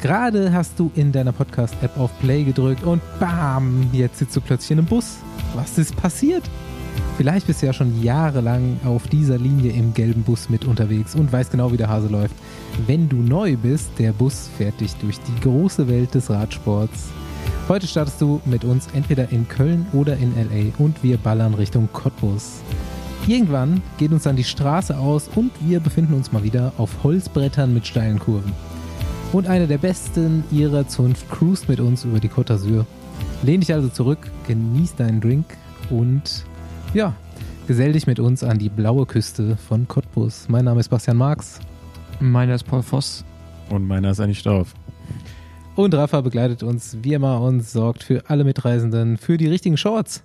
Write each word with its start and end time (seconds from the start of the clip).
Gerade 0.00 0.52
hast 0.52 0.78
du 0.78 0.90
in 0.94 1.10
deiner 1.10 1.32
Podcast-App 1.32 1.96
auf 1.98 2.10
Play 2.20 2.44
gedrückt 2.44 2.84
und 2.84 3.00
bam, 3.18 3.88
jetzt 3.92 4.18
sitzt 4.18 4.36
du 4.36 4.40
plötzlich 4.40 4.72
in 4.72 4.78
einem 4.78 4.86
Bus. 4.86 5.16
Was 5.54 5.78
ist 5.78 5.96
passiert? 5.96 6.44
Vielleicht 7.16 7.46
bist 7.46 7.62
du 7.62 7.66
ja 7.66 7.72
schon 7.72 8.02
jahrelang 8.02 8.78
auf 8.84 9.08
dieser 9.08 9.38
Linie 9.38 9.72
im 9.72 9.94
gelben 9.94 10.22
Bus 10.22 10.50
mit 10.50 10.66
unterwegs 10.66 11.14
und 11.14 11.32
weißt 11.32 11.50
genau, 11.50 11.72
wie 11.72 11.78
der 11.78 11.88
Hase 11.88 12.08
läuft. 12.08 12.34
Wenn 12.86 13.08
du 13.08 13.16
neu 13.16 13.56
bist, 13.56 13.88
der 13.98 14.12
Bus 14.12 14.50
fährt 14.58 14.80
dich 14.80 14.94
durch 14.96 15.18
die 15.20 15.40
große 15.40 15.88
Welt 15.88 16.14
des 16.14 16.28
Radsports. 16.28 17.08
Heute 17.68 17.86
startest 17.86 18.20
du 18.20 18.40
mit 18.44 18.64
uns 18.64 18.88
entweder 18.92 19.32
in 19.32 19.48
Köln 19.48 19.86
oder 19.94 20.18
in 20.18 20.34
LA 20.36 20.72
und 20.78 21.02
wir 21.02 21.16
ballern 21.16 21.54
Richtung 21.54 21.88
Cottbus. 21.92 22.60
Irgendwann 23.26 23.82
geht 23.96 24.12
uns 24.12 24.24
dann 24.24 24.36
die 24.36 24.44
Straße 24.44 24.96
aus 24.96 25.28
und 25.34 25.50
wir 25.60 25.80
befinden 25.80 26.14
uns 26.14 26.32
mal 26.32 26.44
wieder 26.44 26.74
auf 26.76 27.02
Holzbrettern 27.02 27.72
mit 27.72 27.86
steilen 27.86 28.18
Kurven. 28.18 28.52
Und 29.36 29.48
eine 29.48 29.66
der 29.66 29.76
besten 29.76 30.44
ihrer 30.50 30.88
Zunft 30.88 31.30
cruist 31.30 31.68
mit 31.68 31.78
uns 31.78 32.06
über 32.06 32.20
die 32.20 32.30
Côte 32.30 32.54
d'Azur. 32.54 32.86
Lehn 33.42 33.60
dich 33.60 33.74
also 33.74 33.90
zurück, 33.90 34.30
genieß 34.46 34.96
deinen 34.96 35.20
Drink 35.20 35.44
und 35.90 36.46
ja, 36.94 37.14
gesell 37.66 37.92
dich 37.92 38.06
mit 38.06 38.18
uns 38.18 38.42
an 38.42 38.58
die 38.58 38.70
blaue 38.70 39.04
Küste 39.04 39.58
von 39.58 39.86
Cottbus. 39.88 40.48
Mein 40.48 40.64
Name 40.64 40.80
ist 40.80 40.88
Bastian 40.88 41.18
Marx. 41.18 41.60
Meiner 42.18 42.54
ist 42.54 42.64
Paul 42.64 42.82
Voss. 42.82 43.26
Und 43.68 43.86
meiner 43.86 44.12
ist 44.12 44.20
Anni 44.20 44.34
Stauf. 44.34 44.72
Und 45.74 45.92
Rafa 45.94 46.22
begleitet 46.22 46.62
uns 46.62 46.96
wie 47.02 47.12
immer 47.12 47.42
und 47.42 47.60
sorgt 47.60 48.04
für 48.04 48.30
alle 48.30 48.42
Mitreisenden 48.42 49.18
für 49.18 49.36
die 49.36 49.48
richtigen 49.48 49.76
Shorts 49.76 50.22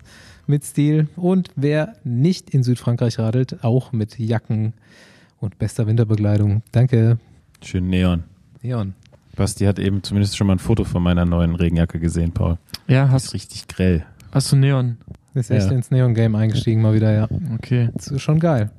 mit 0.47 0.63
Stil. 0.63 1.09
Und 1.17 1.49
wer 1.57 1.97
nicht 2.05 2.51
in 2.51 2.63
Südfrankreich 2.63 3.19
radelt, 3.19 3.61
auch 3.61 3.91
mit 3.91 4.17
Jacken 4.19 4.71
und 5.41 5.59
bester 5.59 5.85
Winterbekleidung. 5.85 6.63
Danke. 6.71 7.19
Schön 7.61 7.89
Neon. 7.89 8.23
Neon. 8.61 8.93
Basti 9.41 9.65
hat 9.65 9.79
eben 9.79 10.03
zumindest 10.03 10.37
schon 10.37 10.45
mal 10.47 10.53
ein 10.53 10.59
Foto 10.59 10.83
von 10.83 11.01
meiner 11.01 11.25
neuen 11.25 11.55
Regenjacke 11.55 11.99
gesehen, 11.99 12.31
Paul. 12.31 12.57
Ja, 12.87 13.05
Das 13.05 13.11
hast, 13.13 13.25
ist 13.25 13.33
richtig 13.33 13.67
grell. 13.67 14.05
hast 14.31 14.51
du 14.51 14.55
Neon? 14.55 14.97
Ist 15.33 15.49
echt 15.49 15.65
Ja. 15.67 15.71
ins 15.71 15.89
Neon-Game 15.89 16.35
eingestiegen 16.35 16.81
mal 16.81 16.93
wieder, 16.93 17.11
ja. 17.11 17.27
Okay. 17.55 17.89
Das 17.95 18.07
ist 18.09 18.21
schon 18.21 18.39
geil. 18.39 18.69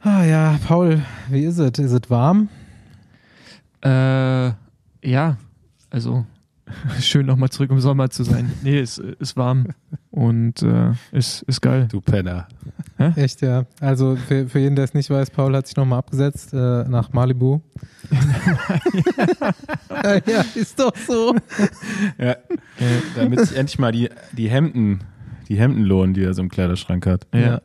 Ah 0.00 0.24
ja, 0.24 0.58
Paul, 0.66 1.00
wie 1.30 1.44
ist 1.44 1.58
es? 1.58 1.78
Ist 1.78 1.92
es 1.92 2.10
warm? 2.10 2.48
Äh, 3.84 4.48
ja, 5.08 5.36
also 5.90 6.26
schön 7.00 7.26
nochmal 7.26 7.48
zurück 7.50 7.70
im 7.70 7.80
Sommer 7.80 8.10
zu 8.10 8.24
sein. 8.24 8.50
Nee, 8.62 8.78
es 8.80 8.98
ist 8.98 9.36
warm 9.36 9.68
und 10.10 10.62
äh, 10.62 10.90
ist, 11.12 11.42
ist 11.42 11.60
geil. 11.60 11.88
Du 11.90 12.00
Penner. 12.00 12.46
Echt, 13.16 13.40
ja. 13.42 13.64
Also 13.80 14.16
für, 14.16 14.46
für 14.48 14.58
jeden, 14.60 14.76
der 14.76 14.84
es 14.84 14.94
nicht 14.94 15.10
weiß, 15.10 15.30
Paul 15.30 15.54
hat 15.56 15.66
sich 15.66 15.76
nochmal 15.76 15.98
abgesetzt 15.98 16.52
äh, 16.54 16.84
nach 16.84 17.12
Malibu. 17.12 17.60
ja, 20.26 20.44
ist 20.54 20.78
doch 20.78 20.94
so. 20.96 21.34
Ja. 22.18 22.30
Äh, 22.32 22.36
Damit 23.16 23.40
sich 23.40 23.56
endlich 23.56 23.78
mal 23.78 23.92
die, 23.92 24.08
die 24.32 24.48
Hemden, 24.48 25.00
die 25.48 25.58
Hemden 25.58 25.82
lohnen, 25.84 26.14
die 26.14 26.22
er 26.22 26.34
so 26.34 26.42
im 26.42 26.48
Kleiderschrank 26.48 27.06
hat. 27.06 27.26
Ja, 27.34 27.40
Ja. 27.40 27.60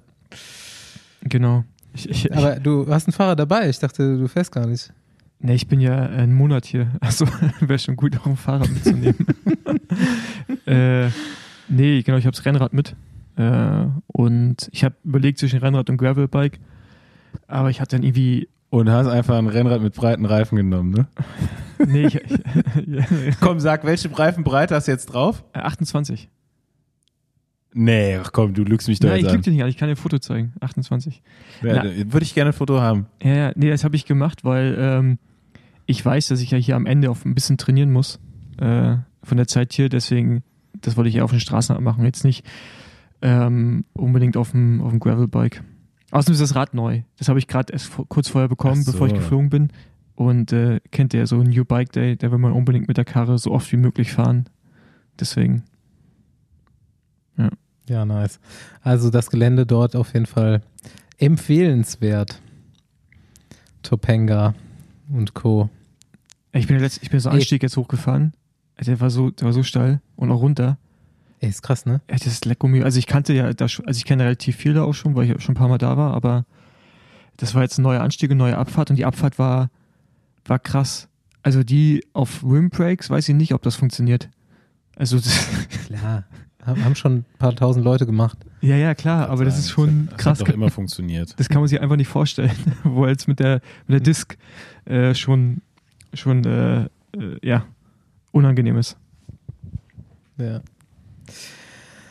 genau. 1.22 1.64
Ich, 1.94 2.10
ich, 2.10 2.36
Aber 2.36 2.60
du 2.60 2.88
hast 2.90 3.08
einen 3.08 3.14
Fahrer 3.14 3.36
dabei. 3.36 3.70
Ich 3.70 3.80
dachte, 3.80 4.18
du 4.18 4.28
fährst 4.28 4.52
gar 4.52 4.66
nicht. 4.68 4.92
Nee, 5.42 5.56
ich 5.56 5.68
bin 5.68 5.80
ja 5.80 5.98
einen 5.98 6.34
Monat 6.34 6.66
hier. 6.66 6.92
Also 7.02 7.26
wäre 7.62 7.80
schon 7.80 7.95
gut, 7.95 8.20
auch 8.20 8.26
ein 8.26 8.38
Fahrrad 8.38 8.70
mitzunehmen. 8.70 9.26
äh, 10.66 11.08
nee, 11.68 12.02
genau, 12.02 12.18
ich 12.18 12.26
habe 12.26 12.36
das 12.36 12.46
Rennrad 12.46 12.73
mit. 12.73 12.96
Äh, 13.38 13.86
und 14.08 14.70
ich 14.72 14.84
habe 14.84 14.96
überlegt 15.04 15.40
zwischen 15.40 15.59
Rennrad 15.59 15.90
und 15.90 15.98
Gravelbike. 15.98 16.59
Aber 17.48 17.70
ich 17.70 17.80
hatte 17.80 17.96
dann 17.96 18.04
irgendwie. 18.04 18.50
Und 18.70 18.90
hast 18.90 19.08
einfach 19.08 19.38
ein 19.38 19.48
Rennrad 19.48 19.81
mit 19.81 19.96
breiten 19.96 20.26
Reifen 20.26 20.56
genommen, 20.56 20.92
ne? 20.92 21.08
Nee, 21.88 22.06
ich, 22.08 22.14
ja, 22.14 23.06
Komm, 23.40 23.59
sag, 23.59 23.84
welche 23.84 24.16
Reifenbreite 24.16 24.76
hast 24.76 24.88
du 24.88 24.92
jetzt 24.92 25.08
drauf? 25.08 25.44
äh, 25.53 25.59
28. 25.59 26.30
Nee, 27.74 28.18
ach 28.22 28.31
komm, 28.31 28.53
du 28.53 28.64
lügst 28.64 28.88
mich 28.88 29.00
doch 29.00 29.09
Nein, 29.09 29.19
ich 29.25 29.31
lüge 29.31 29.44
dir 29.44 29.52
nicht 29.52 29.63
an, 29.63 29.69
ich 29.69 29.78
kann 29.78 29.88
dir 29.88 29.94
ein 29.94 29.97
Foto 29.97 30.19
zeigen. 30.19 30.53
28. 30.59 31.22
Ja, 31.62 31.84
Würde 31.84 32.24
ich 32.24 32.34
gerne 32.34 32.50
ein 32.50 32.53
Foto 32.53 32.81
haben. 32.81 33.06
Ja, 33.24 33.34
ja, 33.34 33.52
nee, 33.56 33.69
das 33.69 33.84
habe 33.84 33.96
ich 33.96 34.06
gemacht, 34.06 34.44
weil 34.44 34.75
ähm, 34.78 35.19
ich 35.89 36.05
weiß, 36.05 36.27
dass 36.27 36.39
ich 36.39 36.51
ja 36.51 36.57
hier 36.59 36.75
am 36.75 36.85
Ende 36.85 37.09
auf 37.09 37.25
ein 37.25 37.33
bisschen 37.33 37.57
trainieren 37.57 37.91
muss 37.91 38.19
äh, 38.57 38.97
von 39.23 39.38
der 39.38 39.47
Zeit 39.47 39.73
hier. 39.73 39.89
Deswegen, 39.89 40.44
das 40.81 40.95
wollte 40.95 41.09
ich 41.09 41.16
ja 41.16 41.23
auf 41.23 41.31
den 41.31 41.39
Straßen 41.39 41.83
machen, 41.83 42.05
jetzt 42.05 42.23
nicht 42.23 42.45
ähm, 43.23 43.85
unbedingt 43.94 44.38
auf 44.38 44.51
dem, 44.51 44.81
auf 44.81 44.91
dem 44.91 45.00
Gravelbike. 45.00 45.63
Außerdem 46.11 46.33
ist 46.33 46.41
das 46.41 46.53
Rad 46.53 46.75
neu. 46.75 47.01
Das 47.17 47.27
habe 47.27 47.39
ich 47.39 47.47
gerade 47.47 47.73
erst 47.73 47.88
vor, 47.88 48.07
kurz 48.07 48.29
vorher 48.29 48.47
bekommen, 48.47 48.83
so. 48.83 48.91
bevor 48.91 49.07
ich 49.07 49.16
geflogen 49.16 49.50
bin. 49.50 49.69
Und 50.13 50.53
äh, 50.53 50.79
kennt 50.91 51.16
ihr 51.16 51.22
ja 51.22 51.25
so 51.25 51.41
New 51.41 51.66
Bike 51.66 51.91
Day, 51.91 52.16
da 52.16 52.29
will 52.29 52.38
man 52.38 52.53
unbedingt 52.53 52.88
mit 52.88 52.97
der 52.97 53.06
Karre 53.06 53.39
so 53.39 53.51
oft 53.51 53.71
wie 53.71 53.77
möglich 53.77 54.11
fahren. 54.11 54.45
Deswegen. 55.19 55.63
Ja, 57.88 58.06
nice. 58.06 58.39
Also 58.83 59.09
das 59.09 59.31
Gelände 59.31 59.66
dort 59.66 59.95
auf 59.95 60.13
jeden 60.13 60.27
Fall 60.27 60.61
empfehlenswert. 61.17 62.39
Topanga 63.81 64.53
und 65.11 65.33
Co. 65.33 65.71
Ich 66.52 66.68
bin, 66.68 66.80
letzt, 66.80 67.00
ich 67.04 67.10
bin 67.10 67.20
so 67.20 67.30
einen 67.30 67.38
Ey. 67.38 67.42
Anstieg 67.42 67.64
jetzt 67.64 67.78
hochgefahren. 67.78 68.34
Der 68.86 69.00
war 69.00 69.10
so, 69.10 69.30
der 69.30 69.46
war 69.46 69.54
so 69.54 69.64
steil 69.64 70.02
und 70.16 70.32
auch 70.32 70.42
runter. 70.42 70.78
Ey, 71.42 71.50
ist 71.50 71.62
krass, 71.62 71.86
ne? 71.86 72.02
Ja, 72.10 72.18
das 72.18 72.28
ist 72.28 72.46
lecker 72.46 72.68
mir. 72.68 72.86
Also 72.86 72.98
ich 73.00 73.08
kannte 73.08 73.34
ja 73.34 73.54
da 73.54 73.68
schon, 73.68 73.86
also 73.88 73.98
ich 73.98 74.06
kenne 74.06 74.24
relativ 74.24 74.56
viel 74.56 74.74
da 74.74 74.84
auch 74.84 74.94
schon, 74.94 75.16
weil 75.16 75.30
ich 75.30 75.42
schon 75.42 75.54
ein 75.54 75.58
paar 75.58 75.68
Mal 75.70 75.78
da 75.78 75.96
war, 75.98 76.14
aber 76.14 76.46
das 77.38 77.56
war 77.56 77.62
jetzt 77.62 77.78
ein 77.78 77.84
neuer 77.84 78.02
Anstieg, 78.02 78.32
eine 78.32 78.38
neue 78.38 78.58
Abfahrt 78.58 78.90
und 78.90 78.96
die 78.98 79.06
Abfahrt 79.06 79.40
war, 79.40 79.70
war 80.46 80.60
krass. 80.60 81.08
Also 81.44 81.64
die 81.64 82.06
auf 82.14 82.44
Rimbreaks, 82.44 83.10
weiß 83.10 83.30
ich 83.30 83.36
nicht, 83.36 83.54
ob 83.54 83.62
das 83.62 83.76
funktioniert. 83.76 84.30
Also 84.96 85.18
das, 85.18 85.48
Klar. 85.86 86.26
Haben 86.66 86.96
schon 86.96 87.20
ein 87.20 87.26
paar 87.40 87.56
tausend 87.56 87.86
Leute 87.86 88.06
gemacht. 88.06 88.38
ja, 88.62 88.76
ja, 88.76 88.94
klar, 88.94 89.30
aber 89.30 89.46
das 89.46 89.58
ist 89.58 89.70
schon 89.70 90.08
das 90.08 90.18
krass. 90.18 90.40
Hat 90.42 90.48
doch 90.50 90.54
immer 90.54 90.70
funktioniert. 90.70 91.34
Das 91.40 91.48
kann 91.48 91.62
man 91.62 91.70
sich 91.70 91.80
einfach 91.80 91.96
nicht 91.96 92.10
vorstellen, 92.10 92.52
wo 92.84 93.08
jetzt 93.08 93.28
mit 93.30 93.40
der, 93.40 93.62
mit 93.88 93.94
der 93.94 94.00
Disc 94.02 94.38
äh, 94.86 95.16
schon, 95.16 95.62
schon 96.14 96.44
äh, 96.46 96.84
äh, 96.84 96.90
ja, 97.44 97.66
unangenehm 98.31 98.78
ist. 98.78 98.97
Ja. 100.38 100.62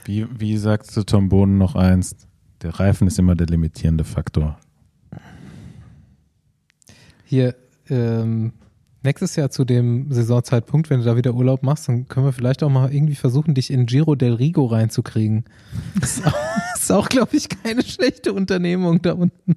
Wie, 0.04 0.26
wie 0.38 0.56
sagte 0.56 1.04
Tom 1.04 1.28
Bohnen 1.28 1.58
noch 1.58 1.74
einst, 1.74 2.26
der 2.62 2.78
Reifen 2.78 3.06
ist 3.06 3.18
immer 3.18 3.34
der 3.34 3.46
limitierende 3.46 4.04
Faktor. 4.04 4.58
Hier, 7.24 7.54
ähm, 7.90 8.52
nächstes 9.02 9.36
Jahr 9.36 9.50
zu 9.50 9.64
dem 9.64 10.10
Saisonzeitpunkt, 10.10 10.90
wenn 10.90 11.00
du 11.00 11.04
da 11.04 11.16
wieder 11.16 11.34
Urlaub 11.34 11.62
machst, 11.62 11.88
dann 11.88 12.08
können 12.08 12.26
wir 12.26 12.32
vielleicht 12.32 12.62
auch 12.62 12.70
mal 12.70 12.92
irgendwie 12.92 13.14
versuchen, 13.14 13.54
dich 13.54 13.70
in 13.70 13.86
Giro 13.86 14.14
del 14.14 14.34
Rigo 14.34 14.66
reinzukriegen. 14.66 15.44
ist 16.02 16.26
auch, 16.26 16.34
ist 16.74 16.92
auch 16.92 17.08
glaube 17.08 17.36
ich, 17.36 17.48
keine 17.48 17.82
schlechte 17.82 18.32
Unternehmung 18.32 19.02
da 19.02 19.12
unten. 19.12 19.56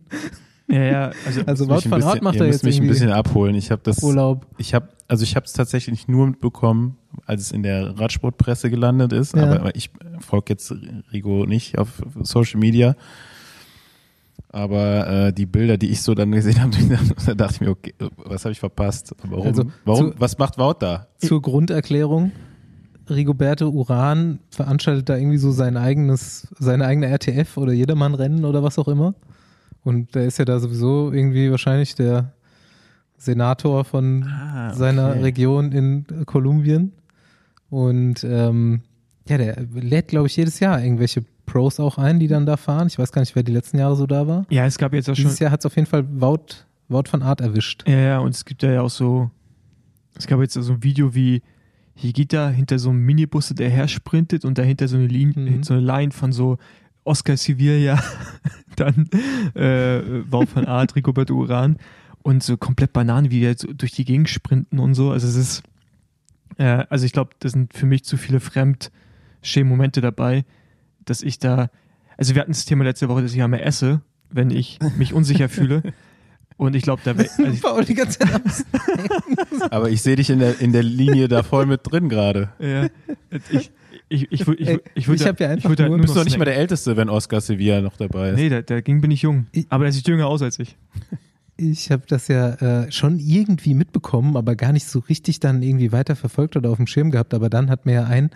Ja, 0.72 0.84
ja, 0.84 1.12
also, 1.26 1.42
Also 1.46 1.68
Wout 1.68 1.90
van 1.90 2.00
bisschen- 2.00 2.24
macht 2.24 2.40
da 2.40 2.46
jetzt 2.46 2.64
mich 2.64 2.80
ein 2.82 2.88
bisschen 2.88 3.12
abholen. 3.12 3.56
Ich 3.56 3.72
habe 3.72 3.82
das, 3.84 4.02
Urlaub. 4.02 4.46
ich 4.58 4.74
habe, 4.74 4.88
also 5.08 5.24
ich 5.24 5.36
habe 5.36 5.46
es 5.46 5.54
tatsächlich 5.54 6.08
nur 6.08 6.28
mitbekommen, 6.28 6.98
als 7.26 7.42
es 7.42 7.52
in 7.52 7.62
der 7.64 8.00
Radsportpresse 8.00 8.70
gelandet 8.70 9.12
ist. 9.14 9.36
Ja. 9.36 9.52
Aber 9.60 9.76
ich 9.76 9.90
folge 10.20 10.54
jetzt 10.54 10.74
Rigo 11.12 11.46
nicht 11.46 11.78
auf 11.78 12.02
Social 12.24 12.60
Media. 12.60 12.96
Aber 14.54 15.08
äh, 15.28 15.34
die 15.34 15.46
Bilder, 15.46 15.78
die 15.78 15.90
ich 15.90 16.02
so 16.02 16.14
dann 16.14 16.32
gesehen 16.32 16.62
habe, 16.62 16.72
da 17.26 17.34
dachte 17.36 17.54
ich 17.56 17.62
mir, 17.62 17.70
okay, 17.70 17.94
was 18.18 18.44
habe 18.44 18.52
ich 18.52 18.60
verpasst? 18.60 19.14
Warum? 19.24 19.48
Also, 19.48 19.64
warum? 19.86 20.12
zu- 20.12 20.20
Was 20.20 20.38
macht 20.38 20.58
Wout 20.58 20.76
da? 20.80 21.08
Zur 21.20 21.42
Grunderklärung. 21.42 22.32
Rigoberto 23.10 23.68
Uran 23.70 24.40
veranstaltet 24.52 25.10
da 25.10 25.18
irgendwie 25.18 25.38
so 25.38 25.52
sein 25.52 25.76
eigenes, 25.76 26.48
seine 26.60 26.86
eigene 26.86 27.08
RTF 27.08 27.58
oder 27.58 27.74
Jedermann-Rennen 27.74 28.46
oder 28.46 28.64
was 28.64 28.78
auch 28.78 28.88
immer. 28.88 29.16
Und 29.84 30.14
der 30.16 30.26
ist 30.26 30.38
ja 30.38 30.46
da 30.46 30.60
sowieso 30.60 31.12
irgendwie 31.12 31.50
wahrscheinlich 31.52 31.96
der 31.96 32.34
Senator 33.18 33.84
von 33.86 34.24
Ah, 34.24 34.74
seiner 34.74 35.10
okay. 35.12 35.22
Region 35.22 35.72
in 35.72 36.06
Kolumbien. 36.26 36.92
Und 37.70 38.24
ähm, 38.24 38.82
ja, 39.28 39.38
der 39.38 39.58
lädt, 39.74 40.10
glaube 40.10 40.28
ich, 40.28 40.36
jedes 40.36 40.60
Jahr 40.60 40.82
irgendwelche 40.84 41.24
Pros 41.46 41.80
auch 41.80 41.98
ein, 41.98 42.20
die 42.20 42.28
dann 42.28 42.46
da 42.46 42.58
fahren. 42.58 42.88
Ich 42.88 42.98
weiß 42.98 43.12
gar 43.12 43.22
nicht, 43.22 43.36
wer 43.36 43.44
die 43.44 43.52
letzten 43.52 43.78
Jahre 43.78 43.96
so 43.96 44.08
da 44.08 44.28
war. 44.28 44.46
ja, 44.50 44.66
es 44.66 44.78
gab 44.78 44.94
jetzt 44.94 45.10
auch 45.10 45.16
schon. 45.16 45.26
Dieses 45.26 45.40
Jahr 45.40 45.52
hat 45.52 45.60
es 45.62 45.66
auf 45.66 45.76
jeden 45.76 45.88
Fall 45.88 46.06
Wout, 46.22 46.66
Wout 46.90 47.04
van 47.12 47.22
Art 47.22 47.42
erwischt. 47.42 47.84
Ja, 47.88 47.98
ja, 47.98 48.20
und 48.20 48.36
es 48.36 48.46
gibt 48.46 48.64
ja 48.64 48.82
auch 48.82 48.90
so, 48.90 49.30
es 50.18 50.28
gab 50.28 50.40
jetzt 50.42 50.54
so 50.54 50.74
ein 50.74 50.84
Video, 50.84 51.14
wie 51.16 51.42
Higita 51.96 52.50
hinter 52.50 52.80
so 52.80 52.90
einem 52.90 53.06
Minibus, 53.06 53.50
der 53.50 53.70
her 53.70 53.88
sprintet 53.88 54.44
und 54.46 54.58
dahinter 54.58 54.88
so 54.88 54.98
eine 54.98 55.08
Linie, 55.08 55.58
Mhm. 55.58 55.64
so 55.64 55.74
eine 55.74 55.84
Line 55.84 56.12
von 56.12 56.32
so 56.32 56.58
Oscar 57.04 57.38
Sevilla, 57.38 58.02
dann 58.76 59.10
äh, 59.56 60.02
Wout 60.30 60.48
van 60.54 60.66
Aert, 60.66 60.96
Rigoberto 60.96 61.34
Uran 61.34 61.78
und 62.22 62.44
so 62.44 62.58
komplett 62.58 62.94
Bananen, 62.94 63.32
wie 63.32 63.40
die 63.40 63.46
jetzt 63.46 63.68
durch 63.76 63.92
die 63.92 64.06
Gegend 64.06 64.30
sprinten 64.30 64.80
und 64.80 64.94
so. 64.94 65.12
Also 65.12 65.28
es 65.28 65.36
ist, 65.36 65.64
äh, 66.58 66.86
also 66.90 67.06
ich 67.06 67.14
glaube, 67.14 67.32
das 67.40 67.54
sind 67.54 67.74
für 67.74 67.86
mich 67.86 68.04
zu 68.04 68.18
viele 68.18 68.40
Fremdschämen-Momente 68.40 70.02
dabei, 70.02 70.46
dass 71.06 71.24
ich 71.24 71.40
da, 71.40 71.70
also 72.18 72.36
wir 72.36 72.42
hatten 72.42 72.52
das 72.52 72.66
Thema 72.66 72.84
letzte 72.84 73.10
Woche, 73.10 73.22
dass 73.24 73.34
ich 73.34 73.42
einmal 73.42 73.62
esse, 73.62 74.02
wenn 74.30 74.52
ich 74.52 74.80
mich 74.98 75.14
unsicher 75.14 75.50
fühle. 75.50 75.82
Und 76.58 76.76
ich 76.76 76.84
glaube, 76.84 77.02
da 77.04 77.18
wär, 77.18 77.26
also 77.26 77.44
ich, 77.44 77.62
Paul 77.64 77.84
die 77.84 77.96
ganze 77.96 78.20
Zeit 78.20 78.36
am 78.36 79.62
Aber 79.72 79.90
ich 79.90 80.04
sehe 80.04 80.16
dich 80.16 80.30
in 80.30 80.38
der, 80.38 80.62
in 80.62 80.72
der 80.72 80.84
Linie 80.84 81.28
da 81.28 81.42
voll 81.42 81.66
mit 81.66 81.82
drin 81.84 82.08
gerade. 82.08 82.50
ja, 82.60 82.88
ich, 83.50 83.72
ich, 84.12 84.32
ich, 84.32 84.42
ich, 84.48 84.80
ich, 84.96 85.08
würde 85.08 85.22
ich 85.24 85.28
hab 85.28 85.40
ja 85.40 85.50
einfach 85.50 85.70
würd 85.70 85.80
da 85.80 85.88
nur- 85.88 85.98
Du 85.98 86.04
bist 86.04 86.16
doch 86.16 86.24
nicht 86.24 86.38
mal 86.38 86.46
der 86.46 86.58
Älteste, 86.58 86.98
wenn 86.98 87.10
Oscar 87.10 87.42
Sevilla 87.42 87.82
noch 87.82 87.98
dabei 87.98 88.30
ist. 88.32 88.36
Nee, 88.38 88.50
da, 88.50 88.62
dagegen 88.62 89.02
bin 89.02 89.12
ich 89.12 89.22
jung. 89.22 89.48
Ich- 89.52 89.66
Aber 89.70 89.86
er 89.86 89.92
sieht 89.92 90.08
jünger 90.08 90.28
aus 90.28 90.42
als 90.42 90.60
ich. 90.60 90.76
Ich 91.58 91.92
habe 91.92 92.04
das 92.08 92.28
ja 92.28 92.54
äh, 92.86 92.92
schon 92.92 93.20
irgendwie 93.20 93.74
mitbekommen, 93.76 94.36
aber 94.36 94.56
gar 94.56 94.72
nicht 94.74 94.86
so 94.88 95.00
richtig 95.00 95.40
dann 95.40 95.62
irgendwie 95.62 95.92
weiter 95.92 96.16
verfolgt 96.16 96.56
oder 96.58 96.70
auf 96.72 96.78
dem 96.78 96.88
Schirm 96.88 97.12
gehabt. 97.12 97.34
Aber 97.34 97.50
dann 97.50 97.70
hat 97.70 97.86
mir 97.86 97.94
ja 97.94 98.04
ein 98.06 98.32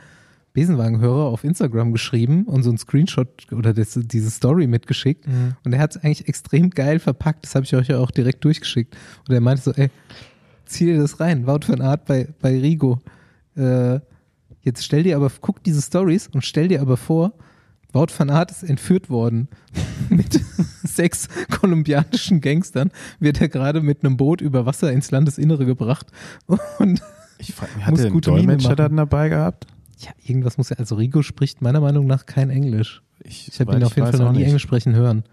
Besenwagenhörer 0.54 1.26
auf 1.26 1.44
Instagram 1.44 1.92
geschrieben 1.92 2.44
und 2.46 2.64
so 2.64 2.70
ein 2.70 2.78
Screenshot 2.78 3.52
oder 3.52 3.74
das, 3.74 4.00
diese 4.02 4.30
Story 4.32 4.68
mitgeschickt. 4.68 5.26
Und 5.64 5.74
er 5.74 5.80
hat 5.80 5.96
es 5.96 6.04
eigentlich 6.04 6.28
extrem 6.30 6.70
geil 6.70 7.00
verpackt. 7.00 7.46
Das 7.46 7.56
habe 7.56 7.66
ich 7.66 7.76
euch 7.76 7.88
ja 7.88 7.98
auch 7.98 8.12
direkt 8.12 8.44
durchgeschickt. 8.46 8.96
Und 9.28 9.34
er 9.34 9.42
meinte 9.42 9.64
so, 9.64 9.72
ey, 9.74 9.90
zieh 10.66 10.86
dir 10.86 10.98
das 11.00 11.20
rein. 11.20 11.46
Wout 11.48 11.62
van 11.68 11.82
Art 11.82 12.06
bei, 12.06 12.28
bei 12.42 12.58
Rigo. 12.60 13.02
Äh, 13.58 14.00
jetzt 14.66 14.84
stell 14.84 15.04
dir 15.04 15.16
aber, 15.16 15.32
guck 15.40 15.64
diese 15.64 15.82
Stories 15.82 16.28
und 16.28 16.44
stell 16.44 16.68
dir 16.68 16.82
aber 16.82 16.98
vor, 16.98 17.32
Wout 17.94 18.08
van 18.18 18.30
Aert 18.30 18.52
ist 18.52 18.64
entführt 18.64 19.10
worden. 19.10 19.48
mit 20.10 20.42
sechs 20.84 21.30
kolumbianischen 21.50 22.42
Gangstern 22.42 22.92
wird 23.22 23.40
er 23.40 23.48
gerade 23.48 23.80
mit 23.80 24.04
einem 24.04 24.18
Boot 24.18 24.42
über 24.42 24.66
Wasser 24.66 24.92
ins 24.92 25.12
Landesinnere 25.12 25.66
gebracht. 25.66 26.08
Und 26.80 27.02
Ich 27.38 27.54
frage 27.54 27.72
mich, 27.78 27.86
Muss 27.88 28.00
hat 28.00 28.06
er 28.06 28.12
einen 28.12 28.22
Dolmetscher 28.22 28.76
dann 28.76 28.98
dabei 28.98 29.30
gehabt? 29.30 29.68
ja, 30.00 30.12
irgendwas 30.24 30.58
muss 30.58 30.72
er, 30.72 30.80
also 30.80 30.96
Rigo 30.96 31.22
spricht 31.22 31.62
meiner 31.62 31.80
Meinung 31.80 32.06
nach 32.06 32.26
kein 32.26 32.50
Englisch. 32.50 33.02
Ich 33.24 33.60
habe 33.60 33.76
ihn 33.76 33.84
auf 33.84 33.96
jeden 33.96 34.12
Fall 34.12 34.20
noch 34.20 34.34
nie. 34.34 34.44
Englisch 34.44 34.64
sprechen 34.64 34.94
hören. 34.94 35.24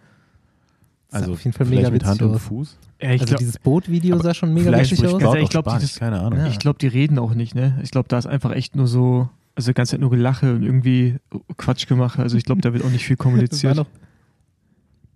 Also 1.12 1.32
auf 1.32 1.44
jeden 1.44 1.56
Fall 1.56 1.66
mega 1.66 1.90
mit 1.90 2.04
Hand 2.04 2.22
und. 2.22 2.38
Fuß. 2.38 2.76
Ja, 3.00 3.10
ich 3.10 3.20
Also 3.20 3.26
glaub- 3.30 3.38
dieses 3.38 3.58
Bootvideo 3.58 4.18
sah 4.18 4.32
schon 4.34 4.54
mega 4.54 4.72
witzig 4.78 5.04
aus. 5.06 5.20
Ja, 5.20 5.28
Wout 5.28 5.36
ich 5.36 5.44
auch 5.44 5.50
glaub, 5.50 5.64
Spanisch, 5.66 5.80
dieses- 5.82 5.98
keine 5.98 6.20
Ahnung. 6.20 6.38
Ja. 6.38 6.46
Ich 6.48 6.58
glaube, 6.58 6.78
die 6.78 6.86
reden 6.86 7.18
auch 7.18 7.34
nicht, 7.34 7.54
ne? 7.54 7.78
Ich 7.82 7.90
glaube, 7.90 8.08
da 8.08 8.18
ist 8.18 8.26
einfach 8.26 8.52
echt 8.52 8.76
nur 8.76 8.86
so, 8.86 9.28
also 9.54 9.70
die 9.70 9.74
ganze 9.74 9.90
Zeit 9.92 10.00
nur 10.00 10.10
Gelache 10.10 10.54
und 10.54 10.62
irgendwie 10.62 11.16
Quatsch 11.56 11.86
gemacht. 11.86 12.18
Also 12.18 12.36
ich 12.36 12.44
glaube, 12.44 12.60
da 12.62 12.72
wird 12.72 12.84
auch 12.84 12.90
nicht 12.90 13.04
viel 13.04 13.16
kommuniziert. 13.16 13.76
noch, 13.76 13.86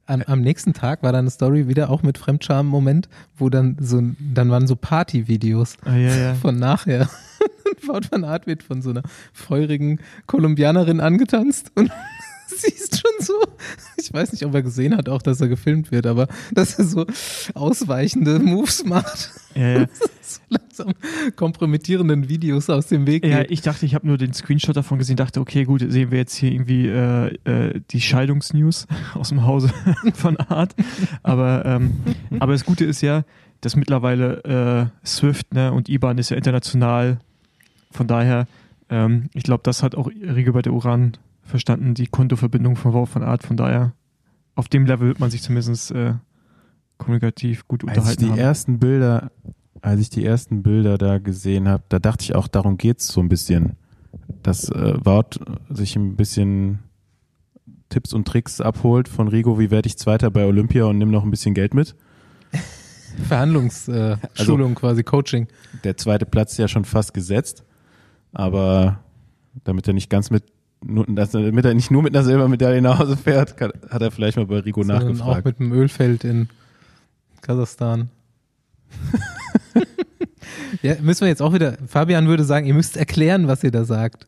am, 0.06 0.22
am 0.22 0.40
nächsten 0.40 0.72
Tag 0.72 1.02
war 1.02 1.12
dann 1.12 1.20
eine 1.24 1.30
Story 1.30 1.66
wieder 1.68 1.90
auch 1.90 2.02
mit 2.02 2.18
Fremdscham-Moment, 2.18 3.08
wo 3.36 3.48
dann 3.50 3.76
so, 3.80 4.00
dann 4.20 4.50
waren 4.50 4.66
so 4.66 4.76
Party-Videos 4.76 5.76
Ah, 5.84 5.96
ja, 5.96 6.14
ja. 6.16 6.34
von 6.40 6.58
nachher. 6.58 7.08
Und 7.66 7.88
Wout 7.88 8.08
van 8.10 8.22
Aert 8.24 8.46
wird 8.46 8.62
von 8.62 8.80
so 8.82 8.90
einer 8.90 9.02
feurigen 9.32 10.00
Kolumbianerin 10.26 11.00
angetanzt 11.00 11.72
und 11.74 11.90
sie 12.56 12.68
ist 12.68 13.00
schon 13.00 13.10
so, 13.20 13.34
ich 13.96 14.12
weiß 14.12 14.32
nicht, 14.32 14.44
ob 14.44 14.54
er 14.54 14.62
gesehen 14.62 14.96
hat 14.96 15.08
auch, 15.08 15.22
dass 15.22 15.40
er 15.40 15.48
gefilmt 15.48 15.90
wird, 15.90 16.06
aber 16.06 16.28
dass 16.52 16.78
er 16.78 16.84
so 16.84 17.06
ausweichende 17.54 18.38
Moves 18.38 18.84
macht, 18.84 19.30
ja, 19.54 19.80
ja. 19.80 19.86
so 20.22 20.40
langsam 20.48 20.92
kompromittierenden 21.36 22.28
Videos 22.28 22.70
aus 22.70 22.86
dem 22.86 23.06
Weg 23.06 23.24
Ja, 23.24 23.40
geht. 23.42 23.50
ich 23.50 23.62
dachte, 23.62 23.86
ich 23.86 23.94
habe 23.94 24.06
nur 24.06 24.18
den 24.18 24.32
Screenshot 24.32 24.76
davon 24.76 24.98
gesehen, 24.98 25.16
dachte, 25.16 25.40
okay, 25.40 25.64
gut, 25.64 25.84
sehen 25.88 26.10
wir 26.10 26.18
jetzt 26.18 26.34
hier 26.36 26.52
irgendwie 26.52 26.86
äh, 26.88 27.34
äh, 27.44 27.80
die 27.90 28.00
Scheidungsnews 28.00 28.86
aus 29.14 29.30
dem 29.30 29.44
Hause 29.44 29.70
von 30.14 30.36
Art. 30.36 30.74
Aber, 31.22 31.64
ähm, 31.64 31.92
aber 32.38 32.52
das 32.52 32.64
Gute 32.64 32.84
ist 32.84 33.00
ja, 33.00 33.24
dass 33.60 33.76
mittlerweile 33.76 34.90
äh, 35.02 35.06
Swift 35.06 35.54
ne, 35.54 35.72
und 35.72 35.88
IBAN 35.88 36.18
ist 36.18 36.30
ja 36.30 36.36
international. 36.36 37.18
Von 37.90 38.06
daher, 38.06 38.46
ähm, 38.90 39.30
ich 39.32 39.42
glaube, 39.44 39.62
das 39.64 39.82
hat 39.82 39.94
auch 39.94 40.08
Rigobert 40.08 40.66
Uran 40.66 41.16
verstanden, 41.46 41.94
die 41.94 42.06
Kontoverbindung 42.06 42.76
von 42.76 42.92
Wow 42.92 43.08
von 43.08 43.22
Art. 43.22 43.42
Von 43.44 43.56
daher, 43.56 43.92
auf 44.54 44.68
dem 44.68 44.86
Level 44.86 45.08
wird 45.08 45.20
man 45.20 45.30
sich 45.30 45.42
zumindest 45.42 45.90
äh, 45.92 46.14
kommunikativ 46.98 47.66
gut 47.68 47.82
Als 47.82 47.90
ich 47.92 47.96
unterhalten 47.98 48.24
die 48.24 48.30
haben. 48.30 48.38
ersten 48.38 48.78
Bilder, 48.78 49.30
als 49.82 50.00
ich 50.00 50.10
die 50.10 50.24
ersten 50.24 50.62
Bilder 50.62 50.98
da 50.98 51.18
gesehen 51.18 51.68
habe, 51.68 51.84
da 51.88 51.98
dachte 51.98 52.24
ich 52.24 52.34
auch, 52.34 52.48
darum 52.48 52.76
geht's 52.78 53.06
so 53.08 53.20
ein 53.20 53.28
bisschen, 53.28 53.76
dass 54.42 54.68
äh, 54.70 54.94
Wout 55.04 55.38
sich 55.70 55.96
ein 55.96 56.16
bisschen 56.16 56.80
Tipps 57.88 58.12
und 58.12 58.26
Tricks 58.26 58.60
abholt 58.60 59.08
von 59.08 59.28
Rigo, 59.28 59.58
wie 59.58 59.70
werde 59.70 59.86
ich 59.86 59.96
Zweiter 59.98 60.30
bei 60.30 60.44
Olympia 60.44 60.84
und 60.86 60.98
nimm 60.98 61.10
noch 61.10 61.22
ein 61.22 61.30
bisschen 61.30 61.54
Geld 61.54 61.72
mit. 61.74 61.94
Verhandlungsschulung 63.28 63.96
äh, 63.96 64.16
Also- 64.36 64.68
quasi, 64.74 65.02
Coaching. 65.04 65.46
Der 65.84 65.96
zweite 65.96 66.26
Platz 66.26 66.52
ist 66.52 66.58
ja 66.58 66.68
schon 66.68 66.84
fast 66.84 67.14
gesetzt, 67.14 67.64
aber 68.32 69.00
damit 69.64 69.86
er 69.88 69.94
nicht 69.94 70.10
ganz 70.10 70.30
mit 70.30 70.44
nur, 70.86 71.06
dass, 71.06 71.34
er- 71.34 71.42
damit 71.46 71.64
er 71.64 71.74
nicht 71.74 71.90
nur 71.90 72.02
mit 72.02 72.14
einer 72.14 72.24
Silbermedaille 72.24 72.80
nach 72.82 72.98
Hause 72.98 73.16
fährt, 73.16 73.56
kann, 73.56 73.72
hat 73.90 74.02
er 74.02 74.10
vielleicht 74.10 74.36
mal 74.36 74.46
bei 74.46 74.58
Rigo 74.60 74.82
Sondern 74.82 75.02
auch 75.02 75.08
nachgefragt. 75.12 75.44
mit 75.46 75.58
dem 75.58 75.72
Ölfeld 75.72 76.24
in 76.24 76.48
Kasachstan. 77.42 78.08
ja, 80.82 80.94
müssen 81.02 81.22
wir 81.22 81.28
jetzt 81.28 81.42
auch 81.42 81.52
wieder, 81.52 81.76
Fabian 81.86 82.28
würde 82.28 82.44
sagen, 82.44 82.66
ihr 82.66 82.74
müsst 82.74 82.96
erklären, 82.96 83.48
was 83.48 83.62
ihr 83.64 83.70
da 83.70 83.84
sagt. 83.84 84.26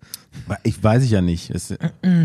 Ich 0.62 0.82
weiß 0.82 1.02
ich 1.04 1.10
ja 1.10 1.20
nicht. 1.20 1.50
Es, 1.50 1.74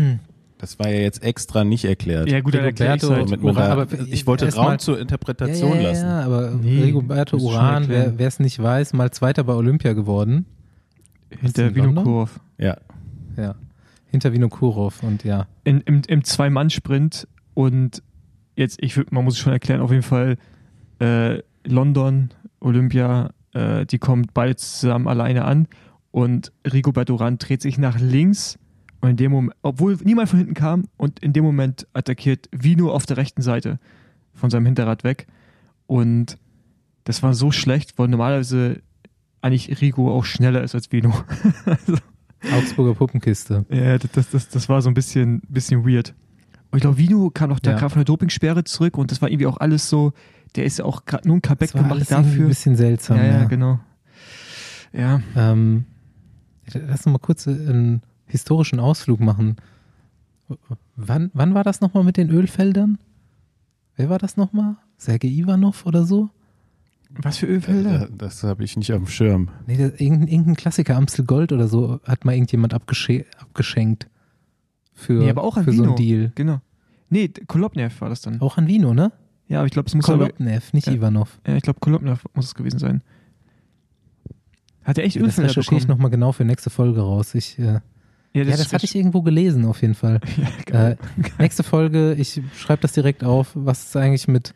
das 0.58 0.78
war 0.78 0.88
ja 0.88 1.00
jetzt 1.00 1.22
extra 1.22 1.64
nicht 1.64 1.84
erklärt. 1.84 2.28
Ja, 2.30 2.40
gut, 2.40 2.54
dann 2.54 2.64
erkläre 2.64 2.96
ich 2.96 3.02
halt. 3.02 3.42
Uran, 3.42 3.54
da, 3.54 3.72
aber 3.72 3.86
ich 4.08 4.26
wollte 4.26 4.52
Raum 4.54 4.64
mal- 4.66 4.80
zur 4.80 4.98
Interpretation 5.00 5.76
ja, 5.76 5.80
ja, 5.80 5.88
lassen. 5.90 6.06
Ja, 6.06 6.20
aber 6.24 6.50
Nee, 6.50 6.82
Rigoberto 6.82 7.36
Uran, 7.38 7.88
wer 7.88 8.18
es 8.18 8.40
nicht 8.40 8.62
weiß, 8.62 8.92
mal 8.92 9.10
Zweiter 9.10 9.44
bei 9.44 9.54
Olympia 9.54 9.92
geworden. 9.92 10.46
Hinter? 11.40 11.74
Vinokurov. 11.74 12.40
Ja. 12.58 12.76
Ja. 13.36 13.54
Hinter 14.14 14.32
Vinokurov 14.32 15.02
und 15.02 15.24
ja. 15.24 15.48
in, 15.64 15.80
im, 15.80 16.02
im 16.06 16.22
Zwei-Mann-Sprint 16.22 17.26
und 17.54 18.00
jetzt, 18.54 18.80
ich 18.80 18.96
man 19.10 19.24
muss 19.24 19.34
es 19.34 19.40
schon 19.40 19.52
erklären, 19.52 19.80
auf 19.80 19.90
jeden 19.90 20.04
Fall 20.04 20.36
äh, 21.00 21.42
London, 21.66 22.30
Olympia, 22.60 23.30
äh, 23.54 23.84
die 23.86 23.98
kommen 23.98 24.28
beide 24.32 24.54
zusammen 24.54 25.08
alleine 25.08 25.44
an 25.44 25.66
und 26.12 26.52
Rigobert 26.64 27.10
Uran 27.10 27.38
dreht 27.38 27.60
sich 27.60 27.76
nach 27.76 27.98
links 27.98 28.56
und 29.00 29.10
in 29.10 29.16
dem 29.16 29.32
Moment, 29.32 29.56
obwohl 29.62 29.98
niemand 30.04 30.28
von 30.28 30.38
hinten 30.38 30.54
kam 30.54 30.84
und 30.96 31.18
in 31.18 31.32
dem 31.32 31.42
Moment 31.42 31.88
attackiert 31.92 32.48
Vino 32.52 32.92
auf 32.92 33.06
der 33.06 33.16
rechten 33.16 33.42
Seite 33.42 33.80
von 34.32 34.48
seinem 34.48 34.66
Hinterrad 34.66 35.02
weg 35.02 35.26
und 35.88 36.38
das 37.02 37.24
war 37.24 37.34
so 37.34 37.50
schlecht, 37.50 37.98
weil 37.98 38.06
normalerweise 38.06 38.80
eigentlich 39.40 39.80
Rigo 39.80 40.16
auch 40.16 40.24
schneller 40.24 40.62
ist 40.62 40.76
als 40.76 40.92
Vino. 40.92 41.12
also, 41.66 41.96
Augsburger 42.52 42.94
Puppenkiste. 42.94 43.64
ja, 43.70 43.98
das, 43.98 44.30
das, 44.30 44.48
das, 44.48 44.68
war 44.68 44.82
so 44.82 44.88
ein 44.90 44.94
bisschen, 44.94 45.40
bisschen 45.48 45.86
weird. 45.86 46.14
Und 46.70 46.78
ich 46.78 46.82
glaube, 46.82 46.98
Vino 46.98 47.30
kam 47.30 47.50
noch, 47.50 47.60
der 47.60 47.74
Ja. 47.74 47.78
kam 47.78 47.90
von 47.90 48.00
der 48.00 48.04
Dopingsperre 48.04 48.64
zurück 48.64 48.98
und 48.98 49.10
das 49.10 49.22
war 49.22 49.28
irgendwie 49.30 49.46
auch 49.46 49.58
alles 49.58 49.88
so, 49.88 50.12
der 50.56 50.64
ist 50.64 50.78
ja 50.78 50.84
auch 50.84 51.04
gerade 51.04 51.26
nur 51.28 51.36
ein 51.36 51.42
Comeback 51.42 51.72
gemacht 51.72 52.10
dafür. 52.10 52.44
ein 52.44 52.48
bisschen 52.48 52.76
seltsam. 52.76 53.16
ja, 53.18 53.24
ja, 53.24 53.32
ja. 53.40 53.44
genau. 53.44 53.78
Ja, 54.92 55.20
Ähm, 55.36 55.84
lass 56.72 57.06
uns 57.06 57.12
mal 57.12 57.18
kurz 57.18 57.46
einen 57.48 58.02
historischen 58.26 58.78
Ausflug 58.80 59.20
machen. 59.20 59.56
Wann, 60.96 61.30
wann 61.34 61.54
war 61.54 61.64
das 61.64 61.80
nochmal 61.80 62.04
mit 62.04 62.16
den 62.16 62.30
Ölfeldern? 62.30 62.98
Wer 63.96 64.08
war 64.10 64.18
das 64.18 64.36
nochmal? 64.36 64.76
Sergei 64.96 65.28
Ivanov 65.28 65.86
oder 65.86 66.04
so? 66.04 66.30
Was 67.22 67.38
für 67.38 67.46
Äh, 67.46 67.50
Ölfelder? 67.50 68.08
Das 68.16 68.42
habe 68.42 68.64
ich 68.64 68.76
nicht 68.76 68.92
auf 68.92 68.98
dem 68.98 69.06
Schirm. 69.08 69.48
Nee, 69.66 69.76
das, 69.76 70.00
irgendein, 70.00 70.28
irgendein 70.28 70.56
Klassiker, 70.56 70.96
Amstel 70.96 71.24
Gold 71.24 71.52
oder 71.52 71.68
so, 71.68 72.00
hat 72.04 72.24
mal 72.24 72.32
irgendjemand 72.34 72.74
abgesche 72.74 73.24
abgeschenkt. 73.38 74.08
Für, 74.92 75.14
Nee, 75.14 75.30
aber 75.30 75.42
auch 75.42 75.56
an 75.56 75.64
für 75.64 75.72
so 75.72 75.78
Vino. 75.82 75.88
einen 75.90 75.96
Deal. 75.96 76.32
Genau. 76.34 76.60
Nee, 77.10 77.28
Kolobnev 77.46 78.00
war 78.00 78.08
das 78.08 78.20
dann. 78.22 78.40
Auch 78.40 78.56
an 78.58 78.66
Vino, 78.68 78.94
ne? 78.94 79.12
Ja, 79.48 79.58
aber 79.58 79.66
ich 79.66 79.72
glaube, 79.72 79.88
es 79.88 79.94
muss 79.94 80.04
Kolobnev, 80.06 80.72
nicht 80.72 80.86
Ja. 80.86 80.92
Ivanov. 80.94 81.38
ja, 81.46 81.56
ich 81.56 81.62
glaube, 81.62 81.80
Kolobnev 81.80 82.24
muss 82.34 82.46
es 82.46 82.54
gewesen 82.54 82.78
sein. 82.78 83.02
Hat 84.84 84.98
er 84.98 85.04
echt 85.04 85.16
Das 85.16 85.22
Ölfelder 85.22 85.50
recherchiere 85.50 85.76
ich 85.80 85.88
nochmal 85.88 86.10
genau 86.10 86.32
für 86.32 86.44
nächste 86.44 86.70
Folge 86.70 87.00
raus. 87.00 87.34
Ich, 87.34 87.58
äh, 87.58 87.80
ja, 88.34 88.44
das 88.44 88.72
hatte 88.72 88.84
ich 88.84 88.94
irgendwo 88.94 89.22
gelesen, 89.22 89.64
auf 89.64 89.80
jeden 89.82 89.94
Fall. 89.94 90.20
Ja, 90.36 90.48
geil. 90.66 90.98
Äh, 91.38 91.42
nächste 91.42 91.62
Folge, 91.62 92.14
ich 92.14 92.40
schreibe 92.56 92.82
das 92.82 92.92
direkt 92.92 93.24
auf. 93.24 93.50
Was 93.54 93.84
ist 93.84 93.96
eigentlich 93.96 94.28
mit 94.28 94.54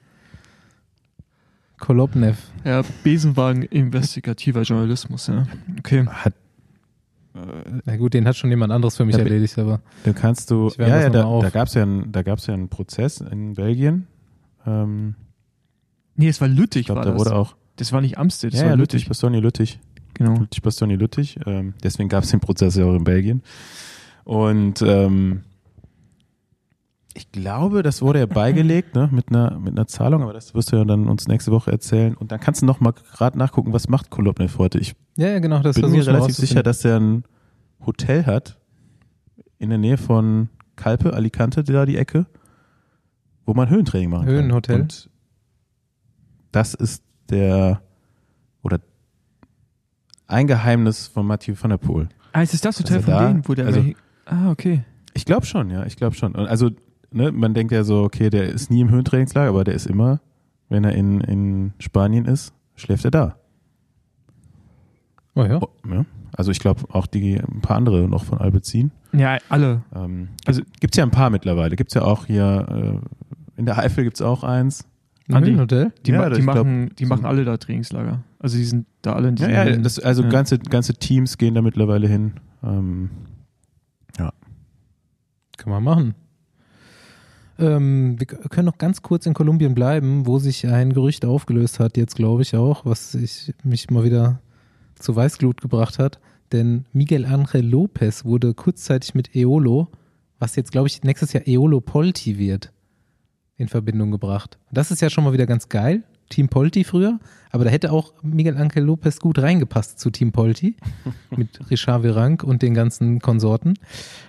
Kolobnev? 1.78 2.36
ja, 2.64 2.82
Besenwagen 3.04 3.62
investigativer 3.62 4.62
Journalismus, 4.62 5.26
ja. 5.28 5.46
Okay. 5.78 6.06
Hat, 6.06 6.34
Na 7.84 7.96
gut, 7.96 8.14
den 8.14 8.26
hat 8.26 8.36
schon 8.36 8.50
jemand 8.50 8.72
anderes 8.72 8.96
für 8.96 9.04
mich 9.04 9.16
Ja, 9.16 9.22
erledigt, 9.22 9.58
aber 9.58 9.80
dann 10.04 10.14
kannst 10.14 10.50
du, 10.50 10.70
ja, 10.78 10.88
ja, 11.00 11.10
da, 11.10 11.40
da 11.40 11.50
gab 11.50 11.68
es 11.68 11.74
ja, 11.74 11.82
einen- 11.82 12.10
da 12.10 12.22
gab's 12.22 12.46
ja 12.46 12.54
einen 12.54 12.68
Prozess 12.68 13.20
in 13.20 13.54
Belgien. 13.54 14.06
Ähm, 14.66 15.14
Nee, 16.16 16.28
es 16.28 16.40
war 16.40 16.48
Lüttich, 16.48 16.80
ich 16.80 16.86
glaube, 16.86 16.98
war 17.00 17.04
da 17.04 17.12
das. 17.12 17.20
wurde 17.20 17.34
auch, 17.36 17.54
Das 17.76 17.92
war 17.92 18.00
nicht 18.00 18.18
Amstel, 18.18 18.50
das 18.50 18.58
ja, 18.58 18.64
war 18.66 18.70
ja, 18.72 18.76
Lüttich. 18.76 19.02
Lüttich, 19.02 19.08
Bastogne, 19.08 19.38
Lüttich. 19.40 19.78
Genau. 20.14 20.36
Lüttich, 20.40 20.62
Bastogne, 20.62 20.96
Lüttich. 20.96 21.38
Ähm, 21.46 21.74
deswegen 21.84 22.08
gab 22.08 22.24
es 22.24 22.30
den 22.30 22.40
Prozess 22.40 22.74
ja 22.74 22.84
auch 22.86 22.96
in 22.96 23.04
Belgien. 23.04 23.42
Und 24.24 24.82
ähm, 24.82 25.42
ich 27.18 27.32
glaube, 27.32 27.82
das 27.82 28.00
wurde 28.00 28.20
ja 28.20 28.26
beigelegt, 28.26 28.94
ne, 28.94 29.08
mit 29.12 29.28
einer, 29.30 29.58
mit 29.58 29.72
einer 29.76 29.86
Zahlung, 29.88 30.22
aber 30.22 30.32
das 30.32 30.54
wirst 30.54 30.70
du 30.72 30.76
ja 30.76 30.84
dann 30.84 31.08
uns 31.08 31.26
nächste 31.26 31.50
Woche 31.50 31.72
erzählen. 31.72 32.14
Und 32.14 32.30
dann 32.32 32.38
kannst 32.40 32.62
du 32.62 32.66
noch 32.66 32.78
mal 32.80 32.92
gerade 32.92 33.36
nachgucken, 33.36 33.72
was 33.72 33.88
macht 33.88 34.08
Kolobnev 34.10 34.56
heute. 34.58 34.78
Ich 34.78 34.94
ja, 35.16 35.28
ja, 35.28 35.38
genau, 35.40 35.58
das 35.60 35.74
bin 35.80 35.90
mir 35.90 36.06
relativ 36.06 36.36
sicher, 36.36 36.62
dass 36.62 36.84
er 36.84 37.00
ein 37.00 37.24
Hotel 37.84 38.24
hat 38.26 38.56
in 39.58 39.68
der 39.70 39.78
Nähe 39.78 39.96
von 39.98 40.48
Kalpe, 40.76 41.12
Alicante, 41.12 41.64
da 41.64 41.84
die 41.86 41.96
Ecke, 41.96 42.26
wo 43.44 43.52
man 43.54 43.68
Höhentraining 43.68 44.10
machen 44.10 44.26
Höhenhotel? 44.26 44.74
kann. 44.76 44.82
Und 44.82 45.10
das 46.52 46.74
ist 46.74 47.02
der 47.30 47.82
oder 48.62 48.78
ein 50.28 50.46
Geheimnis 50.46 51.08
von 51.08 51.26
Mathieu 51.26 51.54
van 51.60 51.70
der 51.70 51.78
Poel. 51.78 52.08
Ah, 52.32 52.42
ist 52.42 52.54
es 52.54 52.60
das 52.60 52.78
Hotel 52.78 52.96
Also 52.98 53.04
von 53.10 53.14
da- 53.14 53.26
denen, 53.28 53.48
wo 53.48 53.54
der 53.54 53.66
also- 53.66 53.82
Ah, 54.26 54.50
okay. 54.50 54.84
Ich 55.14 55.24
glaube 55.24 55.46
schon, 55.46 55.70
ja, 55.70 55.84
ich 55.86 55.96
glaube 55.96 56.14
schon. 56.14 56.34
Und 56.36 56.46
Also, 56.46 56.70
ne, 57.10 57.32
man 57.32 57.54
denkt 57.54 57.72
ja 57.72 57.84
so, 57.84 58.02
okay, 58.02 58.30
der 58.30 58.48
ist 58.48 58.70
nie 58.70 58.80
im 58.80 58.90
Höhentrainingslager, 58.90 59.48
aber 59.50 59.64
der 59.64 59.74
ist 59.74 59.86
immer, 59.86 60.20
wenn 60.68 60.84
er 60.84 60.92
in, 60.92 61.20
in 61.22 61.72
Spanien 61.78 62.24
ist, 62.26 62.52
schläft 62.76 63.04
er 63.04 63.10
da. 63.10 63.36
Oh 65.34 65.44
ja. 65.44 65.60
Oh, 65.62 65.68
ja. 65.88 66.04
Also 66.36 66.50
ich 66.50 66.58
glaube 66.60 66.82
auch 66.90 67.06
die 67.06 67.36
ein 67.38 67.60
paar 67.62 67.76
andere 67.76 68.08
noch 68.08 68.24
von 68.24 68.38
Alpecin. 68.38 68.90
Ja, 69.12 69.38
alle. 69.48 69.82
Ähm, 69.94 70.28
Also- 70.46 70.62
gibt's 70.80 70.96
ja 70.96 71.04
ein 71.04 71.10
paar 71.10 71.30
mittlerweile. 71.30 71.74
Gibt's 71.76 71.94
ja 71.94 72.02
auch 72.02 72.26
hier 72.26 73.00
äh, 73.04 73.58
in 73.58 73.66
der 73.66 73.78
Eifel 73.78 74.04
gibt's 74.04 74.20
auch 74.22 74.44
eins. 74.44 74.84
Ein 75.28 75.34
Andi. 75.36 75.48
Höhlenhotel? 75.50 75.92
Die, 76.06 76.10
Ja, 76.12 76.18
ma 76.20 76.30
die, 76.30 76.38
ich 76.40 76.42
glaub, 76.44 76.56
machen, 76.56 76.90
die 76.98 77.04
so- 77.04 77.08
machen 77.08 77.24
alle 77.24 77.44
da 77.44 77.56
Trainingslager. 77.56 78.22
Also 78.38 78.56
die 78.56 78.64
sind 78.64 78.86
da 79.02 79.14
alle 79.14 79.28
in 79.28 79.36
Ja, 79.36 79.46
diesem 79.64 79.66
ja, 79.74 79.76
das, 79.78 79.98
also 79.98 80.22
Ja. 80.22 80.28
ganze 80.28 80.58
ganze 80.58 80.94
Teams 80.94 81.38
gehen 81.38 81.54
da 81.54 81.62
mittlerweile 81.62 82.06
hin. 82.08 82.34
Ähm, 82.62 83.10
Kann 85.56 85.72
man 85.72 85.82
machen. 85.82 86.14
Ähm, 87.58 88.18
wir 88.18 88.26
können 88.26 88.66
noch 88.66 88.78
ganz 88.78 89.02
kurz 89.02 89.26
in 89.26 89.34
Kolumbien 89.34 89.74
bleiben, 89.74 90.26
wo 90.26 90.38
sich 90.38 90.66
ein 90.66 90.92
Gerücht 90.92 91.24
aufgelöst 91.24 91.80
hat, 91.80 91.96
jetzt 91.96 92.14
glaube 92.14 92.42
ich 92.42 92.54
auch, 92.54 92.84
was 92.84 93.14
ich, 93.14 93.52
mich 93.64 93.90
mal 93.90 94.04
wieder 94.04 94.40
zu 94.94 95.14
Weißglut 95.14 95.60
gebracht 95.60 95.98
hat. 95.98 96.20
Denn 96.52 96.86
Miguel 96.92 97.26
Angel 97.26 97.64
Lopez 97.64 98.24
wurde 98.24 98.54
kurzzeitig 98.54 99.14
mit 99.14 99.34
Eolo, 99.34 99.88
was 100.38 100.56
jetzt 100.56 100.72
glaube 100.72 100.88
ich 100.88 101.02
nächstes 101.02 101.32
Jahr 101.32 101.46
Eolo 101.46 101.80
Polti 101.80 102.38
wird, 102.38 102.72
in 103.56 103.68
Verbindung 103.68 104.12
gebracht. 104.12 104.58
Das 104.70 104.90
ist 104.90 105.02
ja 105.02 105.10
schon 105.10 105.24
mal 105.24 105.32
wieder 105.32 105.46
ganz 105.46 105.68
geil. 105.68 106.04
Team 106.28 106.48
Polti 106.48 106.84
früher, 106.84 107.18
aber 107.50 107.64
da 107.64 107.70
hätte 107.70 107.92
auch 107.92 108.12
Miguel 108.22 108.56
Angel 108.56 108.84
Lopez 108.84 109.20
gut 109.20 109.38
reingepasst 109.38 109.98
zu 109.98 110.10
Team 110.10 110.32
Polti 110.32 110.76
mit 111.36 111.70
Richard 111.70 112.02
Virank 112.02 112.42
und 112.42 112.62
den 112.62 112.74
ganzen 112.74 113.20
Konsorten. 113.20 113.74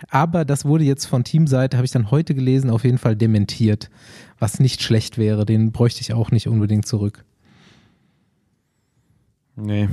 Aber 0.09 0.45
das 0.45 0.65
wurde 0.65 0.83
jetzt 0.83 1.05
von 1.05 1.23
Teamseite, 1.23 1.77
habe 1.77 1.85
ich 1.85 1.91
dann 1.91 2.11
heute 2.11 2.33
gelesen, 2.35 2.69
auf 2.69 2.83
jeden 2.83 2.97
Fall 2.97 3.15
dementiert, 3.15 3.89
was 4.39 4.59
nicht 4.59 4.81
schlecht 4.81 5.17
wäre. 5.17 5.45
Den 5.45 5.71
bräuchte 5.71 6.01
ich 6.01 6.13
auch 6.13 6.31
nicht 6.31 6.47
unbedingt 6.47 6.85
zurück. 6.85 7.25
nee. 9.55 9.89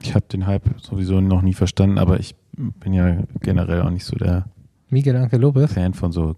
Ich 0.00 0.14
habe 0.14 0.26
den 0.30 0.46
Hype 0.46 0.80
sowieso 0.80 1.20
noch 1.20 1.42
nie 1.42 1.54
verstanden, 1.54 1.98
aber 1.98 2.20
ich 2.20 2.36
bin 2.52 2.92
ja 2.92 3.24
generell 3.40 3.82
auch 3.82 3.90
nicht 3.90 4.04
so 4.04 4.14
der 4.14 4.46
Miguel 4.90 5.16
Angel 5.16 5.40
Lopez? 5.40 5.72
Fan 5.72 5.92
von 5.92 6.12
so 6.12 6.36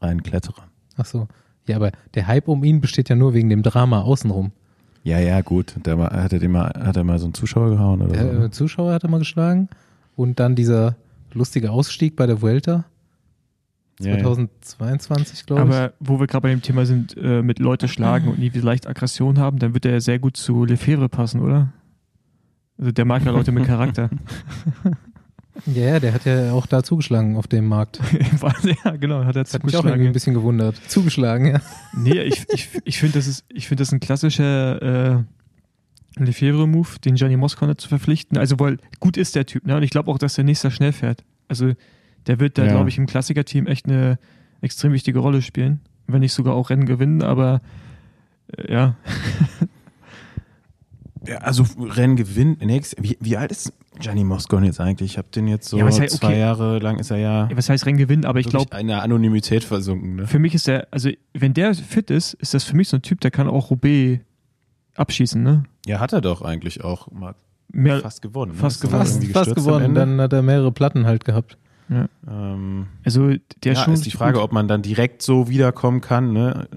reinen 0.00 0.22
Kletterern. 0.22 0.68
Ach 0.96 1.04
so. 1.04 1.28
Ja, 1.68 1.76
aber 1.76 1.92
der 2.14 2.26
Hype 2.26 2.48
um 2.48 2.64
ihn 2.64 2.80
besteht 2.80 3.08
ja 3.08 3.16
nur 3.16 3.34
wegen 3.34 3.48
dem 3.48 3.62
Drama 3.62 4.00
außenrum. 4.02 4.52
Ja, 5.04 5.18
ja, 5.18 5.40
gut. 5.40 5.74
Der 5.84 5.96
mal, 5.96 6.10
hat, 6.10 6.32
er 6.32 6.38
den 6.38 6.52
mal, 6.52 6.72
hat 6.78 6.96
er 6.96 7.04
mal 7.04 7.18
so 7.18 7.26
einen 7.26 7.34
Zuschauer 7.34 7.70
gehauen 7.70 8.02
oder 8.02 8.12
Der 8.12 8.34
so? 8.34 8.42
äh, 8.44 8.50
Zuschauer 8.50 8.92
hat 8.92 9.02
er 9.04 9.10
mal 9.10 9.18
geschlagen 9.18 9.68
und 10.16 10.38
dann 10.40 10.54
dieser 10.54 10.96
lustige 11.32 11.70
Ausstieg 11.70 12.14
bei 12.16 12.26
der 12.26 12.40
Vuelta 12.42 12.84
Ja, 14.00 14.16
ja. 14.16 14.22
2022, 14.22 15.46
glaube 15.46 15.62
ich. 15.62 15.68
Aber 15.68 15.92
wo 16.00 16.20
wir 16.20 16.26
gerade 16.26 16.42
bei 16.42 16.50
dem 16.50 16.62
Thema 16.62 16.86
sind, 16.86 17.16
äh, 17.16 17.42
mit 17.42 17.58
Leute 17.58 17.88
schlagen 17.88 18.28
und 18.28 18.38
nie 18.38 18.50
vielleicht 18.50 18.86
Aggression 18.86 19.38
haben, 19.38 19.58
dann 19.58 19.74
wird 19.74 19.84
er 19.86 19.92
ja 19.92 20.00
sehr 20.00 20.18
gut 20.18 20.36
zu 20.36 20.64
Lefebvre 20.64 21.08
passen, 21.08 21.40
oder? 21.40 21.72
Also 22.78 22.92
der 22.92 23.04
mag 23.04 23.24
ja 23.24 23.30
Leute 23.32 23.52
mit 23.52 23.64
Charakter. 23.66 24.10
Ja, 25.66 25.82
ja, 25.82 26.00
der 26.00 26.14
hat 26.14 26.24
ja 26.24 26.52
auch 26.52 26.66
da 26.66 26.82
zugeschlagen 26.82 27.36
auf 27.36 27.46
dem 27.46 27.66
Markt. 27.66 28.00
ja, 28.84 28.96
genau, 28.96 29.24
hat 29.24 29.36
er 29.36 29.44
Das 29.44 29.52
hat 29.54 29.64
mich 29.64 29.76
auch 29.76 29.84
irgendwie 29.84 30.06
ein 30.08 30.12
zugeschlagen. 30.12 30.12
bisschen 30.14 30.34
gewundert. 30.34 30.76
Zugeschlagen, 30.88 31.46
ja. 31.46 31.60
Nee, 31.94 32.20
ich, 32.22 32.46
ich, 32.52 32.68
ich 32.84 32.98
finde, 32.98 33.18
das 33.18 33.26
ist, 33.26 33.44
ich 33.48 33.68
finde 33.68 33.82
das 33.82 33.92
ein 33.92 34.00
klassischer 34.00 35.18
äh, 35.18 35.22
Lefebvre-Move, 36.16 36.98
den 37.04 37.14
Gianni 37.16 37.36
Moscon 37.36 37.76
zu 37.76 37.88
verpflichten. 37.88 38.38
Also, 38.38 38.58
weil 38.60 38.78
gut 39.00 39.16
ist 39.16 39.34
der 39.34 39.46
Typ, 39.46 39.66
ne? 39.66 39.76
Und 39.76 39.82
ich 39.82 39.90
glaube 39.90 40.10
auch, 40.10 40.18
dass 40.18 40.34
der 40.34 40.44
nächster 40.44 40.70
schnell 40.70 40.92
fährt. 40.92 41.22
Also, 41.48 41.72
der 42.26 42.40
wird 42.40 42.56
da, 42.58 42.64
Ja. 42.64 42.70
glaube 42.72 42.88
ich, 42.88 42.96
im 42.98 43.06
Klassiker-Team 43.06 43.66
echt 43.66 43.86
eine 43.86 44.18
extrem 44.62 44.92
wichtige 44.92 45.18
Rolle 45.18 45.42
spielen. 45.42 45.80
Wenn 46.06 46.20
nicht 46.20 46.32
sogar 46.32 46.54
auch 46.54 46.70
Rennen 46.70 46.86
gewinnen, 46.86 47.22
aber 47.22 47.60
äh, 48.56 48.72
ja. 48.72 48.96
Ja, 51.26 51.38
also 51.38 51.64
Rennen 51.78 52.16
gewinnen. 52.16 52.56
Nächst, 52.60 52.96
wie, 53.00 53.16
wie 53.20 53.36
alt 53.36 53.50
ist 53.52 53.72
Gianni 53.98 54.24
Moscon 54.24 54.64
jetzt 54.64 54.80
eigentlich? 54.80 55.12
Ich 55.12 55.18
habe 55.18 55.28
den 55.34 55.46
jetzt 55.46 55.68
so 55.68 55.78
Ja, 55.78 55.84
was 55.84 56.00
heißt, 56.00 56.16
zwei 56.16 56.28
okay. 56.28 56.40
Jahre 56.40 56.78
lang 56.78 56.98
ist 56.98 57.10
er 57.10 57.18
ja, 57.18 57.48
Was 57.54 57.68
heißt 57.68 57.86
Rennen 57.86 57.98
gewinnen? 57.98 58.24
Aber 58.24 58.40
ich 58.40 58.48
glaube, 58.48 58.76
in 58.78 58.88
der 58.88 59.02
Anonymität 59.02 59.64
versunken. 59.64 60.16
Ne? 60.16 60.26
für 60.26 60.38
mich 60.38 60.54
ist 60.54 60.66
der, 60.66 60.88
also 60.90 61.10
wenn 61.34 61.54
der 61.54 61.74
fit 61.74 62.10
ist, 62.10 62.34
ist 62.34 62.54
das 62.54 62.64
für 62.64 62.76
mich 62.76 62.88
so 62.88 62.96
ein 62.96 63.02
Typ, 63.02 63.20
der 63.20 63.30
kann 63.30 63.48
auch 63.48 63.70
Roubaix 63.70 64.20
abschießen, 64.96 65.42
ne? 65.42 65.64
Ja, 65.86 66.00
hat 66.00 66.12
er 66.12 66.20
doch 66.20 66.42
eigentlich 66.42 66.84
auch 66.84 67.10
mal 67.10 67.34
Mehr, 67.72 68.00
fast 68.00 68.22
gewonnen. 68.22 68.52
ne? 68.52 68.58
fast 68.58 68.82
dann 68.82 68.90
gewonnen. 68.90 69.06
Fast, 69.06 69.32
fast 69.32 69.54
gewonnen. 69.54 69.94
Dann 69.94 70.20
hat 70.20 70.32
er 70.32 70.42
mehrere 70.42 70.72
Platten 70.72 71.06
halt 71.06 71.24
gehabt. 71.24 71.56
Ähm, 72.28 72.86
also 73.04 73.28
der 73.64 73.72
ja, 73.74 73.84
schon 73.84 73.94
ist 73.94 74.06
die 74.06 74.10
Frage, 74.10 74.34
gut. 74.34 74.44
ob 74.44 74.52
man 74.52 74.68
dann 74.68 74.82
direkt 74.82 75.22
so 75.22 75.48
wiederkommen 75.48 76.00
kann, 76.00 76.32
ne? 76.32 76.68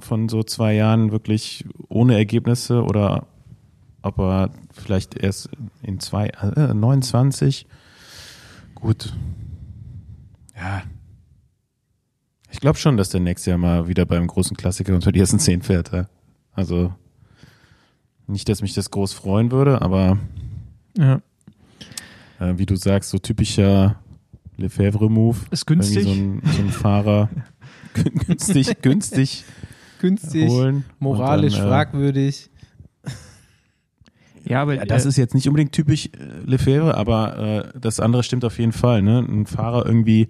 von 0.00 0.28
so 0.28 0.42
zwei 0.42 0.74
Jahren 0.74 1.12
wirklich 1.12 1.64
ohne 1.88 2.16
Ergebnisse 2.16 2.82
oder 2.82 3.26
ob 4.06 4.18
er 4.18 4.50
vielleicht 4.72 5.16
erst 5.16 5.50
in 5.82 6.00
zwei, 6.00 6.28
äh, 6.28 6.72
29, 6.72 7.66
gut, 8.74 9.12
ja, 10.56 10.82
ich 12.50 12.60
glaube 12.60 12.78
schon, 12.78 12.96
dass 12.96 13.10
der 13.10 13.20
nächstes 13.20 13.46
Jahr 13.46 13.58
mal 13.58 13.86
wieder 13.86 14.06
beim 14.06 14.26
großen 14.26 14.56
Klassiker 14.56 14.94
unter 14.94 15.12
die 15.12 15.20
ersten 15.20 15.38
zehn 15.38 15.60
fährt. 15.60 15.92
Ja? 15.92 16.06
Also 16.52 16.94
nicht, 18.26 18.48
dass 18.48 18.62
mich 18.62 18.72
das 18.72 18.90
groß 18.90 19.12
freuen 19.12 19.50
würde, 19.50 19.82
aber 19.82 20.18
ja. 20.96 21.20
äh, 22.40 22.56
wie 22.56 22.64
du 22.64 22.76
sagst, 22.76 23.10
so 23.10 23.18
typischer 23.18 23.96
Lefebvre-Move. 24.56 25.36
Ist 25.50 25.66
günstig. 25.66 26.04
So 26.04 26.10
ein, 26.12 26.40
so 26.44 26.62
ein 26.62 26.70
Fahrer 26.70 27.28
günstig, 28.26 28.80
günstig 28.80 29.44
Günstig, 30.00 30.48
holen. 30.48 30.84
moralisch 30.98 31.54
dann, 31.54 31.66
äh, 31.66 31.68
fragwürdig. 31.68 32.50
Ja, 34.48 34.62
aber 34.62 34.76
das 34.76 35.04
äh, 35.04 35.08
ist 35.08 35.16
jetzt 35.16 35.34
nicht 35.34 35.48
unbedingt 35.48 35.72
typisch 35.72 36.06
äh, 36.06 36.10
Lefebvre, 36.44 36.96
aber 36.96 37.38
äh, 37.74 37.78
das 37.78 38.00
andere 38.00 38.22
stimmt 38.22 38.44
auf 38.44 38.58
jeden 38.58 38.72
Fall. 38.72 39.02
Ne? 39.02 39.18
Ein 39.18 39.46
Fahrer 39.46 39.84
irgendwie, 39.86 40.28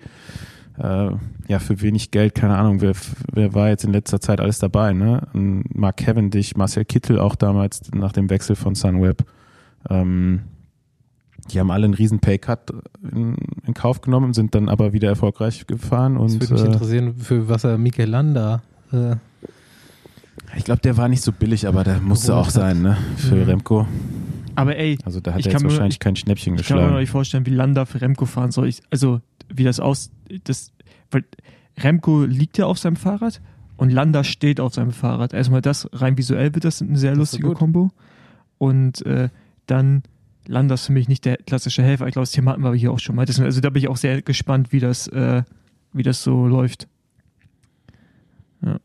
äh, 0.79 1.11
ja, 1.49 1.59
für 1.59 1.81
wenig 1.83 2.11
Geld, 2.11 2.35
keine 2.35 2.57
Ahnung, 2.57 2.81
wer, 2.81 2.93
wer 3.33 3.55
war 3.55 3.69
jetzt 3.69 3.85
in 3.85 3.93
letzter 3.93 4.21
Zeit 4.21 4.41
alles 4.41 4.59
dabei? 4.59 4.93
Ne? 4.93 5.23
Mark 5.33 5.99
Cavendish, 5.99 6.57
Marcel 6.57 6.85
Kittel 6.85 7.19
auch 7.19 7.35
damals 7.35 7.83
nach 7.93 8.13
dem 8.13 8.31
Wechsel 8.31 8.57
von 8.57 8.75
Sunweb. 8.75 9.25
Ähm, 9.91 10.43
die 11.51 11.61
haben 11.61 11.71
alle 11.71 11.85
einen 11.85 11.95
riesen 11.95 12.19
Paycut 12.19 12.73
in, 13.13 13.37
in 13.67 13.75
Kauf 13.75 14.01
genommen, 14.01 14.35
sind 14.35 14.55
dann 14.55 14.69
aber 14.69 14.93
wieder 14.93 15.09
erfolgreich 15.09 15.67
gefahren. 15.67 16.15
Das 16.15 16.23
Und 16.23 16.41
würde 16.41 16.55
mich 16.55 16.63
äh, 16.63 16.67
interessieren, 16.67 17.15
für 17.17 17.49
was 17.49 17.65
er 17.65 17.79
Mikel 17.79 18.09
Landa 18.09 18.63
äh, 18.93 19.17
ich 20.57 20.65
glaube, 20.65 20.81
der 20.81 20.97
war 20.97 21.09
nicht 21.09 21.23
so 21.23 21.33
billig, 21.33 21.67
aber 21.69 21.85
der 21.85 22.01
musste 22.01 22.35
auch 22.35 22.51
sein, 22.51 22.83
ne? 22.83 22.97
Für 23.17 23.35
Mhm. 23.37 23.43
Remco. 23.43 23.87
aber 24.55 24.77
ey, 24.77 24.99
Also 25.05 25.21
da 25.21 25.33
hat 25.33 25.41
Ich 25.41 25.47
er 25.47 25.53
kann 25.53 25.61
jetzt 25.61 25.65
mir- 25.65 25.71
wahrscheinlich 25.71 25.99
kein 25.99 26.17
Schnäppchen 26.17 26.55
ich 26.59 26.67
kann 26.67 26.77
mir 26.77 26.81
noch 26.83 26.87
geschlagen. 26.89 27.01
nicht 27.01 27.11
vorstellen, 27.11 27.47
wie 27.47 27.51
Landa 27.51 27.85
für 27.85 28.01
Remco 28.01 28.25
fahren 28.27 28.51
soll. 28.53 28.69
Ich, 28.69 28.81
also, 28.91 29.21
wie 29.53 29.65
das 29.65 29.81
aus. 29.81 30.11
Das, 30.45 30.73
weil 31.11 31.25
Remco 31.79 32.25
liegt 32.25 32.57
ja 32.59 32.67
auf 32.67 32.79
seinem 32.79 32.97
Fahrrad 32.97 33.41
und 33.77 33.91
Landa 33.91 34.25
steht 34.25 34.59
auf 34.61 34.73
seinem 34.75 34.93
Fahrrad. 34.93 35.35
Erstmal 35.35 35.61
das, 35.61 35.89
rein 35.93 36.17
visuell 36.17 36.55
wird 36.55 36.65
das 36.65 36.81
eine 36.83 36.97
sehr 36.99 37.11
Das 37.11 37.19
ist 37.19 37.33
lustige 37.33 37.49
gut. 37.49 37.59
Kombo. 37.59 37.91
Und 38.59 39.05
äh, 39.05 39.29
dann 39.67 40.03
Landa 40.47 40.75
ist 40.75 40.87
für 40.87 40.93
mich 40.93 41.09
nicht 41.09 41.25
der 41.27 41.37
klassische 41.39 41.83
Helfer. 41.83 42.07
Ich 42.07 42.13
glaube, 42.13 42.23
das 42.23 42.33
Thema 42.33 42.53
hatten 42.53 42.63
wir 42.63 42.73
hier 42.75 42.93
auch 42.93 42.99
schon 42.99 43.15
mal. 43.17 43.27
Deswegen, 43.27 43.45
also 43.47 43.61
da 43.61 43.69
bin 43.69 43.83
ich 43.83 43.89
auch 43.89 43.97
sehr 43.99 44.23
gespannt, 44.23 44.73
wie 44.73 44.81
das, 44.81 45.07
äh, 45.09 45.43
wie 45.93 46.03
das 46.03 46.23
so 46.23 46.47
läuft. 46.47 46.87
Ja. 48.63 48.79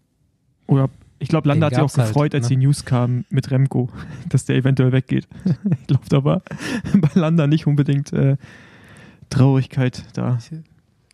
Oder 0.67 0.89
ich 1.21 1.29
glaube, 1.29 1.47
Landa 1.47 1.67
hat 1.67 1.75
sich 1.75 1.83
auch 1.83 1.95
halt, 1.95 2.07
gefreut, 2.07 2.35
als 2.35 2.49
ne? 2.49 2.55
die 2.55 2.65
News 2.65 2.83
kam 2.83 3.25
mit 3.29 3.51
Remco, 3.51 3.89
dass 4.29 4.45
der 4.45 4.55
eventuell 4.55 4.91
weggeht. 4.91 5.27
ich 5.45 5.87
glaube, 5.87 6.05
da 6.09 6.23
war 6.23 6.41
bei 6.95 7.09
Landa 7.13 7.47
nicht 7.47 7.67
unbedingt 7.67 8.11
äh, 8.11 8.37
Traurigkeit 9.29 10.03
da. 10.13 10.39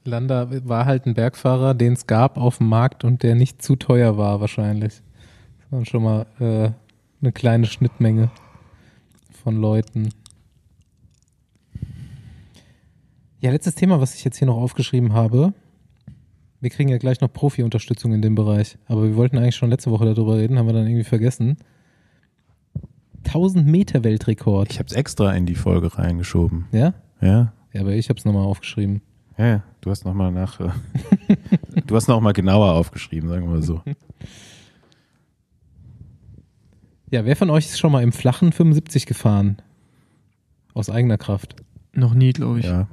Landa 0.06 0.50
war 0.64 0.86
halt 0.86 1.06
ein 1.06 1.14
Bergfahrer, 1.14 1.74
den 1.74 1.94
es 1.94 2.08
gab 2.08 2.38
auf 2.38 2.60
dem 2.60 2.70
Markt 2.70 3.04
und 3.04 3.22
der 3.22 3.36
nicht 3.36 3.62
zu 3.62 3.76
teuer 3.76 4.18
war 4.18 4.40
wahrscheinlich. 4.40 5.02
Das 5.60 5.72
war 5.72 5.86
schon 5.86 6.04
mal 6.04 6.26
äh, 6.40 6.72
eine 7.22 7.32
kleine 7.34 7.66
Schnittmenge 7.66 8.32
von 9.44 9.58
Leuten. 9.58 10.10
Ja, 13.42 13.52
letztes 13.52 13.76
Thema, 13.76 14.00
was 14.00 14.16
ich 14.16 14.24
jetzt 14.24 14.38
hier 14.38 14.48
noch 14.48 14.58
aufgeschrieben 14.58 15.14
habe. 15.14 15.54
Wir 16.60 16.70
kriegen 16.72 16.90
ja 16.90 16.98
gleich 16.98 17.22
noch 17.22 17.32
Profi-Unterstützung 17.32 18.14
in 18.14 18.22
dem 18.22 18.36
Bereich, 18.36 18.78
aber 18.88 19.04
wir 19.04 19.16
wollten 19.16 19.38
eigentlich 19.38 19.56
schon 19.56 19.70
letzte 19.70 19.92
Woche 19.92 20.06
darüber 20.06 20.38
reden, 20.38 20.58
haben 20.58 20.66
wir 20.66 20.74
dann 20.74 20.88
irgendwie 20.88 21.04
vergessen. 21.04 21.58
1000 23.26 23.68
Meter 23.68 24.04
Weltrekord. 24.04 24.72
Ich 24.72 24.80
habe 24.80 24.88
es 24.88 24.94
extra 24.96 25.34
in 25.34 25.46
die 25.46 25.56
Folge 25.56 25.98
reingeschoben. 25.98 26.66
Ja? 26.72 26.94
Ja, 27.22 27.54
Ja, 27.74 27.82
aber 27.82 27.94
ich 27.94 28.10
habe 28.10 28.18
es 28.18 28.26
nochmal 28.26 28.44
aufgeschrieben. 28.46 29.02
ja, 29.38 29.48
ja. 29.48 29.64
Du 29.82 29.92
hast 29.92 30.04
nochmal 30.06 30.32
nach. 30.32 30.60
Äh, 30.60 30.70
du 31.88 31.96
hast 31.96 32.08
noch 32.08 32.20
mal 32.20 32.34
genauer 32.34 32.74
aufgeschrieben, 32.74 33.30
sagen 33.30 33.44
wir 33.46 33.52
mal 33.52 33.62
so. 33.64 33.82
Ja, 37.10 37.24
wer 37.24 37.36
von 37.38 37.50
euch 37.50 37.66
ist 37.68 37.80
schon 37.80 37.92
mal 37.92 38.04
im 38.04 38.12
flachen 38.12 38.52
75 38.52 39.06
gefahren? 39.06 39.58
Aus 40.74 40.90
eigener 40.90 41.18
Kraft. 41.18 41.56
Noch 41.94 42.14
nie, 42.14 42.34
glaube 42.34 42.60
ich. 42.60 42.66
Ja, 42.66 42.88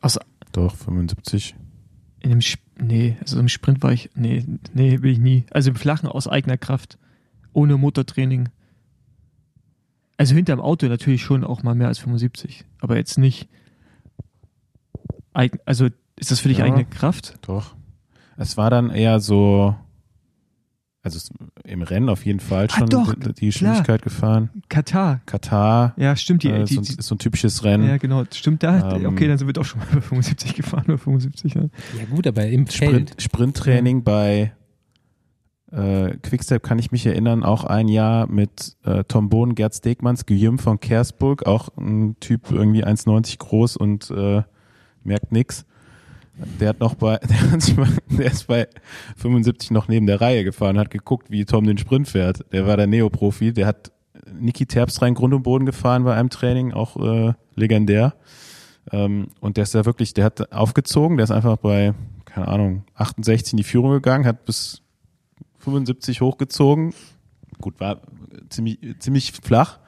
Aus, 0.00 0.18
doch, 0.52 0.74
75. 0.76 1.56
in 2.22 2.30
dem 2.30 2.38
Sp 2.40 2.60
nee, 2.80 3.16
also 3.20 3.38
im 3.38 3.48
Sprint 3.48 3.82
war 3.82 3.92
ich, 3.92 4.10
nee, 4.14 4.44
nee, 4.72 4.96
bin 4.96 5.12
ich 5.12 5.18
nie. 5.18 5.44
Also 5.50 5.70
im 5.70 5.76
Flachen 5.76 6.08
aus 6.08 6.26
eigener 6.26 6.56
Kraft. 6.56 6.98
Ohne 7.52 7.76
Motortraining. 7.76 8.48
Also 10.16 10.34
hinterm 10.34 10.60
Auto 10.60 10.86
natürlich 10.86 11.22
schon 11.22 11.44
auch 11.44 11.62
mal 11.62 11.74
mehr 11.74 11.88
als 11.88 11.98
75. 11.98 12.64
Aber 12.80 12.96
jetzt 12.96 13.18
nicht. 13.18 13.48
Eigen, 15.34 15.58
also 15.64 15.88
ist 16.16 16.30
das 16.30 16.40
für 16.40 16.48
dich 16.48 16.58
Ja. 16.58 16.64
eigene 16.64 16.84
Kraft? 16.84 17.38
Doch. 17.42 17.74
Es 18.36 18.56
war 18.56 18.70
dann 18.70 18.90
eher 18.90 19.20
so, 19.20 19.74
also 21.02 21.18
im 21.64 21.82
Rennen 21.82 22.08
auf 22.08 22.24
jeden 22.24 22.38
Fall 22.40 22.68
Ah, 22.70 22.78
schon 22.78 22.88
doch, 22.88 23.14
die, 23.14 23.32
die 23.32 23.46
Geschwindigkeit 23.46 24.02
gefahren. 24.02 24.50
Katar. 24.68 25.20
Katar 25.26 25.94
Ja, 25.96 26.14
stimmt. 26.16 26.42
Die, 26.44 26.48
äh, 26.50 26.64
die, 26.64 26.74
so, 26.74 26.80
ein- 26.80 26.84
die, 26.84 26.92
ist 26.98 27.06
so 27.06 27.14
ein 27.14 27.18
typisches 27.18 27.64
Rennen. 27.64 27.88
ja, 27.88 27.96
genau. 27.96 28.22
Stimmt 28.32 28.62
da. 28.62 28.96
Ähm, 28.96 29.06
okay, 29.06 29.26
dann 29.26 29.36
sind 29.38 29.46
wir 29.48 29.52
doch 29.52 29.64
schon 29.64 29.80
mal 29.80 29.88
über 29.90 30.00
75 30.02 30.54
gefahren 30.54 30.84
oder 30.86 30.98
75. 30.98 31.54
Ja. 31.54 31.62
Ja 31.62 31.68
gut, 32.10 32.26
aber 32.26 32.46
im 32.46 32.66
Feld. 32.66 32.90
Sprint, 33.10 33.14
Sprinttraining 33.20 34.04
bei 34.04 34.52
äh, 35.70 36.16
Quickstep 36.22 36.62
kann 36.62 36.78
ich 36.78 36.92
mich 36.92 37.06
erinnern, 37.06 37.42
auch 37.44 37.64
ein 37.64 37.88
Jahr 37.88 38.26
mit 38.28 38.76
äh, 38.84 39.04
Tom 39.04 39.28
Bohn, 39.28 39.54
Gerd 39.54 39.74
Stegmanns, 39.74 40.26
Guillaume 40.26 40.58
von 40.58 40.78
Kersburg, 40.80 41.46
auch 41.46 41.70
ein 41.78 42.16
Typ 42.20 42.50
irgendwie 42.50 42.84
1,90 42.84 43.38
groß 43.38 43.76
und 43.76 44.10
äh, 44.10 44.42
merkt 45.02 45.32
nix. 45.32 45.64
Der 46.60 46.70
hat 46.70 46.80
noch 46.80 46.94
bei, 46.94 47.18
der, 47.28 47.52
hat 47.52 47.62
sich 47.62 47.76
mal, 47.76 47.88
der 48.08 48.26
ist 48.26 48.46
bei 48.46 48.68
75 49.16 49.70
noch 49.70 49.88
neben 49.88 50.06
der 50.06 50.20
Reihe 50.20 50.44
gefahren, 50.44 50.78
hat 50.78 50.90
geguckt, 50.90 51.30
wie 51.30 51.44
Tom 51.44 51.66
den 51.66 51.78
Sprint 51.78 52.08
fährt. 52.08 52.44
Der 52.52 52.66
war 52.66 52.76
der 52.76 52.86
Neoprofi, 52.86 53.52
der 53.52 53.66
hat 53.66 53.92
Niki 54.32 54.66
Terpstra 54.66 55.08
Grund 55.10 55.34
und 55.34 55.42
Boden 55.42 55.66
gefahren 55.66 56.04
bei 56.04 56.14
einem 56.14 56.30
Training, 56.30 56.72
auch 56.72 56.96
äh, 56.96 57.34
legendär. 57.54 58.14
Ähm, 58.90 59.28
und 59.40 59.56
der 59.56 59.64
ist 59.64 59.74
ja 59.74 59.84
wirklich, 59.84 60.14
der 60.14 60.24
hat 60.24 60.52
aufgezogen, 60.52 61.16
der 61.16 61.24
ist 61.24 61.30
einfach 61.30 61.56
bei, 61.58 61.94
keine 62.24 62.48
Ahnung, 62.48 62.84
68 62.94 63.52
in 63.52 63.56
die 63.58 63.64
Führung 63.64 63.92
gegangen, 63.92 64.26
hat 64.26 64.44
bis 64.44 64.82
75 65.58 66.20
hochgezogen. 66.20 66.94
Gut, 67.60 67.78
war 67.78 68.00
ziemlich, 68.48 68.78
ziemlich 68.98 69.32
flach. 69.32 69.78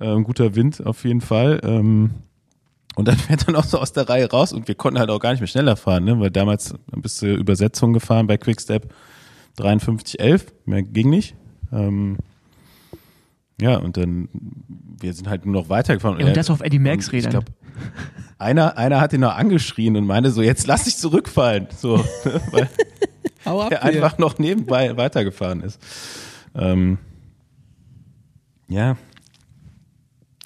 Äh, 0.00 0.20
guter 0.22 0.56
Wind 0.56 0.84
auf 0.84 1.04
jeden 1.04 1.20
Fall. 1.20 1.60
Ähm, 1.62 2.10
und 2.96 3.08
dann 3.08 3.16
fährt 3.18 3.46
er 3.46 3.52
noch 3.52 3.64
so 3.64 3.78
aus 3.78 3.92
der 3.92 4.08
Reihe 4.08 4.30
raus 4.30 4.52
und 4.52 4.68
wir 4.68 4.74
konnten 4.74 4.98
halt 4.98 5.10
auch 5.10 5.20
gar 5.20 5.30
nicht 5.30 5.40
mehr 5.40 5.48
schneller 5.48 5.76
fahren, 5.76 6.04
ne? 6.04 6.18
weil 6.18 6.30
damals 6.30 6.74
bist 6.96 7.22
du 7.22 7.34
Übersetzung 7.34 7.92
gefahren 7.92 8.26
bei 8.26 8.36
Quickstep 8.36 8.92
5311, 9.56 10.52
mehr 10.64 10.82
ging 10.82 11.10
nicht. 11.10 11.36
Ähm, 11.72 12.18
ja, 13.60 13.76
und 13.76 13.96
dann, 13.96 14.28
wir 15.00 15.12
sind 15.14 15.28
halt 15.28 15.46
nur 15.46 15.54
noch 15.54 15.68
weitergefahren. 15.68 16.18
Ja, 16.18 16.26
und 16.26 16.36
das 16.36 16.50
auf 16.50 16.60
Eddie 16.60 16.78
und 16.78 16.82
Merckx 16.82 17.12
Ich 17.12 17.28
glaube, 17.28 17.52
einer, 18.38 18.76
einer 18.76 19.00
hat 19.00 19.12
ihn 19.12 19.20
noch 19.20 19.36
angeschrien 19.36 19.96
und 19.96 20.06
meinte 20.06 20.30
so, 20.30 20.42
jetzt 20.42 20.66
lass 20.66 20.84
dich 20.84 20.96
zurückfallen. 20.96 21.68
So, 21.76 21.98
ne? 21.98 22.04
weil 22.50 22.68
Hau 23.46 23.62
ab 23.62 23.68
der 23.70 23.82
hier. 23.82 23.92
einfach 23.92 24.18
noch 24.18 24.38
nebenbei 24.38 24.96
weitergefahren 24.96 25.60
ist. 25.62 25.80
Ähm, 26.54 26.98
ja. 28.68 28.96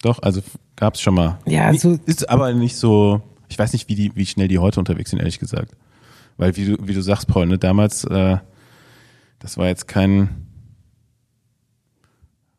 Doch, 0.02 0.22
also 0.22 0.42
gab 0.78 0.94
es 0.94 1.00
schon 1.00 1.14
mal. 1.14 1.38
Ja, 1.46 1.70
Ni- 1.72 1.78
so- 1.78 1.98
ist 2.06 2.28
aber 2.28 2.52
nicht 2.54 2.76
so, 2.76 3.20
ich 3.48 3.58
weiß 3.58 3.72
nicht, 3.72 3.88
wie, 3.88 3.94
die, 3.94 4.12
wie 4.14 4.26
schnell 4.26 4.48
die 4.48 4.58
heute 4.58 4.78
unterwegs 4.80 5.10
sind, 5.10 5.18
ehrlich 5.18 5.38
gesagt. 5.38 5.76
Weil, 6.36 6.56
wie 6.56 6.64
du, 6.66 6.76
wie 6.86 6.94
du 6.94 7.02
sagst, 7.02 7.26
Paul, 7.28 7.46
ne, 7.46 7.58
damals, 7.58 8.04
äh, 8.04 8.38
das 9.40 9.58
war 9.58 9.66
jetzt 9.66 9.88
kein, 9.88 10.46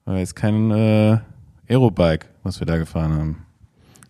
war 0.05 0.17
jetzt 0.17 0.35
kein 0.35 0.71
äh, 0.71 1.19
Aerobike, 1.69 2.27
was 2.43 2.59
wir 2.59 2.65
da 2.67 2.77
gefahren 2.77 3.13
haben. 3.13 3.45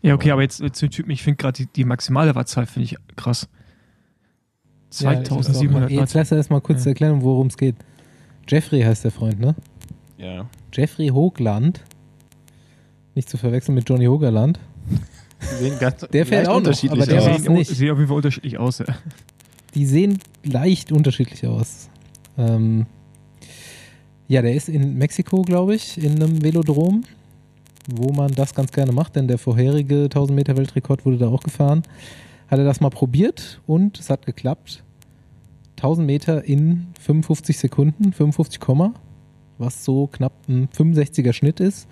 Ja, 0.02 0.14
okay, 0.16 0.32
aber 0.32 0.42
jetzt, 0.42 0.60
jetzt 0.62 0.80
Typ, 0.80 1.10
ich 1.10 1.24
finde 1.24 1.38
gerade 1.38 1.58
die, 1.58 1.66
die 1.68 1.84
maximale 1.84 2.34
Wattzahl 2.36 2.66
finde 2.66 2.86
ich 2.86 2.96
krass. 3.16 3.50
Ja, 5.00 5.12
ich- 5.14 5.28
2700 5.28 5.92
Jetzt 5.92 6.16
Watt. 6.16 6.22
lass 6.22 6.32
erst 6.32 6.50
mal 6.52 6.62
kurz 6.62 6.86
Ja. 6.86 6.90
erklären, 6.90 7.22
worum 7.22 7.48
es 7.48 7.58
geht. 7.58 7.76
Jeffrey 8.48 8.82
heißt 8.82 9.04
der 9.04 9.12
Freund, 9.12 9.40
ne? 9.40 9.56
Ja. 10.18 10.50
Jeffrey 10.74 11.10
Hoogland. 11.10 11.84
Nicht 13.16 13.30
zu 13.30 13.38
verwechseln 13.38 13.76
mit 13.76 13.90
Johnny 13.90 14.06
Hogerland. 14.06 14.60
Der 16.14 16.26
fährt 16.26 16.30
leicht 16.30 16.48
auch 16.48 16.54
noch, 16.54 16.58
unterschiedlich 16.58 17.02
aber 17.02 17.06
der 17.12 17.22
aus. 17.22 17.42
sehen, 17.42 17.54
nicht. 17.54 17.70
sehen 17.70 17.92
auf 17.92 17.98
jeden 17.98 18.08
Fall 18.08 18.18
unterschiedlich 18.18 18.58
aus. 18.58 18.80
Ja. 18.80 18.86
Die 19.76 19.86
sehen 19.86 20.20
leicht 20.44 20.92
unterschiedlich 20.92 21.46
aus. 21.48 21.90
Ähm, 22.38 22.86
ja, 24.28 24.42
der 24.42 24.54
ist 24.54 24.70
in 24.70 24.98
Mexiko, 24.98 25.42
glaube 25.42 25.76
ich, 25.76 25.98
in 25.98 26.16
einem 26.22 26.44
Velodrom, 26.44 27.04
wo 27.90 28.12
man 28.14 28.32
das 28.34 28.54
ganz 28.54 28.72
gerne 28.72 28.92
macht, 28.92 29.16
denn 29.16 29.28
der 29.28 29.38
vorherige 29.38 30.04
1000 30.04 30.36
Meter 30.36 30.58
Weltrekord 30.58 31.06
wurde 31.06 31.18
da 31.18 31.28
auch 31.28 31.42
gefahren. 31.42 31.84
Hat 32.48 32.60
er 32.60 32.66
das 32.66 32.80
mal 32.80 32.90
probiert 32.90 33.62
und 33.66 34.00
es 34.00 34.10
hat 34.10 34.26
geklappt. 34.26 34.84
1000 35.78 36.06
Meter 36.06 36.44
in 36.44 36.88
55 37.00 37.58
Sekunden, 37.58 38.12
55, 38.12 38.60
Komma, 38.60 38.94
was 39.58 39.86
so 39.86 40.08
knapp 40.08 40.34
ein 40.48 40.68
65er 40.70 41.34
Schnitt 41.34 41.60
ist. 41.60 41.88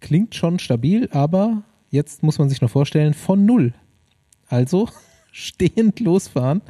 Klingt 0.00 0.34
schon 0.34 0.58
stabil, 0.58 1.08
aber 1.12 1.62
jetzt 1.90 2.22
muss 2.22 2.38
man 2.38 2.48
sich 2.48 2.60
noch 2.60 2.70
vorstellen, 2.70 3.14
von 3.14 3.44
null. 3.44 3.72
Also 4.48 4.88
stehend 5.32 6.00
losfahren. 6.00 6.62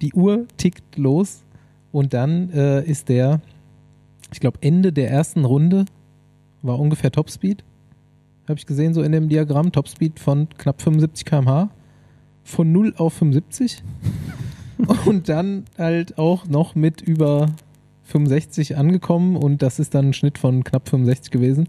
Die 0.00 0.12
Uhr 0.12 0.46
tickt 0.56 0.96
los 0.96 1.44
und 1.90 2.14
dann 2.14 2.50
äh, 2.50 2.84
ist 2.84 3.08
der, 3.08 3.40
ich 4.32 4.40
glaube, 4.40 4.58
Ende 4.60 4.92
der 4.92 5.10
ersten 5.10 5.44
Runde 5.44 5.86
war 6.62 6.78
ungefähr 6.78 7.10
Topspeed. 7.10 7.64
Habe 8.48 8.58
ich 8.58 8.66
gesehen, 8.66 8.94
so 8.94 9.02
in 9.02 9.12
dem 9.12 9.28
Diagramm. 9.28 9.72
Topspeed 9.72 10.18
von 10.18 10.48
knapp 10.56 10.80
75 10.80 11.24
km/h. 11.24 11.70
Von 12.44 12.72
0 12.72 12.94
auf 12.96 13.14
75. 13.14 13.82
und 15.04 15.28
dann 15.28 15.64
halt 15.76 16.18
auch 16.18 16.46
noch 16.46 16.74
mit 16.74 17.00
über 17.02 17.48
65 18.04 18.76
angekommen 18.76 19.36
und 19.36 19.60
das 19.60 19.78
ist 19.78 19.94
dann 19.94 20.08
ein 20.08 20.12
Schnitt 20.14 20.38
von 20.38 20.64
knapp 20.64 20.88
65 20.88 21.30
gewesen. 21.30 21.68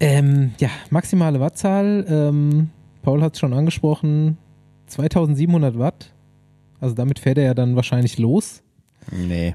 Ähm, 0.00 0.52
ja, 0.58 0.68
maximale 0.90 1.40
Wattzahl. 1.40 2.04
Ähm, 2.08 2.70
Paul 3.02 3.22
hat 3.22 3.34
es 3.34 3.40
schon 3.40 3.52
angesprochen. 3.52 4.38
2700 4.86 5.78
Watt. 5.78 6.12
Also 6.80 6.94
damit 6.94 7.18
fährt 7.18 7.38
er 7.38 7.44
ja 7.44 7.54
dann 7.54 7.76
wahrscheinlich 7.76 8.18
los. 8.18 8.62
Nee. 9.10 9.54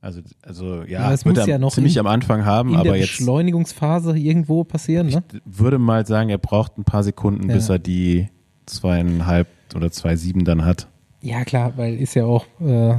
Also, 0.00 0.20
also 0.42 0.82
ja, 0.82 1.10
Ja, 1.10 1.24
wird 1.24 1.36
muss 1.36 1.46
ja 1.46 1.58
noch 1.58 1.72
ziemlich 1.72 1.96
in- 1.96 2.00
am 2.00 2.06
Anfang 2.06 2.44
haben, 2.44 2.70
In 2.70 2.76
aber 2.76 2.90
der 2.90 2.96
jetzt 2.98 3.16
Beschleunigungsphase 3.18 4.16
irgendwo 4.16 4.62
passieren, 4.62 5.08
ne? 5.08 5.24
ich 5.32 5.40
würde 5.44 5.78
mal 5.78 6.06
sagen, 6.06 6.28
er 6.30 6.38
braucht 6.38 6.78
ein 6.78 6.84
paar 6.84 7.02
Sekunden, 7.02 7.48
Ja. 7.48 7.56
bis 7.56 7.68
er 7.68 7.80
die 7.80 8.28
zweieinhalb 8.66 9.48
oder 9.74 9.90
zwei 9.90 10.14
sieben 10.14 10.44
dann 10.44 10.64
hat. 10.64 10.86
Ja, 11.20 11.44
klar, 11.44 11.72
weil 11.76 11.96
ist 12.00 12.14
ja 12.14 12.26
auch 12.26 12.46
äh, 12.60 12.94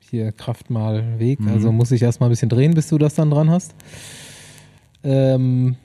hier 0.00 0.32
Kraft 0.32 0.70
mal 0.70 1.20
Weg. 1.20 1.38
Mhm. 1.38 1.48
Also 1.48 1.70
muss 1.70 1.92
ich 1.92 2.02
erstmal 2.02 2.28
ein 2.28 2.32
bisschen 2.32 2.48
drehen, 2.48 2.74
bis 2.74 2.88
du 2.88 2.98
das 2.98 3.14
dann 3.14 3.30
dran 3.30 3.48
hast. 3.48 3.72
Ähm, 5.02 5.76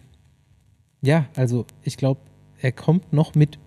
ja, 1.01 1.27
also 1.35 1.65
ich 1.83 1.97
glaube, 1.97 2.21
er 2.59 2.71
kommt 2.71 3.13
noch 3.13 3.35
mit 3.35 3.59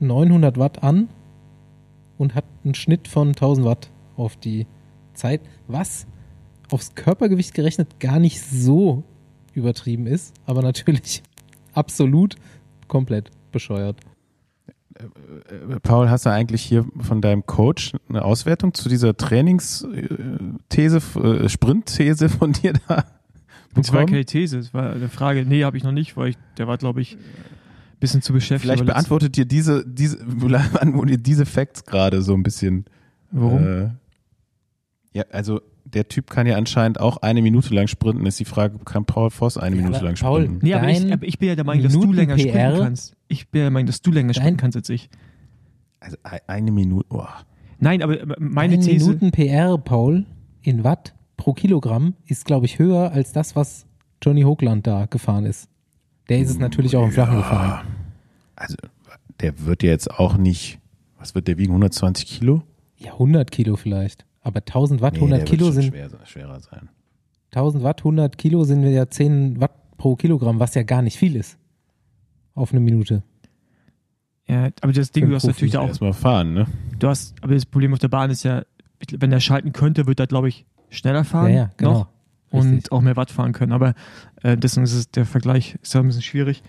900 0.00 0.58
Watt 0.58 0.82
an 0.82 1.08
und 2.16 2.34
hat 2.34 2.44
einen 2.64 2.74
Schnitt 2.74 3.08
von 3.08 3.28
1000 3.28 3.66
Watt 3.66 3.90
auf 4.16 4.36
die 4.36 4.66
Zeit, 5.14 5.40
was 5.66 6.06
aufs 6.70 6.94
Körpergewicht 6.94 7.54
gerechnet 7.54 7.98
gar 7.98 8.18
nicht 8.18 8.40
so 8.40 9.02
übertrieben 9.54 10.06
ist, 10.06 10.34
aber 10.46 10.62
natürlich 10.62 11.22
absolut 11.72 12.36
komplett 12.86 13.30
bescheuert. 13.50 13.98
Äh, 14.94 15.80
Paul, 15.82 16.10
hast 16.10 16.26
du 16.26 16.30
eigentlich 16.30 16.62
hier 16.62 16.86
von 17.00 17.20
deinem 17.20 17.46
Coach 17.46 17.92
eine 18.08 18.24
Auswertung 18.24 18.74
zu 18.74 18.88
dieser 18.88 19.16
Trainingsthese, 19.16 20.98
äh, 21.16 21.48
Sprintthese 21.48 22.28
von 22.28 22.52
dir 22.52 22.74
da 22.86 23.04
Das 23.74 23.88
war 23.92 24.00
bekommen? 24.00 24.06
keine 24.12 24.24
These, 24.24 24.56
das 24.58 24.74
war 24.74 24.92
eine 24.92 25.08
Frage. 25.08 25.44
Nee, 25.46 25.64
habe 25.64 25.76
ich 25.76 25.84
noch 25.84 25.92
nicht, 25.92 26.16
weil 26.16 26.30
ich, 26.30 26.36
der 26.56 26.66
war, 26.66 26.78
glaube 26.78 27.00
ich, 27.00 27.14
ein 27.16 27.20
bisschen 28.00 28.22
zu 28.22 28.32
beschäftigt. 28.32 28.62
Vielleicht 28.72 28.86
beantwortet 28.86 29.36
dir 29.36 29.44
diese, 29.44 29.84
diese, 29.86 30.18
diese 31.18 31.46
Facts 31.46 31.84
gerade 31.84 32.22
so 32.22 32.34
ein 32.34 32.42
bisschen. 32.42 32.86
Warum? 33.30 33.66
Äh, 33.66 33.90
ja, 35.12 35.24
also 35.30 35.60
der 35.84 36.06
Typ 36.08 36.28
kann 36.30 36.46
ja 36.46 36.56
anscheinend 36.56 37.00
auch 37.00 37.18
eine 37.18 37.40
Minute 37.42 37.74
lang 37.74 37.86
sprinten. 37.88 38.24
Ist 38.26 38.38
die 38.40 38.44
Frage, 38.44 38.78
kann 38.84 39.04
Paul 39.04 39.30
Voss 39.30 39.56
eine 39.56 39.76
Ja, 39.76 39.82
Minute 39.82 40.04
lang 40.04 40.14
Paul, 40.16 40.42
sprinten? 40.42 40.66
nee, 40.66 40.74
aber 40.74 40.88
ich, 40.88 41.12
aber 41.12 41.26
ich 41.26 41.38
bin 41.38 41.48
ja 41.48 41.54
der 41.54 41.64
Meinung, 41.64 41.84
dass 41.84 41.92
du 41.92 42.00
Minuten 42.00 42.16
länger 42.16 42.38
sprinten 42.38 42.52
PR? 42.58 42.78
kannst. 42.78 43.16
Ich 43.28 43.48
bin 43.48 43.60
ja 43.60 43.64
der 43.66 43.70
Meinung, 43.70 43.86
dass 43.86 44.02
du 44.02 44.10
länger 44.12 44.34
sprinten 44.34 44.56
kannst 44.58 44.76
als 44.76 44.88
ich. 44.90 45.08
Also 46.00 46.16
ein- 46.22 46.40
eine 46.46 46.70
Minute. 46.72 47.06
Oh. 47.10 47.24
Nein, 47.80 48.02
aber 48.02 48.20
äh, 48.20 48.26
meine 48.38 48.74
Ein 48.74 48.80
These. 48.82 49.06
Minuten 49.06 49.30
PR, 49.30 49.78
Paul, 49.78 50.26
in 50.62 50.84
Watt 50.84 51.14
pro 51.38 51.54
Kilogramm 51.54 52.14
ist, 52.26 52.44
glaube 52.44 52.66
ich, 52.66 52.78
höher 52.78 53.12
als 53.12 53.32
das, 53.32 53.56
was 53.56 53.86
Johnny 54.20 54.42
Hoagland 54.42 54.86
da 54.86 55.06
gefahren 55.06 55.46
ist. 55.46 55.70
Der 56.28 56.40
ist 56.40 56.50
es 56.50 56.58
natürlich 56.58 56.94
auch 56.94 57.04
im 57.04 57.12
Flachen 57.12 57.38
gefahren. 57.38 57.86
Also 58.56 58.76
der 59.40 59.64
wird 59.64 59.82
ja 59.82 59.90
jetzt 59.90 60.10
auch 60.10 60.36
nicht, 60.36 60.78
was 61.18 61.34
wird 61.34 61.48
der 61.48 61.56
wiegen, 61.56 61.70
120 61.70 62.26
Kilo? 62.26 62.62
Ja, 62.98 63.12
100 63.12 63.50
Kilo 63.50 63.76
vielleicht. 63.76 64.26
Aber 64.42 64.58
1000 64.58 65.00
Watt, 65.00 65.14
Nee, 65.14 65.20
100 65.20 65.38
der 65.40 65.46
Kilo 65.46 65.66
wird 65.66 65.74
schon 65.74 65.82
sind, 65.82 65.92
schwer, 65.92 66.10
schwerer 66.26 66.60
sein. 66.60 66.88
1000 67.52 67.82
Watt, 67.82 68.00
100 68.00 68.36
Kilo 68.36 68.64
sind 68.64 68.82
ja 68.82 69.08
10 69.08 69.60
Watt 69.60 69.96
pro 69.96 70.16
Kilogramm, 70.16 70.58
was 70.60 70.74
ja 70.74 70.82
gar 70.82 71.02
nicht 71.02 71.16
viel 71.16 71.36
ist. 71.36 71.56
Auf 72.54 72.72
eine 72.72 72.80
Minute. 72.80 73.22
Ja, 74.48 74.70
aber 74.80 74.92
das 74.92 75.12
Ding, 75.12 75.28
du 75.28 75.34
hast 75.34 75.46
natürlich 75.46 75.72
da 75.72 75.80
auch, 75.80 75.88
Erstmal 75.88 76.14
fahren, 76.14 76.54
ne? 76.54 76.66
du 76.98 77.08
hast, 77.08 77.34
aber 77.42 77.54
das 77.54 77.66
Problem 77.66 77.92
auf 77.92 77.98
der 77.98 78.08
Bahn 78.08 78.30
ist 78.30 78.42
ja, 78.42 78.64
wenn 79.18 79.30
er 79.30 79.40
schalten 79.40 79.72
könnte, 79.72 80.06
wird 80.06 80.18
er, 80.20 80.26
glaube 80.26 80.48
ich, 80.48 80.64
schneller 80.90 81.24
fahren. 81.24 81.50
ja, 81.50 81.56
ja, 81.56 81.70
genau. 81.76 81.92
Noch 81.92 82.08
und 82.50 82.72
Richtig. 82.72 82.92
auch 82.92 83.00
mehr 83.02 83.16
Watt 83.16 83.30
fahren 83.30 83.52
können. 83.52 83.72
Aber 83.72 83.94
äh, 84.42 84.56
deswegen 84.56 84.84
ist 84.84 84.94
es, 84.94 85.10
der 85.10 85.26
Vergleich 85.26 85.76
ist 85.82 85.92
ja 85.94 86.00
ein 86.00 86.06
bisschen 86.06 86.22
schwierig. 86.22 86.62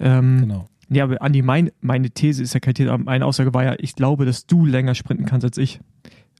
Ähm, 0.00 0.38
Genau. 0.40 0.64
Ja, 0.90 1.04
aber 1.04 1.22
Andi, 1.22 1.40
mein, 1.40 1.70
meine 1.80 2.10
These 2.10 2.42
ist 2.42 2.52
ja 2.52 2.60
keine 2.60 2.74
These, 2.74 2.92
aber 2.92 3.02
meine 3.04 3.24
Aussage 3.24 3.54
war 3.54 3.64
ja, 3.64 3.74
ich 3.78 3.94
glaube, 3.94 4.26
dass 4.26 4.46
du 4.46 4.66
länger 4.66 4.94
sprinten 4.94 5.24
kannst 5.24 5.44
als 5.44 5.56
ich. 5.56 5.80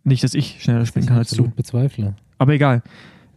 Nicht, 0.03 0.22
dass 0.22 0.35
ich 0.35 0.62
schneller 0.62 0.85
sprinten 0.85 1.09
kann 1.09 1.18
als 1.18 1.31
du. 1.31 1.37
absolut 1.37 1.57
bezweifle. 1.57 2.16
Aber 2.38 2.53
egal. 2.53 2.83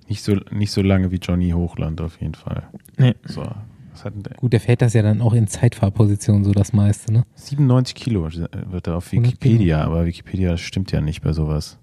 Nicht 0.09 0.21
so, 0.23 0.35
nicht 0.51 0.71
so 0.71 0.81
lange 0.81 1.11
wie 1.11 1.17
Johnny 1.17 1.51
Hochland 1.51 2.01
auf 2.01 2.19
jeden 2.19 2.33
Fall. 2.35 2.63
Nee. 2.97 3.13
So, 3.23 3.45
was 3.91 4.03
hat 4.03 4.15
denn 4.15 4.23
der? 4.23 4.33
Gut, 4.37 4.53
der 4.53 4.59
fährt 4.59 4.81
das 4.81 4.93
ja 4.93 5.01
dann 5.01 5.21
auch 5.21 5.33
in 5.33 5.47
Zeitfahrposition 5.47 6.43
so 6.43 6.51
das 6.51 6.73
meiste, 6.73 7.13
ne? 7.13 7.23
97 7.35 7.95
Kilo 7.95 8.23
wird 8.25 8.87
er 8.87 8.95
auf 8.97 9.11
100 9.13 9.33
Wikipedia, 9.33 9.81
aber 9.83 10.05
Wikipedia 10.05 10.57
stimmt 10.57 10.91
ja 10.91 10.99
nicht 10.99 11.21
bei 11.21 11.31
sowas. 11.31 11.77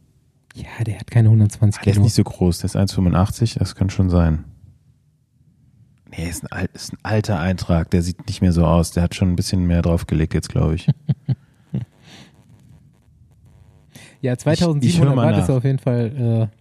Ja, 0.54 0.84
der 0.84 0.98
hat 1.00 1.10
keine 1.10 1.28
120 1.28 1.80
Ah, 1.80 1.84
der 1.84 1.90
ist 1.90 1.94
Kilo. 1.96 2.04
nicht 2.04 2.14
so 2.14 2.24
groß, 2.24 2.58
der 2.58 2.66
ist 2.66 2.76
1,85, 2.76 3.58
das 3.58 3.74
kann 3.74 3.90
schon 3.90 4.08
sein. 4.08 4.44
Nee, 6.10 6.28
ist 6.28 6.50
ein, 6.52 6.68
ist 6.72 6.92
ein 6.92 6.98
alter 7.02 7.40
Eintrag, 7.40 7.90
der 7.90 8.02
sieht 8.02 8.26
nicht 8.28 8.40
mehr 8.40 8.52
so 8.52 8.64
aus. 8.64 8.92
Der 8.92 9.02
hat 9.02 9.16
schon 9.16 9.30
ein 9.32 9.36
bisschen 9.36 9.66
mehr 9.66 9.82
draufgelegt 9.82 10.32
jetzt, 10.34 10.48
glaube 10.48 10.76
ich. 10.76 10.88
Ja, 14.20 14.32
ich 14.32 14.38
2700 14.38 15.06
hör 15.10 15.14
mal 15.16 15.32
Watt 15.34 15.42
ist 15.42 15.50
auf 15.50 15.64
jeden 15.64 15.78
Fall, 15.78 16.48
äh, 16.50 16.56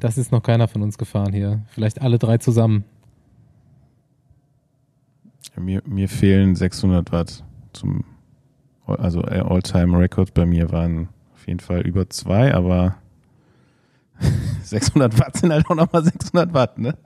das 0.00 0.18
ist 0.18 0.32
noch 0.32 0.42
keiner 0.42 0.66
von 0.66 0.82
uns 0.82 0.98
gefahren 0.98 1.32
hier. 1.32 1.62
Vielleicht 1.68 2.02
alle 2.02 2.18
drei 2.18 2.38
zusammen. 2.38 2.82
Mir, 5.56 5.80
mir 5.86 6.08
fehlen 6.08 6.56
600 6.56 7.12
Watt 7.12 7.44
zum, 7.72 8.02
also 8.84 9.20
All-Time-Record 9.22 10.34
bei 10.34 10.44
mir 10.44 10.72
waren 10.72 11.08
auf 11.34 11.46
jeden 11.46 11.60
Fall 11.60 11.82
über 11.82 12.10
zwei, 12.10 12.52
aber 12.52 12.96
600 14.62 15.18
Watt 15.18 15.36
sind 15.36 15.52
halt 15.52 15.66
auch 15.68 15.74
nochmal 15.74 16.04
600 16.04 16.52
Watt, 16.54 16.78
ne? 16.78 16.96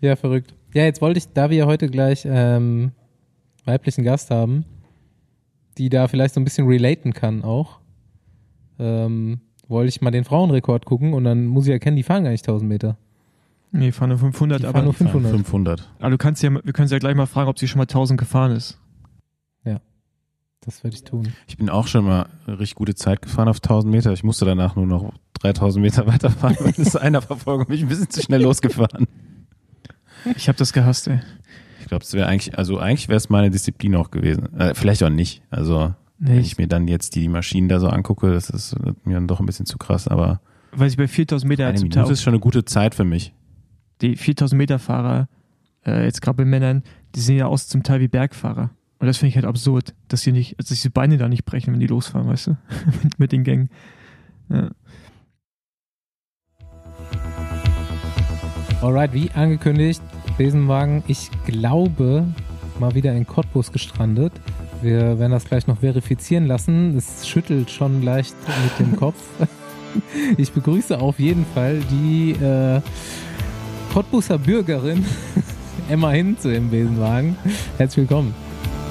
Ja, 0.00 0.16
verrückt. 0.16 0.54
Ja, 0.74 0.84
jetzt 0.84 1.00
wollte 1.00 1.18
ich, 1.18 1.32
da 1.32 1.50
wir 1.50 1.66
heute 1.66 1.88
gleich 1.88 2.26
ähm, 2.28 2.92
weiblichen 3.64 4.04
Gast 4.04 4.30
haben, 4.30 4.64
die 5.78 5.88
da 5.88 6.08
vielleicht 6.08 6.34
so 6.34 6.40
ein 6.40 6.44
bisschen 6.44 6.66
relaten 6.66 7.12
kann 7.12 7.42
auch, 7.42 7.78
ähm, 8.78 9.40
wollte 9.66 9.88
ich 9.88 10.02
mal 10.02 10.10
den 10.10 10.24
Frauenrekord 10.24 10.84
gucken 10.84 11.14
und 11.14 11.24
dann 11.24 11.46
muss 11.46 11.66
ich 11.66 11.72
erkennen, 11.72 11.96
die 11.96 12.02
fahren 12.02 12.24
gar 12.24 12.30
nicht 12.30 12.46
1000 12.46 12.68
Meter. 12.68 12.98
Nee, 13.72 13.92
fahren 13.92 14.10
nur 14.10 14.18
500, 14.18 14.60
Die 14.60 14.66
aber, 14.66 14.74
fahren 14.74 14.84
nur 14.84 14.94
500. 14.94 15.32
500. 15.32 15.88
aber 15.98 16.10
du 16.10 16.18
kannst 16.18 16.42
ja, 16.42 16.52
wir 16.52 16.72
können 16.72 16.86
sie 16.88 16.94
ja 16.94 16.98
gleich 16.98 17.14
mal 17.14 17.26
fragen, 17.26 17.48
ob 17.48 17.58
sie 17.58 17.66
schon 17.66 17.78
mal 17.78 17.84
1000 17.84 18.20
gefahren 18.20 18.52
ist. 18.52 18.78
Das 20.64 20.82
werde 20.82 20.96
ich 20.96 21.04
tun. 21.04 21.32
Ich 21.46 21.56
bin 21.56 21.68
auch 21.68 21.86
schon 21.86 22.04
mal 22.04 22.26
eine 22.46 22.58
richtig 22.58 22.76
gute 22.76 22.94
Zeit 22.94 23.20
gefahren 23.20 23.48
auf 23.48 23.58
1000 23.58 23.92
Meter. 23.92 24.12
Ich 24.12 24.24
musste 24.24 24.44
danach 24.44 24.76
nur 24.76 24.86
noch 24.86 25.12
3000 25.40 25.82
Meter 25.82 26.06
weiterfahren, 26.06 26.56
weil 26.60 26.72
das 26.72 26.96
einer 26.96 27.20
Verfolgung 27.22 27.66
mich 27.68 27.82
ein 27.82 27.88
bisschen 27.88 28.08
zu 28.10 28.22
schnell 28.22 28.42
losgefahren. 28.42 29.06
Ich 30.36 30.48
habe 30.48 30.56
das 30.56 30.72
gehasst, 30.72 31.08
ey. 31.08 31.20
Ich 31.80 31.86
glaube, 31.86 32.02
es 32.02 32.14
wäre 32.14 32.26
eigentlich, 32.26 32.56
also 32.56 32.78
eigentlich 32.78 33.08
wäre 33.08 33.18
es 33.18 33.28
meine 33.28 33.50
Disziplin 33.50 33.94
auch 33.94 34.10
gewesen. 34.10 34.58
Äh, 34.58 34.74
vielleicht 34.74 35.02
auch 35.02 35.10
nicht. 35.10 35.42
Also, 35.50 35.92
Nee, 36.18 36.30
wenn 36.30 36.40
ich, 36.40 36.58
mir 36.58 36.68
dann 36.68 36.88
jetzt 36.88 37.16
die 37.16 37.28
Maschinen 37.28 37.68
da 37.68 37.80
so 37.80 37.88
angucke, 37.88 38.32
das 38.32 38.48
ist 38.48 38.76
mir 39.04 39.14
dann 39.14 39.26
doch 39.26 39.40
ein 39.40 39.46
bisschen 39.46 39.66
zu 39.66 39.78
krass, 39.78 40.08
aber 40.08 40.40
weil 40.72 40.88
ich 40.88 40.96
bei 40.96 41.08
4000 41.08 41.48
Meter 41.48 41.66
eine 41.66 41.78
zum 41.78 41.88
Minute 41.88 42.12
ist 42.12 42.22
schon 42.22 42.32
eine 42.34 42.40
gute 42.40 42.64
Zeit 42.64 42.94
für 42.94 43.04
mich. 43.04 43.34
die 44.00 44.16
4000 44.16 44.56
Meter 44.56 44.78
Fahrer, 44.78 45.28
äh, 45.86 46.04
jetzt 46.04 46.22
gerade 46.22 46.36
bei 46.36 46.44
Männern, 46.44 46.82
die 47.14 47.20
sehen 47.20 47.36
ja 47.36 47.46
aus 47.46 47.68
zum 47.68 47.82
Teil 47.82 48.00
wie 48.00 48.08
Bergfahrer. 48.08 48.70
Und 49.04 49.08
das 49.08 49.18
finde 49.18 49.28
ich 49.28 49.34
halt 49.34 49.44
absurd, 49.44 49.92
dass 50.08 50.22
sie 50.22 50.32
nicht, 50.32 50.58
dass 50.58 50.68
sich 50.68 50.80
die 50.80 50.88
Beine 50.88 51.18
da 51.18 51.28
nicht 51.28 51.44
brechen, 51.44 51.74
wenn 51.74 51.80
die 51.80 51.86
losfahren, 51.86 52.26
weißt 52.26 52.46
du? 52.46 52.50
mit, 53.02 53.18
mit 53.18 53.32
den 53.32 53.44
Gängen. 53.44 53.68
Ja. 54.48 54.70
Alright, 58.80 59.12
wie 59.12 59.30
angekündigt, 59.32 60.00
Besenwagen, 60.38 61.04
ich 61.06 61.28
glaube, 61.44 62.26
mal 62.80 62.94
wieder 62.94 63.12
in 63.12 63.26
Cottbus 63.26 63.72
gestrandet. 63.72 64.32
Wir 64.80 65.18
werden 65.18 65.32
das 65.32 65.44
gleich 65.44 65.66
noch 65.66 65.80
verifizieren 65.80 66.46
lassen. 66.46 66.96
Es 66.96 67.28
schüttelt 67.28 67.70
schon 67.70 68.00
leicht 68.00 68.34
mit 68.62 68.78
dem 68.78 68.96
Kopf. 68.98 69.22
Ich 70.38 70.50
begrüße 70.50 70.98
auf 70.98 71.18
jeden 71.18 71.44
Fall 71.44 71.82
die 71.90 72.30
äh, 72.42 72.80
Cottbuser 73.92 74.38
Bürgerin 74.38 75.04
Emma 75.90 76.10
Hinze 76.10 76.54
im 76.54 76.70
Besenwagen. 76.70 77.36
Herzlich 77.76 78.08
willkommen. 78.08 78.43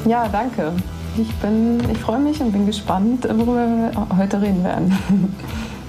Ja, 0.05 0.27
danke. 0.27 0.71
Ich 1.17 1.33
bin, 1.35 1.79
ich 1.91 1.97
freue 1.99 2.19
mich 2.19 2.41
und 2.41 2.51
bin 2.51 2.65
gespannt, 2.65 3.23
worüber 3.29 3.67
wir 3.67 4.17
heute 4.17 4.41
reden 4.41 4.63
werden. 4.63 4.91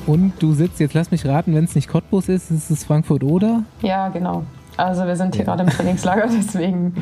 Und 0.06 0.34
du 0.38 0.52
sitzt, 0.52 0.80
jetzt 0.80 0.92
lass 0.92 1.10
mich 1.10 1.24
raten, 1.24 1.54
wenn 1.54 1.64
es 1.64 1.74
nicht 1.74 1.88
Cottbus 1.88 2.28
ist, 2.28 2.50
ist 2.50 2.68
es 2.70 2.84
Frankfurt 2.84 3.24
oder? 3.24 3.62
Ja, 3.80 4.10
genau. 4.10 4.44
Also 4.76 5.06
wir 5.06 5.16
sind 5.16 5.34
hier 5.34 5.46
Ja. 5.46 5.54
gerade 5.54 5.62
im 5.62 5.70
Trainingslager, 5.70 6.26
deswegen 6.30 6.92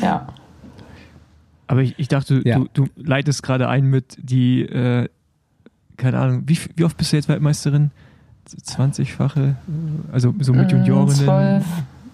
ja. 0.00 0.26
Aber 1.66 1.82
ich, 1.82 1.98
ich 1.98 2.08
dachte, 2.08 2.40
Ja. 2.42 2.60
du, 2.60 2.68
du 2.72 2.86
leitest 2.96 3.42
gerade 3.42 3.68
ein 3.68 3.84
mit 3.84 4.16
die, 4.22 4.62
äh, 4.62 5.06
keine 5.98 6.18
Ahnung, 6.18 6.44
wie, 6.46 6.58
wie 6.76 6.84
oft 6.84 6.96
bist 6.96 7.12
du 7.12 7.16
jetzt 7.16 7.28
Weltmeisterin? 7.28 7.90
20-fache, 8.48 9.56
also 10.10 10.34
so 10.40 10.54
mit 10.54 10.68
Mm, 10.72 10.76
Juniorinnen. 10.76 11.14
Zwölf 11.14 11.64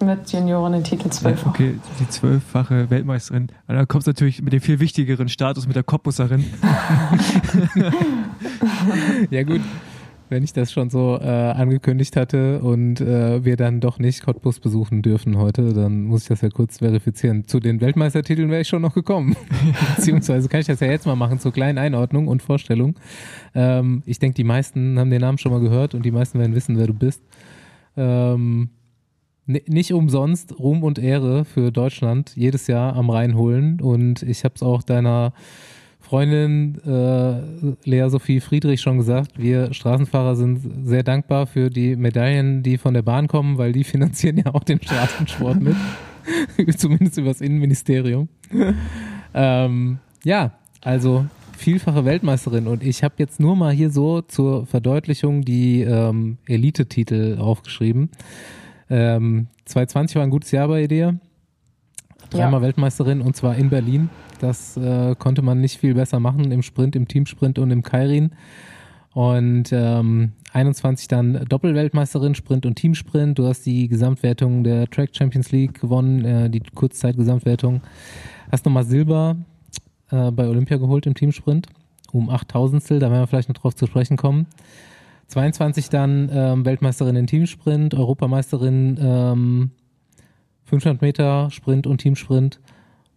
mit 0.01 0.31
Juniorinnen-Titel 0.31 1.05
Ja, 1.05 1.11
zwölf. 1.11 1.45
okay, 1.45 1.75
die 1.99 2.09
zwölffache 2.09 2.89
Weltmeisterin. 2.89 3.47
Und 3.67 3.75
dann 3.75 3.87
kommst 3.87 4.07
du 4.07 4.11
natürlich 4.11 4.41
mit 4.41 4.53
dem 4.53 4.61
viel 4.61 4.79
wichtigeren 4.79 5.29
Status 5.29 5.67
mit 5.67 5.75
der 5.75 5.83
Cottbuserin. 5.83 6.45
Ja 9.29 9.43
gut, 9.43 9.61
wenn 10.29 10.43
ich 10.43 10.53
das 10.53 10.71
schon 10.71 10.89
so 10.89 11.17
äh, 11.21 11.25
angekündigt 11.25 12.15
hatte 12.15 12.59
und 12.61 13.01
äh, 13.01 13.43
wir 13.43 13.57
dann 13.57 13.79
doch 13.79 13.99
nicht 13.99 14.23
Cottbus 14.23 14.59
besuchen 14.59 15.01
dürfen 15.01 15.37
heute, 15.37 15.73
dann 15.73 16.03
muss 16.03 16.23
ich 16.23 16.27
das 16.29 16.41
ja 16.41 16.49
kurz 16.49 16.79
verifizieren. 16.79 17.45
Zu 17.47 17.59
den 17.59 17.81
Weltmeistertiteln 17.81 18.49
wäre 18.49 18.61
ich 18.61 18.67
schon 18.67 18.81
noch 18.81 18.93
gekommen. 18.93 19.35
Beziehungsweise 19.95 20.47
kann 20.49 20.61
ich 20.61 20.67
das 20.67 20.79
ja 20.79 20.87
jetzt 20.87 21.05
mal 21.05 21.15
machen 21.15 21.39
zur 21.39 21.51
kleinen 21.51 21.77
Einordnung 21.77 22.27
und 22.27 22.41
Vorstellung. 22.41 22.95
Ähm, 23.53 24.03
ich 24.05 24.19
denke, 24.19 24.35
die 24.35 24.43
meisten 24.43 24.97
haben 24.99 25.09
den 25.09 25.21
Namen 25.21 25.37
schon 25.37 25.51
mal 25.51 25.61
gehört 25.61 25.93
und 25.95 26.03
die 26.03 26.11
meisten 26.11 26.39
werden 26.39 26.55
wissen, 26.55 26.77
wer 26.77 26.87
du 26.87 26.93
bist. 26.93 27.21
Ähm, 27.97 28.69
nicht 29.45 29.93
umsonst 29.93 30.57
Ruhm 30.59 30.83
und 30.83 30.99
Ehre 30.99 31.45
für 31.45 31.71
Deutschland 31.71 32.33
jedes 32.35 32.67
Jahr 32.67 32.95
am 32.95 33.09
Rhein 33.09 33.35
holen 33.35 33.81
und 33.81 34.23
ich 34.23 34.43
habe 34.43 34.55
es 34.55 34.63
auch 34.63 34.83
deiner 34.83 35.33
Freundin 35.99 36.77
äh, 36.85 37.89
Lea 37.89 38.09
Sophie 38.09 38.41
Friedrich 38.41 38.81
schon 38.81 38.97
gesagt, 38.97 39.39
wir 39.39 39.73
Straßenfahrer 39.73 40.35
sind 40.35 40.85
sehr 40.85 41.03
dankbar 41.03 41.47
für 41.47 41.69
die 41.69 41.95
Medaillen, 41.95 42.63
die 42.63 42.77
von 42.77 42.93
der 42.93 43.01
Bahn 43.01 43.27
kommen, 43.27 43.57
weil 43.57 43.71
die 43.71 43.83
finanzieren 43.85 44.37
ja 44.37 44.53
auch 44.53 44.63
den 44.63 44.81
Straßensport 44.81 45.61
mit. 45.61 45.75
Zumindest 46.77 47.17
über 47.17 47.29
das 47.29 47.41
Innenministerium. 47.41 48.27
ähm, 49.33 49.99
ja, 50.23 50.51
also 50.81 51.25
vielfache 51.57 52.03
Weltmeisterin 52.03 52.67
und 52.67 52.83
ich 52.83 53.03
habe 53.03 53.15
jetzt 53.17 53.39
nur 53.39 53.55
mal 53.55 53.71
hier 53.71 53.89
so 53.89 54.21
zur 54.21 54.65
Verdeutlichung 54.65 55.43
die 55.43 55.81
ähm, 55.81 56.37
Elite-Titel 56.45 57.37
aufgeschrieben. 57.39 58.09
Ähm, 58.91 59.47
2020 59.65 60.17
war 60.17 60.23
ein 60.23 60.29
gutes 60.29 60.51
Jahr 60.51 60.67
bei 60.67 60.85
dir. 60.85 61.19
Dreimal 62.29 62.61
Ja. 62.61 62.67
Weltmeisterin 62.67 63.21
und 63.21 63.35
zwar 63.35 63.55
in 63.55 63.69
Berlin. 63.69 64.09
Das 64.39 64.77
äh, 64.77 65.15
konnte 65.17 65.41
man 65.41 65.59
nicht 65.59 65.77
viel 65.79 65.95
besser 65.95 66.19
machen 66.19 66.51
im 66.51 66.61
Sprint, 66.61 66.95
im 66.95 67.07
Teamsprint 67.07 67.57
und 67.57 67.71
im 67.71 67.81
Kairin. 67.81 68.31
Und 69.13 69.71
ähm, 69.71 70.33
21 70.53 71.07
dann 71.07 71.45
Doppelweltmeisterin, 71.49 72.35
Sprint 72.35 72.65
und 72.65 72.75
Teamsprint. 72.75 73.39
Du 73.39 73.47
hast 73.47 73.65
die 73.65 73.87
Gesamtwertung 73.87 74.63
der 74.63 74.89
Track 74.89 75.15
Champions 75.15 75.51
League 75.51 75.81
gewonnen, 75.81 76.23
äh, 76.23 76.49
die 76.49 76.61
Kurzzeitgesamtwertung. 76.61 77.81
Hast 78.51 78.65
nochmal 78.65 78.83
Silber 78.83 79.37
äh, 80.11 80.31
bei 80.31 80.47
Olympia 80.47 80.77
geholt 80.77 81.05
im 81.07 81.15
Teamsprint 81.15 81.67
um 82.13 82.29
8000 82.29 82.83
da 82.89 83.01
werden 83.01 83.13
wir 83.13 83.27
vielleicht 83.27 83.49
noch 83.49 83.57
drauf 83.57 83.75
zu 83.75 83.87
sprechen 83.87 84.17
kommen. 84.17 84.47
22 85.31 85.89
dann 85.89 86.29
ähm, 86.31 86.65
Weltmeisterin 86.65 87.15
in 87.15 87.25
Teamsprint, 87.25 87.93
Europameisterin 87.93 88.97
ähm, 89.01 89.71
500 90.65 91.01
Meter 91.01 91.49
Sprint 91.51 91.87
und 91.87 91.99
Teamsprint 91.99 92.59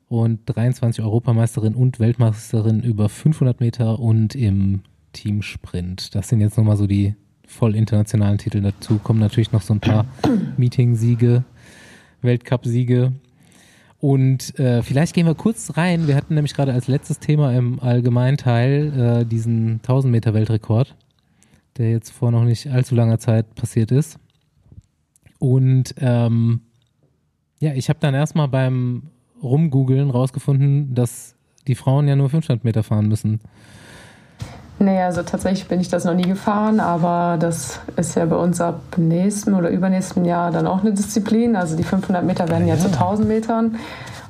und 0.08 0.40
23 0.46 1.04
Europameisterin 1.04 1.74
und 1.74 1.98
Weltmeisterin 1.98 2.82
über 2.82 3.08
500 3.08 3.58
Meter 3.60 3.98
und 3.98 4.36
im 4.36 4.82
Teamsprint. 5.12 6.14
Das 6.14 6.28
sind 6.28 6.40
jetzt 6.40 6.56
nochmal 6.56 6.76
so 6.76 6.86
die 6.86 7.14
voll 7.46 7.74
internationalen 7.74 8.38
Titel. 8.38 8.60
Dazu 8.60 8.98
kommen 8.98 9.20
natürlich 9.20 9.52
noch 9.52 9.62
so 9.62 9.74
ein 9.74 9.80
paar 9.80 10.06
Meeting-Siege, 10.56 11.44
Weltcup-Siege. 12.22 13.12
Und 13.98 14.58
äh, 14.58 14.82
vielleicht 14.82 15.14
gehen 15.14 15.26
wir 15.26 15.34
kurz 15.34 15.76
rein. 15.76 16.06
Wir 16.06 16.14
hatten 16.14 16.34
nämlich 16.34 16.54
gerade 16.54 16.72
als 16.72 16.88
letztes 16.88 17.18
Thema 17.18 17.52
im 17.54 17.80
Allgemeinteil 17.80 19.22
äh, 19.22 19.24
diesen 19.24 19.76
1000 19.76 20.12
Meter 20.12 20.34
Weltrekord, 20.34 20.94
der 21.78 21.90
jetzt 21.90 22.10
vor 22.10 22.30
noch 22.30 22.44
nicht 22.44 22.70
allzu 22.70 22.94
langer 22.94 23.18
Zeit 23.18 23.54
passiert 23.54 23.90
ist. 23.90 24.18
Und 25.38 25.94
ähm, 25.98 26.60
ja, 27.58 27.72
ich 27.74 27.88
habe 27.88 27.98
dann 28.00 28.14
erstmal 28.14 28.48
beim 28.48 29.10
Rumgoogeln 29.42 30.10
rausgefunden, 30.10 30.94
dass 30.94 31.34
die 31.66 31.74
Frauen 31.74 32.08
ja 32.08 32.16
nur 32.16 32.30
500 32.30 32.64
Meter 32.64 32.82
fahren 32.82 33.08
müssen. 33.08 33.40
Nee, 34.78 35.00
also 35.00 35.22
tatsächlich 35.22 35.68
bin 35.68 35.80
ich 35.80 35.88
das 35.88 36.04
noch 36.04 36.14
nie 36.14 36.24
gefahren, 36.24 36.80
aber 36.80 37.36
das 37.38 37.80
ist 37.96 38.16
ja 38.16 38.24
bei 38.26 38.36
uns 38.36 38.60
ab 38.60 38.80
nächstem 38.96 39.54
oder 39.54 39.70
übernächstem 39.70 40.24
Jahr 40.24 40.50
dann 40.50 40.66
auch 40.66 40.80
eine 40.80 40.92
Disziplin. 40.92 41.54
Also 41.56 41.76
die 41.76 41.84
500 41.84 42.24
Meter 42.24 42.48
werden 42.48 42.66
ja, 42.66 42.74
ja 42.74 42.80
zu 42.80 42.88
1000 42.88 43.28
Metern. 43.28 43.76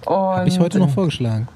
Habe 0.07 0.49
ich 0.49 0.61
heute 0.61 0.79
noch 0.79 0.91
vorgeschlagen. 0.91 1.49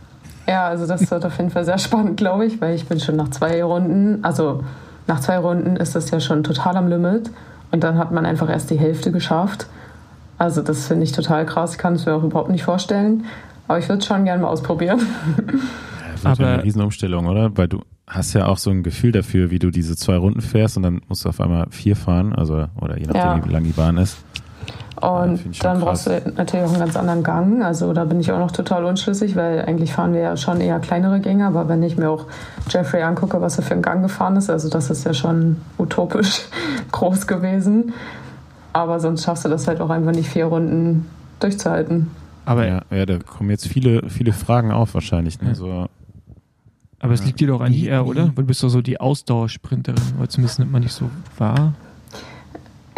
Ja, 0.49 0.67
also 0.67 0.87
das 0.87 1.11
wird 1.11 1.27
auf 1.27 1.37
jeden 1.37 1.51
Fall 1.51 1.67
sehr 1.67 1.77
spannend, 1.77 2.17
glaube 2.17 2.47
ich, 2.47 2.61
weil 2.61 2.75
ich 2.75 2.87
bin 2.87 2.99
schon 2.99 3.17
nach 3.17 3.29
zwei 3.29 3.63
Runden, 3.63 4.25
also 4.25 4.65
nach 5.09 5.21
zwei 5.21 5.39
Runden 5.39 5.77
ist 5.77 5.97
das 5.97 6.11
ja 6.11 6.21
schon 6.21 6.45
total 6.45 6.77
am 6.77 6.89
Limit 6.89 7.31
und 7.71 7.83
dann 7.83 7.99
hat 7.99 8.13
man 8.13 8.27
einfach 8.27 8.49
erst 8.49 8.71
die 8.71 8.79
Hälfte 8.79 9.11
geschafft. 9.11 9.67
Also 10.37 10.63
das 10.63 10.87
finde 10.87 11.05
ich 11.05 11.13
total 11.13 11.45
krass, 11.47 11.73
ich 11.73 11.79
kann 11.79 11.95
es 11.95 12.07
mir 12.07 12.15
auch 12.15 12.23
überhaupt 12.23 12.51
nicht 12.51 12.63
vorstellen, 12.63 13.25
aber 13.67 13.79
ich 13.79 13.89
würde 13.89 14.01
es 14.01 14.07
schon 14.07 14.25
gerne 14.25 14.43
mal 14.43 14.49
ausprobieren. 14.49 15.01
Ja, 16.25 16.31
das 16.31 16.39
ist 16.39 16.45
eine 16.45 16.65
Riesenumstellung, 16.65 17.27
oder? 17.27 17.57
Weil 17.57 17.69
du 17.69 17.83
hast 18.07 18.33
ja 18.35 18.47
auch 18.47 18.59
so 18.59 18.71
ein 18.71 18.83
Gefühl 18.83 19.13
dafür, 19.13 19.51
wie 19.51 19.59
du 19.59 19.71
diese 19.71 19.97
zwei 19.97 20.17
Runden 20.17 20.41
fährst 20.41 20.77
und 20.77 20.83
dann 20.83 21.01
musst 21.09 21.25
du 21.25 21.29
auf 21.29 21.41
einmal 21.41 21.67
vier 21.71 21.97
fahren, 21.97 22.33
also 22.33 22.67
oder 22.81 22.99
je 22.99 23.07
nachdem, 23.07 23.41
ja. 23.41 23.45
wie 23.45 23.53
lang 23.53 23.65
die 23.65 23.71
Bahn 23.71 23.97
ist. 23.99 24.19
Und 25.01 25.57
ja, 25.57 25.63
dann 25.63 25.81
brauchst 25.81 26.07
du 26.07 26.23
natürlich 26.37 26.67
auch 26.67 26.71
einen 26.71 26.81
ganz 26.81 26.97
anderen 26.97 27.23
Gang. 27.23 27.63
Also 27.63 27.93
da 27.93 28.05
bin 28.05 28.21
ich 28.21 28.33
auch 28.33 28.39
noch 28.39 28.51
total 28.51 28.85
unschlüssig, 28.85 29.37
weil 29.37 29.65
eigentlich 29.65 29.93
fahren 29.93 30.13
wir 30.13 30.21
ja 30.21 30.37
schon 30.37 30.61
eher 30.61 30.79
kleinere 30.81 31.21
Gänge. 31.21 31.47
Aber 31.47 31.69
wenn 31.69 31.83
ich 31.83 31.97
mir 31.97 32.11
auch 32.11 32.27
Jeffrey 32.69 33.03
angucke, 33.03 33.41
was 33.41 33.59
er 33.59 33.65
für 33.65 33.75
einen 33.75 33.83
Gang 33.83 34.03
gefahren 34.03 34.37
ist, 34.37 34.51
also 34.51 34.69
das 34.69 34.91
ist 34.91 35.05
ja 35.05 35.15
schon 35.15 35.57
utopisch 35.79 36.43
groß 36.93 37.27
gewesen. 37.27 37.93
Aber 38.73 39.01
sonst 39.01 39.25
schaffst 39.25 39.45
du 39.45 39.49
das 39.49 39.67
halt 39.67 39.81
auch 39.81 39.91
einfach 39.91 40.13
nicht 40.13 40.29
vier 40.29 40.47
Runden 40.47 41.07
durchzuhalten. 41.41 42.11
Aber 42.45 42.67
ja, 42.67 42.83
ja 42.91 43.07
da 43.07 43.19
kommen 43.19 43.51
jetzt 43.51 43.67
viele, 43.67 44.09
viele 44.09 44.33
Fragen 44.33 44.73
auf 44.73 44.95
wahrscheinlich. 44.95 45.41
Ne? 45.41 45.55
So, 45.55 45.87
aber 47.01 47.13
es 47.13 47.25
liegt 47.25 47.41
dir 47.41 47.49
doch 47.49 47.61
eigentlich 47.61 47.85
eher, 47.85 48.07
oder? 48.07 48.27
Weil 48.35 48.45
du 48.45 48.45
bist 48.45 48.63
doch 48.63 48.69
so 48.69 48.83
die 48.83 48.99
Ausdauersprinterin, 48.99 50.03
oder 50.19 50.29
zumindest 50.29 50.59
nimmt 50.59 50.73
man 50.73 50.83
nicht 50.83 50.93
so 50.93 51.11
wahr. 51.37 51.75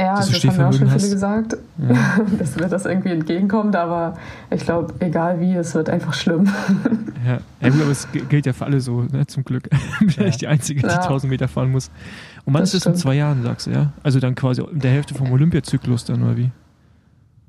Ja, 0.00 0.16
das, 0.16 0.30
das 0.30 0.44
haben 0.44 0.56
mir 0.56 0.68
auch 0.68 0.72
schon 0.72 0.88
viele 0.88 1.10
gesagt, 1.10 1.56
ja. 1.78 1.96
dass 2.38 2.56
mir 2.56 2.68
das 2.68 2.86
irgendwie 2.86 3.10
entgegenkommt, 3.10 3.76
aber 3.76 4.16
ich 4.50 4.62
glaube, 4.62 4.94
egal 5.00 5.40
wie, 5.40 5.54
es 5.54 5.74
wird 5.74 5.90
einfach 5.90 6.14
schlimm. 6.14 6.48
Ja, 7.26 7.38
ja 7.60 7.68
aber 7.68 7.90
es 7.90 8.08
gilt 8.10 8.46
ja 8.46 8.54
für 8.54 8.64
alle 8.64 8.80
so, 8.80 9.02
ne, 9.02 9.26
zum 9.26 9.44
Glück. 9.44 9.68
Bin 10.00 10.08
ja. 10.16 10.24
ich 10.24 10.38
die 10.38 10.46
Einzige, 10.46 10.80
die 10.80 10.86
ja. 10.86 11.02
1000 11.02 11.30
Meter 11.30 11.48
fahren 11.48 11.70
muss. 11.70 11.90
Und 12.46 12.54
wann 12.54 12.62
ist 12.62 12.72
das 12.72 12.86
in 12.86 12.94
zwei 12.94 13.14
Jahren, 13.14 13.42
sagst 13.42 13.66
du, 13.66 13.72
ja? 13.72 13.92
Also 14.02 14.20
dann 14.20 14.34
quasi 14.34 14.62
in 14.62 14.80
der 14.80 14.90
Hälfte 14.90 15.14
vom 15.14 15.30
Olympiazyklus 15.30 16.06
dann, 16.06 16.22
oder 16.22 16.38
wie? 16.38 16.50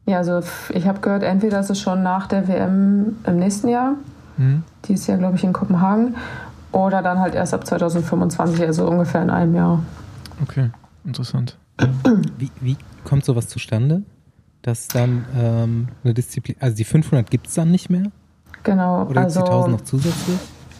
Ja, 0.07 0.17
also 0.17 0.41
ich 0.73 0.87
habe 0.87 0.99
gehört, 0.99 1.23
entweder 1.23 1.61
ist 1.61 1.69
es 1.69 1.79
schon 1.79 2.03
nach 2.03 2.27
der 2.27 2.49
WM 2.49 3.15
im 3.25 3.37
nächsten 3.37 3.69
Jahr 3.69 3.95
Mhm. 4.37 4.63
Die 4.85 4.93
ist 4.93 5.07
ja, 5.07 5.17
glaube 5.17 5.35
ich, 5.37 5.43
in 5.43 5.53
Kopenhagen. 5.53 6.15
Oder 6.71 7.01
dann 7.01 7.19
halt 7.19 7.35
erst 7.35 7.53
ab 7.53 7.65
2025, 7.67 8.61
also 8.61 8.87
ungefähr 8.87 9.21
in 9.21 9.29
einem 9.29 9.55
Jahr. 9.55 9.83
Okay, 10.41 10.69
interessant. 11.03 11.57
Wie, 12.37 12.51
wie 12.59 12.77
kommt 13.03 13.25
sowas 13.25 13.47
zustande? 13.47 14.03
Dass 14.61 14.87
dann 14.87 15.25
ähm, 15.35 15.87
eine 16.03 16.13
Disziplin, 16.13 16.55
also 16.59 16.75
die 16.75 16.83
500 16.83 17.29
gibt 17.29 17.47
es 17.47 17.55
dann 17.55 17.71
nicht 17.71 17.89
mehr? 17.89 18.11
Genau. 18.63 19.05
Oder 19.05 19.21
also, 19.21 19.41
die 19.41 19.45
1000 19.47 19.71
noch 19.71 19.81
zusätzlich? 19.81 20.37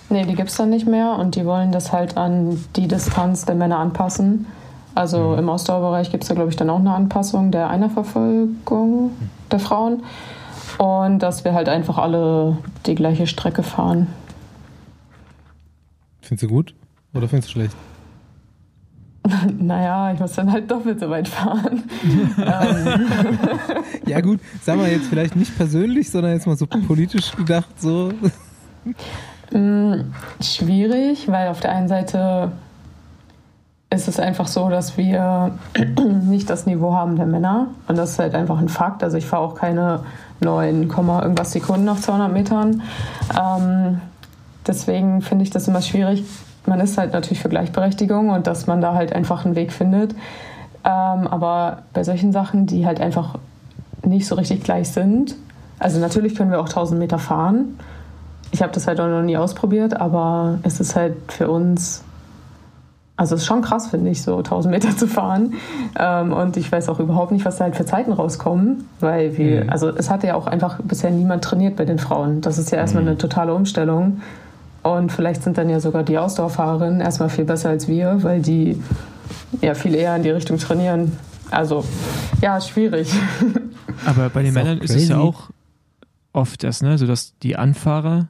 Nee, 0.10 0.26
die 0.26 0.36
gibt 0.36 0.50
es 0.50 0.58
dann 0.58 0.70
nicht 0.70 0.88
mehr 0.88 1.14
und 1.14 1.36
die 1.36 1.46
wollen 1.46 1.72
das 1.72 1.92
halt 1.92 2.18
an 2.18 2.64
die 2.76 2.88
Distanz 2.88 3.46
der 3.46 3.56
Männer 3.56 3.80
anpassen. 3.80 4.46
Also 4.94 5.30
mhm. 5.30 5.40
im 5.40 5.50
Ausdauerbereich 5.50 6.12
gibt 6.12 6.24
es 6.24 6.28
da, 6.28 6.36
glaube 6.36 6.50
ich, 6.50 6.58
dann 6.58 6.70
auch 6.70 6.80
eine 6.80 6.94
Anpassung 6.94 7.52
der 7.52 7.70
Einerverfolgung 7.70 9.06
mhm. 9.06 9.30
der 9.50 9.60
Frauen. 9.60 10.04
Und 10.78 11.20
dass 11.20 11.46
wir 11.46 11.54
halt 11.54 11.70
einfach 11.70 11.98
alle 11.98 12.58
die 12.86 12.96
gleiche 12.96 13.28
Strecke 13.28 13.64
fahren. 13.64 14.08
Findest 16.22 16.44
du 16.44 16.48
gut 16.48 16.74
oder 17.14 17.28
findest 17.28 17.50
du 17.50 17.54
schlecht? 17.54 17.76
naja, 19.60 20.14
ich 20.14 20.20
muss 20.20 20.34
dann 20.34 20.52
halt 20.52 20.70
doppelt 20.70 21.00
so 21.00 21.10
weit 21.10 21.28
fahren. 21.28 21.84
Ja 24.06 24.20
gut, 24.20 24.40
sagen 24.62 24.82
wir 24.82 24.90
jetzt 24.90 25.08
vielleicht 25.08 25.36
nicht 25.38 25.56
persönlich, 25.56 26.10
sondern 26.10 26.34
jetzt 26.34 26.46
mal 26.46 26.58
so 26.58 26.66
politisch 26.66 27.32
gedacht 27.36 27.80
so. 27.80 28.12
Mm, 29.52 30.12
schwierig, 30.42 31.32
weil 31.32 31.48
auf 31.48 31.62
der 31.62 31.72
einen 31.72 31.88
Seite 31.88 32.52
ist 33.90 34.08
es 34.08 34.20
einfach 34.20 34.48
so, 34.48 34.70
dass 34.70 34.98
wir 34.98 35.52
nicht 36.24 36.50
das 36.50 36.66
Niveau 36.66 36.94
haben 36.94 37.16
der 37.16 37.26
Männer. 37.26 37.68
Und 37.88 37.98
das 37.98 38.12
ist 38.12 38.20
halt 38.20 38.36
einfach 38.36 38.58
ein 38.60 38.70
Fakt. 38.70 39.04
Also 39.04 39.18
ich 39.18 39.26
fahre 39.26 39.44
auch 39.44 39.56
keine 39.56 40.04
9, 40.40 40.90
irgendwas 40.90 41.52
Sekunden 41.52 41.88
auf 41.90 42.02
200 42.02 42.32
Metern. 42.34 42.82
Ähm, 43.40 44.02
deswegen 44.66 45.22
finde 45.22 45.44
ich 45.44 45.52
das 45.52 45.68
immer 45.68 45.82
schwierig. 45.82 46.24
Man 46.66 46.80
ist 46.80 46.98
halt 46.98 47.14
natürlich 47.14 47.42
für 47.42 47.50
Gleichberechtigung 47.50 48.30
und 48.30 48.48
dass 48.48 48.68
man 48.68 48.82
da 48.82 48.94
halt 48.94 49.14
einfach 49.14 49.46
einen 49.46 49.56
Weg 49.56 49.72
findet. 49.72 50.14
Ähm, 50.84 51.28
aber 51.28 51.84
bei 51.94 52.04
solchen 52.04 52.32
Sachen, 52.32 52.66
die 52.66 52.86
halt 52.86 53.02
einfach 53.02 53.38
nicht 54.04 54.28
so 54.28 54.36
richtig 54.36 54.64
gleich 54.64 54.90
sind, 54.90 55.36
also 55.80 56.00
natürlich 56.00 56.36
können 56.36 56.52
wir 56.52 56.60
auch 56.60 56.70
1000 56.70 57.00
Meter 57.00 57.20
fahren. 57.20 57.80
Ich 58.52 58.62
habe 58.62 58.72
das 58.72 58.88
halt 58.88 59.00
auch 59.00 59.08
noch 59.08 59.24
nie 59.24 59.38
ausprobiert, 59.38 60.00
aber 60.00 60.60
es 60.64 60.80
ist 60.80 60.96
halt 60.96 61.16
für 61.32 61.50
uns 61.50 62.04
also 63.22 63.36
es 63.36 63.42
ist 63.42 63.48
schon 63.48 63.62
krass, 63.62 63.86
finde 63.86 64.10
ich, 64.10 64.24
so 64.24 64.38
1000 64.38 64.74
Meter 64.74 64.98
zu 64.98 65.08
fahren. 65.08 65.54
Ähm, 65.98 66.34
und 66.34 66.58
ich 66.58 66.72
weiß 66.72 66.90
auch 66.90 67.00
überhaupt 67.00 67.32
nicht, 67.32 67.46
was 67.46 67.58
da 67.58 67.66
halt 67.66 67.76
für 67.76 67.86
Zeiten 67.86 68.14
rauskommen, 68.14 68.88
weil 69.00 69.38
wir, 69.38 69.66
mhm. 69.66 69.70
also 69.70 69.90
es 69.90 70.10
hatte 70.10 70.26
ja 70.26 70.34
auch 70.34 70.48
einfach 70.48 70.80
bisher 70.84 71.12
niemand 71.12 71.44
trainiert 71.44 71.76
bei 71.76 71.86
den 71.86 72.00
Frauen. 72.00 72.42
Das 72.42 72.58
ist 72.58 72.72
ja 72.72 72.80
erstmal 72.80 73.04
mhm. 73.04 73.10
eine 73.10 73.18
totale 73.20 73.54
Umstellung. 73.54 74.22
Und 74.84 75.12
vielleicht 75.12 75.44
sind 75.44 75.58
dann 75.58 75.70
ja 75.70 75.80
sogar 75.80 76.04
die 76.04 76.18
Ausdauerfahrerinnen 76.18 77.02
erstmal 77.02 77.30
viel 77.30 77.46
besser 77.46 77.70
als 77.70 77.88
wir, 77.88 78.24
weil 78.24 78.42
die 78.42 78.82
ja 79.62 79.76
viel 79.76 79.94
eher 79.94 80.16
in 80.16 80.24
die 80.24 80.32
Richtung 80.32 80.58
trainieren. 80.58 81.18
Also 81.52 81.86
ja, 82.42 82.60
schwierig. 82.60 83.12
Aber 84.06 84.30
bei 84.30 84.42
den 84.42 84.54
Männern 84.54 84.80
ist 84.80 84.96
es 84.96 85.10
ja 85.10 85.18
auch 85.18 85.50
oft 86.34 86.64
das, 86.64 86.82
ne, 86.82 86.98
so 86.98 87.06
dass 87.06 87.38
die 87.40 87.56
Anfahrer 87.56 88.30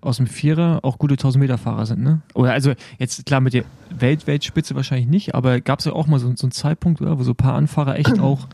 aus 0.00 0.16
dem 0.18 0.26
Vierer 0.26 0.80
auch 0.82 0.98
gute 0.98 1.14
1000 1.14 1.40
Meter 1.40 1.58
Fahrer 1.58 1.86
sind, 1.86 2.02
ne? 2.02 2.22
Oder 2.34 2.52
also 2.52 2.72
jetzt 2.98 3.24
klar 3.24 3.40
mit 3.40 3.54
der 3.54 3.64
Welt 3.90 4.26
Weltspitze 4.26 4.74
wahrscheinlich 4.74 5.08
nicht, 5.08 5.34
aber 5.34 5.60
gab 5.60 5.78
es 5.78 5.84
ja 5.84 5.92
auch 5.92 6.06
mal 6.06 6.18
so, 6.18 6.32
so 6.34 6.46
einen 6.46 6.52
Zeitpunkt, 6.52 7.00
oder, 7.00 7.18
wo 7.18 7.22
so 7.22 7.32
ein 7.32 7.36
paar 7.36 7.54
Anfahrer 7.54 7.98
echt 7.98 8.18
auch 8.20 8.48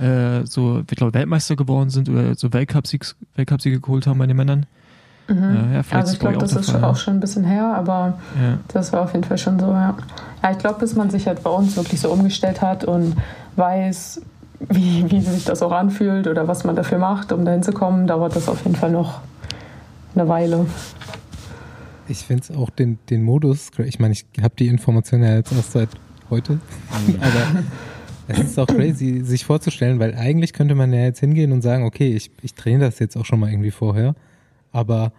äh, 0.00 0.46
so, 0.46 0.82
ich 0.88 0.96
glaube, 0.96 1.14
Weltmeister 1.14 1.56
geworden 1.56 1.90
sind 1.90 2.08
oder 2.08 2.34
so 2.36 2.52
Weltcupsiege 2.52 3.06
Weltcup 3.34 3.60
geholt 3.62 4.06
haben 4.06 4.18
bei 4.18 4.26
den 4.26 4.36
Männern. 4.36 4.66
Mhm. 5.28 5.74
Ja, 5.74 5.98
also 5.98 6.12
ich 6.12 6.18
glaube, 6.18 6.38
das 6.38 6.52
ist 6.52 6.70
Fall, 6.70 6.84
auch 6.84 6.96
schon 6.96 7.14
ein 7.14 7.20
bisschen 7.20 7.44
her, 7.44 7.74
aber 7.74 8.18
ja. 8.40 8.58
das 8.68 8.92
war 8.92 9.02
auf 9.02 9.12
jeden 9.12 9.24
Fall 9.24 9.38
schon 9.38 9.58
so, 9.58 9.66
ja. 9.66 9.94
Ja, 10.42 10.50
ich 10.50 10.58
glaube, 10.58 10.80
bis 10.80 10.96
man 10.96 11.10
sich 11.10 11.26
halt 11.26 11.42
bei 11.42 11.50
uns 11.50 11.76
wirklich 11.76 12.00
so 12.00 12.10
umgestellt 12.10 12.60
hat 12.60 12.84
und 12.84 13.16
weiß, 13.56 14.20
wie, 14.68 15.10
wie 15.10 15.20
sich 15.20 15.44
das 15.44 15.62
auch 15.62 15.72
anfühlt 15.72 16.26
oder 16.26 16.48
was 16.48 16.64
man 16.64 16.76
dafür 16.76 16.98
macht, 16.98 17.32
um 17.32 17.44
dahin 17.44 17.62
zu 17.62 17.72
kommen, 17.72 18.06
dauert 18.06 18.36
das 18.36 18.48
auf 18.48 18.64
jeden 18.64 18.76
Fall 18.76 18.90
noch 18.90 19.20
eine 20.14 20.28
Weile. 20.28 20.66
Ich 22.08 22.18
finde 22.18 22.42
es 22.42 22.56
auch 22.56 22.70
den, 22.70 22.98
den 23.10 23.22
Modus, 23.22 23.70
ich 23.78 23.98
meine, 23.98 24.12
ich 24.12 24.26
habe 24.42 24.54
die 24.58 24.68
Information 24.68 25.22
ja 25.22 25.36
jetzt 25.36 25.52
erst 25.52 25.72
seit 25.72 25.88
heute, 26.30 26.58
aber 27.20 27.62
es 28.28 28.38
ist 28.40 28.58
auch 28.58 28.66
crazy, 28.66 29.22
sich 29.24 29.44
vorzustellen, 29.44 29.98
weil 29.98 30.14
eigentlich 30.14 30.52
könnte 30.52 30.74
man 30.74 30.92
ja 30.92 31.00
jetzt 31.00 31.20
hingehen 31.20 31.52
und 31.52 31.62
sagen, 31.62 31.84
okay, 31.84 32.14
ich, 32.14 32.30
ich 32.42 32.54
trainiere 32.54 32.82
das 32.82 32.98
jetzt 32.98 33.16
auch 33.16 33.24
schon 33.24 33.40
mal 33.40 33.50
irgendwie 33.50 33.70
vorher, 33.70 34.14
aber 34.72 35.12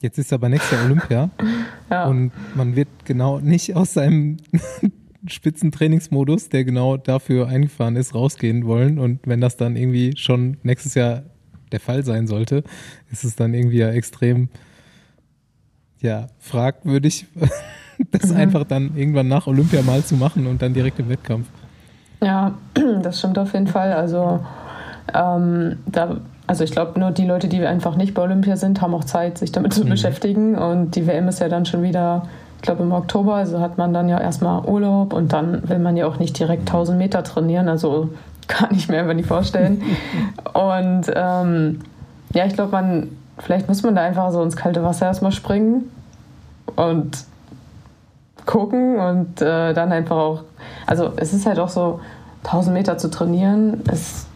jetzt 0.00 0.18
ist 0.18 0.32
aber 0.32 0.48
nächstes 0.48 0.72
Jahr 0.72 0.84
Olympia 0.86 1.30
ja. 1.90 2.06
und 2.06 2.32
man 2.54 2.76
wird 2.76 2.88
genau 3.04 3.40
nicht 3.40 3.74
aus 3.74 3.94
seinem 3.94 4.36
Spitzentrainingsmodus, 5.26 6.48
der 6.48 6.64
genau 6.64 6.96
dafür 6.96 7.48
eingefahren 7.48 7.96
ist, 7.96 8.14
rausgehen 8.14 8.66
wollen 8.66 8.98
und 8.98 9.20
wenn 9.26 9.40
das 9.40 9.56
dann 9.56 9.76
irgendwie 9.76 10.16
schon 10.16 10.58
nächstes 10.62 10.94
Jahr 10.94 11.24
der 11.72 11.80
Fall 11.80 12.04
sein 12.04 12.26
sollte, 12.26 12.62
ist 13.10 13.24
es 13.24 13.36
dann 13.36 13.54
irgendwie 13.54 13.78
ja 13.78 13.90
extrem 13.90 14.48
ja, 16.00 16.26
fragwürdig, 16.38 17.26
das 18.10 18.30
mhm. 18.30 18.36
einfach 18.36 18.64
dann 18.64 18.96
irgendwann 18.96 19.28
nach 19.28 19.46
Olympia 19.46 19.82
mal 19.82 20.04
zu 20.04 20.14
machen 20.14 20.46
und 20.46 20.62
dann 20.62 20.74
direkt 20.74 20.98
im 20.98 21.08
Wettkampf. 21.08 21.48
Ja, 22.22 22.54
das 23.02 23.18
stimmt 23.18 23.38
auf 23.38 23.52
jeden 23.52 23.66
Fall. 23.66 23.92
Also, 23.92 24.44
ähm, 25.12 25.78
da, 25.86 26.20
also 26.48 26.64
ich 26.64 26.72
glaube, 26.72 26.98
nur 26.98 27.10
die 27.10 27.26
Leute, 27.26 27.46
die 27.46 27.64
einfach 27.64 27.94
nicht 27.94 28.14
bei 28.14 28.22
Olympia 28.22 28.56
sind, 28.56 28.80
haben 28.80 28.94
auch 28.94 29.04
Zeit, 29.04 29.36
sich 29.36 29.52
damit 29.52 29.74
zu 29.74 29.84
mhm. 29.84 29.90
beschäftigen. 29.90 30.56
Und 30.56 30.96
die 30.96 31.06
WM 31.06 31.28
ist 31.28 31.40
ja 31.40 31.48
dann 31.48 31.66
schon 31.66 31.82
wieder, 31.82 32.26
ich 32.56 32.62
glaube, 32.62 32.82
im 32.82 32.90
Oktober. 32.90 33.34
Also 33.34 33.60
hat 33.60 33.76
man 33.76 33.92
dann 33.92 34.08
ja 34.08 34.18
erstmal 34.18 34.64
Urlaub 34.64 35.12
und 35.12 35.34
dann 35.34 35.68
will 35.68 35.78
man 35.78 35.96
ja 35.96 36.06
auch 36.06 36.18
nicht 36.18 36.38
direkt 36.38 36.62
1000 36.62 36.96
Meter 36.96 37.22
trainieren. 37.22 37.68
Also 37.68 38.08
kann 38.48 38.70
ich 38.74 38.88
mir 38.88 38.98
einfach 38.98 39.12
nicht 39.12 39.28
vorstellen. 39.28 39.82
und 40.54 41.04
ähm, 41.14 41.80
ja, 42.32 42.46
ich 42.46 42.54
glaube, 42.54 42.72
man, 42.72 43.08
vielleicht 43.36 43.68
muss 43.68 43.82
man 43.82 43.94
da 43.94 44.02
einfach 44.02 44.32
so 44.32 44.42
ins 44.42 44.56
kalte 44.56 44.82
Wasser 44.82 45.04
erstmal 45.04 45.32
springen 45.32 45.90
und 46.76 47.24
gucken 48.46 48.98
und 48.98 49.42
äh, 49.42 49.74
dann 49.74 49.92
einfach 49.92 50.16
auch, 50.16 50.44
also 50.86 51.12
es 51.16 51.34
ist 51.34 51.44
halt 51.44 51.58
auch 51.58 51.68
so, 51.68 52.00
1000 52.44 52.74
Meter 52.74 52.96
zu 52.98 53.10
trainieren, 53.10 53.82
ist 53.92 54.27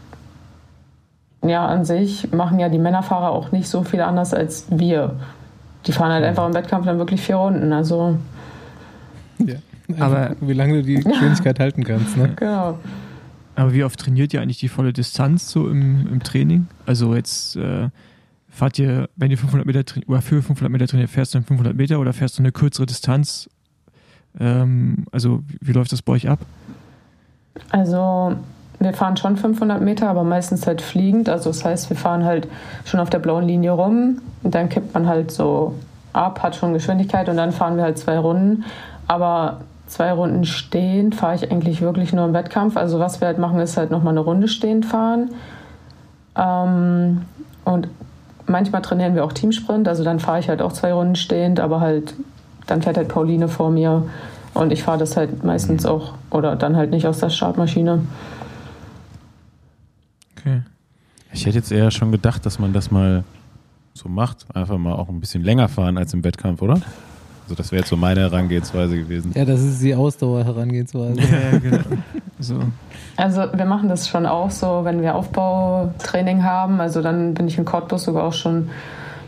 ja 1.42 1.66
an 1.66 1.84
sich 1.84 2.32
machen 2.32 2.58
ja 2.58 2.68
die 2.68 2.78
Männerfahrer 2.78 3.30
auch 3.30 3.52
nicht 3.52 3.68
so 3.68 3.82
viel 3.82 4.00
anders 4.00 4.32
als 4.34 4.66
wir. 4.70 5.16
Die 5.86 5.92
fahren 5.92 6.12
halt 6.12 6.24
einfach 6.24 6.46
im 6.46 6.54
Wettkampf 6.54 6.86
dann 6.86 6.98
wirklich 6.98 7.20
vier 7.20 7.36
Runden. 7.36 7.72
Also 7.72 8.16
ja. 9.38 9.56
Aber 9.98 10.36
wie 10.40 10.52
lange 10.52 10.74
du 10.74 10.82
die 10.82 10.94
Geschwindigkeit 11.02 11.58
halten 11.58 11.84
kannst, 11.84 12.16
ne? 12.16 12.32
Genau. 12.36 12.78
Aber 13.54 13.74
wie 13.74 13.84
oft 13.84 13.98
trainiert 14.00 14.32
ihr 14.32 14.40
eigentlich 14.40 14.58
die 14.58 14.68
volle 14.68 14.92
Distanz 14.92 15.50
so 15.50 15.68
im, 15.68 16.06
im 16.10 16.22
Training? 16.22 16.68
Also 16.86 17.14
jetzt 17.14 17.56
äh, 17.56 17.88
fahrt 18.48 18.78
ihr, 18.78 19.08
wenn 19.16 19.30
ihr 19.30 19.38
500 19.38 19.66
Meter 19.66 19.84
oder 20.06 20.22
für 20.22 20.42
500 20.42 20.70
Meter 20.70 20.86
trainiert, 20.86 21.10
fährst 21.10 21.34
du 21.34 21.38
dann 21.38 21.46
500 21.46 21.76
Meter 21.76 22.00
oder 22.00 22.12
fährst 22.12 22.38
du 22.38 22.42
eine 22.42 22.52
kürzere 22.52 22.86
Distanz? 22.86 23.50
Ähm, 24.40 25.04
also 25.12 25.42
wie, 25.46 25.58
wie 25.60 25.72
läuft 25.72 25.92
das 25.92 26.00
bei 26.00 26.12
euch 26.12 26.28
ab? 26.28 26.38
Also 27.70 28.36
wir 28.84 28.92
fahren 28.92 29.16
schon 29.16 29.36
500 29.36 29.80
Meter, 29.80 30.08
aber 30.08 30.24
meistens 30.24 30.66
halt 30.66 30.82
fliegend. 30.82 31.28
Also 31.28 31.50
das 31.50 31.64
heißt, 31.64 31.90
wir 31.90 31.96
fahren 31.96 32.24
halt 32.24 32.48
schon 32.84 33.00
auf 33.00 33.10
der 33.10 33.18
blauen 33.18 33.46
Linie 33.46 33.72
rum 33.72 34.20
und 34.42 34.54
dann 34.54 34.68
kippt 34.68 34.94
man 34.94 35.06
halt 35.06 35.30
so 35.30 35.74
ab, 36.12 36.42
hat 36.42 36.56
schon 36.56 36.72
Geschwindigkeit 36.72 37.28
und 37.28 37.36
dann 37.36 37.52
fahren 37.52 37.76
wir 37.76 37.84
halt 37.84 37.98
zwei 37.98 38.18
Runden. 38.18 38.64
Aber 39.08 39.60
zwei 39.86 40.12
Runden 40.12 40.44
stehend 40.44 41.14
fahre 41.14 41.34
ich 41.34 41.50
eigentlich 41.50 41.82
wirklich 41.82 42.12
nur 42.12 42.24
im 42.24 42.34
Wettkampf. 42.34 42.76
Also 42.76 42.98
was 42.98 43.20
wir 43.20 43.28
halt 43.28 43.38
machen, 43.38 43.60
ist 43.60 43.76
halt 43.76 43.90
nochmal 43.90 44.12
eine 44.12 44.20
Runde 44.20 44.48
stehend 44.48 44.86
fahren. 44.86 45.30
Ähm, 46.36 47.22
und 47.64 47.88
manchmal 48.46 48.82
trainieren 48.82 49.14
wir 49.14 49.24
auch 49.24 49.32
Teamsprint. 49.32 49.88
Also 49.88 50.04
dann 50.04 50.18
fahre 50.18 50.40
ich 50.40 50.48
halt 50.48 50.62
auch 50.62 50.72
zwei 50.72 50.92
Runden 50.92 51.16
stehend, 51.16 51.60
aber 51.60 51.80
halt 51.80 52.14
dann 52.66 52.82
fährt 52.82 52.96
halt 52.96 53.08
Pauline 53.08 53.48
vor 53.48 53.70
mir 53.70 54.04
und 54.54 54.72
ich 54.72 54.82
fahre 54.82 54.98
das 54.98 55.16
halt 55.16 55.44
meistens 55.44 55.86
auch 55.86 56.12
oder 56.30 56.56
dann 56.56 56.76
halt 56.76 56.90
nicht 56.90 57.06
aus 57.06 57.18
der 57.18 57.30
Startmaschine. 57.30 58.00
Okay. 60.44 60.62
Ich 61.32 61.46
hätte 61.46 61.56
jetzt 61.56 61.72
eher 61.72 61.90
schon 61.90 62.12
gedacht, 62.12 62.44
dass 62.44 62.58
man 62.58 62.72
das 62.72 62.90
mal 62.90 63.24
so 63.94 64.08
macht. 64.08 64.46
Einfach 64.54 64.78
mal 64.78 64.92
auch 64.92 65.08
ein 65.08 65.20
bisschen 65.20 65.42
länger 65.42 65.68
fahren 65.68 65.96
als 65.96 66.12
im 66.12 66.24
Wettkampf, 66.24 66.60
oder? 66.62 66.80
Also 67.44 67.54
das 67.56 67.72
wäre 67.72 67.80
jetzt 67.80 67.88
so 67.88 67.96
meine 67.96 68.20
Herangehensweise 68.20 68.96
gewesen. 68.96 69.32
Ja, 69.34 69.44
das 69.44 69.60
ist 69.60 69.82
die 69.82 69.94
Ausdauer-Herangehensweise. 69.94 71.20
ja, 71.20 71.58
genau. 71.58 71.84
So. 72.38 72.60
Also 73.16 73.44
wir 73.52 73.64
machen 73.64 73.88
das 73.88 74.08
schon 74.08 74.26
auch 74.26 74.50
so, 74.50 74.80
wenn 74.84 75.00
wir 75.02 75.14
Aufbautraining 75.14 76.42
haben. 76.42 76.80
Also 76.80 77.02
dann 77.02 77.34
bin 77.34 77.48
ich 77.48 77.58
in 77.58 77.64
Cottbus 77.64 78.04
sogar 78.04 78.24
auch 78.24 78.32
schon 78.32 78.70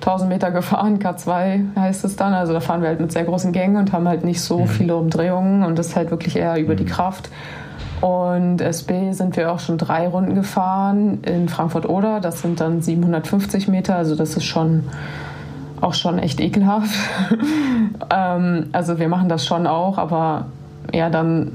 1000 0.00 0.29
Meter 0.29 0.50
gefahren, 0.50 0.98
K2 0.98 1.77
heißt 1.77 2.05
es 2.05 2.16
dann. 2.16 2.35
Also 2.35 2.53
da 2.53 2.61
fahren 2.61 2.83
wir 2.83 2.88
halt 2.88 3.00
mit 3.00 3.12
sehr 3.12 3.24
großen 3.24 3.53
Gängen 3.53 3.77
und 3.77 3.92
haben 3.92 4.07
halt 4.07 4.24
nicht 4.24 4.40
so 4.40 4.61
mhm. 4.61 4.66
viele 4.68 4.96
Umdrehungen 4.96 5.62
und 5.62 5.79
das 5.79 5.88
ist 5.88 5.96
halt 5.96 6.11
wirklich 6.11 6.37
eher 6.37 6.59
über 6.59 6.74
die 6.74 6.85
mhm. 6.85 6.88
Kraft. 6.88 7.31
Und 8.05 8.61
SB 8.61 9.12
sind 9.12 9.35
wir 9.35 9.51
auch 9.51 9.61
schon 9.61 9.79
drei 9.79 10.07
Runden 10.09 10.35
gefahren 10.35 11.21
in 11.23 11.49
Frankfurt-Oder. 11.49 12.21
Das 12.21 12.43
sind 12.43 12.61
dann 12.61 12.83
750 12.83 13.67
Meter. 13.67 13.97
Also 13.97 14.14
das 14.14 14.37
ist 14.37 14.45
schon 14.45 14.85
auch 15.81 15.95
schon 15.95 16.19
echt 16.19 16.38
ekelhaft. 16.38 16.95
ähm, 18.11 18.67
also 18.73 18.99
wir 18.99 19.09
machen 19.09 19.31
das 19.31 19.47
schon 19.47 19.67
auch, 19.67 19.97
aber 19.97 20.49
ja, 20.93 21.09
dann 21.09 21.53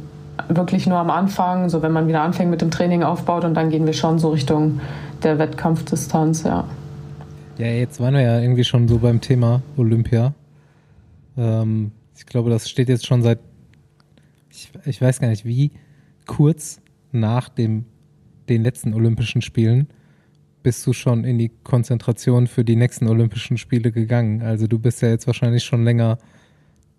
wirklich 0.48 0.88
nur 0.88 0.98
am 0.98 1.12
Anfang, 1.12 1.70
so 1.70 1.84
wenn 1.84 1.92
man 1.92 2.08
wieder 2.08 2.24
anfängt 2.24 2.50
mit 2.50 2.62
dem 2.62 2.72
Training 2.72 3.04
aufbaut 3.04 3.46
und 3.46 3.54
dann 3.54 3.70
gehen 3.70 3.86
wir 3.86 3.94
schon 3.94 4.18
so 4.18 4.30
Richtung 4.30 4.80
der 5.22 5.38
Wettkampfdistanz, 5.38 6.46
ja. 6.46 6.64
Ja, 7.60 7.68
jetzt 7.68 8.00
waren 8.00 8.16
wir 8.16 8.22
ja 8.22 8.40
irgendwie 8.40 8.64
schon 8.64 8.88
so 8.88 8.98
beim 8.98 9.22
Thema 9.22 9.62
Olympia. 9.78 10.34
Ähm, 11.38 11.92
ich 12.18 12.26
glaube, 12.26 12.50
das 12.50 12.68
steht 12.68 12.90
jetzt 12.90 13.06
schon 13.06 13.22
seit, 13.22 13.38
ich, 14.50 14.72
ich 14.86 15.00
weiß 15.00 15.20
gar 15.20 15.28
nicht 15.28 15.46
wie, 15.46 15.70
kurz 16.30 16.80
nach 17.12 17.50
dem, 17.50 17.86
den 18.50 18.62
letzten 18.62 18.94
Olympischen 18.94 19.42
Spielen 19.42 19.88
bist 20.62 20.86
du 20.86 20.94
schon 20.94 21.24
in 21.24 21.40
die 21.40 21.50
Konzentration 21.64 22.46
für 22.46 22.64
die 22.64 22.76
nächsten 22.76 23.08
Olympischen 23.08 23.58
Spiele 23.58 23.92
gegangen. 23.92 24.44
Also 24.44 24.68
du 24.68 24.78
bist 24.78 25.02
ja 25.02 25.10
jetzt 25.10 25.26
wahrscheinlich 25.26 25.64
schon 25.64 25.84
länger 25.84 26.20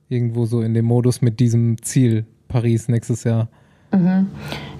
irgendwo 0.08 0.46
so 0.46 0.62
in 0.62 0.74
dem 0.74 0.84
Modus 0.84 1.22
mit 1.22 1.38
diesem 1.38 1.80
Ziel 1.80 2.26
Paris 2.48 2.88
nächstes 2.88 3.22
Jahr. 3.22 3.46
Mhm. 3.92 4.26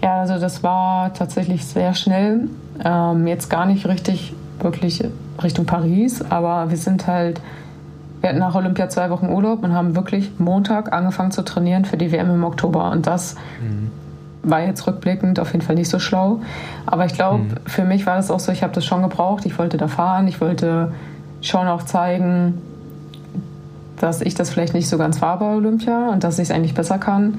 Ja, 0.03 0.21
also 0.21 0.41
das 0.41 0.65
war 0.65 1.15
tatsächlich 1.15 1.65
sehr 1.65 1.95
schnell. 1.95 2.49
Ähm, 2.85 3.29
jetzt 3.29 3.51
gar 3.51 3.67
nicht 3.67 3.87
richtig 3.87 4.35
wirklich 4.59 5.05
Richtung 5.41 5.65
Paris, 5.65 6.23
aber 6.23 6.71
wir 6.71 6.77
sind 6.77 7.07
halt, 7.07 7.41
wir 8.21 8.31
hatten 8.31 8.41
nach 8.41 8.57
Olympia 8.57 8.89
zwei 8.89 9.11
Wochen 9.11 9.27
Urlaub 9.27 9.63
und 9.63 9.73
haben 9.75 9.95
wirklich 9.95 10.33
Montag 10.39 10.93
angefangen 10.93 11.31
zu 11.31 11.43
trainieren 11.43 11.85
für 11.85 11.97
die 11.97 12.11
WM 12.11 12.31
im 12.31 12.43
Oktober. 12.43 12.91
Und 12.91 13.07
das 13.07 13.37
mhm 13.61 13.93
war 14.43 14.63
jetzt 14.63 14.87
rückblickend 14.87 15.39
auf 15.39 15.53
jeden 15.53 15.65
Fall 15.65 15.75
nicht 15.75 15.91
so 15.91 15.99
schlau. 15.99 16.41
Aber 16.87 17.05
ich 17.05 17.15
glaube, 17.15 17.39
mhm. 17.39 17.55
für 17.67 17.85
mich 17.85 18.07
war 18.07 18.17
das 18.17 18.31
auch 18.31 18.41
so, 18.41 18.53
ich 18.53 18.63
habe 18.63 18.73
das 18.73 18.85
schon 18.85 19.03
gebraucht. 19.03 19.45
Ich 19.47 19.59
wollte 19.59 19.77
da 19.77 19.89
fahren, 19.89 20.29
ich 20.29 20.41
wollte 20.41 20.93
schon 21.43 21.67
auch 21.67 21.83
zeigen, 21.83 22.61
dass 23.99 24.23
ich 24.23 24.35
das 24.35 24.51
vielleicht 24.51 24.75
nicht 24.75 24.89
so 24.89 24.99
ganz 24.99 25.21
war 25.21 25.39
bei 25.39 25.55
Olympia 25.55 26.09
und 26.11 26.25
dass 26.25 26.39
ich 26.39 26.49
es 26.49 26.55
eigentlich 26.55 26.75
besser 26.75 26.99
kann. 26.99 27.39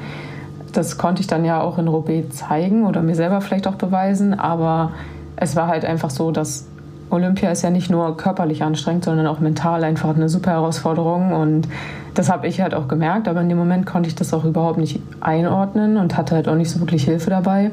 Das 0.74 0.98
konnte 0.98 1.22
ich 1.22 1.28
dann 1.28 1.44
ja 1.44 1.60
auch 1.60 1.78
in 1.78 1.88
Roubaix 1.88 2.38
zeigen 2.38 2.86
oder 2.86 3.02
mir 3.02 3.16
selber 3.16 3.42
vielleicht 3.42 3.68
auch 3.68 3.76
beweisen. 3.76 4.40
Aber 4.40 4.92
es 5.36 5.56
war 5.56 5.68
halt 5.68 5.86
einfach 5.86 6.12
so, 6.12 6.32
dass 6.32 6.68
Olympia 7.12 7.52
ist 7.52 7.62
ja 7.62 7.69
nicht 7.69 7.91
nur 7.91 8.15
körperlich 8.17 8.63
anstrengend, 8.63 9.04
sondern 9.06 9.28
auch 9.28 9.39
mental 9.39 9.84
einfach 9.84 10.15
eine 10.15 10.30
super 10.30 10.52
Herausforderung. 10.52 11.34
Und 11.34 11.67
das 12.13 12.30
habe 12.30 12.47
ich 12.47 12.62
halt 12.62 12.74
auch 12.74 12.88
gemerkt, 12.88 13.28
aber 13.28 13.41
in 13.41 13.50
dem 13.50 13.58
Moment 13.58 13.86
konnte 13.86 14.08
ich 14.08 14.15
das 14.15 14.34
auch 14.34 14.45
überhaupt 14.45 14.78
nicht 14.78 15.02
einordnen 15.19 15.97
und 15.97 16.17
hatte 16.17 16.36
halt 16.36 16.47
auch 16.47 16.56
nicht 16.56 16.69
so 16.69 16.80
wirklich 16.80 17.04
Hilfe 17.04 17.30
dabei. 17.30 17.71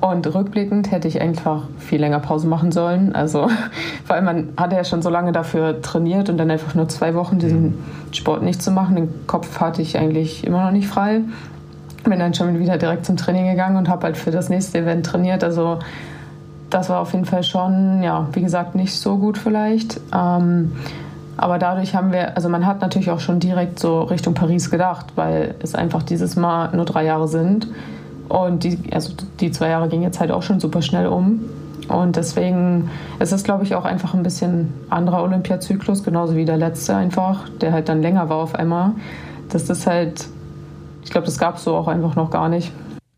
Und 0.00 0.32
rückblickend 0.32 0.92
hätte 0.92 1.08
ich 1.08 1.20
einfach 1.20 1.64
viel 1.78 2.00
länger 2.00 2.20
Pause 2.20 2.46
machen 2.46 2.70
sollen. 2.70 3.14
Also, 3.14 3.48
vor 4.04 4.16
allem, 4.16 4.24
man 4.24 4.48
hatte 4.56 4.76
ja 4.76 4.84
schon 4.84 5.02
so 5.02 5.10
lange 5.10 5.32
dafür 5.32 5.82
trainiert 5.82 6.30
und 6.30 6.38
dann 6.38 6.50
einfach 6.50 6.74
nur 6.74 6.88
zwei 6.88 7.14
Wochen 7.14 7.38
diesen 7.38 7.62
mhm. 7.62 7.74
Sport 8.12 8.42
nicht 8.42 8.62
zu 8.62 8.70
machen. 8.70 8.94
Den 8.94 9.26
Kopf 9.26 9.60
hatte 9.60 9.82
ich 9.82 9.98
eigentlich 9.98 10.46
immer 10.46 10.64
noch 10.64 10.70
nicht 10.70 10.88
frei. 10.88 11.20
Bin 12.04 12.18
dann 12.18 12.32
schon 12.32 12.58
wieder 12.60 12.78
direkt 12.78 13.04
zum 13.04 13.16
Training 13.16 13.50
gegangen 13.50 13.76
und 13.76 13.88
habe 13.88 14.04
halt 14.04 14.16
für 14.16 14.30
das 14.30 14.48
nächste 14.48 14.78
Event 14.78 15.04
trainiert. 15.04 15.42
Also, 15.42 15.78
das 16.70 16.88
war 16.88 17.00
auf 17.00 17.12
jeden 17.12 17.24
Fall 17.24 17.42
schon, 17.42 18.02
ja, 18.02 18.28
wie 18.32 18.42
gesagt, 18.42 18.74
nicht 18.74 18.94
so 18.94 19.16
gut 19.16 19.38
vielleicht. 19.38 20.00
Ähm, 20.14 20.72
aber 21.36 21.58
dadurch 21.58 21.94
haben 21.94 22.12
wir, 22.12 22.36
also 22.36 22.48
man 22.48 22.66
hat 22.66 22.80
natürlich 22.80 23.10
auch 23.10 23.20
schon 23.20 23.38
direkt 23.38 23.78
so 23.78 24.02
Richtung 24.02 24.34
Paris 24.34 24.70
gedacht, 24.70 25.06
weil 25.14 25.54
es 25.62 25.74
einfach 25.74 26.02
dieses 26.02 26.36
Mal 26.36 26.74
nur 26.74 26.84
drei 26.84 27.04
Jahre 27.04 27.28
sind. 27.28 27.68
Und 28.28 28.64
die, 28.64 28.78
also 28.92 29.12
die 29.40 29.50
zwei 29.52 29.68
Jahre 29.68 29.88
gingen 29.88 30.02
jetzt 30.02 30.20
halt 30.20 30.30
auch 30.30 30.42
schon 30.42 30.60
super 30.60 30.82
schnell 30.82 31.06
um. 31.06 31.40
Und 31.88 32.16
deswegen 32.16 32.90
ist 33.18 33.32
es, 33.32 33.44
glaube 33.44 33.64
ich, 33.64 33.74
auch 33.74 33.84
einfach 33.84 34.14
ein 34.14 34.22
bisschen 34.22 34.74
anderer 34.90 35.22
Olympiazyklus, 35.22 36.02
genauso 36.02 36.36
wie 36.36 36.44
der 36.44 36.58
letzte 36.58 36.94
einfach, 36.94 37.48
der 37.60 37.72
halt 37.72 37.88
dann 37.88 38.02
länger 38.02 38.28
war 38.28 38.38
auf 38.38 38.54
einmal. 38.54 38.92
Das 39.48 39.70
ist 39.70 39.86
halt, 39.86 40.26
ich 41.02 41.10
glaube, 41.10 41.24
das 41.24 41.38
gab 41.38 41.56
es 41.56 41.64
so 41.64 41.74
auch 41.74 41.88
einfach 41.88 42.14
noch 42.14 42.30
gar 42.30 42.48
nicht. 42.50 42.72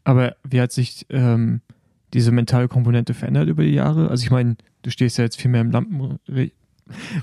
Aber 0.04 0.34
wie 0.48 0.60
hat 0.60 0.72
sich 0.72 1.06
ähm, 1.10 1.62
diese 2.12 2.32
mentale 2.32 2.68
Komponente 2.68 3.14
verändert 3.14 3.48
über 3.48 3.62
die 3.62 3.74
Jahre? 3.74 4.08
Also 4.08 4.24
ich 4.24 4.30
meine, 4.30 4.56
du 4.82 4.90
stehst 4.90 5.18
ja 5.18 5.24
jetzt 5.24 5.40
viel 5.40 5.50
mehr 5.50 5.60
im 5.60 5.70
Lampen 5.70 6.18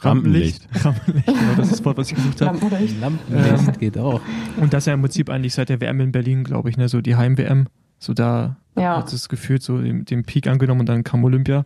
Rampenlicht. 0.02 0.67
Rampenlicht, 0.84 1.26
genau, 1.26 1.56
das 1.58 1.67
ist 1.67 1.80
das 1.80 1.86
Wort, 1.86 1.97
was 1.97 2.10
ich 2.10 2.15
gesucht 2.15 2.41
habe. 2.41 2.58
Lampenlicht. 2.58 3.02
Lampenlicht 3.02 3.67
ähm, 3.67 3.80
geht 3.80 3.97
auch. 3.97 4.21
Und 4.58 4.73
das 4.73 4.86
ja 4.86 4.93
im 4.93 5.02
Prinzip 5.02 5.30
eigentlich 5.30 5.54
seit 5.54 5.69
der 5.69 5.82
WM 5.82 6.00
in 6.00 6.12
Berlin, 6.12 6.43
glaube 6.43 6.69
ich, 6.69 6.78
ne, 6.78 6.88
so 6.88 7.02
die 7.02 7.15
Heim-WM, 7.15 7.67
so 8.00 8.13
da 8.13 8.58
ja. 8.76 8.97
hat 8.97 9.12
es 9.12 9.30
gefühlt 9.30 9.63
so 9.63 9.82
den, 9.82 10.06
den 10.06 10.23
Peak 10.23 10.47
angenommen 10.47 10.82
und 10.82 10.89
dann 10.89 11.04
kam 11.04 11.23
Olympia. 11.23 11.65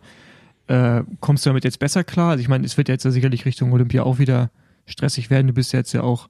Äh, 0.66 1.02
kommst 1.20 1.44
du 1.44 1.50
damit 1.50 1.64
jetzt 1.64 1.78
besser 1.78 2.04
klar? 2.04 2.30
Also 2.30 2.40
ich 2.40 2.48
meine, 2.48 2.64
es 2.64 2.76
wird 2.76 2.88
jetzt 2.88 3.04
ja 3.04 3.10
sicherlich 3.10 3.44
Richtung 3.44 3.72
Olympia 3.72 4.02
auch 4.02 4.18
wieder 4.18 4.50
stressig 4.86 5.30
werden. 5.30 5.48
Du 5.48 5.52
bist 5.52 5.72
jetzt 5.72 5.92
ja 5.92 6.02
auch 6.02 6.28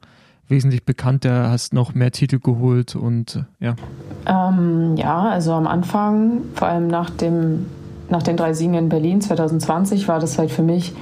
wesentlich 0.53 0.85
bekannter, 0.85 1.51
hast 1.51 1.75
noch 1.75 1.95
mehr 1.95 2.13
Titel 2.13 2.39
geholt 2.39 2.95
und 2.95 3.45
ja. 3.59 3.75
Ähm, 4.27 4.95
ja, 4.97 5.23
also 5.23 5.53
am 5.53 5.67
Anfang, 5.67 6.43
vor 6.55 6.69
allem 6.69 6.87
nach 6.87 7.11
dem 7.11 7.67
nach 8.09 8.23
den 8.23 8.37
drei 8.37 8.53
Siegen 8.53 8.75
in 8.75 8.89
Berlin 8.89 9.21
2020 9.21 10.07
war 10.07 10.21
das 10.21 10.39
halt 10.39 10.51
für 10.51 10.63
mich 10.63 10.93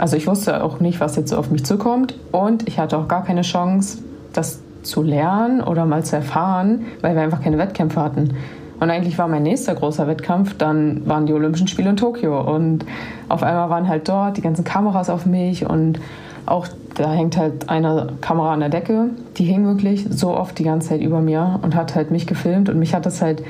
also 0.00 0.16
ich 0.16 0.26
wusste 0.26 0.64
auch 0.64 0.80
nicht, 0.80 0.98
was 0.98 1.16
jetzt 1.16 1.28
so 1.28 1.36
auf 1.36 1.50
mich 1.50 1.66
zukommt 1.66 2.14
und 2.32 2.66
ich 2.66 2.78
hatte 2.78 2.96
auch 2.96 3.06
gar 3.06 3.22
keine 3.22 3.42
Chance, 3.42 3.98
das 4.32 4.60
zu 4.82 5.02
lernen 5.02 5.60
oder 5.60 5.84
mal 5.84 6.02
zu 6.02 6.16
erfahren, 6.16 6.86
weil 7.02 7.14
wir 7.14 7.20
einfach 7.20 7.42
keine 7.42 7.58
Wettkämpfe 7.58 8.00
hatten. 8.00 8.34
Und 8.80 8.88
eigentlich 8.88 9.18
war 9.18 9.28
mein 9.28 9.42
nächster 9.42 9.74
großer 9.74 10.06
Wettkampf, 10.06 10.56
dann 10.56 11.06
waren 11.06 11.26
die 11.26 11.34
Olympischen 11.34 11.68
Spiele 11.68 11.90
in 11.90 11.98
Tokio 11.98 12.40
und 12.40 12.86
auf 13.28 13.42
einmal 13.42 13.68
waren 13.68 13.88
halt 13.88 14.08
dort 14.08 14.38
die 14.38 14.40
ganzen 14.40 14.64
Kameras 14.64 15.10
auf 15.10 15.26
mich 15.26 15.68
und 15.68 16.00
auch 16.46 16.66
da 17.00 17.12
hängt 17.12 17.36
halt 17.36 17.68
eine 17.68 18.14
Kamera 18.20 18.52
an 18.52 18.60
der 18.60 18.68
Decke, 18.68 19.10
die 19.36 19.44
hing 19.44 19.66
wirklich 19.66 20.06
so 20.10 20.36
oft 20.36 20.58
die 20.58 20.64
ganze 20.64 20.90
Zeit 20.90 21.00
über 21.00 21.20
mir 21.20 21.58
und 21.62 21.74
hat 21.74 21.94
halt 21.94 22.10
mich 22.10 22.26
gefilmt 22.26 22.68
und 22.68 22.78
mich 22.78 22.94
hat 22.94 23.06
das 23.06 23.22
halt 23.22 23.42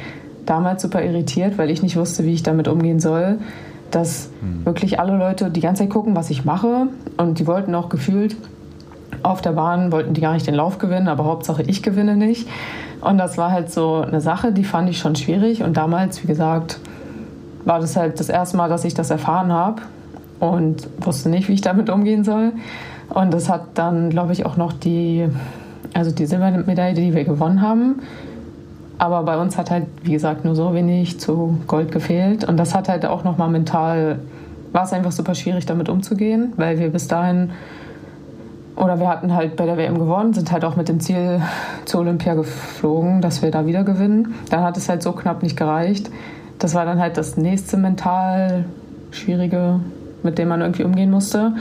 damals 0.47 0.83
super 0.83 1.03
irritiert, 1.03 1.59
weil 1.59 1.71
ich 1.71 1.83
nicht 1.83 1.97
wusste, 1.97 2.25
wie 2.25 2.33
ich 2.33 2.43
damit 2.43 2.69
umgehen 2.69 3.01
soll 3.01 3.39
dass 3.91 4.31
hm. 4.41 4.65
wirklich 4.65 5.01
alle 5.01 5.17
Leute 5.17 5.51
die 5.51 5.61
ganze 5.61 5.83
Zeit 5.83 5.91
gucken, 5.91 6.17
was 6.17 6.31
ich 6.31 6.45
mache. 6.45 6.89
Und 7.17 7.39
die 7.39 7.47
wollten 7.47 7.75
auch 7.75 7.89
gefühlt 7.89 8.37
auf 9.23 9.43
der 9.43 9.53
Bahn, 9.53 9.93
wollten 9.93 10.15
die 10.15 10.21
gar 10.21 10.35
nicht 10.35 10.47
den 10.47 10.55
Lauf 10.55 10.79
gewinnen, 10.79 11.09
aber 11.09 11.25
Hauptsache 11.25 11.63
ich 11.63 11.83
gewinne 11.83 12.17
nicht. 12.17 12.49
Und 13.01 13.19
das 13.19 13.37
war 13.39 13.51
halt 13.51 13.71
so 13.71 13.97
eine 13.97 14.21
Sache, 14.21 14.53
die 14.53 14.65
fand 14.65 14.89
ich 14.89 14.99
schon 14.99 15.17
schwierig. 15.17 15.63
Und 15.63 15.77
damals, 15.77 16.23
wie 16.23 16.27
gesagt, 16.27 16.79
war 17.65 17.81
das 17.81 17.97
halt 17.97 18.21
das 18.21 18.29
erste 18.29 18.57
Mal, 18.57 18.69
dass 18.69 18.85
ich 18.85 18.95
das 18.95 19.11
erfahren 19.11 19.53
habe 19.53 19.83
und 20.39 20.89
wusste 21.01 21.29
nicht, 21.29 21.49
wie 21.49 21.55
ich 21.55 21.61
damit 21.61 21.91
umgehen 21.91 22.25
soll. 22.25 22.53
Und 23.11 23.35
das 23.35 23.49
hat 23.49 23.63
dann, 23.75 24.11
glaube 24.11 24.33
ich, 24.33 24.47
auch 24.47 24.57
noch 24.57 24.73
die, 24.73 25.29
also 25.95 26.11
die 26.11 26.27
Silbermedaille, 26.27 26.95
die 26.95 27.15
wir 27.15 27.25
gewonnen 27.25 27.61
haben. 27.61 28.01
Aber 28.99 29.23
bei 29.23 29.39
uns 29.39 29.57
hat 29.57 29.71
halt, 29.71 29.87
wie 30.03 30.13
gesagt, 30.13 30.45
nur 30.45 30.55
so 30.55 30.75
wenig 30.75 31.19
zu 31.19 31.59
Gold 31.67 31.91
gefehlt. 31.91 32.45
Und 32.45 32.57
das 32.57 32.75
hat 32.75 32.89
halt 32.89 33.07
auch 33.07 33.25
nochmal 33.25 33.49
mental, 33.49 34.19
war 34.73 34.85
es 34.85 34.93
einfach 34.93 35.13
super 35.13 35.35
schwierig, 35.35 35.67
damit 35.67 35.89
umzugehen, 35.89 36.53
weil 36.57 36.79
wir 36.79 36.91
bis 36.91 37.09
dahin, 37.09 37.51
oder 38.77 39.01
wir 39.01 39.09
hatten 39.09 39.35
halt 39.35 39.57
bei 39.57 39.67
der 39.67 39.77
WM 39.77 39.99
gewonnen, 39.99 40.33
sind 40.33 40.53
halt 40.53 40.65
auch 40.65 40.77
mit 40.77 40.89
dem 40.89 41.01
Ziel 41.01 41.41
zur 41.87 42.01
Olympia 42.01 42.35
geflogen, 42.35 43.21
dass 43.21 43.43
wir 43.43 43.51
da 43.51 43.67
wieder 43.67 43.85
gewinnen. 43.85 44.35
Dann 44.51 44.63
hat 44.63 44.77
es 44.77 44.89
halt 44.89 45.03
so 45.03 45.13
knapp 45.13 45.43
nicht 45.43 45.57
gereicht. 45.57 46.11
Das 46.59 46.75
war 46.75 46.85
dann 46.85 47.01
halt 47.01 47.17
das 47.17 47.37
nächste 47.37 47.77
mental 47.79 48.67
Schwierige, 49.11 49.81
mit 50.23 50.39
dem 50.39 50.49
man 50.49 50.61
irgendwie 50.61 50.85
umgehen 50.85 51.11
musste. 51.11 51.55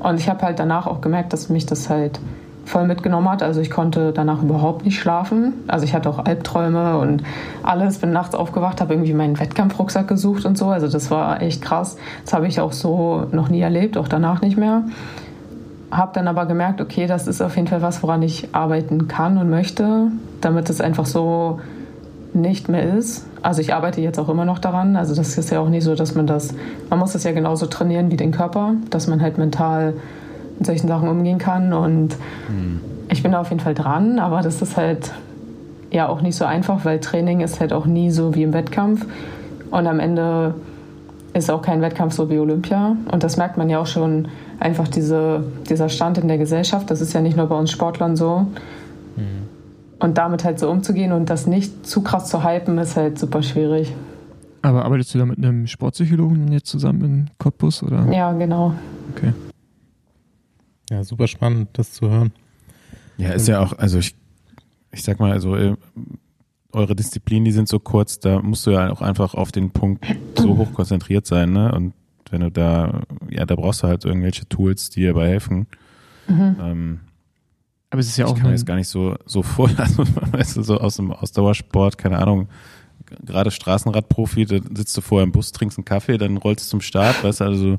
Und 0.00 0.18
ich 0.18 0.28
habe 0.28 0.42
halt 0.42 0.58
danach 0.58 0.86
auch 0.86 1.00
gemerkt, 1.00 1.32
dass 1.32 1.48
mich 1.48 1.66
das 1.66 1.88
halt 1.88 2.20
voll 2.64 2.86
mitgenommen 2.86 3.28
hat. 3.28 3.42
Also 3.42 3.60
ich 3.60 3.70
konnte 3.70 4.12
danach 4.12 4.42
überhaupt 4.42 4.84
nicht 4.84 4.98
schlafen. 4.98 5.54
Also 5.66 5.84
ich 5.84 5.94
hatte 5.94 6.08
auch 6.08 6.24
Albträume 6.24 6.98
und 6.98 7.22
alles. 7.62 7.98
Bin 7.98 8.12
nachts 8.12 8.34
aufgewacht, 8.34 8.80
habe 8.80 8.94
irgendwie 8.94 9.12
meinen 9.12 9.38
Wettkampfrucksack 9.38 10.08
gesucht 10.08 10.44
und 10.44 10.56
so. 10.56 10.68
Also 10.68 10.88
das 10.88 11.10
war 11.10 11.42
echt 11.42 11.62
krass. 11.62 11.96
Das 12.24 12.32
habe 12.32 12.46
ich 12.46 12.60
auch 12.60 12.72
so 12.72 13.26
noch 13.32 13.48
nie 13.48 13.60
erlebt, 13.60 13.96
auch 13.96 14.08
danach 14.08 14.40
nicht 14.40 14.56
mehr. 14.56 14.84
Habe 15.90 16.12
dann 16.14 16.28
aber 16.28 16.46
gemerkt, 16.46 16.80
okay, 16.80 17.06
das 17.06 17.26
ist 17.26 17.42
auf 17.42 17.56
jeden 17.56 17.66
Fall 17.66 17.82
was, 17.82 18.02
woran 18.02 18.22
ich 18.22 18.54
arbeiten 18.54 19.08
kann 19.08 19.38
und 19.38 19.50
möchte, 19.50 20.08
damit 20.40 20.70
es 20.70 20.80
einfach 20.80 21.06
so 21.06 21.58
nicht 22.32 22.68
mehr 22.68 22.94
ist. 22.96 23.26
Also 23.42 23.60
ich 23.60 23.74
arbeite 23.74 24.00
jetzt 24.00 24.18
auch 24.18 24.28
immer 24.28 24.44
noch 24.44 24.58
daran. 24.58 24.96
Also 24.96 25.14
das 25.14 25.36
ist 25.36 25.50
ja 25.50 25.60
auch 25.60 25.68
nicht 25.68 25.84
so, 25.84 25.94
dass 25.94 26.14
man 26.14 26.26
das, 26.26 26.54
man 26.88 26.98
muss 26.98 27.12
das 27.12 27.24
ja 27.24 27.32
genauso 27.32 27.66
trainieren 27.66 28.10
wie 28.10 28.16
den 28.16 28.30
Körper, 28.30 28.74
dass 28.90 29.06
man 29.06 29.20
halt 29.20 29.38
mental 29.38 29.94
mit 30.58 30.66
solchen 30.66 30.88
Sachen 30.88 31.08
umgehen 31.08 31.38
kann. 31.38 31.72
Und 31.72 32.16
mhm. 32.48 32.80
ich 33.08 33.22
bin 33.22 33.32
da 33.32 33.40
auf 33.40 33.50
jeden 33.50 33.60
Fall 33.60 33.74
dran, 33.74 34.18
aber 34.18 34.42
das 34.42 34.62
ist 34.62 34.76
halt 34.76 35.12
ja 35.90 36.08
auch 36.08 36.20
nicht 36.20 36.36
so 36.36 36.44
einfach, 36.44 36.84
weil 36.84 37.00
Training 37.00 37.40
ist 37.40 37.60
halt 37.60 37.72
auch 37.72 37.86
nie 37.86 38.10
so 38.10 38.34
wie 38.34 38.42
im 38.42 38.52
Wettkampf. 38.52 39.06
Und 39.70 39.86
am 39.86 40.00
Ende 40.00 40.54
ist 41.32 41.50
auch 41.50 41.62
kein 41.62 41.80
Wettkampf 41.80 42.14
so 42.14 42.30
wie 42.30 42.38
Olympia. 42.38 42.96
Und 43.10 43.22
das 43.22 43.36
merkt 43.36 43.56
man 43.56 43.68
ja 43.70 43.80
auch 43.80 43.86
schon 43.86 44.28
einfach 44.58 44.88
diese, 44.88 45.44
dieser 45.68 45.88
Stand 45.88 46.18
in 46.18 46.28
der 46.28 46.38
Gesellschaft. 46.38 46.90
Das 46.90 47.00
ist 47.00 47.12
ja 47.12 47.20
nicht 47.20 47.36
nur 47.36 47.46
bei 47.46 47.56
uns 47.56 47.70
Sportlern 47.70 48.16
so. 48.16 48.46
Und 50.00 50.18
damit 50.18 50.44
halt 50.44 50.58
so 50.58 50.70
umzugehen 50.70 51.12
und 51.12 51.30
das 51.30 51.46
nicht 51.46 51.86
zu 51.86 52.02
krass 52.02 52.28
zu 52.28 52.42
hypen, 52.42 52.78
ist 52.78 52.96
halt 52.96 53.18
super 53.18 53.42
schwierig. 53.42 53.92
Aber 54.62 54.84
arbeitest 54.84 55.14
du 55.14 55.18
da 55.18 55.26
mit 55.26 55.38
einem 55.38 55.66
Sportpsychologen 55.66 56.52
jetzt 56.52 56.68
zusammen 56.68 57.04
in 57.04 57.30
Cottbus? 57.38 57.82
Oder? 57.82 58.10
Ja, 58.12 58.32
genau. 58.32 58.74
Okay. 59.14 59.32
Ja, 60.90 61.04
super 61.04 61.28
spannend, 61.28 61.68
das 61.74 61.92
zu 61.92 62.10
hören. 62.10 62.32
Ja, 63.16 63.30
ist 63.30 63.46
ja 63.46 63.60
auch, 63.60 63.78
also 63.78 63.98
ich, 63.98 64.16
ich 64.90 65.02
sag 65.02 65.20
mal, 65.20 65.32
also 65.32 65.54
äh, 65.54 65.76
eure 66.72 66.96
Disziplinen, 66.96 67.44
die 67.44 67.52
sind 67.52 67.68
so 67.68 67.78
kurz, 67.78 68.18
da 68.18 68.40
musst 68.40 68.66
du 68.66 68.70
ja 68.70 68.90
auch 68.90 69.02
einfach 69.02 69.34
auf 69.34 69.52
den 69.52 69.70
Punkt 69.70 70.04
so 70.36 70.56
hoch 70.56 70.72
konzentriert 70.72 71.26
sein, 71.26 71.52
ne? 71.52 71.72
Und 71.72 71.92
wenn 72.30 72.40
du 72.40 72.50
da, 72.50 73.02
ja, 73.28 73.44
da 73.44 73.56
brauchst 73.56 73.82
du 73.82 73.88
halt 73.88 74.04
irgendwelche 74.04 74.48
Tools, 74.48 74.90
die 74.90 75.00
dir 75.00 75.08
dabei 75.08 75.28
helfen. 75.28 75.66
Mhm. 76.28 76.56
Ähm, 76.60 77.00
aber 77.90 78.00
es 78.00 78.08
ist 78.08 78.16
ja 78.16 78.24
ich 78.24 78.30
auch. 78.30 78.36
Ich 78.36 78.40
kann 78.40 78.50
mir 78.50 78.56
jetzt 78.56 78.66
gar 78.66 78.76
nicht 78.76 78.88
so, 78.88 79.16
so 79.26 79.42
vor, 79.44 79.70
also, 79.76 80.04
weißt 80.32 80.56
du, 80.56 80.62
so 80.62 80.78
aus 80.78 80.96
dem 80.96 81.12
Ausdauersport, 81.12 81.98
keine 81.98 82.18
Ahnung, 82.18 82.48
gerade 83.24 83.50
Straßenradprofi, 83.50 84.46
da 84.46 84.58
sitzt 84.74 84.96
du 84.96 85.00
vorher 85.00 85.24
im 85.24 85.32
Bus, 85.32 85.52
trinkst 85.52 85.78
einen 85.78 85.84
Kaffee, 85.84 86.16
dann 86.16 86.36
rollst 86.36 86.66
du 86.66 86.70
zum 86.70 86.80
Start, 86.80 87.22
weißt 87.24 87.40
du, 87.40 87.44
also, 87.44 87.76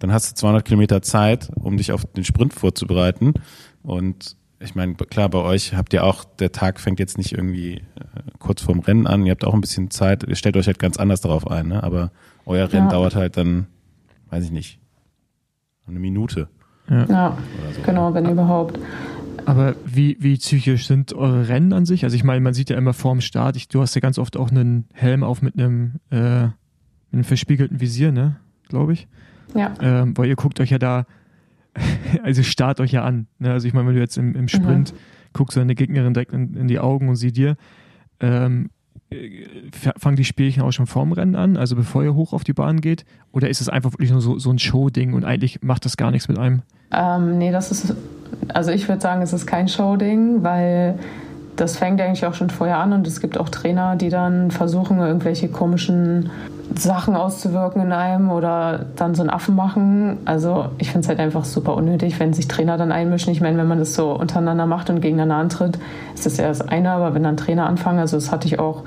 dann 0.00 0.12
hast 0.12 0.30
du 0.30 0.34
200 0.34 0.64
Kilometer 0.64 1.00
Zeit, 1.00 1.50
um 1.54 1.76
dich 1.76 1.92
auf 1.92 2.04
den 2.04 2.24
Sprint 2.24 2.54
vorzubereiten. 2.54 3.34
Und 3.84 4.36
ich 4.58 4.74
meine, 4.74 4.94
klar, 4.94 5.28
bei 5.28 5.38
euch 5.38 5.74
habt 5.74 5.92
ihr 5.92 6.04
auch, 6.04 6.24
der 6.24 6.50
Tag 6.50 6.80
fängt 6.80 6.98
jetzt 6.98 7.18
nicht 7.18 7.32
irgendwie 7.32 7.76
äh, 7.76 7.82
kurz 8.40 8.62
vorm 8.62 8.80
Rennen 8.80 9.06
an, 9.06 9.24
ihr 9.26 9.30
habt 9.30 9.44
auch 9.44 9.54
ein 9.54 9.60
bisschen 9.60 9.90
Zeit, 9.90 10.24
ihr 10.24 10.34
stellt 10.34 10.56
euch 10.56 10.66
halt 10.66 10.80
ganz 10.80 10.96
anders 10.96 11.20
darauf 11.20 11.48
ein, 11.48 11.68
ne? 11.68 11.82
aber 11.82 12.10
euer 12.46 12.72
Rennen 12.72 12.86
ja. 12.86 12.92
dauert 12.92 13.14
halt 13.14 13.36
dann, 13.36 13.66
weiß 14.30 14.44
ich 14.44 14.50
nicht, 14.50 14.80
eine 15.86 15.98
Minute. 15.98 16.48
Ja, 16.88 17.06
ja 17.06 17.38
so. 17.74 17.82
genau, 17.82 18.14
wenn 18.14 18.28
überhaupt. 18.28 18.78
Aber 19.46 19.74
wie, 19.84 20.16
wie 20.20 20.36
psychisch 20.36 20.86
sind 20.86 21.12
eure 21.12 21.48
Rennen 21.48 21.72
an 21.72 21.86
sich? 21.86 22.04
Also 22.04 22.16
ich 22.16 22.24
meine, 22.24 22.40
man 22.40 22.54
sieht 22.54 22.70
ja 22.70 22.76
immer 22.76 22.92
vorm 22.92 23.20
Start, 23.20 23.56
ich, 23.56 23.68
du 23.68 23.80
hast 23.80 23.94
ja 23.94 24.00
ganz 24.00 24.18
oft 24.18 24.36
auch 24.36 24.50
einen 24.50 24.86
Helm 24.92 25.22
auf 25.24 25.42
mit 25.42 25.58
einem, 25.58 25.94
äh, 26.10 26.44
mit 26.44 26.52
einem 27.12 27.24
verspiegelten 27.24 27.80
Visier, 27.80 28.12
ne? 28.12 28.36
Glaube 28.68 28.92
ich. 28.92 29.08
Ja. 29.54 29.74
Ähm, 29.80 30.16
weil 30.16 30.28
ihr 30.28 30.36
guckt 30.36 30.60
euch 30.60 30.70
ja 30.70 30.78
da, 30.78 31.06
also 32.22 32.42
starrt 32.42 32.80
euch 32.80 32.92
ja 32.92 33.04
an. 33.04 33.26
Ne? 33.38 33.52
Also 33.52 33.66
ich 33.66 33.74
meine, 33.74 33.88
wenn 33.88 33.94
du 33.94 34.00
jetzt 34.00 34.16
im, 34.16 34.34
im 34.34 34.48
Sprint 34.48 34.92
mhm. 34.92 34.96
guckst 35.32 35.56
deine 35.56 35.74
Gegnerin 35.74 36.14
direkt 36.14 36.32
in, 36.32 36.54
in, 36.54 36.68
die 36.68 36.78
Augen 36.78 37.08
und 37.08 37.16
sie 37.16 37.32
dir, 37.32 37.56
ähm, 38.20 38.70
äh, 39.10 39.46
fangen 39.98 40.16
die 40.16 40.24
Spielchen 40.24 40.62
auch 40.62 40.72
schon 40.72 40.86
vorm 40.86 41.12
Rennen 41.12 41.34
an, 41.34 41.56
also 41.56 41.76
bevor 41.76 42.02
ihr 42.04 42.14
hoch 42.14 42.32
auf 42.32 42.44
die 42.44 42.52
Bahn 42.52 42.80
geht? 42.80 43.04
Oder 43.32 43.48
ist 43.48 43.60
es 43.60 43.68
einfach 43.68 43.92
wirklich 43.92 44.10
nur 44.10 44.20
so, 44.20 44.38
so 44.38 44.50
ein 44.50 44.58
Show-Ding 44.58 45.12
und 45.12 45.24
eigentlich 45.24 45.62
macht 45.62 45.84
das 45.84 45.96
gar 45.96 46.10
nichts 46.10 46.28
mit 46.28 46.38
einem? 46.38 46.62
Ähm, 46.90 47.38
nee, 47.38 47.50
das 47.50 47.70
ist, 47.70 47.94
also 48.52 48.70
ich 48.70 48.88
würde 48.88 49.00
sagen, 49.00 49.22
es 49.22 49.32
ist 49.32 49.46
kein 49.46 49.68
Show-Ding, 49.68 50.42
weil 50.42 50.98
das 51.56 51.76
fängt 51.76 52.00
eigentlich 52.00 52.24
auch 52.26 52.34
schon 52.34 52.50
vorher 52.50 52.78
an 52.78 52.92
und 52.92 53.06
es 53.06 53.20
gibt 53.20 53.38
auch 53.38 53.48
Trainer, 53.48 53.96
die 53.96 54.08
dann 54.08 54.50
versuchen, 54.50 54.98
irgendwelche 54.98 55.48
komischen 55.48 56.30
Sachen 56.74 57.14
auszuwirken 57.14 57.82
in 57.82 57.92
einem 57.92 58.30
oder 58.30 58.86
dann 58.96 59.14
so 59.14 59.22
einen 59.22 59.30
Affen 59.30 59.54
machen. 59.54 60.18
Also 60.24 60.66
ich 60.78 60.90
finde 60.90 61.00
es 61.00 61.08
halt 61.08 61.20
einfach 61.20 61.44
super 61.44 61.74
unnötig, 61.74 62.18
wenn 62.18 62.32
sich 62.32 62.48
Trainer 62.48 62.78
dann 62.78 62.92
einmischen. 62.92 63.32
Ich 63.32 63.40
meine, 63.40 63.58
wenn 63.58 63.68
man 63.68 63.78
das 63.78 63.94
so 63.94 64.12
untereinander 64.12 64.66
macht 64.66 64.88
und 64.88 65.00
gegeneinander 65.00 65.36
antritt, 65.36 65.78
ist 66.14 66.24
das 66.24 66.38
ja 66.38 66.48
das 66.48 66.62
eine, 66.62 66.90
aber 66.90 67.14
wenn 67.14 67.22
dann 67.22 67.36
Trainer 67.36 67.66
anfangen, 67.66 67.98
also 67.98 68.16
das 68.16 68.32
hatte 68.32 68.46
ich 68.46 68.58
auch 68.58 68.84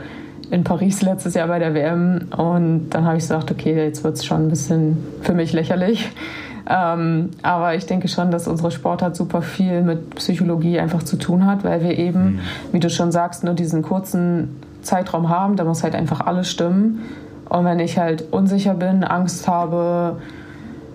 in 0.51 0.63
Paris 0.63 1.01
letztes 1.01 1.33
Jahr 1.33 1.47
bei 1.47 1.59
der 1.59 1.73
WM 1.73 2.27
und 2.35 2.89
dann 2.91 3.05
habe 3.05 3.17
ich 3.17 3.23
gesagt, 3.23 3.51
okay, 3.51 3.75
jetzt 3.75 4.03
wird 4.03 4.15
es 4.15 4.25
schon 4.25 4.45
ein 4.45 4.49
bisschen 4.49 4.97
für 5.21 5.33
mich 5.33 5.53
lächerlich. 5.53 6.09
Ähm, 6.67 7.29
aber 7.41 7.75
ich 7.75 7.85
denke 7.85 8.07
schon, 8.07 8.31
dass 8.31 8.47
unsere 8.47 8.71
Sportart 8.71 9.15
super 9.15 9.41
viel 9.41 9.81
mit 9.81 10.15
Psychologie 10.15 10.79
einfach 10.79 11.03
zu 11.03 11.17
tun 11.17 11.45
hat, 11.45 11.63
weil 11.63 11.83
wir 11.83 11.97
eben, 11.97 12.23
mhm. 12.23 12.39
wie 12.71 12.79
du 12.79 12.89
schon 12.89 13.11
sagst, 13.11 13.43
nur 13.43 13.53
diesen 13.53 13.83
kurzen 13.83 14.61
Zeitraum 14.81 15.29
haben. 15.29 15.55
Da 15.55 15.63
muss 15.63 15.83
halt 15.83 15.95
einfach 15.95 16.21
alles 16.21 16.49
stimmen. 16.49 17.03
Und 17.49 17.65
wenn 17.65 17.79
ich 17.79 17.97
halt 17.97 18.31
unsicher 18.31 18.73
bin, 18.73 19.03
Angst 19.03 19.47
habe, 19.47 20.17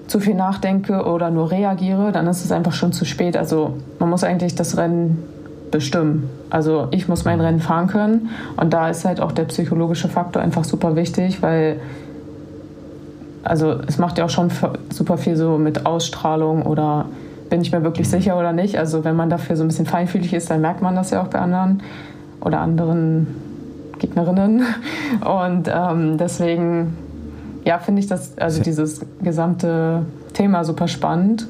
zu 0.09 0.19
viel 0.19 0.35
nachdenke 0.35 1.05
oder 1.05 1.31
nur 1.31 1.53
reagiere, 1.53 2.11
dann 2.11 2.27
ist 2.27 2.45
es 2.45 2.51
einfach 2.51 2.73
schon 2.73 2.93
zu 2.93 3.05
spät. 3.05 3.37
Also 3.37 3.75
man 4.01 4.11
muss 4.11 4.25
eigentlich 4.25 4.57
das 4.57 4.77
Rennen 4.77 5.23
bestimmen. 5.71 6.29
Also 6.51 6.89
ich 6.91 7.07
muss 7.07 7.25
mein 7.25 7.41
Rennen 7.41 7.61
fahren 7.61 7.87
können 7.87 8.31
und 8.57 8.73
da 8.73 8.89
ist 8.89 9.05
halt 9.05 9.21
auch 9.21 9.31
der 9.31 9.45
psychologische 9.45 10.09
Faktor 10.09 10.43
einfach 10.43 10.65
super 10.65 10.97
wichtig, 10.97 11.43
weil 11.43 11.81
also 13.43 13.79
es 13.87 13.99
macht 13.99 14.19
ja 14.19 14.25
auch 14.25 14.31
schon 14.31 14.51
super 14.91 15.19
viel 15.19 15.37
so 15.37 15.59
mit 15.59 15.87
Ausstrahlung 15.87 16.63
oder 16.63 17.07
bin 17.49 17.61
ich 17.63 17.73
mir 17.73 17.83
wirklich 17.83 18.07
mhm. 18.07 18.13
sicher 18.13 18.39
oder 18.39 18.53
nicht. 18.53 18.79
Also 18.79 19.05
wenn 19.05 19.17
man 19.17 19.31
dafür 19.31 19.57
so 19.57 19.65
ein 19.65 19.69
bisschen 19.69 19.87
feinfühlig 19.87 20.33
ist, 20.33 20.51
dann 20.51 20.61
merkt 20.61 20.83
man 20.83 20.95
das 20.95 21.11
ja 21.11 21.23
auch 21.23 21.29
bei 21.29 21.39
anderen 21.39 21.83
oder 22.41 22.61
anderen 22.61 23.27
Gegnerinnen. 23.99 24.65
Und 25.21 25.69
ähm, 25.73 26.17
deswegen, 26.19 26.97
ja, 27.65 27.79
finde 27.79 28.01
ich 28.01 28.07
das, 28.07 28.39
also 28.39 28.63
dieses 28.63 29.01
gesamte 29.23 30.05
Thema 30.33 30.65
super 30.65 30.89
spannend, 30.89 31.47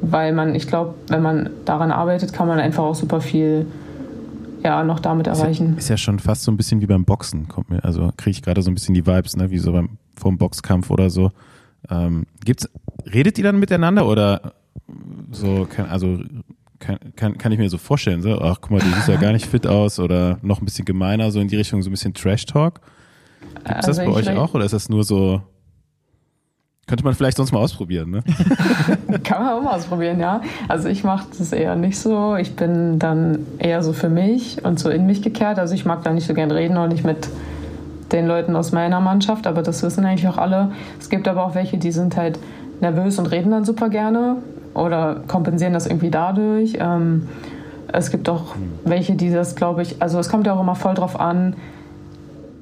weil 0.00 0.32
man, 0.32 0.54
ich 0.54 0.68
glaube, 0.68 0.94
wenn 1.08 1.22
man 1.22 1.50
daran 1.64 1.90
arbeitet, 1.90 2.32
kann 2.32 2.46
man 2.46 2.60
einfach 2.60 2.84
auch 2.84 2.94
super 2.94 3.20
viel 3.20 3.66
ja, 4.62 4.84
noch 4.84 5.00
damit 5.00 5.26
erreichen. 5.26 5.66
Ist 5.66 5.72
ja, 5.72 5.78
ist 5.78 5.88
ja 5.88 5.96
schon 5.96 6.18
fast 6.18 6.42
so 6.42 6.50
ein 6.50 6.56
bisschen 6.56 6.80
wie 6.80 6.86
beim 6.86 7.04
Boxen, 7.04 7.48
kommt 7.48 7.70
mir, 7.70 7.84
also 7.84 8.10
kriege 8.16 8.30
ich 8.30 8.42
gerade 8.42 8.62
so 8.62 8.70
ein 8.70 8.74
bisschen 8.74 8.94
die 8.94 9.06
Vibes, 9.06 9.36
ne, 9.36 9.50
wie 9.50 9.58
so 9.58 9.72
beim 9.72 9.98
vom 10.16 10.38
Boxkampf 10.38 10.90
oder 10.90 11.10
so. 11.10 11.30
Ähm, 11.90 12.26
gibt's, 12.44 12.68
redet 13.12 13.38
ihr 13.38 13.44
dann 13.44 13.58
miteinander 13.58 14.06
oder 14.06 14.54
so, 15.30 15.66
kann, 15.70 15.86
also 15.86 16.18
kann, 16.78 16.98
kann, 17.16 17.38
kann 17.38 17.52
ich 17.52 17.58
mir 17.58 17.68
so 17.68 17.78
vorstellen, 17.78 18.22
so, 18.22 18.40
ach 18.40 18.58
guck 18.60 18.72
mal, 18.72 18.80
du 18.80 18.86
siehst 18.86 19.08
ja 19.08 19.16
gar 19.16 19.32
nicht 19.32 19.46
fit 19.46 19.66
aus 19.66 19.98
oder 19.98 20.38
noch 20.42 20.60
ein 20.60 20.64
bisschen 20.64 20.84
gemeiner, 20.84 21.30
so 21.30 21.40
in 21.40 21.48
die 21.48 21.56
Richtung, 21.56 21.82
so 21.82 21.90
ein 21.90 21.92
bisschen 21.92 22.14
Trash-Talk. 22.14 22.80
Gibt 23.54 23.68
es 23.68 23.74
also 23.74 23.88
das 23.88 23.98
bei 23.98 24.08
euch 24.08 24.30
auch 24.30 24.54
oder 24.54 24.64
ist 24.64 24.72
das 24.72 24.88
nur 24.88 25.04
so, 25.04 25.42
könnte 26.88 27.04
man 27.04 27.14
vielleicht 27.14 27.36
sonst 27.36 27.52
mal 27.52 27.60
ausprobieren, 27.60 28.10
ne? 28.10 28.22
Kann 29.22 29.44
man 29.44 29.52
auch 29.52 29.62
mal 29.62 29.76
ausprobieren, 29.76 30.18
ja. 30.18 30.40
Also 30.66 30.88
ich 30.88 31.04
mache 31.04 31.26
das 31.38 31.52
eher 31.52 31.76
nicht 31.76 31.98
so. 31.98 32.34
Ich 32.36 32.56
bin 32.56 32.98
dann 32.98 33.46
eher 33.58 33.82
so 33.82 33.92
für 33.92 34.08
mich 34.08 34.64
und 34.64 34.80
so 34.80 34.88
in 34.88 35.06
mich 35.06 35.22
gekehrt. 35.22 35.58
Also 35.58 35.74
ich 35.74 35.84
mag 35.84 36.02
da 36.02 36.12
nicht 36.12 36.26
so 36.26 36.34
gern 36.34 36.50
reden 36.50 36.78
und 36.78 36.88
nicht 36.88 37.04
mit 37.04 37.28
den 38.10 38.26
Leuten 38.26 38.56
aus 38.56 38.72
meiner 38.72 39.00
Mannschaft, 39.00 39.46
aber 39.46 39.62
das 39.62 39.82
wissen 39.82 40.04
eigentlich 40.06 40.26
auch 40.28 40.38
alle. 40.38 40.72
Es 40.98 41.10
gibt 41.10 41.28
aber 41.28 41.44
auch 41.44 41.54
welche, 41.54 41.76
die 41.76 41.92
sind 41.92 42.16
halt 42.16 42.38
nervös 42.80 43.18
und 43.18 43.26
reden 43.26 43.50
dann 43.50 43.66
super 43.66 43.90
gerne 43.90 44.36
oder 44.72 45.22
kompensieren 45.28 45.74
das 45.74 45.86
irgendwie 45.86 46.10
dadurch. 46.10 46.78
Ähm, 46.80 47.28
es 47.92 48.10
gibt 48.10 48.30
auch 48.30 48.54
welche, 48.84 49.14
die 49.14 49.30
das, 49.30 49.56
glaube 49.56 49.82
ich, 49.82 50.00
also 50.00 50.18
es 50.18 50.30
kommt 50.30 50.46
ja 50.46 50.54
auch 50.54 50.60
immer 50.60 50.74
voll 50.74 50.94
drauf 50.94 51.20
an, 51.20 51.54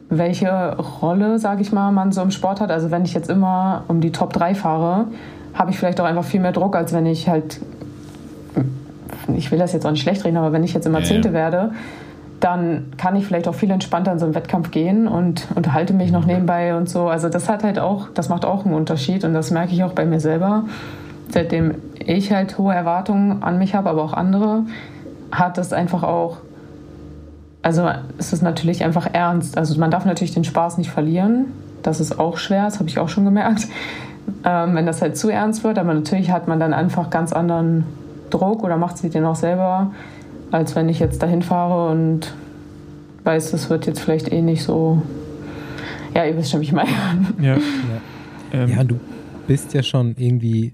welche 0.08 0.76
Rolle, 1.02 1.38
sage 1.38 1.62
ich 1.62 1.72
mal, 1.72 1.90
man 1.90 2.12
so 2.12 2.22
im 2.22 2.30
Sport 2.30 2.60
hat. 2.60 2.70
Also 2.70 2.90
wenn 2.90 3.04
ich 3.04 3.14
jetzt 3.14 3.28
immer 3.28 3.84
um 3.88 4.00
die 4.00 4.12
Top 4.12 4.32
3 4.32 4.54
fahre, 4.54 5.06
habe 5.54 5.70
ich 5.70 5.78
vielleicht 5.78 6.00
auch 6.00 6.04
einfach 6.04 6.24
viel 6.24 6.40
mehr 6.40 6.52
Druck, 6.52 6.76
als 6.76 6.92
wenn 6.92 7.06
ich 7.06 7.28
halt, 7.28 7.60
ich 9.34 9.50
will 9.50 9.58
das 9.58 9.72
jetzt 9.72 9.86
auch 9.86 9.90
nicht 9.90 10.02
schlecht 10.02 10.24
reden, 10.24 10.36
aber 10.36 10.52
wenn 10.52 10.62
ich 10.62 10.74
jetzt 10.74 10.86
immer 10.86 11.02
Zehnte 11.02 11.28
ja. 11.28 11.34
werde, 11.34 11.70
dann 12.40 12.92
kann 12.98 13.16
ich 13.16 13.26
vielleicht 13.26 13.48
auch 13.48 13.54
viel 13.54 13.70
entspannter 13.70 14.12
in 14.12 14.18
so 14.18 14.26
einen 14.26 14.34
Wettkampf 14.34 14.70
gehen 14.70 15.08
und 15.08 15.48
unterhalte 15.54 15.94
mich 15.94 16.12
noch 16.12 16.26
nebenbei 16.26 16.76
und 16.76 16.88
so. 16.88 17.08
Also 17.08 17.28
das 17.28 17.48
hat 17.48 17.64
halt 17.64 17.78
auch, 17.78 18.08
das 18.12 18.28
macht 18.28 18.44
auch 18.44 18.64
einen 18.64 18.74
Unterschied 18.74 19.24
und 19.24 19.32
das 19.32 19.50
merke 19.50 19.72
ich 19.72 19.82
auch 19.82 19.92
bei 19.92 20.04
mir 20.04 20.20
selber. 20.20 20.64
Seitdem 21.30 21.74
ich 21.98 22.32
halt 22.32 22.58
hohe 22.58 22.74
Erwartungen 22.74 23.42
an 23.42 23.58
mich 23.58 23.74
habe, 23.74 23.90
aber 23.90 24.04
auch 24.04 24.12
andere, 24.12 24.64
hat 25.32 25.58
das 25.58 25.72
einfach 25.72 26.02
auch, 26.02 26.38
also 27.66 27.90
es 28.16 28.32
ist 28.32 28.42
natürlich 28.42 28.84
einfach 28.84 29.08
ernst. 29.12 29.58
Also 29.58 29.78
man 29.80 29.90
darf 29.90 30.04
natürlich 30.04 30.32
den 30.32 30.44
Spaß 30.44 30.78
nicht 30.78 30.90
verlieren. 30.90 31.46
Das 31.82 31.98
ist 31.98 32.18
auch 32.18 32.38
schwer, 32.38 32.64
das 32.64 32.78
habe 32.78 32.88
ich 32.88 32.98
auch 32.98 33.08
schon 33.08 33.24
gemerkt. 33.24 33.66
Ähm, 34.44 34.74
wenn 34.74 34.86
das 34.86 35.02
halt 35.02 35.16
zu 35.16 35.28
ernst 35.30 35.64
wird, 35.64 35.78
aber 35.78 35.92
natürlich 35.92 36.30
hat 36.30 36.46
man 36.48 36.60
dann 36.60 36.72
einfach 36.72 37.10
ganz 37.10 37.32
anderen 37.32 37.84
Druck 38.30 38.62
oder 38.62 38.76
macht 38.76 38.98
sich 38.98 39.10
den 39.10 39.24
auch 39.24 39.36
selber 39.36 39.90
als 40.50 40.76
wenn 40.76 40.88
ich 40.88 40.98
jetzt 40.98 41.22
dahin 41.22 41.42
fahre 41.42 41.90
und 41.90 42.32
weiß, 43.24 43.50
das 43.50 43.70
wird 43.70 43.86
jetzt 43.86 44.00
vielleicht 44.00 44.30
eh 44.32 44.42
nicht 44.42 44.62
so. 44.62 45.02
Ja, 46.14 46.24
ihr 46.24 46.36
wisst 46.36 46.50
schon, 46.50 46.60
wie 46.60 46.64
ich 46.64 46.72
meine. 46.72 46.90
Ja, 47.40 47.54
ja. 47.54 47.60
Ähm. 48.52 48.70
ja 48.70 48.84
du 48.84 48.98
bist 49.46 49.74
ja 49.74 49.82
schon 49.82 50.14
irgendwie 50.16 50.72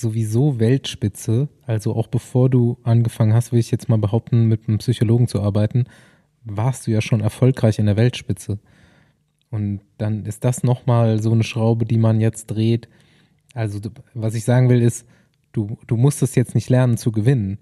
sowieso 0.00 0.58
Weltspitze. 0.58 1.48
Also 1.66 1.94
auch 1.94 2.06
bevor 2.06 2.50
du 2.50 2.78
angefangen 2.82 3.34
hast, 3.34 3.52
will 3.52 3.60
ich 3.60 3.70
jetzt 3.70 3.88
mal 3.88 3.98
behaupten, 3.98 4.46
mit 4.46 4.68
einem 4.68 4.78
Psychologen 4.78 5.28
zu 5.28 5.40
arbeiten, 5.40 5.84
warst 6.44 6.86
du 6.86 6.90
ja 6.90 7.00
schon 7.00 7.20
erfolgreich 7.20 7.78
in 7.78 7.86
der 7.86 7.96
Weltspitze. 7.96 8.58
Und 9.50 9.80
dann 9.98 10.26
ist 10.26 10.44
das 10.44 10.62
nochmal 10.62 11.22
so 11.22 11.32
eine 11.32 11.44
Schraube, 11.44 11.84
die 11.84 11.98
man 11.98 12.20
jetzt 12.20 12.46
dreht. 12.46 12.88
Also, 13.54 13.80
was 14.14 14.34
ich 14.34 14.44
sagen 14.44 14.68
will, 14.68 14.82
ist, 14.82 15.06
du, 15.52 15.78
du 15.86 15.96
musst 15.96 16.22
es 16.22 16.34
jetzt 16.34 16.54
nicht 16.54 16.68
lernen 16.68 16.96
zu 16.96 17.12
gewinnen. 17.12 17.58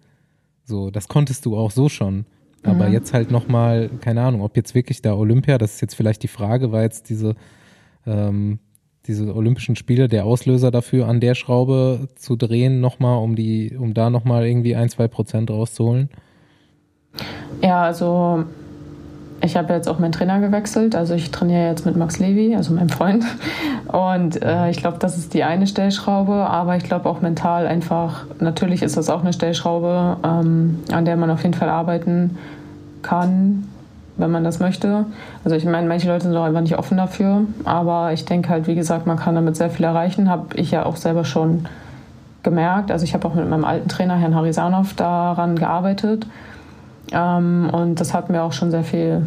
So, 0.64 0.90
das 0.90 1.08
konntest 1.08 1.46
du 1.46 1.56
auch 1.56 1.70
so 1.70 1.88
schon. 1.88 2.26
Aber 2.62 2.88
mhm. 2.88 2.94
jetzt 2.94 3.12
halt 3.12 3.30
nochmal, 3.30 3.90
keine 4.00 4.22
Ahnung, 4.22 4.40
ob 4.40 4.56
jetzt 4.56 4.74
wirklich 4.74 5.02
da 5.02 5.14
Olympia, 5.14 5.58
das 5.58 5.74
ist 5.74 5.80
jetzt 5.82 5.94
vielleicht 5.94 6.22
die 6.22 6.28
Frage, 6.28 6.72
war 6.72 6.82
jetzt 6.82 7.10
diese, 7.10 7.36
ähm, 8.06 8.58
diese 9.06 9.34
Olympischen 9.34 9.76
Spiele 9.76 10.08
der 10.08 10.24
Auslöser 10.24 10.70
dafür, 10.70 11.08
an 11.08 11.20
der 11.20 11.34
Schraube 11.34 12.08
zu 12.16 12.36
drehen, 12.36 12.80
nochmal, 12.80 13.18
um 13.22 13.36
die, 13.36 13.76
um 13.78 13.94
da 13.94 14.10
nochmal 14.10 14.46
irgendwie 14.46 14.76
ein, 14.76 14.88
zwei 14.88 15.08
Prozent 15.08 15.50
rauszuholen? 15.50 16.08
Ja, 17.62 17.82
also 17.82 18.44
ich 19.40 19.56
habe 19.56 19.74
jetzt 19.74 19.88
auch 19.88 19.98
meinen 19.98 20.12
Trainer 20.12 20.40
gewechselt. 20.40 20.96
Also 20.96 21.14
ich 21.14 21.30
trainiere 21.30 21.68
jetzt 21.68 21.84
mit 21.84 21.96
Max 21.96 22.18
Levy, 22.18 22.56
also 22.56 22.72
meinem 22.72 22.88
Freund. 22.88 23.24
Und 23.88 24.42
äh, 24.42 24.70
ich 24.70 24.78
glaube, 24.78 24.98
das 24.98 25.18
ist 25.18 25.34
die 25.34 25.44
eine 25.44 25.66
Stellschraube. 25.66 26.32
Aber 26.32 26.76
ich 26.76 26.84
glaube 26.84 27.08
auch 27.08 27.20
mental 27.20 27.66
einfach, 27.66 28.24
natürlich 28.40 28.82
ist 28.82 28.96
das 28.96 29.10
auch 29.10 29.20
eine 29.20 29.32
Stellschraube, 29.32 30.16
ähm, 30.24 30.78
an 30.90 31.04
der 31.04 31.16
man 31.16 31.30
auf 31.30 31.42
jeden 31.42 31.54
Fall 31.54 31.68
arbeiten 31.68 32.38
kann, 33.02 33.68
wenn 34.16 34.30
man 34.30 34.44
das 34.44 34.60
möchte. 34.60 35.06
Also 35.44 35.56
ich 35.56 35.64
meine, 35.64 35.88
manche 35.88 36.08
Leute 36.08 36.24
sind 36.24 36.36
auch 36.36 36.44
einfach 36.44 36.60
nicht 36.60 36.78
offen 36.78 36.96
dafür. 36.96 37.42
Aber 37.64 38.12
ich 38.12 38.24
denke 38.24 38.48
halt, 38.48 38.66
wie 38.66 38.74
gesagt, 38.74 39.06
man 39.06 39.16
kann 39.16 39.34
damit 39.34 39.56
sehr 39.56 39.70
viel 39.70 39.84
erreichen. 39.84 40.30
Habe 40.30 40.56
ich 40.56 40.70
ja 40.70 40.86
auch 40.86 40.96
selber 40.96 41.24
schon 41.24 41.66
gemerkt. 42.42 42.90
Also 42.90 43.04
ich 43.04 43.14
habe 43.14 43.26
auch 43.26 43.34
mit 43.34 43.48
meinem 43.48 43.64
alten 43.64 43.88
Trainer, 43.88 44.16
Herrn 44.16 44.34
Harisanov, 44.34 44.94
daran 44.94 45.56
gearbeitet. 45.56 46.26
Ähm, 47.12 47.70
und 47.72 48.00
das 48.00 48.14
hat 48.14 48.30
mir 48.30 48.42
auch 48.42 48.52
schon 48.52 48.70
sehr 48.70 48.84
viel 48.84 49.26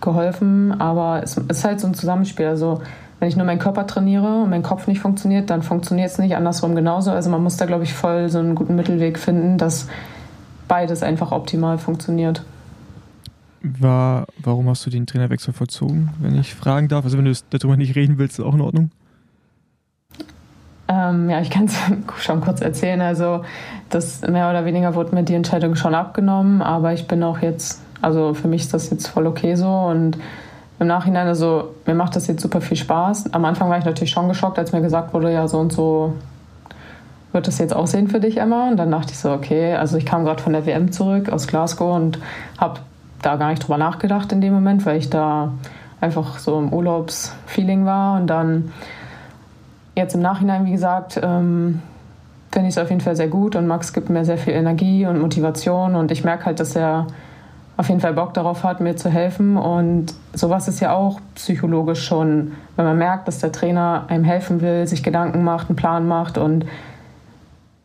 geholfen. 0.00 0.80
Aber 0.80 1.20
es 1.22 1.36
ist 1.36 1.64
halt 1.64 1.80
so 1.80 1.88
ein 1.88 1.94
Zusammenspiel. 1.94 2.46
Also 2.46 2.80
wenn 3.18 3.28
ich 3.28 3.36
nur 3.36 3.46
meinen 3.46 3.58
Körper 3.58 3.86
trainiere 3.88 4.42
und 4.42 4.50
mein 4.50 4.62
Kopf 4.62 4.86
nicht 4.86 5.00
funktioniert, 5.00 5.50
dann 5.50 5.62
funktioniert 5.62 6.10
es 6.10 6.18
nicht. 6.18 6.36
Andersrum 6.36 6.76
genauso. 6.76 7.10
Also 7.10 7.28
man 7.30 7.42
muss 7.42 7.56
da, 7.56 7.66
glaube 7.66 7.82
ich, 7.82 7.92
voll 7.92 8.28
so 8.28 8.38
einen 8.38 8.54
guten 8.54 8.76
Mittelweg 8.76 9.18
finden, 9.18 9.58
dass 9.58 9.88
beides 10.68 11.02
einfach 11.02 11.32
optimal 11.32 11.78
funktioniert. 11.78 12.44
War, 13.78 14.26
warum 14.38 14.68
hast 14.68 14.84
du 14.86 14.90
den 14.90 15.06
Trainerwechsel 15.06 15.52
vollzogen, 15.52 16.10
wenn 16.20 16.38
ich 16.38 16.54
fragen 16.54 16.88
darf? 16.88 17.04
Also 17.04 17.18
wenn 17.18 17.24
du 17.24 17.32
darüber 17.50 17.76
nicht 17.76 17.96
reden 17.96 18.18
willst, 18.18 18.38
ist 18.38 18.44
auch 18.44 18.54
in 18.54 18.60
Ordnung. 18.60 18.90
Ähm, 20.88 21.28
ja, 21.28 21.40
ich 21.40 21.50
kann 21.50 21.66
es 21.66 21.76
schon 22.24 22.40
kurz 22.40 22.60
erzählen. 22.60 23.00
Also, 23.00 23.42
das 23.90 24.22
mehr 24.22 24.48
oder 24.50 24.64
weniger 24.64 24.94
wurde 24.94 25.14
mir 25.14 25.22
die 25.22 25.34
Entscheidung 25.34 25.74
schon 25.76 25.94
abgenommen, 25.94 26.62
aber 26.62 26.92
ich 26.92 27.06
bin 27.06 27.22
auch 27.22 27.40
jetzt, 27.40 27.82
also 28.00 28.34
für 28.34 28.48
mich 28.48 28.62
ist 28.62 28.74
das 28.74 28.90
jetzt 28.90 29.08
voll 29.08 29.26
okay 29.26 29.54
so 29.54 29.68
und 29.68 30.18
im 30.80 30.86
Nachhinein, 30.86 31.26
also 31.26 31.74
mir 31.86 31.94
macht 31.94 32.14
das 32.16 32.26
jetzt 32.28 32.40
super 32.40 32.60
viel 32.60 32.76
Spaß. 32.76 33.32
Am 33.32 33.44
Anfang 33.44 33.68
war 33.68 33.78
ich 33.78 33.84
natürlich 33.84 34.10
schon 34.10 34.28
geschockt, 34.28 34.58
als 34.58 34.72
mir 34.72 34.80
gesagt 34.80 35.12
wurde, 35.12 35.32
ja, 35.32 35.48
so 35.48 35.58
und 35.58 35.72
so 35.72 36.14
wird 37.32 37.46
das 37.46 37.58
jetzt 37.58 37.74
aussehen 37.74 38.08
für 38.08 38.20
dich, 38.20 38.38
Emma. 38.38 38.68
Und 38.68 38.76
dann 38.76 38.90
dachte 38.90 39.12
ich 39.12 39.18
so, 39.18 39.32
okay, 39.32 39.74
also 39.74 39.96
ich 39.96 40.06
kam 40.06 40.24
gerade 40.24 40.42
von 40.42 40.52
der 40.52 40.66
WM 40.66 40.92
zurück 40.92 41.30
aus 41.30 41.46
Glasgow 41.46 41.96
und 41.96 42.20
habe 42.58 42.80
da 43.22 43.36
gar 43.36 43.50
nicht 43.50 43.62
drüber 43.62 43.78
nachgedacht 43.78 44.32
in 44.32 44.40
dem 44.40 44.52
Moment, 44.52 44.86
weil 44.86 44.98
ich 44.98 45.10
da 45.10 45.52
einfach 46.00 46.38
so 46.38 46.58
im 46.58 46.72
Urlaubsfeeling 46.72 47.84
war 47.84 48.20
und 48.20 48.28
dann 48.28 48.72
Jetzt 49.98 50.14
im 50.14 50.22
Nachhinein, 50.22 50.64
wie 50.64 50.70
gesagt, 50.70 51.18
ähm, 51.20 51.82
finde 52.52 52.68
ich 52.68 52.76
es 52.76 52.78
auf 52.78 52.88
jeden 52.88 53.00
Fall 53.00 53.16
sehr 53.16 53.26
gut 53.26 53.56
und 53.56 53.66
Max 53.66 53.92
gibt 53.92 54.10
mir 54.10 54.24
sehr 54.24 54.38
viel 54.38 54.52
Energie 54.52 55.04
und 55.06 55.20
Motivation 55.20 55.96
und 55.96 56.12
ich 56.12 56.22
merke 56.22 56.46
halt, 56.46 56.60
dass 56.60 56.76
er 56.76 57.08
auf 57.76 57.88
jeden 57.88 58.00
Fall 58.00 58.12
Bock 58.12 58.32
darauf 58.32 58.62
hat, 58.62 58.78
mir 58.78 58.94
zu 58.94 59.10
helfen. 59.10 59.56
Und 59.56 60.14
sowas 60.32 60.68
ist 60.68 60.78
ja 60.78 60.94
auch 60.94 61.20
psychologisch 61.34 62.06
schon, 62.06 62.52
wenn 62.76 62.84
man 62.84 62.96
merkt, 62.96 63.26
dass 63.26 63.40
der 63.40 63.50
Trainer 63.50 64.04
einem 64.06 64.22
helfen 64.22 64.60
will, 64.60 64.86
sich 64.86 65.02
Gedanken 65.02 65.42
macht, 65.42 65.68
einen 65.68 65.74
Plan 65.74 66.06
macht 66.06 66.38
und 66.38 66.64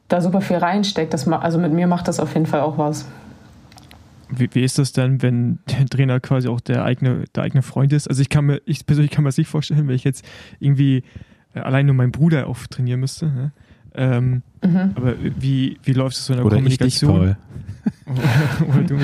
da 0.07 0.21
super 0.21 0.41
viel 0.41 0.57
reinsteckt. 0.57 1.15
Das, 1.15 1.27
also 1.27 1.57
mit 1.57 1.73
mir 1.73 1.87
macht 1.87 2.07
das 2.07 2.19
auf 2.19 2.35
jeden 2.35 2.45
Fall 2.45 2.61
auch 2.61 2.77
was. 2.77 3.07
Wie, 4.29 4.49
wie 4.53 4.63
ist 4.63 4.79
das 4.79 4.93
denn, 4.93 5.21
wenn 5.21 5.59
der 5.69 5.85
Trainer 5.85 6.19
quasi 6.19 6.47
auch 6.47 6.61
der 6.61 6.83
eigene, 6.83 7.25
der 7.35 7.43
eigene 7.43 7.61
Freund 7.61 7.93
ist? 7.93 8.07
Also 8.07 8.21
ich 8.21 8.29
kann 8.29 8.45
mir, 8.45 8.61
ich 8.65 8.85
persönlich 8.85 9.11
kann 9.11 9.23
mir 9.23 9.29
das 9.29 9.37
nicht 9.37 9.49
vorstellen, 9.49 9.87
wenn 9.87 9.95
ich 9.95 10.03
jetzt 10.03 10.25
irgendwie 10.59 11.03
äh, 11.53 11.59
allein 11.59 11.85
nur 11.85 11.95
mein 11.95 12.11
Bruder 12.11 12.47
auftrainieren 12.47 12.99
müsste. 12.99 13.27
Ne? 13.27 13.51
Ähm, 13.95 14.41
mhm. 14.63 14.91
Aber 14.95 15.15
wie, 15.19 15.77
wie 15.83 15.93
läuft 15.93 16.17
es 16.17 16.25
so 16.25 16.33
in 16.33 16.37
der 16.37 16.45
Oder 16.45 16.55
Kommunikation? 16.55 17.29
Ich 17.29 17.35
dich, 18.59 18.67
Oder 18.67 18.83
du 18.83 18.95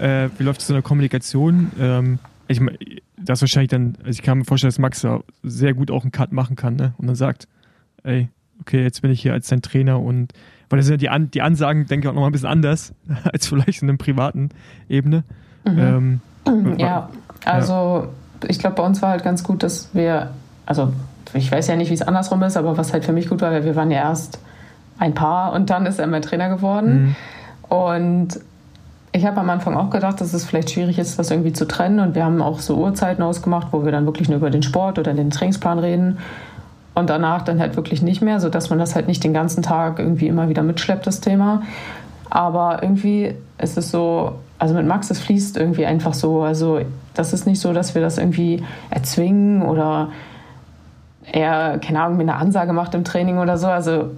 äh, 0.00 0.30
wie 0.38 0.42
läuft 0.42 0.60
es 0.60 0.66
so 0.66 0.72
in 0.72 0.76
der 0.76 0.82
Kommunikation? 0.82 1.70
Ähm, 1.78 2.18
ich 2.48 2.60
meine, 2.60 2.78
das 3.16 3.40
wahrscheinlich 3.40 3.70
dann, 3.70 3.96
also 3.98 4.10
ich 4.10 4.22
kann 4.22 4.38
mir 4.38 4.44
vorstellen, 4.44 4.68
dass 4.68 4.78
Max 4.78 5.00
da 5.00 5.20
sehr 5.42 5.74
gut 5.74 5.90
auch 5.90 6.02
einen 6.02 6.12
Cut 6.12 6.32
machen 6.32 6.56
kann, 6.56 6.76
ne? 6.76 6.94
Und 6.98 7.06
dann 7.06 7.16
sagt, 7.16 7.48
ey, 8.02 8.28
okay, 8.60 8.82
jetzt 8.82 9.02
bin 9.02 9.10
ich 9.10 9.20
hier 9.20 9.32
als 9.32 9.48
dein 9.48 9.62
Trainer 9.62 10.00
und 10.00 10.32
weil 10.68 10.78
das 10.78 10.86
sind 10.86 10.94
ja 10.94 10.98
die, 10.98 11.08
An 11.10 11.30
die 11.30 11.42
Ansagen, 11.42 11.86
denke 11.86 12.06
ich, 12.06 12.10
auch 12.10 12.14
nochmal 12.14 12.30
ein 12.30 12.32
bisschen 12.32 12.48
anders 12.48 12.92
als 13.32 13.46
vielleicht 13.46 13.82
in 13.82 13.88
einer 13.88 13.98
privaten 13.98 14.50
Ebene. 14.88 15.24
Mhm. 15.64 16.20
Ähm, 16.46 16.78
ja, 16.78 17.08
also 17.44 18.08
ja. 18.42 18.48
ich 18.48 18.58
glaube, 18.58 18.76
bei 18.76 18.82
uns 18.82 19.02
war 19.02 19.10
halt 19.10 19.24
ganz 19.24 19.42
gut, 19.42 19.62
dass 19.62 19.90
wir, 19.92 20.30
also 20.64 20.92
ich 21.34 21.50
weiß 21.50 21.66
ja 21.68 21.76
nicht, 21.76 21.90
wie 21.90 21.94
es 21.94 22.02
andersrum 22.02 22.42
ist, 22.42 22.56
aber 22.56 22.76
was 22.76 22.92
halt 22.92 23.04
für 23.04 23.12
mich 23.12 23.28
gut 23.28 23.42
war, 23.42 23.50
weil 23.50 23.64
wir 23.64 23.76
waren 23.76 23.90
ja 23.90 23.98
erst 23.98 24.38
ein 24.98 25.14
Paar 25.14 25.52
und 25.52 25.70
dann 25.70 25.86
ist 25.86 25.98
er 25.98 26.06
mein 26.06 26.22
Trainer 26.22 26.48
geworden. 26.48 27.16
Mhm. 27.70 27.76
Und 27.76 28.40
ich 29.12 29.26
habe 29.26 29.40
am 29.40 29.50
Anfang 29.50 29.76
auch 29.76 29.90
gedacht, 29.90 30.20
dass 30.20 30.34
es 30.34 30.44
vielleicht 30.44 30.70
schwierig 30.70 30.98
ist, 30.98 31.18
das 31.18 31.30
irgendwie 31.30 31.52
zu 31.52 31.66
trennen. 31.66 32.00
Und 32.00 32.14
wir 32.14 32.24
haben 32.24 32.42
auch 32.42 32.60
so 32.60 32.76
Uhrzeiten 32.76 33.22
ausgemacht, 33.22 33.68
wo 33.72 33.84
wir 33.84 33.92
dann 33.92 34.04
wirklich 34.04 34.28
nur 34.28 34.38
über 34.38 34.50
den 34.50 34.62
Sport 34.62 34.98
oder 34.98 35.14
den 35.14 35.30
Trainingsplan 35.30 35.78
reden. 35.78 36.18
Und 36.96 37.10
danach 37.10 37.42
dann 37.42 37.60
halt 37.60 37.76
wirklich 37.76 38.00
nicht 38.00 38.22
mehr, 38.22 38.40
sodass 38.40 38.70
man 38.70 38.78
das 38.78 38.94
halt 38.94 39.06
nicht 39.06 39.22
den 39.22 39.34
ganzen 39.34 39.62
Tag 39.62 39.98
irgendwie 39.98 40.28
immer 40.28 40.48
wieder 40.48 40.62
mitschleppt, 40.62 41.06
das 41.06 41.20
Thema. 41.20 41.60
Aber 42.30 42.82
irgendwie 42.82 43.34
ist 43.58 43.76
es 43.76 43.90
so, 43.90 44.32
also 44.58 44.74
mit 44.74 44.86
Max, 44.86 45.10
es 45.10 45.20
fließt 45.20 45.58
irgendwie 45.58 45.84
einfach 45.84 46.14
so. 46.14 46.42
Also 46.42 46.80
das 47.12 47.34
ist 47.34 47.46
nicht 47.46 47.60
so, 47.60 47.74
dass 47.74 47.94
wir 47.94 48.00
das 48.00 48.16
irgendwie 48.16 48.64
erzwingen 48.88 49.60
oder 49.60 50.08
er, 51.30 51.78
keine 51.78 52.00
Ahnung, 52.00 52.16
mir 52.16 52.22
eine 52.22 52.36
Ansage 52.36 52.72
macht 52.72 52.94
im 52.94 53.04
Training 53.04 53.36
oder 53.40 53.58
so. 53.58 53.66
Also 53.66 54.12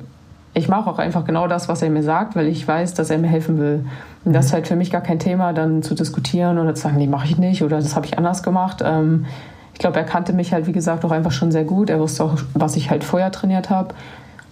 ich 0.55 0.69
mache 0.69 0.89
auch 0.89 1.01
einfach 1.01 1.25
genau 1.25 1.49
das, 1.49 1.69
was 1.69 1.83
er 1.83 1.91
mir 1.91 2.05
sagt, 2.05 2.37
weil 2.37 2.47
ich 2.47 2.67
weiß, 2.67 2.95
dass 2.95 3.11
er 3.11 3.19
mir 3.19 3.27
helfen 3.27 3.59
will. 3.59 3.87
Und 4.25 4.35
das 4.35 4.47
ist 4.47 4.53
halt 4.53 4.69
für 4.69 4.77
mich 4.77 4.93
gar 4.93 5.01
kein 5.01 5.19
Thema, 5.19 5.53
dann 5.53 5.83
zu 5.83 5.97
diskutieren 5.97 6.61
oder 6.61 6.77
zu 6.77 6.83
sagen, 6.83 6.97
nee, 6.99 7.09
mache 7.09 7.27
ich 7.27 7.39
nicht 7.39 7.65
oder 7.65 7.79
das 7.79 7.97
habe 7.97 8.07
ich 8.07 8.17
anders 8.19 8.45
gemacht. 8.45 8.85
Ähm, 8.85 9.27
ich 9.79 9.81
glaube, 9.81 9.97
er 9.97 10.05
kannte 10.05 10.33
mich 10.33 10.53
halt, 10.53 10.67
wie 10.67 10.73
gesagt, 10.73 11.05
auch 11.05 11.13
einfach 11.13 11.31
schon 11.31 11.53
sehr 11.53 11.63
gut. 11.63 11.89
Er 11.89 12.01
wusste 12.01 12.25
auch, 12.25 12.35
was 12.53 12.75
ich 12.75 12.91
halt 12.91 13.05
vorher 13.05 13.31
trainiert 13.31 13.71
habe. 13.71 13.95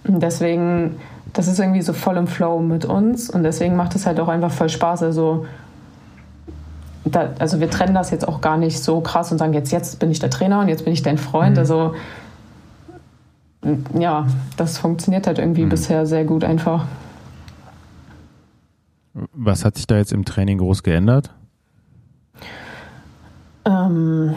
Und 0.05 0.23
deswegen, 0.23 0.95
das 1.33 1.49
ist 1.49 1.59
irgendwie 1.59 1.81
so 1.81 1.91
voll 1.91 2.15
im 2.15 2.27
Flow 2.27 2.61
mit 2.61 2.85
uns 2.85 3.29
und 3.29 3.43
deswegen 3.43 3.75
macht 3.75 3.93
es 3.93 4.05
halt 4.05 4.21
auch 4.21 4.29
einfach 4.29 4.51
voll 4.51 4.69
Spaß. 4.69 5.03
Also 5.03 5.45
da, 7.03 7.31
also 7.39 7.59
wir 7.59 7.69
trennen 7.69 7.93
das 7.93 8.09
jetzt 8.09 8.25
auch 8.25 8.39
gar 8.39 8.55
nicht 8.55 8.81
so 8.81 9.01
krass 9.01 9.29
und 9.29 9.37
sagen, 9.37 9.51
jetzt, 9.51 9.73
jetzt 9.73 9.99
bin 9.99 10.11
ich 10.11 10.19
der 10.19 10.29
Trainer 10.29 10.61
und 10.61 10.69
jetzt 10.69 10.85
bin 10.85 10.93
ich 10.93 11.03
dein 11.03 11.17
Freund. 11.17 11.55
Mhm. 11.55 11.59
Also 11.59 11.93
ja, 13.99 14.27
das 14.55 14.77
funktioniert 14.77 15.27
halt 15.27 15.39
irgendwie 15.39 15.65
mhm. 15.65 15.69
bisher 15.69 16.05
sehr 16.05 16.23
gut 16.23 16.45
einfach. 16.45 16.85
Was 19.33 19.65
hat 19.65 19.75
sich 19.75 19.87
da 19.87 19.97
jetzt 19.97 20.13
im 20.13 20.23
Training 20.23 20.59
groß 20.59 20.83
geändert? 20.83 21.31
Ähm, 23.65 24.33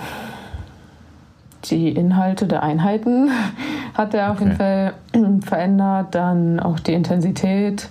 die 1.64 1.90
Inhalte 1.90 2.46
der 2.46 2.62
Einheiten 2.62 3.30
hat 3.94 4.14
er 4.14 4.30
auf 4.30 4.40
okay. 4.40 4.44
jeden 4.44 4.56
Fall 4.56 4.94
verändert. 5.42 6.14
Dann 6.14 6.60
auch 6.60 6.80
die 6.80 6.94
Intensität. 6.94 7.88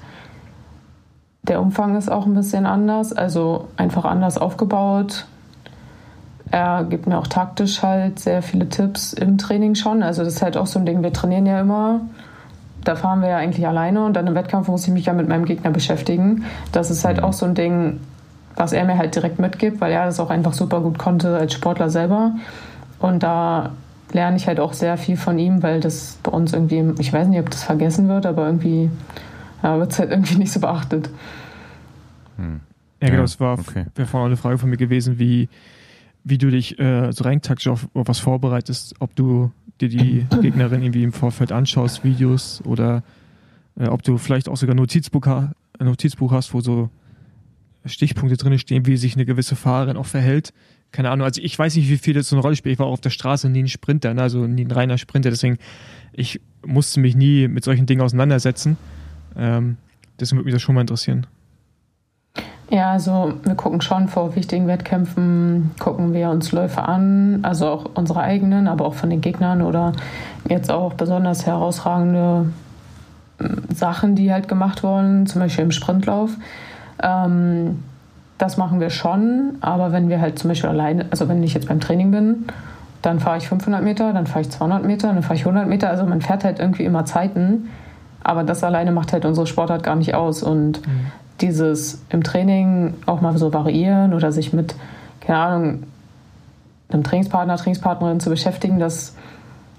Der 1.43 1.61
Umfang 1.61 1.97
ist 1.97 2.11
auch 2.11 2.25
ein 2.25 2.33
bisschen 2.33 2.65
anders, 2.65 3.13
also 3.13 3.67
einfach 3.77 4.05
anders 4.05 4.37
aufgebaut. 4.37 5.25
Er 6.51 6.83
gibt 6.83 7.07
mir 7.07 7.17
auch 7.17 7.27
taktisch 7.27 7.83
halt 7.83 8.19
sehr 8.19 8.41
viele 8.41 8.69
Tipps 8.69 9.13
im 9.13 9.37
Training 9.37 9.75
schon. 9.75 10.03
Also 10.03 10.23
das 10.23 10.35
ist 10.35 10.41
halt 10.41 10.57
auch 10.57 10.65
so 10.65 10.79
ein 10.79 10.85
Ding, 10.85 11.03
wir 11.03 11.13
trainieren 11.13 11.45
ja 11.45 11.61
immer. 11.61 12.01
Da 12.83 12.95
fahren 12.95 13.21
wir 13.21 13.29
ja 13.29 13.37
eigentlich 13.37 13.67
alleine 13.67 14.05
und 14.05 14.13
dann 14.13 14.25
im 14.25 14.35
Wettkampf 14.35 14.67
muss 14.67 14.87
ich 14.87 14.93
mich 14.93 15.05
ja 15.05 15.13
mit 15.13 15.27
meinem 15.27 15.45
Gegner 15.45 15.69
beschäftigen. 15.69 16.45
Das 16.71 16.89
ist 16.89 17.05
halt 17.05 17.17
mhm. 17.17 17.23
auch 17.23 17.33
so 17.33 17.45
ein 17.45 17.53
Ding, 17.55 17.99
was 18.55 18.73
er 18.73 18.83
mir 18.85 18.97
halt 18.97 19.15
direkt 19.15 19.39
mitgibt, 19.39 19.79
weil 19.81 19.91
er 19.91 20.05
das 20.05 20.19
auch 20.19 20.29
einfach 20.29 20.53
super 20.53 20.81
gut 20.81 20.97
konnte 20.97 21.37
als 21.37 21.53
Sportler 21.53 21.89
selber. 21.89 22.33
Und 22.99 23.23
da 23.23 23.71
lerne 24.11 24.37
ich 24.37 24.47
halt 24.47 24.59
auch 24.59 24.73
sehr 24.73 24.97
viel 24.97 25.17
von 25.17 25.39
ihm, 25.39 25.63
weil 25.63 25.79
das 25.79 26.17
bei 26.23 26.31
uns 26.31 26.53
irgendwie, 26.53 26.83
ich 26.99 27.13
weiß 27.13 27.27
nicht, 27.27 27.39
ob 27.39 27.49
das 27.49 27.63
vergessen 27.63 28.07
wird, 28.07 28.25
aber 28.25 28.45
irgendwie 28.45 28.89
ja, 29.63 29.77
wird 29.77 29.91
es 29.91 29.99
halt 29.99 30.11
irgendwie 30.11 30.35
nicht 30.35 30.51
so 30.51 30.59
beachtet. 30.59 31.09
Hm. 32.37 32.61
Ja, 33.01 33.09
genau, 33.09 33.21
das 33.21 33.39
war 33.39 33.57
okay. 33.57 33.85
vorhin 34.05 34.27
eine 34.27 34.37
Frage 34.37 34.57
von 34.57 34.69
mir 34.69 34.77
gewesen, 34.77 35.19
wie, 35.19 35.47
wie 36.23 36.37
du 36.37 36.49
dich 36.49 36.77
äh, 36.79 37.11
so 37.11 37.23
rein 37.23 37.41
taktisch 37.41 37.67
auf, 37.67 37.87
auf, 37.93 38.07
was 38.07 38.19
vorbereitest, 38.19 38.95
ob 38.99 39.15
du 39.15 39.51
dir 39.79 39.89
die 39.89 40.25
Gegnerin 40.41 40.81
irgendwie 40.81 41.03
im 41.03 41.13
Vorfeld 41.13 41.51
anschaust, 41.51 42.03
Videos 42.03 42.61
oder 42.65 43.03
äh, 43.77 43.87
ob 43.87 44.03
du 44.03 44.17
vielleicht 44.17 44.49
auch 44.49 44.57
sogar 44.57 44.75
ein 44.75 44.77
Notizbuch, 44.77 45.25
ein 45.25 45.53
Notizbuch 45.79 46.31
hast, 46.31 46.53
wo 46.53 46.59
so 46.59 46.89
Stichpunkte 47.85 48.35
drin 48.35 48.59
stehen, 48.59 48.85
wie 48.85 48.97
sich 48.97 49.15
eine 49.15 49.25
gewisse 49.25 49.55
Fahrerin 49.55 49.95
auch 49.95 50.05
verhält. 50.05 50.53
Keine 50.91 51.11
Ahnung, 51.11 51.25
also 51.25 51.41
ich 51.41 51.57
weiß 51.57 51.75
nicht, 51.75 51.89
wie 51.89 51.97
viel 51.97 52.15
das 52.15 52.29
so 52.29 52.35
eine 52.35 52.41
Rolle 52.41 52.55
spielt. 52.55 52.73
Ich 52.73 52.79
war 52.79 52.87
auch 52.87 52.93
auf 52.93 53.01
der 53.01 53.11
Straße 53.11 53.49
nie 53.49 53.63
ein 53.63 53.67
Sprinter, 53.67 54.13
ne? 54.13 54.23
also 54.23 54.47
nie 54.47 54.65
ein 54.65 54.71
reiner 54.71 54.97
Sprinter, 54.97 55.29
deswegen 55.29 55.57
ich 56.13 56.41
musste 56.65 56.99
mich 56.99 57.15
nie 57.15 57.47
mit 57.47 57.63
solchen 57.63 57.85
Dingen 57.85 58.01
auseinandersetzen. 58.01 58.77
Ähm, 59.37 59.77
deswegen 60.19 60.39
würde 60.39 60.45
mich 60.45 60.55
das 60.55 60.61
schon 60.61 60.75
mal 60.75 60.81
interessieren. 60.81 61.27
Ja, 62.71 62.91
also 62.91 63.33
wir 63.43 63.55
gucken 63.55 63.81
schon 63.81 64.07
vor 64.07 64.35
wichtigen 64.35 64.67
Wettkämpfen, 64.67 65.71
gucken 65.79 66.13
wir 66.13 66.29
uns 66.29 66.51
Läufe 66.51 66.83
an, 66.83 67.39
also 67.41 67.67
auch 67.67 67.85
unsere 67.95 68.21
eigenen, 68.21 68.67
aber 68.67 68.85
auch 68.85 68.93
von 68.93 69.09
den 69.09 69.21
Gegnern 69.21 69.63
oder 69.63 69.93
jetzt 70.47 70.69
auch 70.69 70.93
besonders 70.93 71.47
herausragende 71.47 72.51
hm, 73.39 73.63
Sachen, 73.73 74.15
die 74.15 74.31
halt 74.31 74.47
gemacht 74.47 74.83
wurden, 74.83 75.25
zum 75.25 75.41
Beispiel 75.41 75.63
im 75.63 75.71
Sprintlauf. 75.71 76.31
Ähm, 77.01 77.79
das 78.39 78.57
machen 78.57 78.79
wir 78.79 78.89
schon, 78.89 79.57
aber 79.61 79.91
wenn 79.91 80.09
wir 80.09 80.19
halt 80.19 80.39
zum 80.39 80.49
Beispiel 80.49 80.69
alleine, 80.69 81.05
also 81.11 81.27
wenn 81.27 81.43
ich 81.43 81.53
jetzt 81.53 81.67
beim 81.67 81.81
Training 81.81 82.09
bin, 82.09 82.45
dann 83.01 83.19
fahre 83.19 83.37
ich 83.37 83.47
500 83.47 83.83
Meter, 83.83 84.13
dann 84.13 84.27
fahre 84.27 84.41
ich 84.41 84.49
200 84.49 84.83
Meter, 84.83 85.13
dann 85.13 85.21
fahre 85.21 85.35
ich 85.35 85.41
100 85.41 85.67
Meter. 85.67 85.89
Also 85.89 86.05
man 86.05 86.21
fährt 86.21 86.43
halt 86.43 86.59
irgendwie 86.59 86.85
immer 86.85 87.05
Zeiten, 87.05 87.69
aber 88.23 88.43
das 88.43 88.63
alleine 88.63 88.91
macht 88.91 89.13
halt 89.13 89.25
unsere 89.25 89.45
Sportart 89.45 89.83
gar 89.83 89.95
nicht 89.95 90.15
aus. 90.15 90.41
Und 90.41 90.85
mhm. 90.87 91.07
dieses 91.41 92.01
im 92.09 92.23
Training 92.23 92.95
auch 93.05 93.21
mal 93.21 93.37
so 93.37 93.53
variieren 93.53 94.13
oder 94.13 94.31
sich 94.31 94.53
mit, 94.53 94.73
keine 95.19 95.39
Ahnung, 95.39 95.83
einem 96.89 97.03
Trainingspartner, 97.03 97.57
Trainingspartnerin 97.57 98.19
zu 98.19 98.29
beschäftigen, 98.29 98.79
das 98.79 99.15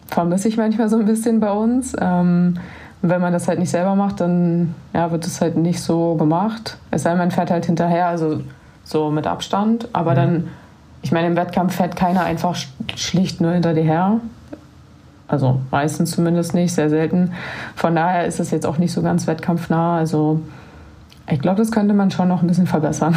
vermisse 0.06 0.48
ich 0.48 0.56
manchmal 0.56 0.88
so 0.88 0.98
ein 0.98 1.06
bisschen 1.06 1.40
bei 1.40 1.50
uns. 1.50 1.96
Ähm, 1.98 2.58
und 3.02 3.08
wenn 3.08 3.20
man 3.20 3.32
das 3.32 3.48
halt 3.48 3.58
nicht 3.58 3.70
selber 3.70 3.94
macht, 3.94 4.20
dann 4.20 4.74
ja, 4.92 5.10
wird 5.10 5.26
es 5.26 5.40
halt 5.40 5.56
nicht 5.56 5.80
so 5.80 6.16
gemacht. 6.16 6.76
Es 6.90 7.02
sei 7.02 7.10
denn, 7.10 7.18
man 7.18 7.30
fährt 7.30 7.50
halt 7.50 7.66
hinterher, 7.66 8.08
also 8.08 8.40
so 8.84 9.10
mit 9.10 9.26
Abstand. 9.26 9.88
Aber 9.92 10.12
mhm. 10.12 10.16
dann, 10.16 10.48
ich 11.02 11.12
meine, 11.12 11.28
im 11.28 11.36
Wettkampf 11.36 11.76
fährt 11.76 11.96
keiner 11.96 12.24
einfach 12.24 12.56
schlicht 12.96 13.40
nur 13.40 13.52
hinter 13.52 13.72
dir 13.72 13.84
her. 13.84 14.20
Also 15.28 15.60
meistens 15.70 16.10
zumindest 16.10 16.54
nicht, 16.54 16.74
sehr 16.74 16.90
selten. 16.90 17.32
Von 17.74 17.94
daher 17.94 18.26
ist 18.26 18.40
es 18.40 18.50
jetzt 18.50 18.66
auch 18.66 18.78
nicht 18.78 18.92
so 18.92 19.00
ganz 19.00 19.26
wettkampfnah. 19.26 19.96
Also 19.96 20.40
ich 21.30 21.40
glaube, 21.40 21.58
das 21.58 21.70
könnte 21.70 21.94
man 21.94 22.10
schon 22.10 22.28
noch 22.28 22.42
ein 22.42 22.48
bisschen 22.48 22.66
verbessern. 22.66 23.16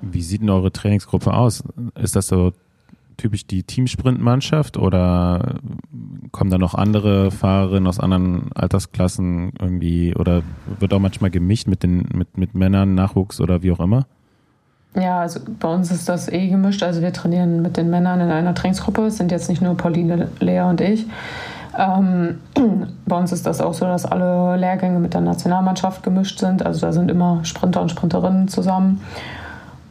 Wie 0.00 0.22
sieht 0.22 0.40
denn 0.40 0.50
eure 0.50 0.72
Trainingsgruppe 0.72 1.34
aus? 1.34 1.64
Ist 1.96 2.16
das 2.16 2.28
so 2.28 2.52
typisch 3.18 3.46
die 3.46 3.64
Teamsprint-Mannschaft 3.64 4.78
oder 4.78 5.56
kommen 6.32 6.50
da 6.50 6.56
noch 6.56 6.74
andere 6.74 7.30
Fahrerinnen 7.30 7.86
aus 7.86 8.00
anderen 8.00 8.50
Altersklassen 8.54 9.52
irgendwie 9.60 10.14
oder 10.14 10.42
wird 10.78 10.94
auch 10.94 11.00
manchmal 11.00 11.30
gemischt 11.30 11.66
mit 11.66 11.82
den 11.82 12.08
mit, 12.14 12.38
mit 12.38 12.54
Männern, 12.54 12.94
Nachwuchs 12.94 13.40
oder 13.40 13.62
wie 13.62 13.72
auch 13.72 13.80
immer? 13.80 14.06
Ja, 14.94 15.20
also 15.20 15.40
bei 15.60 15.68
uns 15.68 15.90
ist 15.90 16.08
das 16.08 16.28
eh 16.28 16.48
gemischt. 16.48 16.82
Also 16.82 17.02
wir 17.02 17.12
trainieren 17.12 17.60
mit 17.60 17.76
den 17.76 17.90
Männern 17.90 18.20
in 18.20 18.30
einer 18.30 18.54
Trainingsgruppe. 18.54 19.02
Es 19.02 19.18
sind 19.18 19.30
jetzt 19.30 19.48
nicht 19.48 19.60
nur 19.60 19.76
Pauline, 19.76 20.28
Lea 20.40 20.62
und 20.62 20.80
ich. 20.80 21.06
Ähm, 21.76 22.38
bei 23.06 23.16
uns 23.16 23.30
ist 23.32 23.46
das 23.46 23.60
auch 23.60 23.74
so, 23.74 23.84
dass 23.84 24.06
alle 24.06 24.56
Lehrgänge 24.56 24.98
mit 24.98 25.14
der 25.14 25.20
Nationalmannschaft 25.20 26.02
gemischt 26.02 26.38
sind. 26.38 26.64
Also 26.64 26.80
da 26.80 26.92
sind 26.92 27.10
immer 27.10 27.44
Sprinter 27.44 27.82
und 27.82 27.90
Sprinterinnen 27.90 28.48
zusammen. 28.48 29.00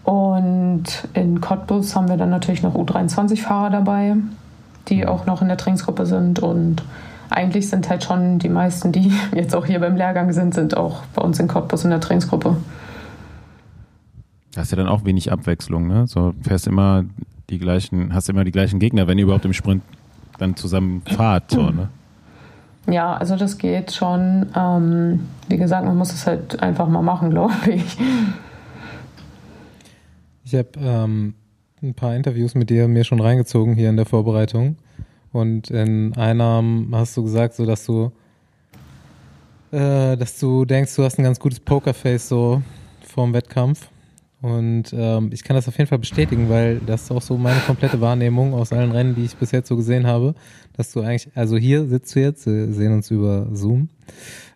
Und 0.08 0.86
in 1.16 1.42
Cottbus 1.42 1.94
haben 1.94 2.08
wir 2.08 2.16
dann 2.16 2.30
natürlich 2.30 2.64
noch 2.64 2.76
U23-Fahrer 2.76 3.70
dabei, 3.70 4.16
die 4.88 5.06
auch 5.06 5.26
noch 5.26 5.42
in 5.42 5.50
der 5.50 5.58
Trainingsgruppe 5.58 6.06
sind. 6.06 6.40
Und 6.40 6.82
eigentlich 7.30 7.68
sind 7.68 7.90
halt 7.90 8.06
schon 8.06 8.40
die 8.40 8.48
meisten, 8.48 8.94
die 8.94 9.12
jetzt 9.36 9.54
auch 9.54 9.66
hier 9.66 9.82
beim 9.82 9.98
Lehrgang 9.98 10.32
sind, 10.32 10.54
sind 10.54 10.78
auch 10.78 11.04
bei 11.14 11.22
uns 11.22 11.42
in 11.42 11.50
Cottbus 11.50 11.84
in 11.84 11.90
der 11.90 12.00
Trainingsgruppe. 12.00 12.56
Hast 14.56 14.72
ja 14.72 14.78
dann 14.78 14.88
auch 14.88 15.04
wenig 15.04 15.30
Abwechslung, 15.30 15.88
ne? 15.88 16.08
So 16.08 16.34
fährst 16.42 16.68
immer 16.68 17.04
die 17.50 17.60
gleichen, 17.60 18.14
hast 18.14 18.30
immer 18.30 18.46
die 18.46 18.54
gleichen 18.54 18.80
Gegner, 18.80 19.08
wenn 19.08 19.18
ihr 19.18 19.26
überhaupt 19.26 19.44
im 19.44 19.52
Sprint 19.52 19.84
dann 20.38 20.56
zusammen 20.56 21.02
fahrt, 21.06 21.52
so, 21.52 21.70
ne? 21.70 21.90
Ja, 22.90 23.14
also 23.14 23.36
das 23.36 23.58
geht 23.58 23.92
schon. 23.92 24.46
Ähm, 24.56 25.28
wie 25.50 25.58
gesagt, 25.58 25.86
man 25.86 25.98
muss 25.98 26.14
es 26.14 26.26
halt 26.26 26.64
einfach 26.64 26.88
mal 26.88 27.02
machen, 27.02 27.30
glaube 27.32 27.54
ich. 27.72 27.98
Ich 30.48 30.56
habe 30.56 30.70
ähm, 30.80 31.34
ein 31.84 31.94
paar 31.94 32.16
Interviews 32.16 32.56
mit 32.56 32.70
dir 32.70 32.88
mir 32.88 33.04
schon 33.04 33.20
reingezogen 33.20 33.76
hier 33.76 33.90
in 33.90 33.98
der 33.98 34.06
Vorbereitung. 34.06 34.78
Und 35.34 35.70
in 35.70 36.16
einem 36.16 36.88
hast 36.94 37.18
du 37.18 37.24
gesagt, 37.24 37.56
so 37.56 37.66
dass 37.66 37.86
du, 37.86 38.14
äh, 39.74 40.16
dass 40.16 40.40
du 40.40 40.64
denkst, 40.64 40.96
du 40.96 41.04
hast 41.04 41.20
ein 41.20 41.24
ganz 41.24 41.42
gutes 41.42 41.60
Pokerface 41.60 42.30
so 42.30 42.62
vorm 43.02 43.34
Wettkampf. 43.34 43.90
Und 44.42 44.94
ähm, 44.94 45.32
ich 45.34 45.44
kann 45.44 45.58
das 45.58 45.68
auf 45.68 45.78
jeden 45.78 45.90
Fall 45.90 46.00
bestätigen, 46.00 46.48
weil 46.48 46.80
das 46.80 47.04
ist 47.04 47.12
auch 47.12 47.22
so 47.22 47.36
meine 47.36 47.60
komplette 47.60 48.00
Wahrnehmung 48.00 48.54
aus 48.54 48.72
allen 48.72 48.94
Rennen, 48.94 49.16
die 49.16 49.26
ich 49.26 49.36
bis 49.36 49.52
jetzt 49.52 49.68
so 49.68 49.76
gesehen 49.76 50.08
habe, 50.08 50.34
dass 50.78 50.94
du 50.94 51.02
eigentlich, 51.02 51.30
also 51.36 51.58
hier 51.58 51.86
sitzt 51.88 52.16
du 52.16 52.22
jetzt, 52.22 52.46
wir 52.46 52.72
sehen 52.72 52.94
uns 52.94 53.12
über 53.12 53.50
Zoom. 53.52 53.90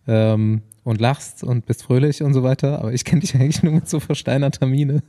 Ähm, 0.07 0.61
und 0.83 0.99
lachst 0.99 1.43
und 1.43 1.65
bist 1.65 1.83
fröhlich 1.83 2.23
und 2.23 2.33
so 2.33 2.43
weiter, 2.43 2.79
aber 2.79 2.93
ich 2.93 3.05
kenne 3.05 3.21
dich 3.21 3.35
eigentlich 3.39 3.63
nur 3.63 3.73
mit 3.73 3.89
so 3.89 3.99
versteinerter 3.99 4.65
Miene. 4.65 5.03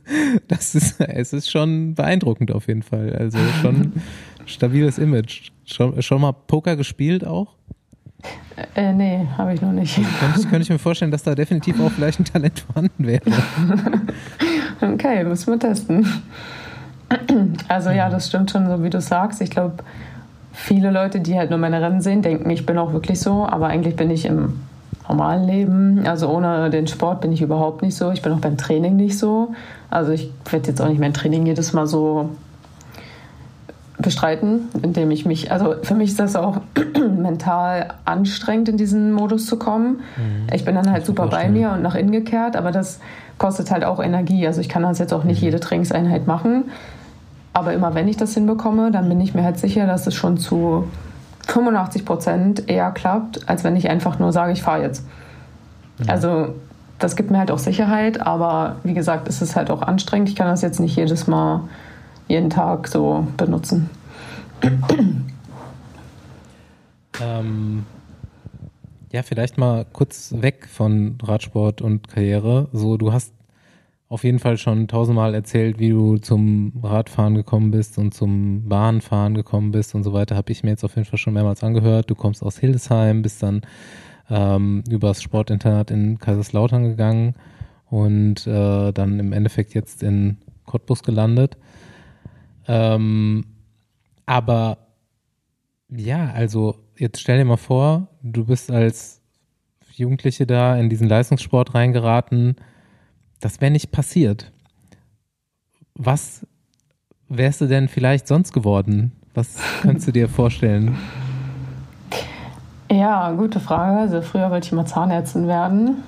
Das 0.47 0.75
ist, 0.75 0.99
es 0.99 1.33
ist 1.33 1.49
schon 1.49 1.95
beeindruckend 1.95 2.51
auf 2.51 2.67
jeden 2.67 2.83
Fall. 2.83 3.15
Also 3.15 3.39
schon 3.61 3.93
stabiles 4.45 4.97
Image. 4.97 5.51
Schon, 5.65 6.01
schon 6.01 6.21
mal 6.21 6.33
Poker 6.33 6.75
gespielt 6.75 7.25
auch? 7.25 7.55
Äh, 8.75 8.93
nee, 8.93 9.27
habe 9.37 9.53
ich 9.53 9.61
noch 9.61 9.71
nicht. 9.71 9.95
Könnte 9.95 10.39
ich, 10.39 10.43
könnte 10.43 10.61
ich 10.61 10.69
mir 10.69 10.79
vorstellen, 10.79 11.11
dass 11.11 11.23
da 11.23 11.35
definitiv 11.35 11.79
auch 11.81 11.91
vielleicht 11.91 12.19
ein 12.19 12.25
Talent 12.25 12.59
vorhanden 12.59 13.05
wäre. 13.05 13.23
okay, 14.81 15.23
müssen 15.23 15.53
wir 15.53 15.59
testen. 15.59 16.07
Also 17.67 17.89
ja, 17.89 18.09
das 18.09 18.27
stimmt 18.27 18.51
schon, 18.51 18.67
so 18.67 18.83
wie 18.83 18.89
du 18.89 19.01
sagst. 19.01 19.41
Ich 19.41 19.49
glaube, 19.49 19.83
viele 20.51 20.91
Leute, 20.91 21.19
die 21.19 21.37
halt 21.37 21.49
nur 21.49 21.59
meine 21.59 21.81
Rennen 21.81 22.01
sehen, 22.01 22.21
denken, 22.21 22.49
ich 22.49 22.65
bin 22.65 22.77
auch 22.77 22.93
wirklich 22.93 23.19
so, 23.19 23.45
aber 23.45 23.67
eigentlich 23.67 23.95
bin 23.95 24.09
ich 24.09 24.25
im 24.25 24.59
normalen 25.07 25.45
Leben. 25.45 26.07
Also 26.07 26.29
ohne 26.29 26.69
den 26.69 26.87
Sport 26.87 27.21
bin 27.21 27.31
ich 27.31 27.41
überhaupt 27.41 27.81
nicht 27.81 27.95
so. 27.95 28.11
Ich 28.11 28.21
bin 28.21 28.31
auch 28.31 28.39
beim 28.39 28.57
Training 28.57 28.95
nicht 28.95 29.17
so. 29.17 29.53
Also 29.89 30.11
ich 30.11 30.31
werde 30.49 30.69
jetzt 30.69 30.81
auch 30.81 30.87
nicht 30.87 30.99
mein 30.99 31.13
Training 31.13 31.45
jedes 31.45 31.73
Mal 31.73 31.87
so 31.87 32.29
bestreiten, 33.99 34.69
indem 34.81 35.11
ich 35.11 35.25
mich, 35.25 35.51
also 35.51 35.75
für 35.81 35.95
mich 35.95 36.11
ist 36.11 36.19
das 36.19 36.35
auch 36.35 36.57
mental 36.95 37.93
anstrengend, 38.05 38.69
in 38.69 38.77
diesen 38.77 39.13
Modus 39.13 39.45
zu 39.45 39.57
kommen. 39.57 40.01
Mhm. 40.17 40.53
Ich 40.53 40.65
bin 40.65 40.75
dann 40.75 40.91
halt 40.91 41.05
super 41.05 41.27
bei 41.27 41.47
mir 41.47 41.71
und 41.71 41.81
nach 41.81 41.95
innen 41.95 42.11
gekehrt, 42.11 42.55
aber 42.55 42.71
das 42.71 42.99
kostet 43.37 43.71
halt 43.71 43.83
auch 43.83 44.03
Energie. 44.03 44.45
Also 44.45 44.61
ich 44.61 44.69
kann 44.69 44.83
das 44.83 44.99
jetzt 44.99 45.13
auch 45.13 45.23
nicht 45.23 45.41
mhm. 45.41 45.45
jede 45.45 45.59
Trainingseinheit 45.59 46.27
machen. 46.27 46.65
Aber 47.53 47.73
immer 47.73 47.93
wenn 47.93 48.07
ich 48.07 48.17
das 48.17 48.33
hinbekomme, 48.33 48.91
dann 48.91 49.07
bin 49.09 49.21
ich 49.21 49.33
mir 49.35 49.43
halt 49.43 49.59
sicher, 49.59 49.85
dass 49.85 50.07
es 50.07 50.15
schon 50.15 50.37
zu 50.37 50.87
85 51.47 52.05
Prozent 52.05 52.69
eher 52.69 52.91
klappt, 52.91 53.47
als 53.49 53.63
wenn 53.63 53.75
ich 53.75 53.89
einfach 53.89 54.19
nur 54.19 54.31
sage, 54.31 54.53
ich 54.53 54.61
fahre 54.63 54.81
jetzt. 54.81 55.05
Mhm. 55.99 56.09
Also 56.09 56.55
das 56.99 57.15
gibt 57.15 57.31
mir 57.31 57.39
halt 57.39 57.51
auch 57.51 57.59
Sicherheit, 57.59 58.21
aber 58.21 58.77
wie 58.83 58.93
gesagt, 58.93 59.27
es 59.27 59.41
ist 59.41 59.55
halt 59.55 59.69
auch 59.69 59.81
anstrengend. 59.81 60.29
Ich 60.29 60.35
kann 60.35 60.47
das 60.47 60.61
jetzt 60.61 60.79
nicht 60.79 60.95
jedes 60.95 61.27
Mal, 61.27 61.61
jeden 62.27 62.49
Tag 62.49 62.87
so 62.87 63.27
benutzen. 63.37 63.89
Ähm, 67.21 67.85
ja, 69.11 69.21
vielleicht 69.21 69.57
mal 69.57 69.85
kurz 69.93 70.33
weg 70.37 70.67
von 70.71 71.17
Radsport 71.21 71.81
und 71.81 72.07
Karriere. 72.07 72.67
So, 72.73 72.97
du 72.97 73.13
hast 73.13 73.33
auf 74.13 74.23
jeden 74.23 74.37
Fall 74.37 74.59
schon 74.59 74.87
tausendmal 74.87 75.33
erzählt, 75.33 75.79
wie 75.79 75.89
du 75.89 76.17
zum 76.17 76.71
Radfahren 76.83 77.33
gekommen 77.33 77.71
bist 77.71 77.97
und 77.97 78.13
zum 78.13 78.69
Bahnfahren 78.69 79.33
gekommen 79.33 79.71
bist 79.71 79.95
und 79.95 80.03
so 80.03 80.13
weiter. 80.13 80.35
Habe 80.35 80.51
ich 80.51 80.61
mir 80.61 80.69
jetzt 80.69 80.83
auf 80.83 80.95
jeden 80.95 81.07
Fall 81.07 81.17
schon 81.17 81.33
mehrmals 81.33 81.63
angehört. 81.63 82.11
Du 82.11 82.13
kommst 82.13 82.43
aus 82.43 82.59
Hildesheim, 82.59 83.23
bist 83.23 83.41
dann 83.41 83.61
ähm, 84.29 84.83
übers 84.87 85.23
Sportinternat 85.23 85.89
in 85.89 86.19
Kaiserslautern 86.19 86.83
gegangen 86.83 87.33
und 87.89 88.45
äh, 88.45 88.91
dann 88.91 89.19
im 89.19 89.33
Endeffekt 89.33 89.73
jetzt 89.73 90.03
in 90.03 90.37
Cottbus 90.67 91.01
gelandet. 91.01 91.57
Ähm, 92.67 93.45
aber 94.27 94.77
ja, 95.89 96.29
also 96.35 96.75
jetzt 96.99 97.19
stell 97.19 97.39
dir 97.39 97.45
mal 97.45 97.57
vor, 97.57 98.09
du 98.21 98.45
bist 98.45 98.69
als 98.69 99.23
Jugendliche 99.91 100.45
da 100.45 100.77
in 100.77 100.89
diesen 100.89 101.09
Leistungssport 101.09 101.73
reingeraten. 101.73 102.57
Das 103.43 103.59
wäre 103.59 103.71
nicht 103.71 103.91
passiert. 103.91 104.53
Was 105.95 106.47
wärst 107.27 107.59
du 107.59 107.65
denn 107.65 107.89
vielleicht 107.89 108.25
sonst 108.25 108.53
geworden? 108.53 109.11
Was 109.33 109.57
kannst 109.81 110.07
du 110.07 110.13
dir 110.13 110.29
vorstellen? 110.29 110.97
Ja, 112.89 113.33
gute 113.33 113.59
Frage. 113.59 113.99
Also 113.99 114.21
früher 114.21 114.49
wollte 114.49 114.67
ich 114.67 114.71
mal 114.71 114.85
Zahnärztin 114.85 115.47
werden, 115.49 116.03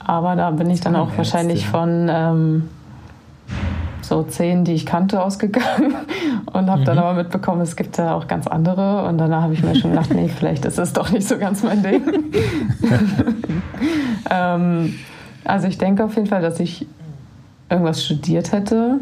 aber 0.00 0.34
da 0.34 0.50
bin 0.50 0.70
ich 0.70 0.80
dann 0.80 0.96
auch 0.96 1.16
wahrscheinlich 1.16 1.68
von 1.68 2.08
ähm, 2.10 2.68
so 4.00 4.24
zehn, 4.24 4.64
die 4.64 4.72
ich 4.72 4.84
kannte, 4.84 5.22
ausgegangen 5.22 5.94
und 6.52 6.68
habe 6.68 6.80
mhm. 6.80 6.84
dann 6.84 6.98
aber 6.98 7.14
mitbekommen, 7.14 7.60
es 7.60 7.76
gibt 7.76 7.96
da 7.96 8.14
auch 8.14 8.26
ganz 8.26 8.48
andere. 8.48 9.06
Und 9.06 9.18
danach 9.18 9.42
habe 9.42 9.54
ich 9.54 9.62
mir 9.62 9.76
schon 9.76 9.90
gedacht, 9.92 10.12
nee, 10.12 10.28
vielleicht 10.28 10.64
ist 10.64 10.80
es 10.80 10.92
doch 10.92 11.12
nicht 11.12 11.28
so 11.28 11.38
ganz 11.38 11.62
mein 11.62 11.80
Ding. 11.84 12.02
ähm, 14.30 14.94
also 15.44 15.68
ich 15.68 15.78
denke 15.78 16.04
auf 16.04 16.14
jeden 16.14 16.26
Fall, 16.26 16.42
dass 16.42 16.60
ich 16.60 16.86
irgendwas 17.68 18.04
studiert 18.04 18.52
hätte. 18.52 18.98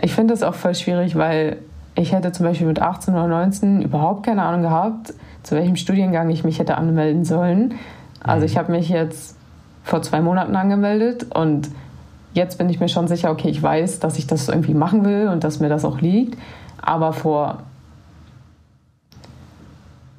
Ich 0.00 0.14
finde 0.14 0.34
das 0.34 0.42
auch 0.42 0.54
voll 0.54 0.74
schwierig, 0.74 1.16
weil 1.16 1.58
ich 1.94 2.12
hätte 2.12 2.32
zum 2.32 2.46
Beispiel 2.46 2.66
mit 2.66 2.80
18 2.80 3.14
oder 3.14 3.28
19 3.28 3.82
überhaupt 3.82 4.24
keine 4.24 4.42
Ahnung 4.42 4.62
gehabt, 4.62 5.14
zu 5.42 5.54
welchem 5.54 5.76
Studiengang 5.76 6.30
ich 6.30 6.44
mich 6.44 6.58
hätte 6.58 6.76
anmelden 6.76 7.24
sollen. 7.24 7.74
Also 8.20 8.40
mhm. 8.40 8.46
ich 8.46 8.58
habe 8.58 8.72
mich 8.72 8.88
jetzt 8.88 9.36
vor 9.82 10.02
zwei 10.02 10.20
Monaten 10.20 10.56
angemeldet 10.56 11.26
und 11.34 11.68
jetzt 12.32 12.58
bin 12.58 12.68
ich 12.68 12.80
mir 12.80 12.88
schon 12.88 13.06
sicher, 13.06 13.30
okay, 13.30 13.48
ich 13.48 13.62
weiß, 13.62 14.00
dass 14.00 14.18
ich 14.18 14.26
das 14.26 14.48
irgendwie 14.48 14.74
machen 14.74 15.04
will 15.04 15.28
und 15.28 15.44
dass 15.44 15.60
mir 15.60 15.68
das 15.68 15.84
auch 15.84 16.00
liegt. 16.00 16.38
Aber 16.80 17.12
vor 17.12 17.58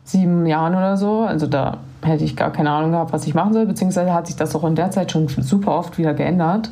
sieben 0.06 0.46
Jahren 0.46 0.76
oder 0.76 0.98
so, 0.98 1.22
also 1.22 1.48
da 1.48 1.80
hätte 2.06 2.24
ich 2.24 2.36
gar 2.36 2.52
keine 2.52 2.70
Ahnung 2.72 2.92
gehabt, 2.92 3.14
was 3.14 3.26
ich 3.28 3.34
machen 3.34 3.54
soll, 3.54 3.66
beziehungsweise 3.66 4.14
hat 4.14 4.28
sich 4.28 4.36
das 4.36 4.56
auch 4.56 4.64
in 4.64 4.76
der 4.76 4.92
Zeit 4.92 5.12
schon 5.12 5.28
super 5.28 5.76
oft 5.76 5.98
wieder 5.98 6.14
geändert. 6.14 6.70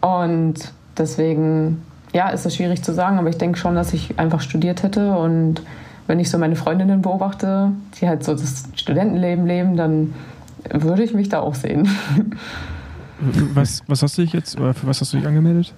Und 0.00 0.72
deswegen, 0.96 1.82
ja, 2.12 2.28
ist 2.28 2.46
es 2.46 2.56
schwierig 2.56 2.82
zu 2.82 2.92
sagen, 2.92 3.18
aber 3.18 3.28
ich 3.28 3.38
denke 3.38 3.58
schon, 3.58 3.74
dass 3.74 3.92
ich 3.92 4.18
einfach 4.18 4.40
studiert 4.40 4.82
hätte 4.82 5.16
und 5.16 5.62
wenn 6.06 6.18
ich 6.18 6.30
so 6.30 6.38
meine 6.38 6.56
Freundinnen 6.56 7.02
beobachte, 7.02 7.72
die 8.00 8.08
halt 8.08 8.24
so 8.24 8.32
das 8.32 8.64
Studentenleben 8.74 9.46
leben, 9.46 9.76
dann 9.76 10.12
würde 10.72 11.04
ich 11.04 11.14
mich 11.14 11.28
da 11.28 11.40
auch 11.40 11.54
sehen. 11.54 11.88
Was, 13.54 13.82
was 13.86 14.02
hast 14.02 14.16
du 14.16 14.22
dich 14.22 14.32
jetzt, 14.32 14.58
oder 14.58 14.72
für 14.72 14.86
was 14.86 15.02
hast 15.02 15.12
du 15.12 15.18
dich 15.18 15.26
angemeldet? 15.26 15.74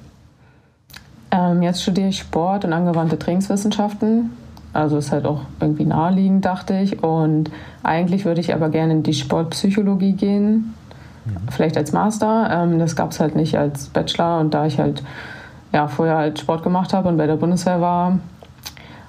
Ähm, 1.33 1.61
jetzt 1.63 1.83
studiere 1.83 2.07
ich 2.07 2.21
Sport 2.21 2.65
und 2.65 2.73
angewandte 2.73 3.19
Trainingswissenschaften. 3.19 4.31
Also 4.73 4.97
ist 4.97 5.13
halt 5.13 5.27
auch 5.27 5.43
irgendwie 5.61 5.85
naheliegend, 5.85 6.45
dachte 6.45 6.79
ich. 6.79 7.03
Und 7.03 7.51
eigentlich 7.83 8.25
würde 8.25 8.41
ich 8.41 8.55
aber 8.55 8.69
gerne 8.71 8.93
in 8.95 9.03
die 9.03 9.15
Sportpsychologie 9.15 10.13
gehen. 10.13 10.75
Mhm. 11.25 11.37
Vielleicht 11.51 11.77
als 11.77 11.93
Master. 11.93 12.49
Ähm, 12.51 12.79
das 12.79 12.97
gab 12.97 13.11
es 13.11 13.21
halt 13.21 13.37
nicht 13.37 13.59
als 13.59 13.89
Bachelor. 13.89 14.41
Und 14.41 14.55
da 14.55 14.67
ich 14.67 14.79
halt 14.79 15.03
ja, 15.73 15.89
vorher 15.89 16.17
halt 16.17 16.39
Sport 16.39 16.63
gemacht 16.63 16.93
habe 16.93 17.09
und 17.09 17.17
bei 17.17 17.27
der 17.27 17.37
Bundeswehr 17.37 17.81
war, 17.81 18.19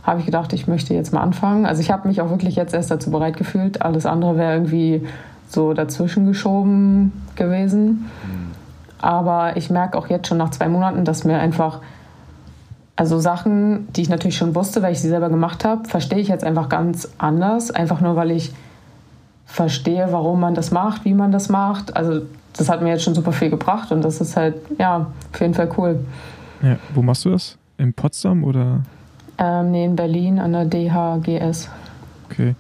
habe 0.04 0.20
ich 0.20 0.26
gedacht, 0.26 0.52
ich 0.54 0.68
möchte 0.68 0.94
jetzt 0.94 1.14
mal 1.14 1.22
anfangen. 1.22 1.66
Also 1.66 1.82
ich 1.82 1.92
habe 1.92 2.08
mich 2.08 2.22
auch 2.22 2.30
wirklich 2.30 2.56
jetzt 2.56 2.74
erst 2.74 2.92
dazu 2.92 3.10
bereit 3.12 3.38
gefühlt. 3.38 3.82
Alles 3.82 4.06
andere 4.06 4.38
wäre 4.38 4.54
irgendwie 4.54 5.08
so 5.48 5.74
dazwischen 5.74 6.26
geschoben 6.26 7.14
gewesen. 7.36 8.10
Aber 9.00 9.58
ich 9.58 9.70
merke 9.70 9.98
auch 9.98 10.08
jetzt 10.08 10.28
schon 10.28 10.38
nach 10.38 10.52
zwei 10.52 10.68
Monaten, 10.68 11.06
dass 11.06 11.24
mir 11.24 11.40
einfach, 11.40 11.80
also 12.96 13.20
Sachen, 13.20 13.88
die 13.94 14.02
ich 14.02 14.10
natürlich 14.10 14.38
schon 14.38 14.54
wusste, 14.56 14.82
weil 14.82 14.94
ich 14.94 15.02
sie 15.02 15.10
selber 15.10 15.30
gemacht 15.30 15.66
habe, 15.66 15.88
verstehe 15.88 16.20
ich 16.20 16.28
jetzt 16.28 16.44
einfach 16.44 16.70
ganz 16.70 17.10
anders. 17.18 17.72
Einfach 17.72 18.02
nur, 18.02 18.16
weil 18.16 18.32
ich 18.32 18.52
verstehe, 19.46 20.08
warum 20.12 20.40
man 20.40 20.54
das 20.54 20.72
macht, 20.72 21.06
wie 21.06 21.14
man 21.14 21.32
das 21.32 21.50
macht. 21.50 21.96
Also 21.96 22.22
das 22.54 22.70
hat 22.70 22.82
mir 22.82 22.90
jetzt 22.90 23.04
schon 23.04 23.16
super 23.16 23.32
viel 23.32 23.50
gebracht 23.50 23.92
und 23.92 24.04
das 24.04 24.22
ist 24.22 24.38
halt, 24.38 24.56
ja, 24.78 25.08
auf 25.32 25.42
jeden 25.42 25.54
Fall 25.54 25.70
cool. 25.78 26.06
Ja, 26.62 26.78
wo 26.94 27.02
machst 27.02 27.26
du 27.26 27.32
das? 27.32 27.58
In 27.78 27.94
Potsdam 27.94 28.44
oder? 28.44 28.82
Ähm, 29.40 29.72
nee, 29.72 29.86
in 29.86 29.96
Berlin 29.96 30.40
an 30.40 30.54
der 30.54 30.66
DHGS. 30.66 31.70
Okay. 32.30 32.56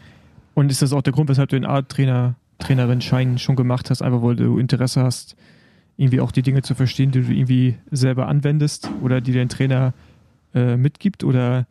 Und 0.55 0.71
ist 0.71 0.81
das 0.81 0.93
auch 0.93 1.01
der 1.01 1.13
Grund, 1.13 1.29
weshalb 1.29 1.49
du 1.49 1.55
den 1.55 1.65
Art-Trainer, 1.65 2.35
Trainerin-Schein 2.59 3.37
schon 3.37 3.55
gemacht 3.55 3.89
hast, 3.89 4.01
einfach 4.01 4.23
weil 4.23 4.35
du 4.35 4.57
Interesse 4.57 5.03
hast, 5.03 5.35
irgendwie 5.97 6.21
auch 6.21 6.31
die 6.31 6.41
Dinge 6.41 6.63
zu 6.63 6.73
verstehen, 6.73 7.11
die 7.11 7.21
du 7.21 7.31
irgendwie 7.31 7.75
selber 7.91 8.27
anwendest 8.27 8.89
oder 9.03 9.21
die 9.21 9.33
dein 9.33 9.49
Trainer 9.49 9.93
äh, 10.53 10.77
mitgibt? 10.77 11.23
Oder 11.23 11.65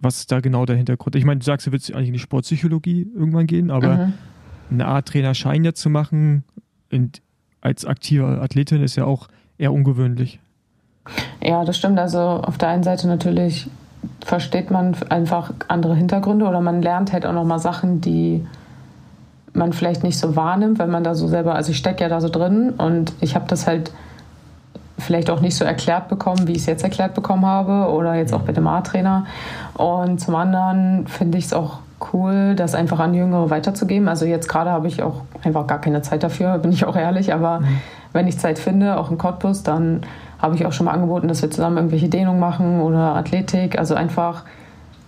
was 0.00 0.18
ist 0.18 0.32
da 0.32 0.40
genau 0.40 0.64
der 0.64 0.76
Hintergrund? 0.76 1.16
Ich 1.16 1.24
meine, 1.24 1.40
du 1.40 1.44
sagst, 1.44 1.66
du 1.66 1.72
willst 1.72 1.92
eigentlich 1.92 2.08
in 2.08 2.14
die 2.14 2.20
Sportpsychologie 2.20 3.10
irgendwann 3.14 3.46
gehen, 3.46 3.70
aber 3.70 3.96
mhm. 3.96 4.12
eine 4.70 4.86
Art 4.86 5.08
Trainerschein 5.08 5.64
jetzt 5.64 5.80
zu 5.80 5.90
machen 5.90 6.44
in, 6.90 7.10
als 7.60 7.84
aktive 7.84 8.40
Athletin 8.40 8.82
ist 8.82 8.96
ja 8.96 9.04
auch 9.04 9.28
eher 9.58 9.72
ungewöhnlich. 9.72 10.40
Ja, 11.42 11.64
das 11.64 11.76
stimmt. 11.76 11.98
Also 11.98 12.18
auf 12.18 12.58
der 12.58 12.68
einen 12.68 12.82
Seite 12.82 13.08
natürlich 13.08 13.68
versteht 14.24 14.70
man 14.70 14.94
einfach 15.08 15.52
andere 15.68 15.96
Hintergründe 15.96 16.46
oder 16.46 16.60
man 16.60 16.82
lernt 16.82 17.12
halt 17.12 17.26
auch 17.26 17.32
nochmal 17.32 17.58
Sachen, 17.58 18.00
die 18.00 18.46
man 19.52 19.72
vielleicht 19.72 20.04
nicht 20.04 20.18
so 20.18 20.36
wahrnimmt, 20.36 20.78
wenn 20.78 20.90
man 20.90 21.02
da 21.02 21.14
so 21.14 21.26
selber, 21.26 21.54
also 21.54 21.72
ich 21.72 21.78
stecke 21.78 22.02
ja 22.02 22.08
da 22.08 22.20
so 22.20 22.28
drin 22.28 22.70
und 22.70 23.12
ich 23.20 23.34
habe 23.34 23.46
das 23.48 23.66
halt 23.66 23.92
vielleicht 24.98 25.30
auch 25.30 25.40
nicht 25.40 25.56
so 25.56 25.64
erklärt 25.64 26.08
bekommen, 26.08 26.46
wie 26.48 26.52
ich 26.52 26.58
es 26.58 26.66
jetzt 26.66 26.82
erklärt 26.82 27.14
bekommen 27.14 27.46
habe 27.46 27.92
oder 27.92 28.14
jetzt 28.14 28.34
auch 28.34 28.42
bei 28.42 28.52
dem 28.52 28.66
A-Trainer. 28.66 29.26
Und 29.74 30.20
zum 30.20 30.34
anderen 30.34 31.06
finde 31.06 31.38
ich 31.38 31.46
es 31.46 31.52
auch 31.52 31.78
cool, 32.12 32.54
das 32.54 32.74
einfach 32.74 32.98
an 32.98 33.14
Jüngere 33.14 33.50
weiterzugeben. 33.50 34.08
Also 34.08 34.24
jetzt 34.24 34.48
gerade 34.48 34.70
habe 34.70 34.88
ich 34.88 35.02
auch 35.02 35.22
einfach 35.42 35.66
gar 35.66 35.80
keine 35.80 36.02
Zeit 36.02 36.22
dafür, 36.22 36.58
bin 36.62 36.72
ich 36.72 36.84
auch 36.84 36.96
ehrlich, 36.96 37.32
aber 37.32 37.60
mhm. 37.60 37.80
wenn 38.12 38.26
ich 38.26 38.38
Zeit 38.38 38.58
finde, 38.58 38.98
auch 38.98 39.10
in 39.10 39.18
Cottbus, 39.18 39.62
dann 39.62 40.02
habe 40.38 40.54
ich 40.54 40.66
auch 40.66 40.72
schon 40.72 40.86
mal 40.86 40.92
angeboten, 40.92 41.28
dass 41.28 41.42
wir 41.42 41.50
zusammen 41.50 41.76
irgendwelche 41.76 42.08
Dehnungen 42.08 42.38
machen 42.38 42.80
oder 42.80 43.16
Athletik. 43.16 43.78
Also 43.78 43.94
einfach, 43.94 44.44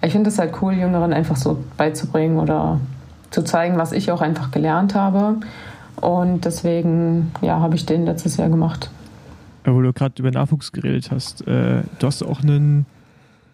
ich 0.02 0.12
finde 0.12 0.30
es 0.30 0.38
halt 0.38 0.54
cool, 0.60 0.72
Jüngeren 0.72 1.12
einfach 1.12 1.36
so 1.36 1.58
beizubringen 1.76 2.38
oder 2.38 2.80
zu 3.30 3.42
zeigen, 3.42 3.78
was 3.78 3.92
ich 3.92 4.10
auch 4.10 4.22
einfach 4.22 4.50
gelernt 4.50 4.96
habe. 4.96 5.36
Und 6.00 6.44
deswegen, 6.44 7.32
ja, 7.42 7.60
habe 7.60 7.76
ich 7.76 7.86
den 7.86 8.06
letztes 8.06 8.38
Jahr 8.38 8.48
gemacht. 8.48 8.90
Wo 9.74 9.80
du 9.80 9.92
gerade 9.92 10.14
über 10.18 10.30
Nachwuchs 10.30 10.72
geredet 10.72 11.10
hast, 11.10 11.46
äh, 11.46 11.82
du 11.98 12.06
hast 12.06 12.22
auch 12.22 12.42
einen 12.42 12.86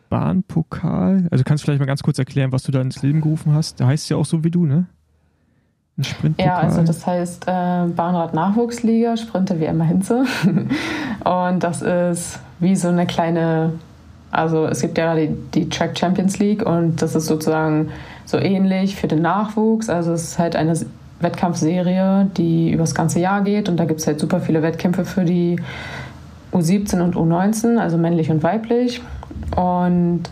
Bahnpokal. 0.09 1.27
Also 1.31 1.45
kannst 1.45 1.63
du 1.63 1.67
vielleicht 1.67 1.81
mal 1.81 1.87
ganz 1.87 2.03
kurz 2.03 2.19
erklären, 2.19 2.53
was 2.53 2.63
du 2.63 2.73
da 2.73 2.81
ins 2.81 3.03
Leben 3.03 3.21
gerufen 3.21 3.53
hast? 3.53 3.81
Der 3.81 3.87
heißt 3.87 4.09
ja 4.11 4.17
auch 4.17 4.25
so 4.25 4.45
wie 4.45 4.51
du, 4.51 4.67
ne? 4.67 4.87
Ein 5.99 6.05
Sprintpokal. 6.05 6.47
Ja, 6.47 6.59
also 6.59 6.83
das 6.83 7.07
heißt 7.07 7.45
äh, 7.45 7.87
Bahnrad 7.89 8.35
Nachwuchsliga, 8.35 9.17
Sprinter 9.17 9.59
wie 9.59 9.65
Emma 9.65 9.85
Hinze. 9.85 10.25
Und 11.25 11.63
das 11.63 11.83
ist 11.83 12.39
wie 12.61 12.77
so 12.77 12.89
eine 12.89 13.07
kleine, 13.07 13.73
also 14.31 14.67
es 14.67 14.81
gibt 14.81 14.99
ja 14.99 15.15
die, 15.15 15.35
die 15.55 15.69
Track 15.69 15.99
Champions 15.99 16.39
League 16.39 16.65
und 16.65 17.03
das 17.03 17.15
ist 17.15 17.27
sozusagen 17.27 17.91
so 18.25 18.39
ähnlich 18.39 18.97
für 18.97 19.09
den 19.09 19.23
Nachwuchs. 19.23 19.89
Also 19.89 20.13
es 20.13 20.25
ist 20.25 20.39
halt 20.39 20.57
eine 20.57 20.75
Wettkampfserie, 21.21 22.31
die 22.37 22.71
über 22.71 22.83
das 22.83 22.95
ganze 22.95 23.21
Jahr 23.21 23.43
geht 23.43 23.69
und 23.69 23.77
da 23.79 23.85
gibt 23.85 24.01
es 24.01 24.07
halt 24.07 24.21
super 24.21 24.41
viele 24.41 24.63
Wettkämpfe 24.63 25.05
für 25.05 25.25
die 25.25 25.57
U17 26.53 27.01
und 27.01 27.17
U19, 27.17 27.79
also 27.79 27.97
männlich 27.97 28.31
und 28.31 28.43
weiblich. 28.43 29.03
Und 29.55 30.25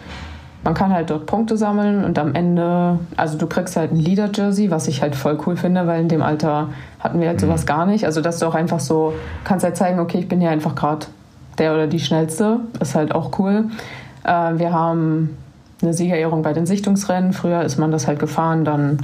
man 0.64 0.74
kann 0.74 0.92
halt 0.92 1.10
dort 1.10 1.26
Punkte 1.26 1.56
sammeln 1.56 2.04
und 2.04 2.18
am 2.18 2.34
Ende, 2.34 2.98
also 3.16 3.36
du 3.36 3.46
kriegst 3.46 3.76
halt 3.76 3.92
ein 3.92 4.00
Leader-Jersey, 4.00 4.70
was 4.70 4.88
ich 4.88 5.02
halt 5.02 5.14
voll 5.14 5.38
cool 5.46 5.56
finde, 5.56 5.86
weil 5.86 6.00
in 6.00 6.08
dem 6.08 6.22
Alter 6.22 6.68
hatten 7.00 7.20
wir 7.20 7.28
halt 7.28 7.40
sowas 7.40 7.62
mhm. 7.62 7.66
gar 7.66 7.86
nicht. 7.86 8.06
Also 8.06 8.20
dass 8.22 8.38
du 8.38 8.46
auch 8.46 8.54
einfach 8.54 8.80
so, 8.80 9.12
kannst 9.44 9.64
halt 9.64 9.76
zeigen, 9.76 10.00
okay, 10.00 10.18
ich 10.18 10.28
bin 10.28 10.40
hier 10.40 10.50
einfach 10.50 10.74
gerade 10.74 11.06
der 11.58 11.74
oder 11.74 11.86
die 11.86 12.00
Schnellste, 12.00 12.60
ist 12.80 12.94
halt 12.94 13.14
auch 13.14 13.38
cool. 13.38 13.66
Äh, 14.24 14.58
wir 14.58 14.72
haben 14.72 15.36
eine 15.82 15.92
Siegerehrung 15.92 16.42
bei 16.42 16.54
den 16.54 16.66
Sichtungsrennen. 16.66 17.34
Früher 17.34 17.62
ist 17.62 17.78
man 17.78 17.90
das 17.90 18.06
halt 18.06 18.18
gefahren, 18.18 18.64
dann 18.64 18.98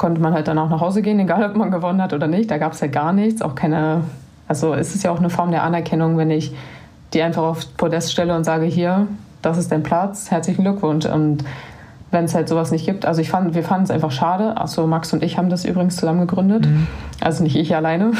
konnte 0.00 0.18
man 0.22 0.32
halt 0.32 0.48
danach 0.48 0.70
nach 0.70 0.80
Hause 0.80 1.02
gehen, 1.02 1.20
egal 1.20 1.44
ob 1.44 1.56
man 1.56 1.70
gewonnen 1.70 2.00
hat 2.00 2.14
oder 2.14 2.26
nicht. 2.26 2.50
Da 2.50 2.56
gab 2.56 2.72
es 2.72 2.80
halt 2.80 2.90
gar 2.90 3.12
nichts, 3.12 3.42
auch 3.42 3.54
keine 3.54 4.02
Also 4.48 4.72
ist 4.72 4.94
es 4.94 5.02
ja 5.02 5.10
auch 5.10 5.18
eine 5.18 5.28
Form 5.28 5.50
der 5.50 5.62
Anerkennung, 5.62 6.16
wenn 6.16 6.30
ich 6.30 6.54
die 7.12 7.20
einfach 7.20 7.42
aufs 7.42 7.66
Podest 7.66 8.10
stelle 8.10 8.34
und 8.34 8.44
sage, 8.44 8.64
hier, 8.64 9.06
das 9.42 9.58
ist 9.58 9.70
dein 9.70 9.82
Platz, 9.82 10.30
herzlichen 10.30 10.62
Glückwunsch. 10.62 11.04
Und 11.04 11.44
wenn 12.10 12.24
es 12.24 12.34
halt 12.34 12.48
sowas 12.48 12.70
nicht 12.70 12.86
gibt, 12.86 13.04
also 13.04 13.20
ich 13.20 13.28
fand, 13.28 13.54
wir 13.54 13.62
fanden 13.62 13.84
es 13.84 13.90
einfach 13.90 14.10
schade. 14.10 14.56
Achso, 14.56 14.86
Max 14.86 15.12
und 15.12 15.22
ich 15.22 15.36
haben 15.36 15.50
das 15.50 15.66
übrigens 15.66 15.96
zusammen 15.96 16.26
gegründet. 16.26 16.64
Mhm. 16.64 16.86
Also 17.20 17.42
nicht 17.42 17.56
ich 17.56 17.76
alleine. 17.76 18.12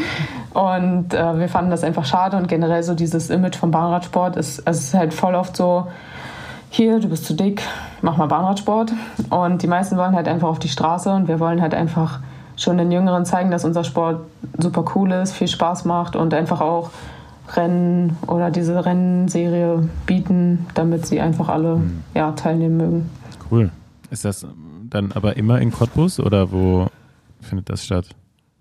und 0.52 1.14
äh, 1.14 1.38
wir 1.38 1.48
fanden 1.48 1.70
das 1.70 1.82
einfach 1.82 2.04
schade 2.04 2.36
und 2.36 2.46
generell 2.46 2.82
so 2.82 2.94
dieses 2.94 3.30
Image 3.30 3.56
vom 3.56 3.70
Bahnradsport 3.70 4.36
ist, 4.36 4.66
also 4.66 4.78
es 4.78 4.88
ist 4.88 4.94
halt 4.94 5.14
voll 5.14 5.34
oft 5.34 5.56
so, 5.56 5.86
hier, 6.74 7.00
du 7.00 7.08
bist 7.08 7.26
zu 7.26 7.34
dick, 7.34 7.62
mach 8.00 8.16
mal 8.16 8.28
Bahnradsport. 8.28 8.94
Und 9.28 9.62
die 9.62 9.66
meisten 9.66 9.98
wollen 9.98 10.14
halt 10.14 10.26
einfach 10.26 10.48
auf 10.48 10.58
die 10.58 10.70
Straße 10.70 11.12
und 11.12 11.28
wir 11.28 11.38
wollen 11.38 11.60
halt 11.60 11.74
einfach 11.74 12.20
schon 12.56 12.78
den 12.78 12.90
Jüngeren 12.90 13.26
zeigen, 13.26 13.50
dass 13.50 13.66
unser 13.66 13.84
Sport 13.84 14.20
super 14.58 14.84
cool 14.94 15.12
ist, 15.12 15.34
viel 15.34 15.48
Spaß 15.48 15.84
macht 15.84 16.16
und 16.16 16.32
einfach 16.32 16.62
auch 16.62 16.90
Rennen 17.54 18.16
oder 18.26 18.50
diese 18.50 18.86
Rennserie 18.86 19.86
bieten, 20.06 20.66
damit 20.72 21.04
sie 21.04 21.20
einfach 21.20 21.50
alle 21.50 21.76
mhm. 21.76 22.02
ja, 22.14 22.32
teilnehmen 22.32 22.76
mögen. 22.78 23.10
Cool. 23.50 23.70
Ist 24.10 24.24
das 24.24 24.46
dann 24.88 25.12
aber 25.12 25.36
immer 25.36 25.60
in 25.60 25.72
Cottbus 25.72 26.20
oder 26.20 26.52
wo 26.52 26.86
findet 27.42 27.68
das 27.68 27.84
statt? 27.84 28.06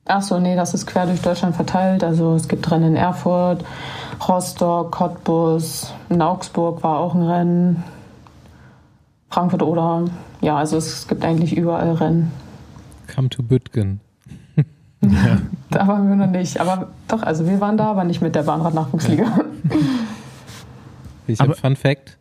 Ach 0.06 0.22
so, 0.22 0.38
nee, 0.38 0.58
das 0.58 0.74
ist 0.74 0.86
quer 0.86 1.06
durch 1.06 1.22
Deutschland 1.22 1.56
verteilt. 1.56 2.04
Also 2.04 2.36
es 2.36 2.50
gibt 2.50 2.70
Rennen 2.72 2.90
in 2.90 2.96
Erfurt, 2.98 3.64
Rostock, 4.28 4.92
Cottbus, 4.92 5.94
in 6.10 6.22
Augsburg 6.22 6.84
war 6.84 6.98
auch 6.98 7.16
ein 7.16 7.24
Rennen, 7.24 7.84
Frankfurt 9.32 9.64
oder 9.64 10.06
ja, 10.42 10.58
also 10.58 10.78
es 10.78 11.08
gibt 11.08 11.24
eigentlich 11.24 11.56
überall 11.56 11.94
Rennen. 11.94 12.32
Come 13.14 13.30
to 13.30 13.42
Bütgen. 13.44 14.02
ja. 15.02 15.40
Da 15.70 15.88
waren 15.88 16.10
wir 16.10 16.18
noch 16.18 16.30
nicht, 16.30 16.60
aber 16.60 16.90
doch, 17.08 17.24
also 17.24 17.48
wir 17.48 17.62
waren 17.62 17.78
da, 17.78 17.92
aber 17.92 18.04
nicht 18.04 18.22
mit 18.22 18.36
der 18.36 18.44
Bahnrad-Nachwuchsliga. 18.44 19.40
Ich 21.28 21.40
habe 21.40 21.56
Fun 21.56 21.78
Fact. 21.78 22.18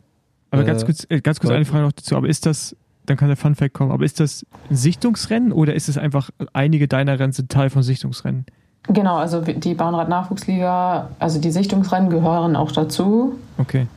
Aber 0.53 0.63
ganz 0.63 0.83
äh, 0.83 0.87
kurz, 0.87 1.07
äh, 1.09 1.21
ganz 1.21 1.41
kurz 1.41 1.53
eine 1.53 1.65
Frage 1.65 1.83
noch 1.83 1.93
dazu. 1.93 2.17
Aber 2.17 2.29
ist 2.29 2.47
das, 2.47 2.77
dann 3.07 3.17
kann 3.17 3.27
der 3.27 3.37
Fun 3.37 3.57
Fact 3.57 3.75
kommen, 3.75 3.91
aber 3.91 4.05
ist 4.05 4.21
das 4.21 4.47
ein 4.71 4.77
Sichtungsrennen 4.77 5.51
oder 5.51 5.75
ist 5.75 5.89
es 5.89 5.99
einfach, 5.99 6.31
einige 6.53 6.87
deiner 6.87 7.19
Rennen 7.19 7.33
sind 7.33 7.51
Teil 7.51 7.71
von 7.71 7.83
Sichtungsrennen? 7.83 8.47
Genau, 8.85 9.17
also 9.17 9.41
die 9.41 9.75
Bahnrad-Nachwuchsliga, 9.75 11.11
also 11.19 11.41
die 11.41 11.51
Sichtungsrennen 11.51 12.09
gehören 12.09 12.55
auch 12.55 12.71
dazu. 12.71 13.35
Okay. 13.59 13.89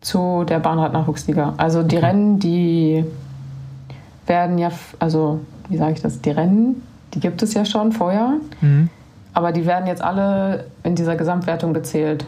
Zu 0.00 0.44
der 0.44 0.60
Bahnrad-Nachwuchsliga. 0.60 1.54
Also 1.56 1.82
die 1.82 1.96
okay. 1.96 2.06
Rennen, 2.06 2.38
die 2.38 3.04
werden 4.26 4.58
ja, 4.58 4.70
also 4.98 5.40
wie 5.68 5.76
sage 5.76 5.92
ich 5.92 6.00
das, 6.00 6.20
die 6.20 6.30
Rennen, 6.30 6.82
die 7.14 7.20
gibt 7.20 7.42
es 7.42 7.54
ja 7.54 7.64
schon 7.64 7.92
vorher, 7.92 8.34
mhm. 8.60 8.88
aber 9.34 9.52
die 9.52 9.66
werden 9.66 9.86
jetzt 9.86 10.02
alle 10.02 10.66
in 10.84 10.94
dieser 10.94 11.16
Gesamtwertung 11.16 11.74
gezählt. 11.74 12.24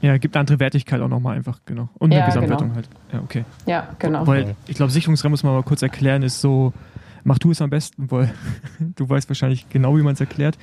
Ja, 0.00 0.18
gibt 0.18 0.36
eine 0.36 0.40
andere 0.40 0.60
Wertigkeit 0.60 1.00
auch 1.00 1.08
nochmal 1.08 1.36
einfach, 1.36 1.60
genau. 1.64 1.88
Und 1.98 2.12
eine 2.12 2.20
ja, 2.20 2.26
Gesamtwertung 2.26 2.68
genau. 2.68 2.76
halt. 2.76 2.88
Ja, 3.12 3.20
okay. 3.20 3.44
Ja, 3.64 3.88
genau. 3.98 4.26
Weil 4.26 4.54
ich 4.66 4.76
glaube, 4.76 4.92
Sicherungsrennen 4.92 5.30
muss 5.30 5.42
man 5.44 5.54
mal 5.54 5.62
kurz 5.62 5.80
erklären, 5.80 6.22
ist 6.22 6.42
so, 6.42 6.74
mach 7.22 7.38
du 7.38 7.52
es 7.52 7.62
am 7.62 7.70
besten, 7.70 8.10
weil 8.10 8.34
du 8.96 9.08
weißt 9.08 9.30
wahrscheinlich 9.30 9.68
genau, 9.70 9.96
wie 9.96 10.02
man 10.02 10.12
es 10.12 10.20
erklärt. 10.20 10.58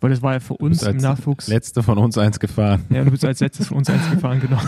Weil 0.00 0.10
das 0.10 0.22
war 0.22 0.34
ja 0.34 0.40
für 0.40 0.54
uns 0.54 0.82
im 0.82 0.98
Nachwuchs. 0.98 1.48
Letzte 1.48 1.82
von 1.82 1.98
uns 1.98 2.18
eins 2.18 2.38
gefahren. 2.38 2.84
Ja, 2.90 3.02
du 3.02 3.10
bist 3.10 3.24
als 3.24 3.40
letztes 3.40 3.68
von 3.68 3.78
uns 3.78 3.88
eins 3.88 4.10
gefahren, 4.10 4.40
genau. 4.40 4.58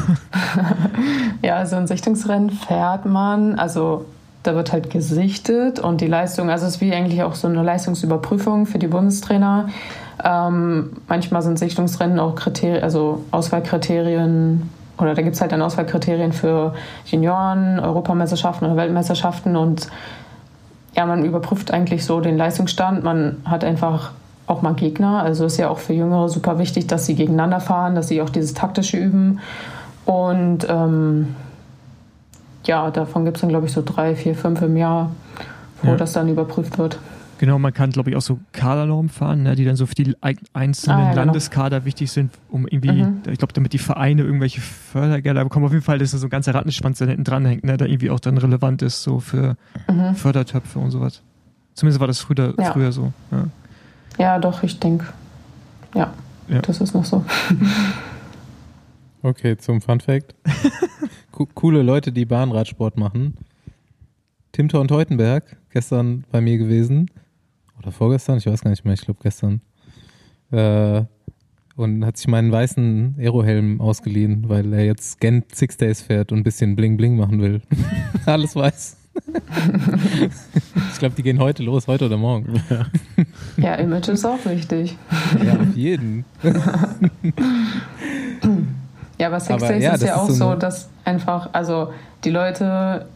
ja, 1.43 1.57
also 1.57 1.77
ein 1.77 1.87
Sichtungsrennen 1.87 2.51
fährt 2.51 3.05
man, 3.05 3.59
also 3.59 4.07
da 4.43 4.55
wird 4.55 4.73
halt 4.73 4.91
gesichtet 4.91 5.79
und 5.79 6.01
die 6.01 6.07
Leistung, 6.07 6.49
also 6.49 6.67
es 6.67 6.77
ist 6.77 6.81
wie 6.81 6.93
eigentlich 6.95 7.23
auch 7.23 7.35
so 7.35 7.49
eine 7.49 7.63
Leistungsüberprüfung 7.63 8.67
für 8.67 8.79
die 8.79 8.87
Bundestrainer. 8.87 9.69
Ähm, 10.25 10.91
manchmal 11.09 11.43
sind 11.43 11.59
Sichtungsrennen 11.59 12.19
auch 12.19 12.35
Kriterien, 12.35 12.83
also 12.83 13.25
Auswahlkriterien 13.31 14.71
oder 14.97 15.15
da 15.15 15.23
gibt 15.23 15.35
es 15.35 15.41
halt 15.41 15.53
dann 15.53 15.63
Auswahlkriterien 15.63 16.33
für 16.33 16.75
Junioren, 17.07 17.79
Europameisterschaften 17.79 18.67
oder 18.67 18.77
Weltmeisterschaften 18.77 19.57
und 19.57 19.89
ja, 20.97 21.07
man 21.07 21.25
überprüft 21.25 21.71
eigentlich 21.71 22.05
so 22.05 22.21
den 22.21 22.37
Leistungsstand. 22.37 23.05
Man 23.05 23.37
hat 23.45 23.63
einfach 23.63 24.13
auch 24.49 24.63
mal 24.63 24.75
Gegner. 24.75 25.23
Also 25.23 25.45
ist 25.47 25.59
ja 25.59 25.69
auch 25.69 25.79
für 25.79 25.93
Jüngere 25.93 26.29
super 26.29 26.59
wichtig, 26.59 26.87
dass 26.87 27.07
sie 27.07 27.15
gegeneinander 27.15 27.61
fahren, 27.61 27.95
dass 27.95 28.09
sie 28.09 28.23
auch 28.23 28.31
dieses 28.31 28.55
taktische 28.55 28.97
üben. 28.97 29.41
Und 30.05 30.67
ähm, 30.69 31.37
ja, 32.65 32.91
davon 32.91 33.25
gibt 33.25 33.37
es 33.37 33.41
dann, 33.43 33.51
glaube 33.51 33.67
ich, 33.67 33.73
so 33.73 33.83
drei, 33.85 34.15
vier, 34.15 34.35
fünf 34.35 34.63
im 34.63 34.77
Jahr, 34.77 35.13
wo 35.83 35.91
ja. 35.91 35.97
das 35.97 36.13
dann 36.13 36.29
überprüft 36.29 36.79
wird. 36.79 36.99
Genau, 37.39 37.59
man 37.59 37.73
kann, 37.73 37.91
glaube 37.91 38.11
ich, 38.11 38.17
auch 38.17 38.23
so 38.23 38.41
Kadernormen 38.53 39.09
fahren, 39.09 39.45
ne, 39.45 39.55
die 39.55 39.65
dann 39.65 39.77
so 39.77 39.87
für 39.87 39.95
die 39.95 40.17
einzelnen 40.53 40.97
ah, 40.97 41.01
ja, 41.01 41.11
genau. 41.11 41.25
Landeskader 41.27 41.85
wichtig 41.85 42.11
sind, 42.11 42.33
um 42.51 42.67
irgendwie, 42.67 43.05
mhm. 43.05 43.23
ich 43.31 43.39
glaube, 43.39 43.53
damit 43.53 43.73
die 43.73 43.79
Vereine 43.79 44.23
irgendwelche 44.23 44.61
Fördergelder 44.61 45.45
bekommen. 45.45 45.65
Auf 45.65 45.73
jeden 45.73 45.85
Fall, 45.85 45.99
dass 45.99 46.11
da 46.11 46.19
so 46.19 46.27
ein 46.27 46.31
ganzer 46.31 46.53
Rattenschwanz 46.55 46.99
da 46.99 47.05
hinten 47.05 47.23
dranhängt, 47.23 47.65
ne, 47.65 47.77
der 47.77 47.89
irgendwie 47.89 48.11
auch 48.11 48.19
dann 48.19 48.39
relevant 48.39 48.83
ist, 48.83 49.05
so 49.05 49.21
für 49.21 49.57
mhm. 49.89 50.17
Fördertöpfe 50.17 50.81
und 50.81 50.91
sowas. 50.91 51.23
Zumindest 51.75 52.01
war 52.01 52.09
das 52.09 52.19
früher, 52.19 52.55
ja. 52.59 52.73
früher 52.73 52.91
so. 52.91 53.13
Ja, 53.31 53.45
ja 54.19 54.39
doch, 54.39 54.63
ich 54.63 54.79
denke, 54.79 55.07
ja, 55.95 56.13
ja, 56.49 56.61
das 56.61 56.81
ist 56.81 56.95
noch 56.95 57.05
so. 57.05 57.25
Okay, 59.21 59.57
zum 59.57 59.81
Fun 59.81 59.99
Fact. 59.99 60.37
coole 61.55 61.83
Leute, 61.83 62.13
die 62.13 62.25
Bahnradsport 62.25 62.97
machen. 62.97 63.35
Tim 64.53 64.69
Thorn 64.69 64.87
Teutenberg, 64.87 65.57
gestern 65.71 66.25
bei 66.31 66.41
mir 66.41 66.57
gewesen. 66.57 67.11
Oder 67.79 67.93
vorgestern, 67.93 68.39
ich 68.39 68.47
weiß 68.47 68.63
gar 68.63 68.71
nicht 68.71 68.85
mehr, 68.85 68.95
ich 68.95 69.03
glaube 69.03 69.21
gestern. 69.23 69.61
Äh, 70.51 71.03
und 71.77 72.05
hat 72.05 72.17
sich 72.17 72.27
meinen 72.27 72.51
weißen 72.51 73.17
Aerohelm 73.19 73.81
ausgeliehen, 73.81 74.49
weil 74.49 74.73
er 74.73 74.85
jetzt 74.85 75.21
Gent 75.21 75.55
Six 75.55 75.77
Days 75.77 76.03
fährt 76.03 76.33
und 76.33 76.39
ein 76.39 76.45
bisschen 76.45 76.75
Bling 76.75 76.97
Bling 76.97 77.17
machen 77.17 77.41
will. 77.41 77.63
Alles 78.27 78.57
weiß. 78.57 78.98
Ich 80.93 80.99
glaube, 80.99 81.15
die 81.17 81.23
gehen 81.23 81.39
heute 81.39 81.63
los, 81.63 81.87
heute 81.87 82.07
oder 82.07 82.17
morgen. 82.17 82.63
Ja, 82.69 82.87
ja 83.57 83.75
Image 83.77 84.09
ist 84.09 84.25
auch 84.25 84.45
wichtig. 84.45 84.97
Ja, 85.45 85.55
auf 85.55 85.77
jeden. 85.77 86.25
Ja, 89.19 89.27
aber 89.27 89.41
Six 89.41 89.63
aber, 89.63 89.69
Days 89.69 89.85
ja, 89.85 89.95
ist 89.95 90.03
ja 90.05 90.17
auch 90.17 90.29
ist 90.29 90.37
so, 90.37 90.51
so 90.51 90.55
dass 90.55 90.89
einfach, 91.05 91.51
also 91.53 91.93
die 92.25 92.31
Leute, 92.31 93.07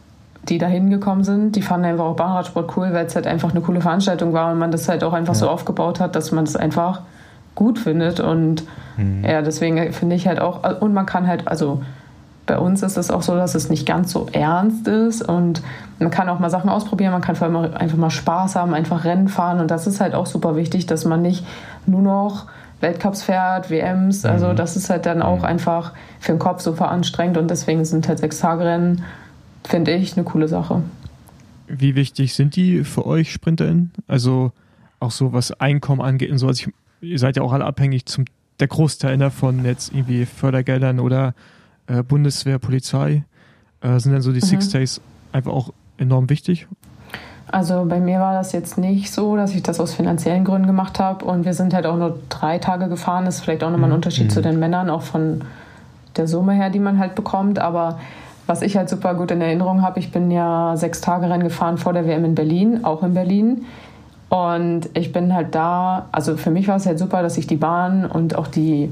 die 0.49 0.57
da 0.57 0.67
hingekommen 0.67 1.23
sind, 1.23 1.55
die 1.55 1.61
fanden 1.61 1.85
einfach 1.85 2.05
auch 2.05 2.15
Bahnradsport 2.15 2.75
cool, 2.75 2.93
weil 2.93 3.05
es 3.05 3.15
halt 3.15 3.27
einfach 3.27 3.51
eine 3.51 3.61
coole 3.61 3.81
Veranstaltung 3.81 4.33
war 4.33 4.51
und 4.51 4.59
man 4.59 4.71
das 4.71 4.89
halt 4.89 5.03
auch 5.03 5.13
einfach 5.13 5.33
ja. 5.33 5.39
so 5.39 5.49
aufgebaut 5.49 5.99
hat, 5.99 6.15
dass 6.15 6.31
man 6.31 6.45
das 6.45 6.55
einfach 6.55 7.01
gut 7.55 7.79
findet. 7.79 8.19
Und 8.19 8.63
mhm. 8.97 9.23
ja, 9.23 9.41
deswegen 9.41 9.93
finde 9.93 10.15
ich 10.15 10.27
halt 10.27 10.39
auch, 10.39 10.81
und 10.81 10.93
man 10.93 11.05
kann 11.05 11.27
halt, 11.27 11.47
also 11.47 11.81
bei 12.45 12.57
uns 12.57 12.83
ist 12.83 12.97
es 12.97 13.09
auch 13.09 13.21
so, 13.21 13.35
dass 13.35 13.55
es 13.55 13.69
nicht 13.69 13.85
ganz 13.85 14.11
so 14.11 14.27
ernst 14.31 14.87
ist 14.87 15.21
und 15.21 15.61
man 15.99 16.11
kann 16.11 16.27
auch 16.27 16.39
mal 16.39 16.49
Sachen 16.49 16.69
ausprobieren, 16.69 17.11
man 17.11 17.21
kann 17.21 17.35
vor 17.35 17.47
allem 17.47 17.73
einfach 17.73 17.97
mal 17.97 18.09
Spaß 18.09 18.55
haben, 18.55 18.73
einfach 18.73 19.05
Rennen 19.05 19.29
fahren 19.29 19.59
und 19.59 19.71
das 19.71 19.87
ist 19.87 20.01
halt 20.01 20.13
auch 20.13 20.25
super 20.25 20.55
wichtig, 20.55 20.85
dass 20.85 21.05
man 21.05 21.21
nicht 21.21 21.45
nur 21.85 22.01
noch 22.01 22.47
Weltcups 22.81 23.23
fährt, 23.23 23.69
WMs. 23.69 24.25
Also 24.25 24.49
mhm. 24.49 24.55
das 24.57 24.75
ist 24.75 24.89
halt 24.89 25.05
dann 25.05 25.21
auch 25.21 25.39
mhm. 25.39 25.45
einfach 25.45 25.93
für 26.19 26.33
den 26.33 26.39
Kopf 26.39 26.61
super 26.61 26.89
anstrengend 26.89 27.37
und 27.37 27.49
deswegen 27.49 27.85
sind 27.85 28.07
halt 28.07 28.19
sechs 28.19 28.39
Tage 28.39 28.65
Rennen, 28.65 29.03
finde 29.63 29.93
ich, 29.93 30.17
eine 30.17 30.25
coole 30.25 30.47
Sache. 30.47 30.83
Wie 31.67 31.95
wichtig 31.95 32.35
sind 32.35 32.55
die 32.57 32.83
für 32.83 33.05
euch 33.05 33.31
SprinterInnen? 33.31 33.91
Also 34.07 34.51
auch 34.99 35.11
so 35.11 35.33
was 35.33 35.59
Einkommen 35.59 36.01
angeht 36.01 36.29
und 36.29 36.37
so. 36.37 36.47
Also 36.47 36.67
ich, 36.67 37.09
ihr 37.09 37.19
seid 37.19 37.37
ja 37.37 37.43
auch 37.43 37.53
alle 37.53 37.65
abhängig 37.65 38.05
zum 38.05 38.25
der 38.59 38.67
Großteil 38.67 39.17
ne, 39.17 39.31
von 39.31 39.65
jetzt 39.65 39.93
irgendwie 39.93 40.25
Fördergeldern 40.25 40.99
oder 40.99 41.33
äh, 41.87 42.03
Bundeswehr, 42.03 42.59
Polizei. 42.59 43.23
Äh, 43.81 43.99
sind 43.99 44.13
dann 44.13 44.21
so 44.21 44.31
die 44.31 44.39
mhm. 44.39 44.45
Six 44.45 44.69
Days 44.69 45.01
einfach 45.31 45.51
auch 45.51 45.71
enorm 45.97 46.29
wichtig? 46.29 46.67
Also 47.51 47.85
bei 47.85 47.99
mir 47.99 48.19
war 48.19 48.33
das 48.33 48.51
jetzt 48.51 48.77
nicht 48.77 49.11
so, 49.11 49.35
dass 49.35 49.53
ich 49.53 49.61
das 49.61 49.79
aus 49.79 49.93
finanziellen 49.93 50.43
Gründen 50.43 50.65
gemacht 50.65 50.99
habe. 50.99 51.25
Und 51.25 51.45
wir 51.45 51.53
sind 51.53 51.73
halt 51.73 51.85
auch 51.85 51.97
nur 51.97 52.19
drei 52.29 52.57
Tage 52.57 52.87
gefahren. 52.87 53.25
Das 53.25 53.35
ist 53.35 53.41
vielleicht 53.41 53.63
auch 53.63 53.69
nochmal 53.69 53.89
ein 53.89 53.91
mhm. 53.91 53.97
Unterschied 53.97 54.25
mhm. 54.25 54.29
zu 54.31 54.41
den 54.41 54.59
Männern, 54.59 54.89
auch 54.89 55.03
von 55.03 55.41
der 56.15 56.27
Summe 56.27 56.53
her, 56.53 56.69
die 56.69 56.79
man 56.79 56.97
halt 56.97 57.15
bekommt. 57.15 57.59
Aber 57.59 57.99
was 58.47 58.61
ich 58.61 58.75
halt 58.75 58.89
super 58.89 59.13
gut 59.13 59.31
in 59.31 59.41
Erinnerung 59.41 59.81
habe, 59.81 59.99
ich 59.99 60.11
bin 60.11 60.31
ja 60.31 60.75
sechs 60.77 61.01
Tage 61.01 61.29
Rennen 61.29 61.43
gefahren 61.43 61.77
vor 61.77 61.93
der 61.93 62.07
WM 62.07 62.25
in 62.25 62.35
Berlin, 62.35 62.83
auch 62.83 63.03
in 63.03 63.13
Berlin. 63.13 63.65
Und 64.29 64.89
ich 64.95 65.11
bin 65.11 65.33
halt 65.33 65.53
da, 65.53 66.07
also 66.11 66.37
für 66.37 66.49
mich 66.49 66.67
war 66.67 66.77
es 66.77 66.87
halt 66.87 66.97
super, 66.97 67.21
dass 67.21 67.37
ich 67.37 67.45
die 67.45 67.55
Bahn 67.55 68.05
und 68.05 68.35
auch 68.35 68.47
die 68.47 68.91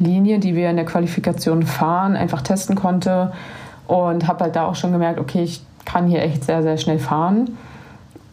Linie, 0.00 0.40
die 0.40 0.56
wir 0.56 0.70
in 0.70 0.76
der 0.76 0.86
Qualifikation 0.86 1.62
fahren, 1.62 2.16
einfach 2.16 2.42
testen 2.42 2.74
konnte. 2.74 3.32
Und 3.86 4.26
habe 4.26 4.44
halt 4.44 4.56
da 4.56 4.66
auch 4.66 4.74
schon 4.74 4.92
gemerkt, 4.92 5.18
okay, 5.18 5.42
ich 5.42 5.62
kann 5.84 6.06
hier 6.06 6.22
echt 6.22 6.44
sehr, 6.44 6.62
sehr 6.62 6.76
schnell 6.76 6.98
fahren 6.98 7.50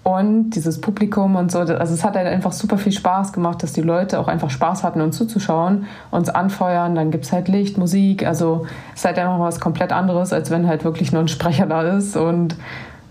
und 0.07 0.51
dieses 0.51 0.79
Publikum 0.79 1.35
und 1.35 1.51
so. 1.51 1.59
Also 1.59 1.93
es 1.93 2.05
hat 2.05 2.15
halt 2.15 2.27
einfach 2.27 2.53
super 2.53 2.77
viel 2.77 2.93
Spaß 2.93 3.33
gemacht, 3.33 3.61
dass 3.61 3.73
die 3.73 3.81
Leute 3.81 4.21
auch 4.21 4.29
einfach 4.29 4.49
Spaß 4.49 4.85
hatten, 4.85 5.01
uns 5.01 5.17
zuzuschauen, 5.17 5.85
uns 6.11 6.29
anfeuern. 6.29 6.95
Dann 6.95 7.11
gibt 7.11 7.25
es 7.25 7.33
halt 7.33 7.49
Licht, 7.49 7.77
Musik. 7.77 8.25
Also 8.25 8.65
es 8.93 9.01
ist 9.01 9.05
halt 9.05 9.19
einfach 9.19 9.37
was 9.41 9.59
komplett 9.59 9.91
anderes, 9.91 10.31
als 10.31 10.49
wenn 10.49 10.65
halt 10.65 10.85
wirklich 10.85 11.11
nur 11.11 11.23
ein 11.23 11.27
Sprecher 11.27 11.65
da 11.65 11.81
ist 11.81 12.15
und 12.15 12.55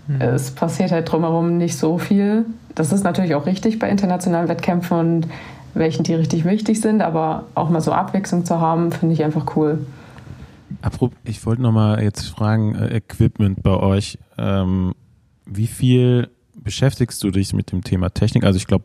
mhm. 0.07 0.23
es 0.23 0.53
passiert 0.53 0.91
halt 0.91 1.13
drumherum 1.13 1.59
nicht 1.59 1.77
so 1.77 1.99
viel. 1.99 2.47
Das 2.75 2.93
ist 2.95 3.05
natürlich 3.05 3.35
auch 3.35 3.45
richtig 3.45 3.79
bei 3.79 3.91
internationalen 3.91 4.49
Wettkämpfen 4.49 4.99
und 4.99 5.29
welchen 5.79 6.03
die 6.05 6.15
richtig 6.15 6.45
wichtig 6.45 6.81
sind, 6.81 7.03
aber 7.03 7.45
auch 7.55 7.71
mal 7.71 7.81
so 7.81 7.93
Abwechslung 7.93 8.45
zu 8.45 8.61
haben, 8.61 8.93
finde 8.93 9.15
ich 9.15 9.25
einfach 9.25 9.57
cool. 9.57 9.87
Apropos, 10.83 11.17
ich 11.25 11.45
wollte 11.47 11.63
nochmal 11.63 12.03
jetzt 12.03 12.27
fragen, 12.29 12.75
äh, 12.75 12.97
Equipment 12.97 13.63
bei 13.63 13.77
euch. 13.77 14.19
Ähm, 14.39 14.95
wie 15.45 15.67
viel 15.67 16.29
beschäftigst 16.55 17.23
du 17.23 17.31
dich 17.31 17.53
mit 17.53 17.71
dem 17.73 17.85
Thema 17.85 18.11
Technik? 18.11 18.45
Also 18.45 18.57
ich 18.57 18.67
glaube, 18.67 18.85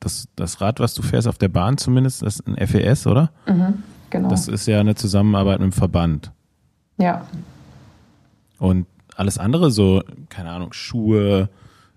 das, 0.00 0.28
das 0.36 0.60
Rad, 0.60 0.78
was 0.78 0.94
du 0.94 1.02
fährst 1.02 1.26
auf 1.26 1.38
der 1.38 1.48
Bahn 1.48 1.78
zumindest, 1.78 2.22
das 2.22 2.40
ist 2.40 2.46
ein 2.46 2.66
FES, 2.66 3.06
oder? 3.06 3.30
Mhm, 3.46 3.82
genau. 4.10 4.28
Das 4.28 4.46
ist 4.46 4.66
ja 4.66 4.78
eine 4.78 4.94
Zusammenarbeit 4.94 5.58
mit 5.58 5.72
dem 5.72 5.72
Verband. 5.72 6.30
ja, 6.98 7.26
Und 8.58 8.86
alles 9.16 9.38
andere, 9.38 9.70
so, 9.70 10.02
keine 10.28 10.50
Ahnung, 10.50 10.72
Schuhe, 10.72 11.48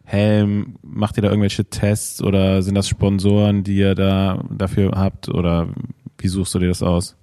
Helm, 0.10 0.76
macht 0.82 1.18
ihr 1.18 1.22
da 1.22 1.30
irgendwelche 1.30 1.66
Tests 1.66 2.24
oder 2.24 2.64
sind 2.64 2.74
das 2.74 2.88
Sponsoren, 2.88 3.64
die 3.64 3.78
ihr 3.78 3.94
da 3.94 4.40
dafür 4.50 4.94
habt 4.96 5.30
oder 5.30 5.68
wie 6.18 6.28
suchst 6.28 6.56
du 6.56 6.60
dir 6.60 6.70
das 6.70 6.82
aus? 6.82 7.16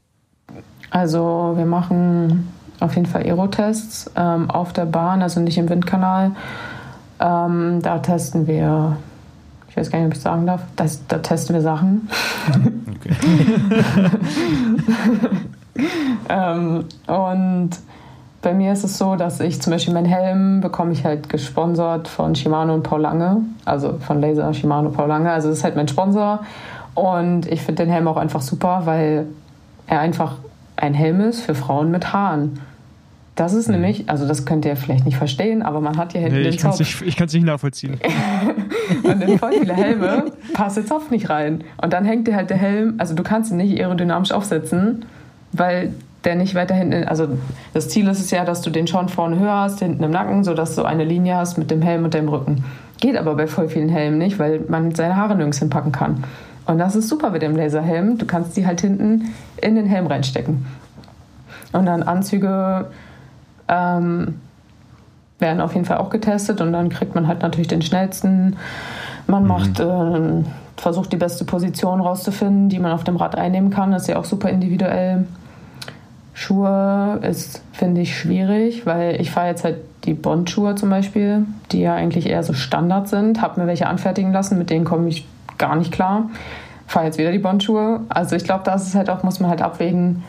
Also 0.91 1.55
wir 1.57 1.67
machen 1.67 2.47
auf 2.79 2.95
jeden 2.95 3.07
Fall 3.07 3.25
Aerotests 3.25 4.13
ähm, 4.15 4.49
auf 4.51 4.73
der 4.73 4.87
Bahn, 4.87 5.21
also 5.21 5.41
nicht 5.41 5.59
im 5.59 5.69
Windkanal. 5.69 6.31
Ähm, 7.19 7.83
da 7.83 7.99
testen 7.99 8.47
wir, 8.47 8.97
ich 9.69 9.77
weiß 9.77 9.91
gar 9.91 9.99
nicht, 9.99 10.07
ob 10.07 10.15
ich 10.15 10.21
sagen 10.21 10.47
darf, 10.47 10.63
das, 10.77 11.05
da 11.09 11.19
testen 11.19 11.55
wir 11.55 11.63
Sachen. 11.63 12.09
Okay. 12.97 13.13
Ähm, 16.29 16.85
und 17.07 17.71
bei 18.47 18.55
mir 18.55 18.73
ist 18.73 18.85
es 18.85 18.97
so, 18.97 19.17
dass 19.17 19.41
ich 19.41 19.61
zum 19.61 19.73
Beispiel 19.73 19.93
meinen 19.93 20.07
Helm 20.07 20.61
bekomme 20.61 20.93
ich 20.93 21.05
halt 21.05 21.29
gesponsert 21.29 22.07
von 22.07 22.37
Shimano 22.37 22.75
und 22.75 22.85
Paul 22.85 23.01
Lange, 23.01 23.39
also 23.65 23.99
von 23.99 24.21
Laser 24.21 24.55
Shimano 24.55 24.91
Paul 24.91 25.09
Lange. 25.09 25.33
Also 25.33 25.49
das 25.49 25.59
ist 25.59 25.65
halt 25.65 25.75
mein 25.75 25.89
Sponsor. 25.89 26.45
Und 26.95 27.51
ich 27.51 27.63
finde 27.63 27.83
den 27.83 27.93
Helm 27.93 28.07
auch 28.07 28.17
einfach 28.17 28.43
super, 28.43 28.83
weil 28.85 29.27
er 29.89 29.99
einfach 29.99 30.37
ein 30.77 30.95
Helm 30.95 31.23
ist 31.23 31.41
für 31.41 31.57
Frauen 31.57 31.91
mit 31.91 32.13
Haaren. 32.13 32.61
Das 33.35 33.53
ist 33.53 33.67
nämlich, 33.67 34.09
also 34.09 34.29
das 34.29 34.45
könnt 34.45 34.65
ihr 34.65 34.77
vielleicht 34.77 35.07
nicht 35.07 35.17
verstehen, 35.17 35.65
aber 35.65 35.81
man 35.81 35.97
hat 35.97 36.13
hier 36.13 36.21
hinten 36.21 36.37
Nee, 36.37 36.43
den 36.45 36.55
ich 36.55 36.61
kann 36.61 36.71
es 36.71 36.77
Zopf. 36.77 37.01
nicht, 37.01 37.09
ich 37.09 37.17
kann's 37.17 37.33
nicht 37.33 37.47
nachvollziehen. 37.47 37.99
Und 39.03 39.23
in 39.25 39.41
voll 39.41 39.55
viele 39.59 39.75
Helme 39.75 40.27
passt 40.53 40.77
der 40.77 40.87
Zopf 40.87 41.11
nicht 41.11 41.31
rein. 41.31 41.65
Und 41.83 41.93
dann 41.93 42.05
hängt 42.05 42.29
dir 42.29 42.37
halt 42.37 42.51
der 42.51 42.59
Helm, 42.59 42.95
also 42.99 43.13
du 43.13 43.25
kannst 43.25 43.51
ihn 43.51 43.57
nicht 43.57 43.77
aerodynamisch 43.81 44.31
aufsetzen, 44.31 45.05
weil 45.51 45.93
der 46.27 46.35
nicht 46.35 46.55
weiter 46.55 46.75
hinten, 46.75 47.05
also 47.05 47.29
das 47.73 47.89
Ziel 47.89 48.09
ist 48.09 48.21
es 48.21 48.31
ja, 48.33 48.45
dass 48.45 48.61
du 48.61 48.71
den 48.71 48.87
schon 48.87 49.09
vorne 49.09 49.39
höher 49.39 49.61
hast, 49.61 49.79
hinten 49.79 50.03
im 50.03 50.11
Nacken, 50.11 50.45
sodass 50.45 50.75
du 50.75 50.83
eine 50.83 51.05
Linie 51.05 51.37
hast 51.37 51.57
mit 51.57 51.71
dem 51.71 51.81
Helm 51.81 52.05
und 52.05 52.13
dem 52.15 52.29
Rücken. 52.29 52.65
Geht 53.01 53.17
aber 53.17 53.37
bei 53.37 53.47
voll 53.47 53.69
vielen 53.69 53.89
Helmen 53.89 54.19
nicht, 54.19 54.39
weil 54.39 54.61
man 54.69 54.95
seine 54.95 55.17
Haare 55.17 55.37
nirgends 55.37 55.61
hinpacken 55.61 55.93
kann. 55.93 56.25
Und 56.67 56.79
das 56.79 56.97
ist 56.97 57.09
super 57.09 57.31
mit 57.31 57.43
dem 57.43 57.55
Laserhelm. 57.55 58.19
Du 58.19 58.27
kannst 58.27 58.57
die 58.57 58.67
halt 58.67 58.81
hinten 58.81 59.33
in 59.63 59.77
den 59.77 59.87
Helm 59.87 60.09
reinstecken. 60.09 60.67
Und 61.73 61.87
dann 61.87 62.03
Anzüge 62.03 62.89
ähm, 63.69 64.41
werden 65.39 65.61
auf 65.61 65.75
jeden 65.75 65.87
Fall 65.87 65.99
auch 65.99 66.11
getestet 66.11 66.61
und 66.61 66.73
dann 66.73 66.89
kriegt 66.89 67.15
man 67.15 67.29
halt 67.29 67.43
natürlich 67.43 67.69
den 67.69 67.83
schnellsten. 67.83 68.57
Man 69.29 69.47
macht, 69.47 69.79
äh, 69.79 70.43
versucht 70.77 71.13
die 71.13 71.17
beste 71.17 71.45
Position 71.45 72.01
rauszufinden, 72.01 72.69
die 72.69 72.81
man 72.81 72.91
auf 72.91 73.05
dem 73.05 73.17
Rad 73.17 73.37
einnehmen 73.37 73.71
kann. 73.71 73.93
Das 73.93 74.03
ist 74.03 74.09
ja 74.09 74.17
auch 74.17 74.25
super 74.25 74.49
individuell. 74.49 75.27
Schuhe 76.39 77.19
ist, 77.23 77.63
finde 77.73 78.03
ich, 78.03 78.15
schwierig, 78.15 78.85
weil 78.85 79.19
ich 79.23 79.31
fahre 79.31 79.49
jetzt 79.49 79.65
halt 79.65 79.79
die 80.05 80.13
Bond-Schuhe 80.13 80.75
zum 80.75 80.91
Beispiel, 80.91 81.47
die 81.73 81.81
ja 81.81 81.95
eigentlich 81.95 82.29
eher 82.29 82.43
so 82.43 82.53
Standard 82.53 83.09
sind. 83.09 83.41
Habe 83.41 83.59
mir 83.59 83.67
welche 83.67 83.87
anfertigen 83.87 84.33
lassen, 84.33 84.59
mit 84.59 84.69
denen 84.69 84.85
komme 84.85 85.09
ich 85.09 85.27
gar 85.57 85.77
nicht 85.77 85.93
klar. 85.93 86.29
Fahre 86.87 87.07
jetzt 87.07 87.17
wieder 87.17 87.33
die 87.33 87.39
Bond-Schuhe. 87.39 88.01
Also 88.11 88.37
ich 88.37 88.45
glaube, 88.45 88.65
da 88.65 88.75
ist 88.75 88.95
halt 88.95 89.09
auch, 89.09 89.23
muss 89.23 89.41
man 89.41 89.49
halt 89.49 89.63
abwägen, 89.63 90.25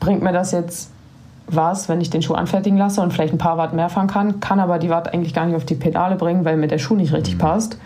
bringt 0.00 0.22
mir 0.22 0.32
das 0.32 0.52
jetzt 0.52 0.92
was, 1.46 1.90
wenn 1.90 2.00
ich 2.00 2.08
den 2.08 2.22
Schuh 2.22 2.32
anfertigen 2.32 2.78
lasse 2.78 3.02
und 3.02 3.12
vielleicht 3.12 3.34
ein 3.34 3.38
paar 3.38 3.58
Watt 3.58 3.74
mehr 3.74 3.90
fahren 3.90 4.06
kann, 4.06 4.40
kann 4.40 4.60
aber 4.60 4.78
die 4.78 4.88
Watt 4.88 5.12
eigentlich 5.12 5.34
gar 5.34 5.44
nicht 5.44 5.56
auf 5.56 5.66
die 5.66 5.74
Pedale 5.74 6.16
bringen, 6.16 6.46
weil 6.46 6.56
mir 6.56 6.68
der 6.68 6.78
Schuh 6.78 6.94
nicht 6.94 7.12
richtig 7.12 7.36
passt. 7.36 7.78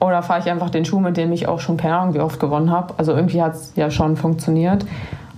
Oder 0.00 0.22
fahre 0.22 0.40
ich 0.40 0.50
einfach 0.50 0.68
den 0.68 0.84
Schuh, 0.84 1.00
mit 1.00 1.16
dem 1.16 1.32
ich 1.32 1.48
auch 1.48 1.60
schon 1.60 1.78
keine 1.78 1.96
Ahnung, 1.96 2.12
wie 2.12 2.20
oft 2.20 2.38
gewonnen 2.38 2.70
habe. 2.70 2.92
Also 2.98 3.14
irgendwie 3.14 3.42
hat 3.42 3.54
es 3.54 3.72
ja 3.74 3.90
schon 3.90 4.16
funktioniert. 4.16 4.84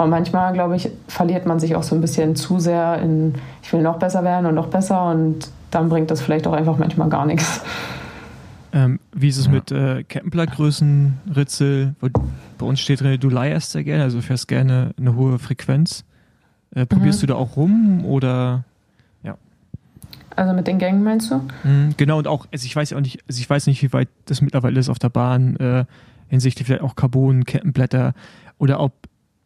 Und 0.01 0.09
manchmal, 0.11 0.53
glaube 0.55 0.77
ich, 0.77 0.89
verliert 1.09 1.45
man 1.45 1.61
sich 1.61 1.77
auch 1.77 1.83
so 1.83 1.95
ein 1.95 2.01
bisschen 2.01 2.35
zu 2.35 2.59
sehr 2.59 2.99
in, 3.03 3.35
ich 3.63 3.71
will 3.73 3.83
noch 3.83 3.99
besser 3.99 4.25
werden 4.25 4.47
und 4.47 4.55
noch 4.55 4.69
besser 4.69 5.11
und 5.11 5.51
dann 5.71 5.91
bringt 5.91 6.11
das 6.11 6.23
vielleicht 6.23 6.47
auch 6.47 6.55
einfach 6.55 6.79
manchmal 6.79 7.11
gar 7.11 7.27
nichts. 7.27 7.61
Ähm, 8.73 8.99
wie 9.13 9.29
ist 9.29 9.37
es 9.37 9.47
Ja. 9.47 9.53
mit 9.53 9.71
äh, 9.73 10.03
Kettenblattgrößen, 10.05 11.19
Ritzel? 11.37 11.95
Bei 12.01 12.65
uns 12.67 12.81
steht 12.81 13.01
drin, 13.03 13.21
du 13.21 13.29
leierst 13.29 13.73
sehr 13.73 13.85
gerne, 13.85 14.05
also 14.05 14.19
du 14.19 14.23
fährst 14.23 14.49
gerne 14.49 14.93
eine 14.99 15.17
hohe 15.17 15.39
Frequenz. 15.39 16.05
Äh, 16.75 16.87
probierst 16.87 17.19
Mhm. 17.23 17.27
du 17.27 17.33
da 17.33 17.39
auch 17.39 17.57
rum 17.57 18.05
oder? 18.05 18.65
Also 20.37 20.55
mit 20.55 20.69
den 20.69 20.79
Gängen 20.79 21.03
meinst 21.03 21.31
du? 21.31 21.41
Mhm, 21.65 21.95
genau, 21.99 22.17
und 22.17 22.27
auch, 22.29 22.47
also 22.53 22.65
ich 22.65 22.75
weiß 22.75 22.91
ja 22.91 22.97
auch 22.97 23.03
nicht, 23.03 23.19
also 23.29 23.41
ich 23.41 23.51
weiß 23.51 23.67
nicht, 23.67 23.83
wie 23.83 23.93
weit 23.93 24.09
das 24.27 24.41
mittlerweile 24.41 24.79
ist 24.81 24.89
auf 24.89 24.99
der 25.01 25.09
Bahn, 25.11 25.57
äh, 25.57 25.85
hinsichtlich 26.29 26.67
vielleicht 26.67 26.85
auch 26.85 26.95
Carbon, 26.95 27.45
Kettenblätter 27.45 28.15
oder 28.57 28.79
ob, 28.81 28.93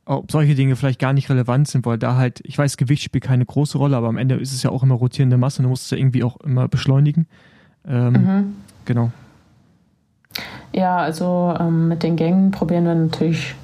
ob 0.06 0.30
solche 0.30 0.54
Dinge 0.54 0.76
vielleicht 0.76 1.00
gar 1.00 1.12
nicht 1.12 1.30
relevant 1.30 1.68
sind, 1.68 1.86
weil 1.86 1.98
da 1.98 2.16
halt, 2.16 2.40
ich 2.44 2.58
weiß, 2.58 2.76
Gewicht 2.76 3.02
spielt 3.02 3.24
keine 3.24 3.46
große 3.46 3.78
Rolle, 3.78 3.96
aber 3.96 4.08
am 4.08 4.18
Ende 4.18 4.34
ist 4.36 4.52
es 4.52 4.62
ja 4.62 4.70
auch 4.70 4.82
immer 4.82 4.94
rotierende 4.94 5.38
Masse 5.38 5.60
und 5.60 5.64
du 5.64 5.68
musst 5.70 5.84
es 5.84 5.90
ja 5.90 5.96
irgendwie 5.96 6.24
auch 6.24 6.38
immer 6.40 6.68
beschleunigen. 6.68 7.26
Ähm, 7.88 8.12
Mhm. 8.12 8.56
Genau. 8.84 9.10
Ja, 10.72 10.98
also 10.98 11.54
ähm, 11.58 11.88
mit 11.88 12.02
den 12.02 12.16
Gängen 12.16 12.50
probieren 12.50 12.84
wir 12.84 12.94
natürlich 12.94 13.54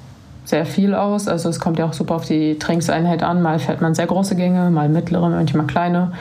sehr 0.45 0.65
viel 0.65 0.95
aus. 0.95 1.27
Also 1.27 1.49
es 1.49 1.59
kommt 1.59 1.77
ja 1.77 1.85
auch 1.85 1.93
super 1.93 2.15
auf 2.15 2.25
die 2.25 2.57
Trainingseinheit 2.57 3.21
an. 3.21 3.41
Mal 3.41 3.59
fährt 3.59 3.81
man 3.81 3.93
sehr 3.93 4.07
große 4.07 4.35
Gänge, 4.35 4.69
mal 4.71 4.89
mittlere, 4.89 5.29
manchmal 5.29 5.67
kleine. 5.67 6.13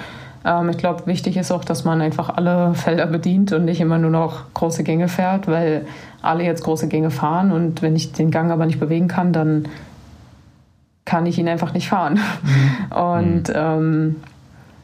Ähm, 0.45 0.69
ich 0.69 0.79
glaube, 0.79 1.07
wichtig 1.07 1.37
ist 1.37 1.53
auch, 1.53 1.65
dass 1.65 1.85
man 1.85 2.01
einfach 2.01 2.29
alle 2.31 2.75
Felder 2.75 3.07
bedient 3.07 3.53
und 3.53 3.65
nicht 3.65 3.81
immer 3.81 3.99
nur 3.99 4.11
noch 4.11 4.53
große 4.55 4.83
Gänge 4.83 5.09
fährt, 5.09 5.47
weil 5.47 5.87
alle 6.23 6.45
jetzt 6.45 6.65
große 6.65 6.89
Gänge 6.89 7.11
fahren 7.11 7.53
und 7.53 7.83
wenn 7.83 7.97
ich 7.97 8.13
den 8.13 8.31
Gang 8.31 8.51
aber 8.51 8.67
nicht 8.67 8.81
bewegen 8.81 9.09
kann, 9.09 9.33
dann 9.33 9.69
kann 11.11 11.27
ich 11.27 11.39
ihn 11.41 11.49
einfach 11.49 11.75
nicht 11.75 11.89
fahren. 11.89 12.21
Und 12.95 13.53
ähm, 13.53 14.17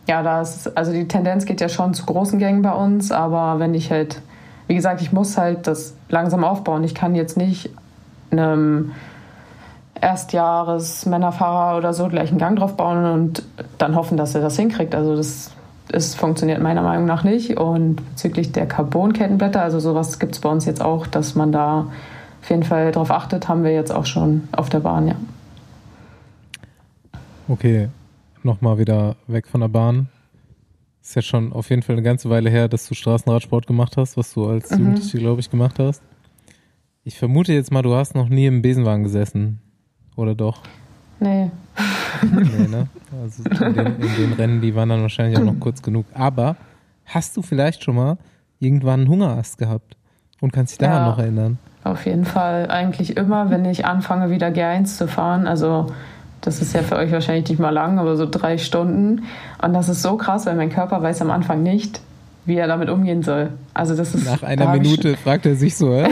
ja, 0.08 0.24
da 0.24 0.40
ist, 0.40 0.76
also 0.76 0.90
die 0.90 1.06
Tendenz 1.06 1.44
geht 1.44 1.60
ja 1.60 1.68
schon 1.68 1.94
zu 1.94 2.04
großen 2.04 2.40
Gängen 2.40 2.62
bei 2.62 2.72
uns, 2.72 3.12
aber 3.12 3.60
wenn 3.60 3.74
ich 3.74 3.92
halt, 3.92 4.20
wie 4.66 4.74
gesagt, 4.74 5.00
ich 5.02 5.12
muss 5.12 5.38
halt 5.38 5.68
das 5.68 5.94
langsam 6.08 6.42
aufbauen. 6.42 6.82
Ich 6.82 6.96
kann 6.96 7.14
jetzt 7.14 7.36
nicht 7.36 7.70
einem 8.32 8.90
Erstjahres-Männerfahrer 10.00 11.78
oder 11.78 11.94
so 11.94 12.08
gleich 12.08 12.30
einen 12.30 12.40
Gang 12.40 12.58
drauf 12.58 12.76
bauen 12.76 13.04
und 13.04 13.44
dann 13.78 13.94
hoffen, 13.94 14.16
dass 14.16 14.34
er 14.34 14.40
das 14.40 14.56
hinkriegt. 14.56 14.96
Also 14.96 15.14
das, 15.14 15.52
das 15.86 16.16
funktioniert 16.16 16.60
meiner 16.60 16.82
Meinung 16.82 17.06
nach 17.06 17.22
nicht. 17.22 17.56
Und 17.56 18.02
bezüglich 18.10 18.50
der 18.50 18.66
Carbon-Kettenblätter, 18.66 19.62
also 19.62 19.78
sowas 19.78 20.18
gibt 20.18 20.34
es 20.34 20.40
bei 20.40 20.48
uns 20.48 20.64
jetzt 20.64 20.82
auch, 20.82 21.06
dass 21.06 21.36
man 21.36 21.52
da 21.52 21.86
auf 22.42 22.50
jeden 22.50 22.64
Fall 22.64 22.90
drauf 22.90 23.12
achtet, 23.12 23.48
haben 23.48 23.62
wir 23.62 23.72
jetzt 23.72 23.92
auch 23.92 24.06
schon 24.06 24.48
auf 24.50 24.68
der 24.68 24.80
Bahn, 24.80 25.06
ja. 25.06 25.14
Okay, 27.48 27.88
nochmal 28.42 28.78
wieder 28.78 29.16
weg 29.26 29.46
von 29.46 29.60
der 29.60 29.68
Bahn. 29.68 30.08
Ist 31.02 31.14
ja 31.14 31.22
schon 31.22 31.52
auf 31.52 31.70
jeden 31.70 31.82
Fall 31.82 31.94
eine 31.94 32.02
ganze 32.02 32.28
Weile 32.28 32.50
her, 32.50 32.68
dass 32.68 32.88
du 32.88 32.94
Straßenradsport 32.94 33.66
gemacht 33.66 33.96
hast, 33.96 34.16
was 34.16 34.34
du 34.34 34.46
als 34.48 34.70
Mhm. 34.72 34.78
Jugendliche, 34.78 35.18
glaube 35.18 35.40
ich, 35.40 35.50
gemacht 35.50 35.78
hast. 35.78 36.02
Ich 37.04 37.16
vermute 37.18 37.52
jetzt 37.52 37.70
mal, 37.70 37.82
du 37.82 37.94
hast 37.94 38.16
noch 38.16 38.28
nie 38.28 38.46
im 38.46 38.62
Besenwagen 38.62 39.04
gesessen. 39.04 39.60
Oder 40.16 40.34
doch? 40.34 40.62
Nee. 41.20 41.50
Nee, 42.32 42.68
ne? 42.68 42.88
Also 43.22 43.44
in 43.44 43.74
den, 43.74 43.86
in 44.00 44.16
den 44.16 44.32
Rennen, 44.32 44.60
die 44.60 44.74
waren 44.74 44.88
dann 44.88 45.02
wahrscheinlich 45.02 45.38
auch 45.38 45.44
noch 45.44 45.60
kurz 45.60 45.80
genug. 45.82 46.06
Aber 46.14 46.56
hast 47.04 47.36
du 47.36 47.42
vielleicht 47.42 47.84
schon 47.84 47.94
mal 47.94 48.18
irgendwann 48.58 49.00
einen 49.00 49.08
Hungerast 49.08 49.58
gehabt? 49.58 49.96
Und 50.40 50.52
kannst 50.52 50.72
dich 50.72 50.78
daran 50.78 51.02
Ja. 51.04 51.08
noch 51.10 51.18
erinnern? 51.18 51.58
Auf 51.84 52.04
jeden 52.04 52.24
Fall. 52.24 52.68
Eigentlich 52.68 53.16
immer, 53.16 53.48
wenn 53.50 53.64
ich 53.64 53.86
anfange, 53.86 54.30
wieder 54.30 54.48
G1 54.48 54.96
zu 54.96 55.06
fahren. 55.08 55.46
Also, 55.46 55.86
das 56.46 56.62
ist 56.62 56.72
ja 56.74 56.82
für 56.82 56.94
euch 56.94 57.10
wahrscheinlich 57.10 57.48
nicht 57.48 57.58
mal 57.58 57.70
lang, 57.70 57.98
aber 57.98 58.16
so 58.16 58.24
drei 58.24 58.56
Stunden. 58.56 59.24
Und 59.60 59.74
das 59.74 59.88
ist 59.88 60.00
so 60.00 60.16
krass, 60.16 60.46
weil 60.46 60.54
mein 60.54 60.70
Körper 60.70 61.02
weiß 61.02 61.20
am 61.20 61.32
Anfang 61.32 61.64
nicht, 61.64 62.00
wie 62.44 62.54
er 62.54 62.68
damit 62.68 62.88
umgehen 62.88 63.24
soll. 63.24 63.50
Also, 63.74 63.96
das 63.96 64.14
ist. 64.14 64.26
Nach 64.26 64.44
einer 64.44 64.70
Minute 64.70 65.16
fragt 65.16 65.44
er 65.44 65.56
sich 65.56 65.76
so, 65.76 65.92
hä? 65.92 66.06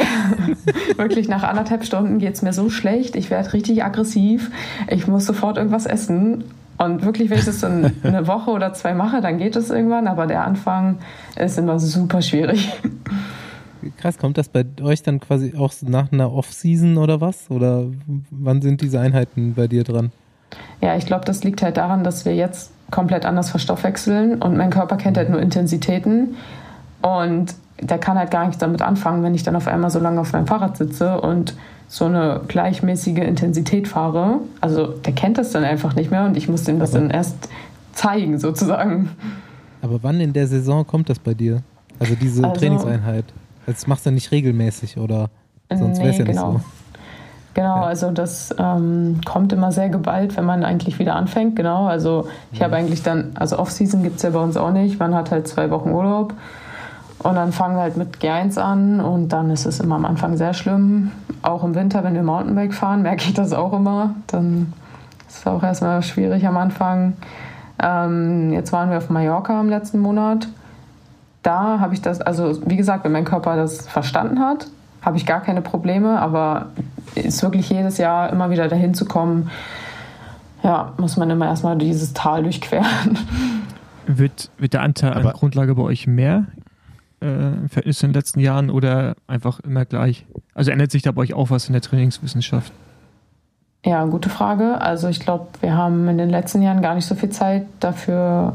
Wirklich 0.97 1.28
nach 1.28 1.45
anderthalb 1.45 1.85
Stunden 1.85 2.18
geht 2.18 2.35
es 2.35 2.43
mir 2.43 2.53
so 2.53 2.68
schlecht. 2.68 3.14
Ich 3.14 3.30
werde 3.30 3.53
richtig 3.53 3.85
aggressiv. 3.85 4.51
Ich 4.89 5.07
muss 5.07 5.24
sofort 5.24 5.57
irgendwas 5.57 5.87
essen. 5.87 6.43
Und 6.78 7.05
wirklich, 7.05 7.30
wenn 7.30 7.39
ich 7.39 7.45
das 7.45 7.61
dann 7.61 7.93
eine 8.03 8.26
Woche 8.26 8.51
oder 8.51 8.72
zwei 8.72 8.93
mache, 8.93 9.20
dann 9.20 9.39
geht 9.39 9.55
es 9.55 9.70
irgendwann. 9.70 10.09
Aber 10.09 10.26
der 10.26 10.45
Anfang 10.45 10.99
ist 11.37 11.57
immer 11.59 11.78
super 11.78 12.22
schwierig. 12.22 12.72
Krass, 13.99 14.18
kommt 14.18 14.37
das 14.37 14.49
bei 14.49 14.64
euch 14.82 15.05
dann 15.05 15.20
quasi 15.20 15.55
auch 15.57 15.70
so 15.70 15.89
nach 15.89 16.11
einer 16.11 16.32
Off-Season 16.32 16.97
oder 16.97 17.20
was? 17.20 17.49
Oder 17.53 17.87
wann 18.32 18.62
sind 18.62 18.80
diese 18.80 18.99
Einheiten 18.99 19.55
bei 19.55 19.68
dir 19.68 19.85
dran? 19.85 20.11
Ja, 20.81 20.97
ich 20.97 21.07
glaube, 21.07 21.25
das 21.25 21.45
liegt 21.45 21.63
halt 21.63 21.77
daran, 21.77 22.05
dass 22.05 22.25
wir 22.25 22.35
jetzt 22.35 22.71
komplett 22.91 23.25
anders 23.25 23.51
verstoffwechseln 23.51 24.43
und 24.43 24.57
mein 24.57 24.71
Körper 24.71 24.97
kennt 24.97 25.17
halt 25.17 25.31
nur 25.31 25.41
Intensitäten. 25.41 26.37
Und 27.03 27.55
der 27.81 27.99
kann 27.99 28.19
halt 28.19 28.31
gar 28.31 28.45
nichts 28.47 28.59
damit 28.59 28.83
anfangen, 28.83 29.23
wenn 29.23 29.35
ich 29.35 29.43
dann 29.43 29.57
auf 29.57 29.67
einmal 29.67 29.91
so 29.91 29.99
lange 29.99 30.21
auf 30.21 30.33
meinem 30.33 30.47
Fahrrad 30.47 30.77
sitze 30.77 31.21
und 31.21 31.55
so 31.89 32.07
eine 32.07 32.41
gleichmäßige 32.49 33.19
Intensität 33.19 33.89
fahre. 33.89 34.41
Also 34.61 34.87
der 34.87 35.13
kennt 35.13 35.39
das 35.39 35.51
dann 35.53 35.65
einfach 35.65 35.95
nicht 35.95 36.11
mehr 36.11 36.25
und 36.25 36.37
ich 36.37 36.49
muss 36.49 36.67
ihm 36.69 36.79
das 36.79 36.93
dann 36.93 37.11
erst 37.11 37.37
zeigen, 37.93 38.39
sozusagen. 38.39 39.11
Aber 39.83 40.03
wann 40.03 40.21
in 40.21 40.33
der 40.33 40.47
Saison 40.47 40.87
kommt 40.87 41.11
das 41.11 41.19
bei 41.19 41.35
dir? 41.35 41.63
Also 41.99 42.15
diese 42.15 42.45
Also- 42.45 42.61
Trainingseinheit. 42.61 43.25
Das 43.67 43.87
machst 43.87 44.05
du 44.05 44.11
nicht 44.11 44.31
regelmäßig 44.31 44.99
oder 44.99 45.31
sonst 45.71 45.99
wäre 45.99 46.11
es 46.11 46.19
ja 46.19 46.25
genau. 46.25 46.53
nicht 46.53 46.63
so. 46.63 46.69
Genau, 47.55 47.83
also 47.85 48.11
das 48.11 48.55
ähm, 48.59 49.21
kommt 49.25 49.53
immer 49.53 49.71
sehr 49.71 49.89
geballt, 49.89 50.37
wenn 50.37 50.45
man 50.45 50.65
eigentlich 50.65 50.99
wieder 50.99 51.15
anfängt. 51.15 51.55
Genau, 51.55 51.87
also 51.87 52.27
ich 52.53 52.59
Mhm. 52.61 52.65
habe 52.65 52.77
eigentlich 52.77 53.03
dann, 53.05 53.31
also 53.37 53.59
Off-Season 53.59 54.03
gibt 54.03 54.17
es 54.17 54.23
ja 54.23 54.31
bei 54.31 54.41
uns 54.41 54.57
auch 54.57 54.73
nicht. 54.73 54.99
Man 54.99 55.15
hat 55.15 55.31
halt 55.31 55.47
zwei 55.47 55.71
Wochen 55.71 55.91
Urlaub 55.91 56.35
und 57.21 57.35
dann 57.37 57.53
fangen 57.53 57.77
wir 57.77 57.83
halt 57.83 57.97
mit 57.97 58.19
G1 58.19 58.59
an 58.59 59.01
und 59.01 59.29
dann 59.29 59.51
ist 59.51 59.67
es 59.67 59.79
immer 59.81 59.95
am 59.95 60.05
Anfang 60.05 60.37
sehr 60.37 60.53
schlimm. 60.53 61.13
Auch 61.43 61.63
im 61.63 61.75
Winter, 61.77 62.03
wenn 62.03 62.15
wir 62.15 62.23
Mountainbike 62.25 62.75
fahren, 62.75 63.03
merke 63.03 63.23
ich 63.25 63.35
das 63.35 63.53
auch 63.53 63.73
immer. 63.73 64.15
Dann 64.27 64.73
ist 65.29 65.39
es 65.39 65.47
auch 65.47 65.63
erstmal 65.63 66.03
schwierig 66.03 66.47
am 66.47 66.57
Anfang. 66.57 67.13
Ähm, 67.81 68.53
jetzt 68.53 68.73
waren 68.73 68.91
wir 68.91 68.99
auf 68.99 69.11
Mallorca 69.11 69.61
im 69.61 69.69
letzten 69.69 70.01
Monat. 70.01 70.49
Da 71.43 71.79
habe 71.79 71.95
ich 71.95 72.03
das, 72.03 72.21
also 72.21 72.59
wie 72.67 72.77
gesagt, 72.77 73.05
wenn 73.05 73.13
mein 73.13 73.25
Körper 73.25 73.55
das 73.57 73.87
verstanden 73.87 74.41
hat, 74.41 74.67
habe 75.03 75.19
ich 75.19 75.27
gar 75.27 75.41
keine 75.41 75.61
Probleme, 75.61 76.19
aber 76.21 76.67
ist 77.15 77.43
wirklich 77.43 77.71
jedes 77.71 77.99
Jahr 77.99 78.31
immer 78.31 78.51
wieder 78.51 78.69
dahin 78.69 78.95
zu 78.95 79.05
kommen, 79.05 79.51
ja, 80.63 80.93
muss 80.97 81.17
man 81.17 81.29
immer 81.31 81.47
erstmal 81.47 81.77
dieses 81.77 82.13
Tal 82.15 82.43
durchqueren. 82.43 83.19
Wird, 84.07 84.51
wird 84.59 84.73
der 84.75 84.83
Anteil 84.83 85.13
an 85.13 85.21
Aber- 85.21 85.33
Grundlage 85.33 85.75
bei 85.75 85.83
euch 85.83 86.07
mehr 86.07 86.47
äh, 87.23 87.27
im 87.27 87.69
Verhältnis 87.69 87.99
zu 87.99 88.07
den 88.07 88.15
letzten 88.15 88.41
Jahren 88.41 88.71
oder 88.71 89.15
einfach 89.27 89.61
immer 89.61 89.85
gleich? 89.85 90.27
Also 90.55 90.71
ändert 90.71 90.91
sich 90.91 91.03
da 91.03 91.13
bei 91.13 91.23
euch 91.23 91.35
auch 91.35 91.51
was 91.51 91.67
in 91.69 91.73
der 91.73 91.83
Trainingswissenschaft? 91.83 92.73
Ja, 93.85 94.05
gute 94.07 94.31
Frage. 94.31 94.81
Also 94.81 95.09
ich 95.09 95.21
glaube, 95.21 95.47
wir 95.61 95.77
haben 95.77 96.09
in 96.09 96.17
den 96.19 96.31
letzten 96.31 96.63
Jahren 96.63 96.81
gar 96.81 96.95
nicht 96.95 97.07
so 97.07 97.15
viel 97.15 97.29
Zeit 97.31 97.67
dafür 97.81 98.55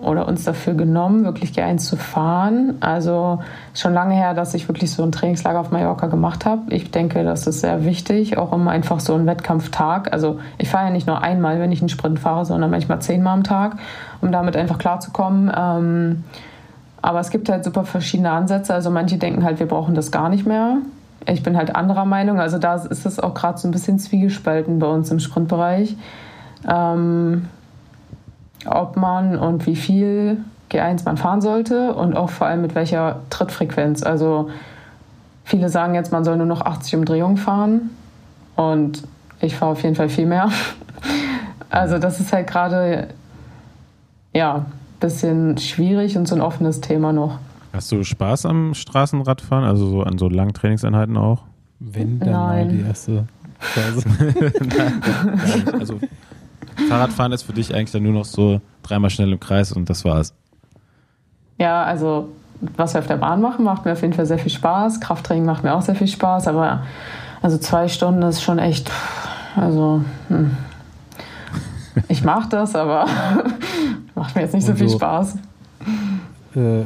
oder 0.00 0.28
uns 0.28 0.44
dafür 0.44 0.74
genommen, 0.74 1.24
wirklich 1.24 1.50
G1 1.50 1.78
zu 1.78 1.96
fahren. 1.96 2.76
Also 2.80 3.40
schon 3.74 3.92
lange 3.92 4.14
her, 4.14 4.34
dass 4.34 4.54
ich 4.54 4.68
wirklich 4.68 4.92
so 4.92 5.02
ein 5.02 5.12
Trainingslager 5.12 5.60
auf 5.60 5.70
Mallorca 5.70 6.06
gemacht 6.06 6.46
habe. 6.46 6.72
Ich 6.74 6.90
denke, 6.90 7.24
das 7.24 7.46
ist 7.46 7.60
sehr 7.60 7.84
wichtig, 7.84 8.38
auch 8.38 8.52
um 8.52 8.68
einfach 8.68 9.00
so 9.00 9.14
einen 9.14 9.26
Wettkampftag. 9.26 10.12
Also 10.12 10.38
ich 10.58 10.68
fahre 10.68 10.86
ja 10.86 10.90
nicht 10.90 11.06
nur 11.06 11.22
einmal, 11.22 11.60
wenn 11.60 11.72
ich 11.72 11.80
einen 11.80 11.88
Sprint 11.88 12.18
fahre, 12.18 12.44
sondern 12.44 12.70
manchmal 12.70 13.00
zehnmal 13.00 13.34
am 13.34 13.44
Tag, 13.44 13.76
um 14.20 14.32
damit 14.32 14.56
einfach 14.56 14.78
klarzukommen. 14.78 15.50
Ähm, 15.56 16.24
aber 17.02 17.20
es 17.20 17.30
gibt 17.30 17.48
halt 17.48 17.64
super 17.64 17.84
verschiedene 17.84 18.30
Ansätze. 18.30 18.74
Also 18.74 18.90
manche 18.90 19.18
denken 19.18 19.44
halt, 19.44 19.60
wir 19.60 19.66
brauchen 19.66 19.94
das 19.94 20.10
gar 20.10 20.28
nicht 20.28 20.46
mehr. 20.46 20.78
Ich 21.26 21.42
bin 21.42 21.56
halt 21.56 21.74
anderer 21.74 22.04
Meinung. 22.04 22.40
Also 22.40 22.58
da 22.58 22.74
ist 22.74 23.06
es 23.06 23.20
auch 23.20 23.34
gerade 23.34 23.58
so 23.58 23.68
ein 23.68 23.70
bisschen 23.70 23.98
zwiegespalten 23.98 24.78
bei 24.78 24.86
uns 24.86 25.10
im 25.10 25.20
Sprintbereich. 25.20 25.96
Ähm, 26.68 27.48
ob 28.66 28.96
man 28.96 29.38
und 29.38 29.66
wie 29.66 29.76
viel 29.76 30.38
G1 30.70 31.04
man 31.04 31.16
fahren 31.16 31.40
sollte 31.40 31.94
und 31.94 32.16
auch 32.16 32.30
vor 32.30 32.46
allem 32.46 32.62
mit 32.62 32.74
welcher 32.74 33.20
Trittfrequenz. 33.30 34.02
Also 34.02 34.50
viele 35.44 35.68
sagen 35.68 35.94
jetzt, 35.94 36.12
man 36.12 36.24
soll 36.24 36.36
nur 36.36 36.46
noch 36.46 36.62
80 36.62 36.96
Umdrehungen 36.96 37.36
fahren 37.36 37.90
und 38.56 39.02
ich 39.40 39.56
fahre 39.56 39.72
auf 39.72 39.82
jeden 39.82 39.94
Fall 39.94 40.08
viel 40.08 40.26
mehr. 40.26 40.50
Also 41.70 41.98
das 41.98 42.18
ist 42.18 42.32
halt 42.32 42.46
gerade 42.46 43.08
ja 44.32 44.54
ein 44.54 44.66
bisschen 45.00 45.58
schwierig 45.58 46.16
und 46.16 46.26
so 46.26 46.34
ein 46.34 46.40
offenes 46.40 46.80
Thema 46.80 47.12
noch. 47.12 47.38
Hast 47.74 47.92
du 47.92 48.02
Spaß 48.02 48.46
am 48.46 48.72
Straßenradfahren, 48.72 49.64
also 49.64 49.86
so 49.86 50.02
an 50.02 50.16
so 50.16 50.30
langen 50.30 50.54
Trainingseinheiten 50.54 51.18
auch? 51.18 51.42
Wenn 51.78 52.18
dann 52.20 52.32
mal 52.32 52.64
Nein. 52.64 52.68
die 52.70 52.80
erste 52.88 53.26
Phase. 53.58 54.02
Nein, 54.60 55.00
gar 55.00 55.34
nicht. 55.34 55.74
Also 55.74 56.00
Fahrradfahren 56.88 57.32
ist 57.32 57.42
für 57.42 57.52
dich 57.52 57.74
eigentlich 57.74 57.90
dann 57.92 58.02
nur 58.02 58.12
noch 58.12 58.24
so 58.24 58.60
dreimal 58.82 59.10
schnell 59.10 59.32
im 59.32 59.40
Kreis 59.40 59.72
und 59.72 59.88
das 59.90 60.04
war's. 60.04 60.34
Ja, 61.58 61.82
also 61.82 62.28
was 62.76 62.94
wir 62.94 63.00
auf 63.00 63.06
der 63.06 63.16
Bahn 63.16 63.40
machen, 63.40 63.64
macht 63.64 63.84
mir 63.84 63.92
auf 63.92 64.02
jeden 64.02 64.14
Fall 64.14 64.26
sehr 64.26 64.38
viel 64.38 64.50
Spaß. 64.50 65.00
Krafttraining 65.00 65.44
macht 65.44 65.62
mir 65.64 65.74
auch 65.74 65.82
sehr 65.82 65.94
viel 65.94 66.08
Spaß, 66.08 66.48
aber 66.48 66.82
also 67.42 67.58
zwei 67.58 67.88
Stunden 67.88 68.22
ist 68.22 68.42
schon 68.42 68.58
echt, 68.58 68.90
also 69.56 70.02
hm. 70.28 70.56
ich 72.08 72.24
mache 72.24 72.48
das, 72.48 72.74
aber 72.74 73.06
macht 74.14 74.34
mir 74.34 74.42
jetzt 74.42 74.54
nicht 74.54 74.64
so 74.64 74.72
Und 74.72 74.78
viel 74.78 74.88
so- 74.88 74.98
Spaß. 74.98 75.36
äh, 76.56 76.82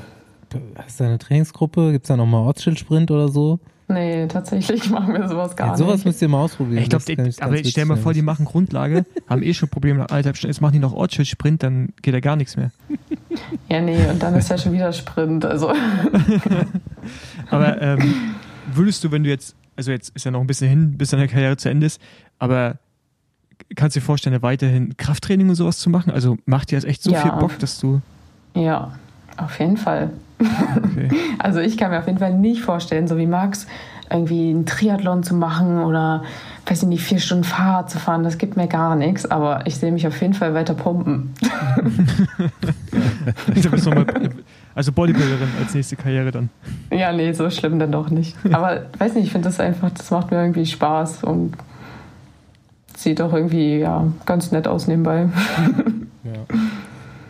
hast 0.77 1.01
du 1.01 1.05
eine 1.05 1.19
Trainingsgruppe? 1.19 1.93
Gibt 1.93 2.05
es 2.05 2.09
da 2.09 2.17
nochmal 2.17 2.43
Ortsschild-Sprint 2.43 3.11
oder 3.11 3.29
so? 3.29 3.59
Nee, 3.93 4.27
tatsächlich 4.27 4.89
machen 4.91 5.15
wir 5.15 5.29
sowas 5.29 5.55
gar 5.57 5.69
Ja, 5.69 5.77
sowas 5.77 5.97
nicht. 5.97 6.07
müsst 6.07 6.23
ihr 6.23 6.29
mal 6.29 6.41
ausprobieren. 6.41 6.83
Ich 6.83 6.89
glaube, 6.91 7.05
aber 7.41 7.57
ich 7.59 7.69
stell 7.71 7.85
mir 7.85 7.93
witzig 7.93 8.03
vor, 8.03 8.13
die 8.15 8.23
machen 8.23 8.45
Grundlage, 8.45 9.05
haben 9.29 9.43
eh 9.43 9.55
schon 9.55 9.69
Probleme 9.69 9.99
nach 10.01 10.09
anderthalb 10.09 10.37
Stunden, 10.37 10.53
jetzt 10.53 10.61
machen 10.61 10.73
die 10.75 10.79
noch 10.79 10.93
Ortsschild-Sprint, 10.93 11.63
dann 11.63 11.91
geht 12.03 12.15
da 12.15 12.21
gar 12.21 12.37
nichts 12.37 12.57
mehr. 12.57 12.71
Ja, 13.69 13.81
nee, 13.81 14.07
und 14.09 14.23
dann 14.23 14.35
ist 14.35 14.51
ja 14.51 14.59
schon 14.59 14.73
wieder 14.73 14.93
Sprint. 14.93 15.45
Also 15.45 15.73
Aber 17.51 17.81
ähm, 17.81 18.15
würdest 18.75 19.05
du, 19.05 19.11
wenn 19.11 19.25
du 19.25 19.31
jetzt, 19.31 19.55
also 19.77 19.91
jetzt 19.91 20.11
ist 20.15 20.25
ja 20.25 20.31
noch 20.31 20.41
ein 20.41 20.47
bisschen 20.47 20.69
hin, 20.69 20.97
bis 20.99 21.11
deine 21.11 21.29
Karriere 21.29 21.57
zu 21.57 21.69
Ende 21.69 21.87
ist, 21.87 22.01
aber 22.39 22.79
kannst 23.77 23.97
du 23.97 24.01
dir 24.01 24.07
vorstellen, 24.07 24.43
weiterhin 24.43 24.97
Krafttraining 24.97 25.49
und 25.49 25.55
sowas 25.55 25.79
zu 25.79 25.91
machen? 25.91 26.11
Also 26.13 26.37
macht 26.47 26.71
dir 26.71 26.77
das 26.77 26.85
echt 26.85 27.03
so 27.03 27.13
Ja. 27.13 27.23
viel 27.23 27.33
Bock, 27.33 27.59
dass 27.59 27.79
du. 27.79 28.01
ja, 28.55 28.93
auf 29.37 29.59
jeden 29.59 29.77
Fall. 29.79 30.11
Okay. 30.43 31.09
Also 31.39 31.59
ich 31.59 31.77
kann 31.77 31.91
mir 31.91 31.99
auf 31.99 32.07
jeden 32.07 32.19
Fall 32.19 32.35
nicht 32.35 32.63
vorstellen, 32.63 33.09
so 33.09 33.17
wie 33.17 33.27
Max, 33.27 33.67
irgendwie 34.11 34.51
einen 34.51 34.67
Triathlon 34.67 35.23
zu 35.23 35.35
machen 35.35 35.83
oder, 35.83 36.23
weiß 36.67 36.83
ich 36.83 36.89
nicht, 36.89 37.03
vier 37.03 37.19
Stunden 37.19 37.45
Fahrrad 37.45 37.91
zu 37.91 37.99
fahren. 37.99 38.23
Das 38.23 38.39
gibt 38.39 38.57
mir 38.57 38.69
gar 38.69 38.95
nichts, 38.95 39.29
aber 39.29 39.67
ich 39.67 39.77
sehe 39.77 39.91
mich 39.91 40.07
auf 40.07 40.21
jeden 40.21 40.35
Fall 40.35 40.55
weiter 40.55 40.75
pumpen. 40.75 41.35
Also 44.75 44.91
Bodybuilderin 44.91 45.49
als 45.61 45.75
nächste 45.75 45.97
Karriere 45.97 46.31
dann. 46.31 46.49
Ja, 46.91 47.13
nee, 47.13 47.33
so 47.33 47.51
schlimm 47.51 47.79
dann 47.79 47.93
doch 47.93 48.09
nicht. 48.09 48.35
Aber 48.53 48.87
weiß 48.99 49.15
nicht, 49.15 49.27
ich 49.27 49.33
finde 49.33 49.49
das 49.49 49.61
einfach, 49.61 49.91
das 49.91 50.11
macht 50.11 50.31
mir 50.31 50.39
irgendwie 50.39 50.65
Spaß 50.65 51.25
und 51.25 51.57
sieht 52.97 53.21
auch 53.21 53.35
irgendwie 53.35 53.79
ja, 53.79 54.07
ganz 54.25 54.51
nett 54.51 54.67
aus 54.67 54.87
nebenbei. 54.87 55.29
Ja. 56.25 56.57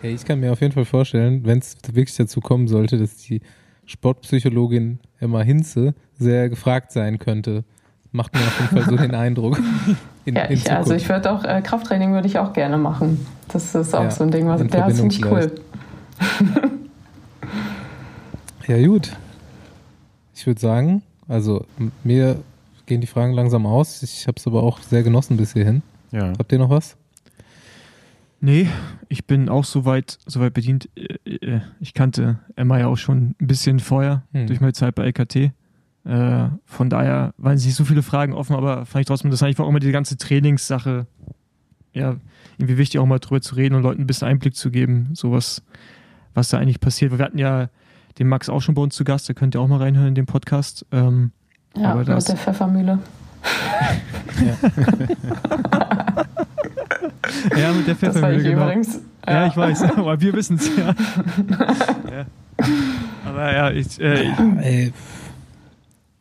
Hey, 0.03 0.15
ich 0.15 0.25
kann 0.25 0.41
mir 0.41 0.51
auf 0.51 0.61
jeden 0.61 0.73
Fall 0.73 0.85
vorstellen, 0.85 1.43
wenn 1.45 1.61
es 1.61 1.77
wirklich 1.93 2.17
dazu 2.17 2.41
kommen 2.41 2.67
sollte, 2.67 2.99
dass 2.99 3.19
die 3.19 3.41
Sportpsychologin 3.87 4.99
Emma 5.21 5.43
Hinze 5.43 5.95
sehr 6.19 6.49
gefragt 6.49 6.91
sein 6.91 7.21
könnte. 7.21 7.63
Macht 8.11 8.35
mir 8.35 8.41
auf 8.41 8.61
jeden 8.61 8.83
Fall 8.83 8.91
so 8.91 8.97
den 8.97 9.15
Eindruck. 9.15 9.61
In, 10.25 10.37
Ja, 10.37 10.43
in 10.45 10.55
ich, 10.55 10.71
also 10.71 10.95
ich 10.95 11.09
würde 11.09 11.33
auch, 11.33 11.45
äh, 11.45 11.63
Krafttraining 11.63 12.13
würde 12.13 12.29
ich 12.29 12.39
auch 12.39 12.53
gerne 12.53 12.79
machen. 12.79 13.27
Das 13.49 13.75
ist 13.75 13.93
auch 13.93 14.05
Ja, 14.05 14.11
so 14.13 14.23
ein 14.23 14.31
Ding, 14.31 14.47
was 14.47 14.61
ja, 14.61 14.67
das 14.69 15.01
finde 15.01 15.15
ich 15.15 15.25
cool. 15.25 15.53
ja, 18.69 18.87
gut. 18.87 19.11
Ich 20.35 20.47
würde 20.47 20.61
sagen, 20.61 21.03
also 21.27 21.65
mir 22.05 22.37
gehen 22.87 23.01
die 23.01 23.09
Fragen 23.09 23.33
langsam 23.33 23.67
aus. 23.67 24.01
Ich 24.05 24.29
habe 24.29 24.37
es 24.39 24.47
aber 24.47 24.63
auch 24.63 24.79
sehr 24.81 25.03
genossen 25.03 25.37
bis 25.37 25.55
hierhin. 25.55 25.83
Ja. 26.13 26.33
Habt 26.39 26.53
ihr 26.53 26.59
noch 26.59 26.71
was? 26.71 26.97
Nee, 28.45 28.69
ich 29.09 29.25
bin 29.27 29.49
auch 29.49 29.65
soweit 29.65 30.19
soweit 30.27 30.53
bedient. 30.53 30.89
Äh, 30.97 31.37
äh, 31.37 31.61
Ich 31.81 31.95
kannte 31.95 32.41
Emma 32.57 32.77
ja 32.79 32.89
auch 32.89 32.97
schon 32.97 33.37
ein 33.41 33.47
bisschen 33.47 33.79
vorher 33.79 34.25
Hm. 34.33 34.49
durch 34.49 34.61
meine 34.61 34.73
Zeit 34.73 34.97
bei 34.97 35.05
LKT. 35.05 35.53
Äh, 36.05 36.49
Von 36.65 36.91
daher 36.91 37.33
waren 37.39 37.55
nicht 37.55 37.75
so 37.77 37.85
viele 37.85 38.03
Fragen 38.03 38.33
offen, 38.33 38.57
aber 38.57 38.85
fand 38.85 39.03
ich 39.03 39.07
trotzdem 39.07 39.31
das 39.31 39.43
eigentlich 39.45 39.61
auch 39.61 39.69
immer 39.69 39.79
die 39.79 39.93
ganze 39.93 40.17
Trainingssache 40.17 41.07
ja 41.95 42.17
irgendwie 42.59 42.79
wichtig, 42.79 42.99
auch 42.99 43.07
mal 43.07 43.21
drüber 43.21 43.41
zu 43.41 43.55
reden 43.55 43.77
und 43.77 43.83
Leuten 43.83 44.01
ein 44.03 44.07
bisschen 44.09 44.27
Einblick 44.27 44.57
zu 44.57 44.71
geben, 44.73 45.11
sowas, 45.15 45.63
was 46.35 46.49
da 46.49 46.59
eigentlich 46.59 46.81
passiert. 46.81 47.13
Weil 47.13 47.19
Wir 47.21 47.25
hatten 47.27 47.39
ja 47.39 47.69
den 48.19 48.27
Max 48.29 48.49
auch 48.49 48.61
schon 48.61 48.75
bei 48.75 48.83
uns 48.83 48.97
zu 48.97 49.05
Gast, 49.05 49.29
da 49.29 49.35
könnt 49.35 49.55
ihr 49.55 49.61
auch 49.61 49.69
mal 49.69 49.79
reinhören 49.79 50.09
in 50.09 50.15
den 50.17 50.27
Podcast. 50.27 50.85
Ähm, 50.91 51.31
Ja, 51.77 51.91
Aber 51.93 52.01
mit 52.01 52.09
das- 52.09 52.25
der 52.25 52.37
Pfeffermühle. 52.37 52.99
ja, 54.45 54.57
mit 57.73 57.87
der 57.87 57.95
Das 57.95 58.03
war 58.03 58.13
Pfeffermühle, 58.13 58.37
ich 58.37 58.45
genau. 58.45 58.65
übrigens. 58.65 59.01
Ja, 59.27 59.47
ich 59.47 59.57
weiß, 59.57 59.83
aber 59.97 60.21
wir 60.21 60.33
wissen 60.33 60.57
es 60.57 60.77
ja. 60.77 60.95
ja. 62.11 62.27
Aber 63.25 63.53
ja, 63.53 63.71
ich, 63.71 64.01
äh, 64.01 64.25
Ja, 64.25 64.55
ey. 64.61 64.93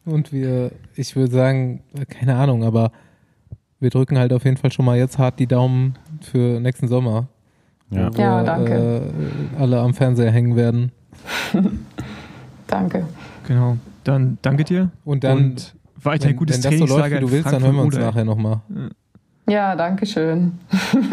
Und 0.05 0.33
wir, 0.33 0.71
ich 0.95 1.15
würde 1.15 1.31
sagen, 1.31 1.81
keine 2.09 2.35
Ahnung, 2.35 2.63
aber 2.63 2.91
wir 3.79 3.89
drücken 3.89 4.17
halt 4.17 4.33
auf 4.33 4.45
jeden 4.45 4.57
Fall 4.57 4.71
schon 4.71 4.85
mal 4.85 4.97
jetzt 4.97 5.17
hart 5.17 5.39
die 5.39 5.47
Daumen 5.47 5.95
für 6.21 6.59
nächsten 6.59 6.87
Sommer. 6.87 7.27
Ja. 7.89 8.09
wo 8.13 8.21
Ja, 8.21 8.39
wir, 8.39 8.43
danke. 8.45 9.01
Äh, 9.57 9.61
alle 9.61 9.79
am 9.79 9.93
Fernseher 9.93 10.31
hängen 10.31 10.55
werden. 10.55 10.91
Danke. 12.67 13.05
genau. 13.45 13.77
Dann 14.05 14.37
danke 14.41 14.63
dir 14.63 14.89
Und 15.03 15.23
dann, 15.25 15.37
und 15.37 15.75
weiterhin 16.01 16.31
wenn, 16.31 16.37
gutes 16.37 16.63
wenn 16.63 16.71
das 16.71 16.79
so 16.79 16.85
läuft, 16.85 16.91
Trainingslager 16.91 17.15
wie 17.17 17.25
du 17.27 17.31
willst, 17.31 17.51
dann 17.51 17.63
hören 17.63 17.75
wir 17.75 17.81
uns 17.83 17.95
Frankfurt-Oder. 17.95 18.05
nachher 18.05 18.25
nochmal. 18.25 18.61
Ja, 19.51 19.75
danke 19.75 20.05
schön. 20.05 20.53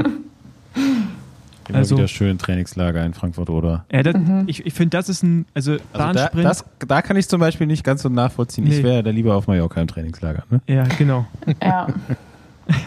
Immer 1.68 1.78
Also- 1.78 1.96
wieder 1.96 2.06
schön 2.08 2.38
Trainingslager 2.38 3.04
in 3.04 3.12
Frankfurt 3.14 3.50
oder. 3.50 3.84
Ja, 3.92 4.02
das, 4.02 4.14
Mhm. 4.14 4.44
Ich, 4.46 4.64
ich 4.64 4.72
finde, 4.72 4.96
das 4.96 5.08
ist 5.08 5.22
ein, 5.22 5.44
also, 5.54 5.72
Also 5.92 6.12
da, 6.14 6.30
das, 6.42 6.64
da 6.86 7.02
kann 7.02 7.16
ich 7.16 7.28
zum 7.28 7.40
Beispiel 7.40 7.66
nicht 7.66 7.82
ganz 7.84 8.02
so 8.02 8.08
nachvollziehen. 8.08 8.66
Ich 8.66 8.78
Nee. 8.78 8.84
wäre 8.84 9.02
da 9.02 9.10
lieber 9.10 9.34
auf 9.34 9.48
Mallorca 9.48 9.80
im 9.80 9.88
Trainingslager. 9.88 10.44
Ne? 10.50 10.60
ja, 10.66 10.84
genau. 10.96 11.26
Ja. 11.62 11.88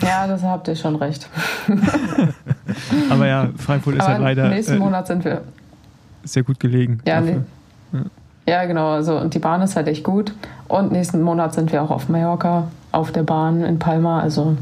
Ja, 0.02 0.28
das 0.28 0.42
habt 0.44 0.68
ihr 0.68 0.76
schon 0.76 0.96
recht. 0.96 1.28
Aber 3.10 3.28
ja, 3.28 3.50
Frankfurt 3.58 3.96
ist 3.96 4.02
Aber 4.02 4.14
halt 4.14 4.22
leider 4.22 4.50
nächsten 4.50 4.76
äh, 4.76 4.80
Monat 4.80 5.08
sind 5.08 5.26
wir. 5.26 5.42
sehr 6.24 6.44
gut 6.44 6.60
gelegen. 6.60 7.00
Ja, 7.06 7.20
dafür. 7.20 7.44
nee. 7.92 8.00
ja, 8.48 8.66
genau. 8.66 8.92
Also, 8.94 9.18
und 9.18 9.34
die 9.34 9.40
Bahn 9.40 9.62
ist 9.64 9.76
halt 9.76 9.88
echt 9.88 10.04
gut. 10.04 10.34
Und 10.68 10.92
nächsten 10.92 11.22
Monat 11.22 11.54
sind 11.56 11.72
wir 11.72 11.82
auch 11.84 11.90
auf 11.92 12.10
Mallorca, 12.10 12.68
auf 12.92 13.12
der 13.12 13.24
Bahn 13.24 13.64
in 13.64 13.80
Palma. 13.80 14.22
Also, 14.22 14.56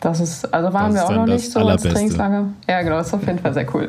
das 0.00 0.20
ist, 0.20 0.52
also 0.54 0.72
waren 0.72 0.94
Das 0.94 1.02
wir 1.02 1.06
auch 1.08 1.14
noch 1.20 1.26
das 1.26 1.42
nicht 1.42 1.52
so 1.52 1.60
als. 1.60 1.82
Trainingslager. 1.82 2.44
Ja, 2.68 2.82
genau, 2.82 2.98
ist 3.00 3.12
auf 3.14 3.26
jeden 3.26 3.38
Fall 3.38 3.54
sehr 3.54 3.74
cool. 3.74 3.88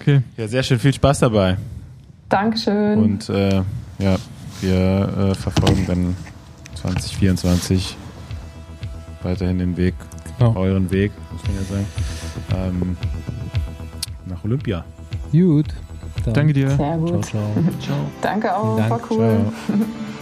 Okay. 0.00 0.22
Ja, 0.36 0.46
sehr 0.48 0.62
schön. 0.62 0.78
Viel 0.78 0.92
Spaß 0.94 1.20
dabei. 1.20 1.56
Dankeschön. 2.28 2.98
Und 2.98 3.28
äh, 3.28 3.62
ja, 3.98 4.16
wir 4.60 5.30
äh, 5.30 5.34
verfolgen 5.34 5.84
dann 5.86 6.16
2024 6.76 7.96
weiterhin 9.22 9.58
den 9.58 9.76
Weg, 9.76 9.94
Genau. 10.38 10.54
euren 10.56 10.90
Weg, 10.90 11.12
muss 11.32 11.42
man 11.44 11.56
ja 11.56 11.62
sagen, 11.62 11.86
ähm, 12.78 12.96
nach 14.26 14.44
Olympia. 14.44 14.84
Gut. 15.32 15.68
Dann 16.24 16.34
Danke 16.34 16.52
dir. 16.52 16.70
sehr 16.70 16.96
gut. 16.98 17.24
Ciao, 17.24 17.40
ciao. 17.54 17.64
Ciao. 17.80 17.96
Danke 18.22 18.56
auch, 18.56 18.76
Dank. 18.76 18.90
war 18.90 19.00
cool. 19.10 19.40
Ciao. 19.66 19.76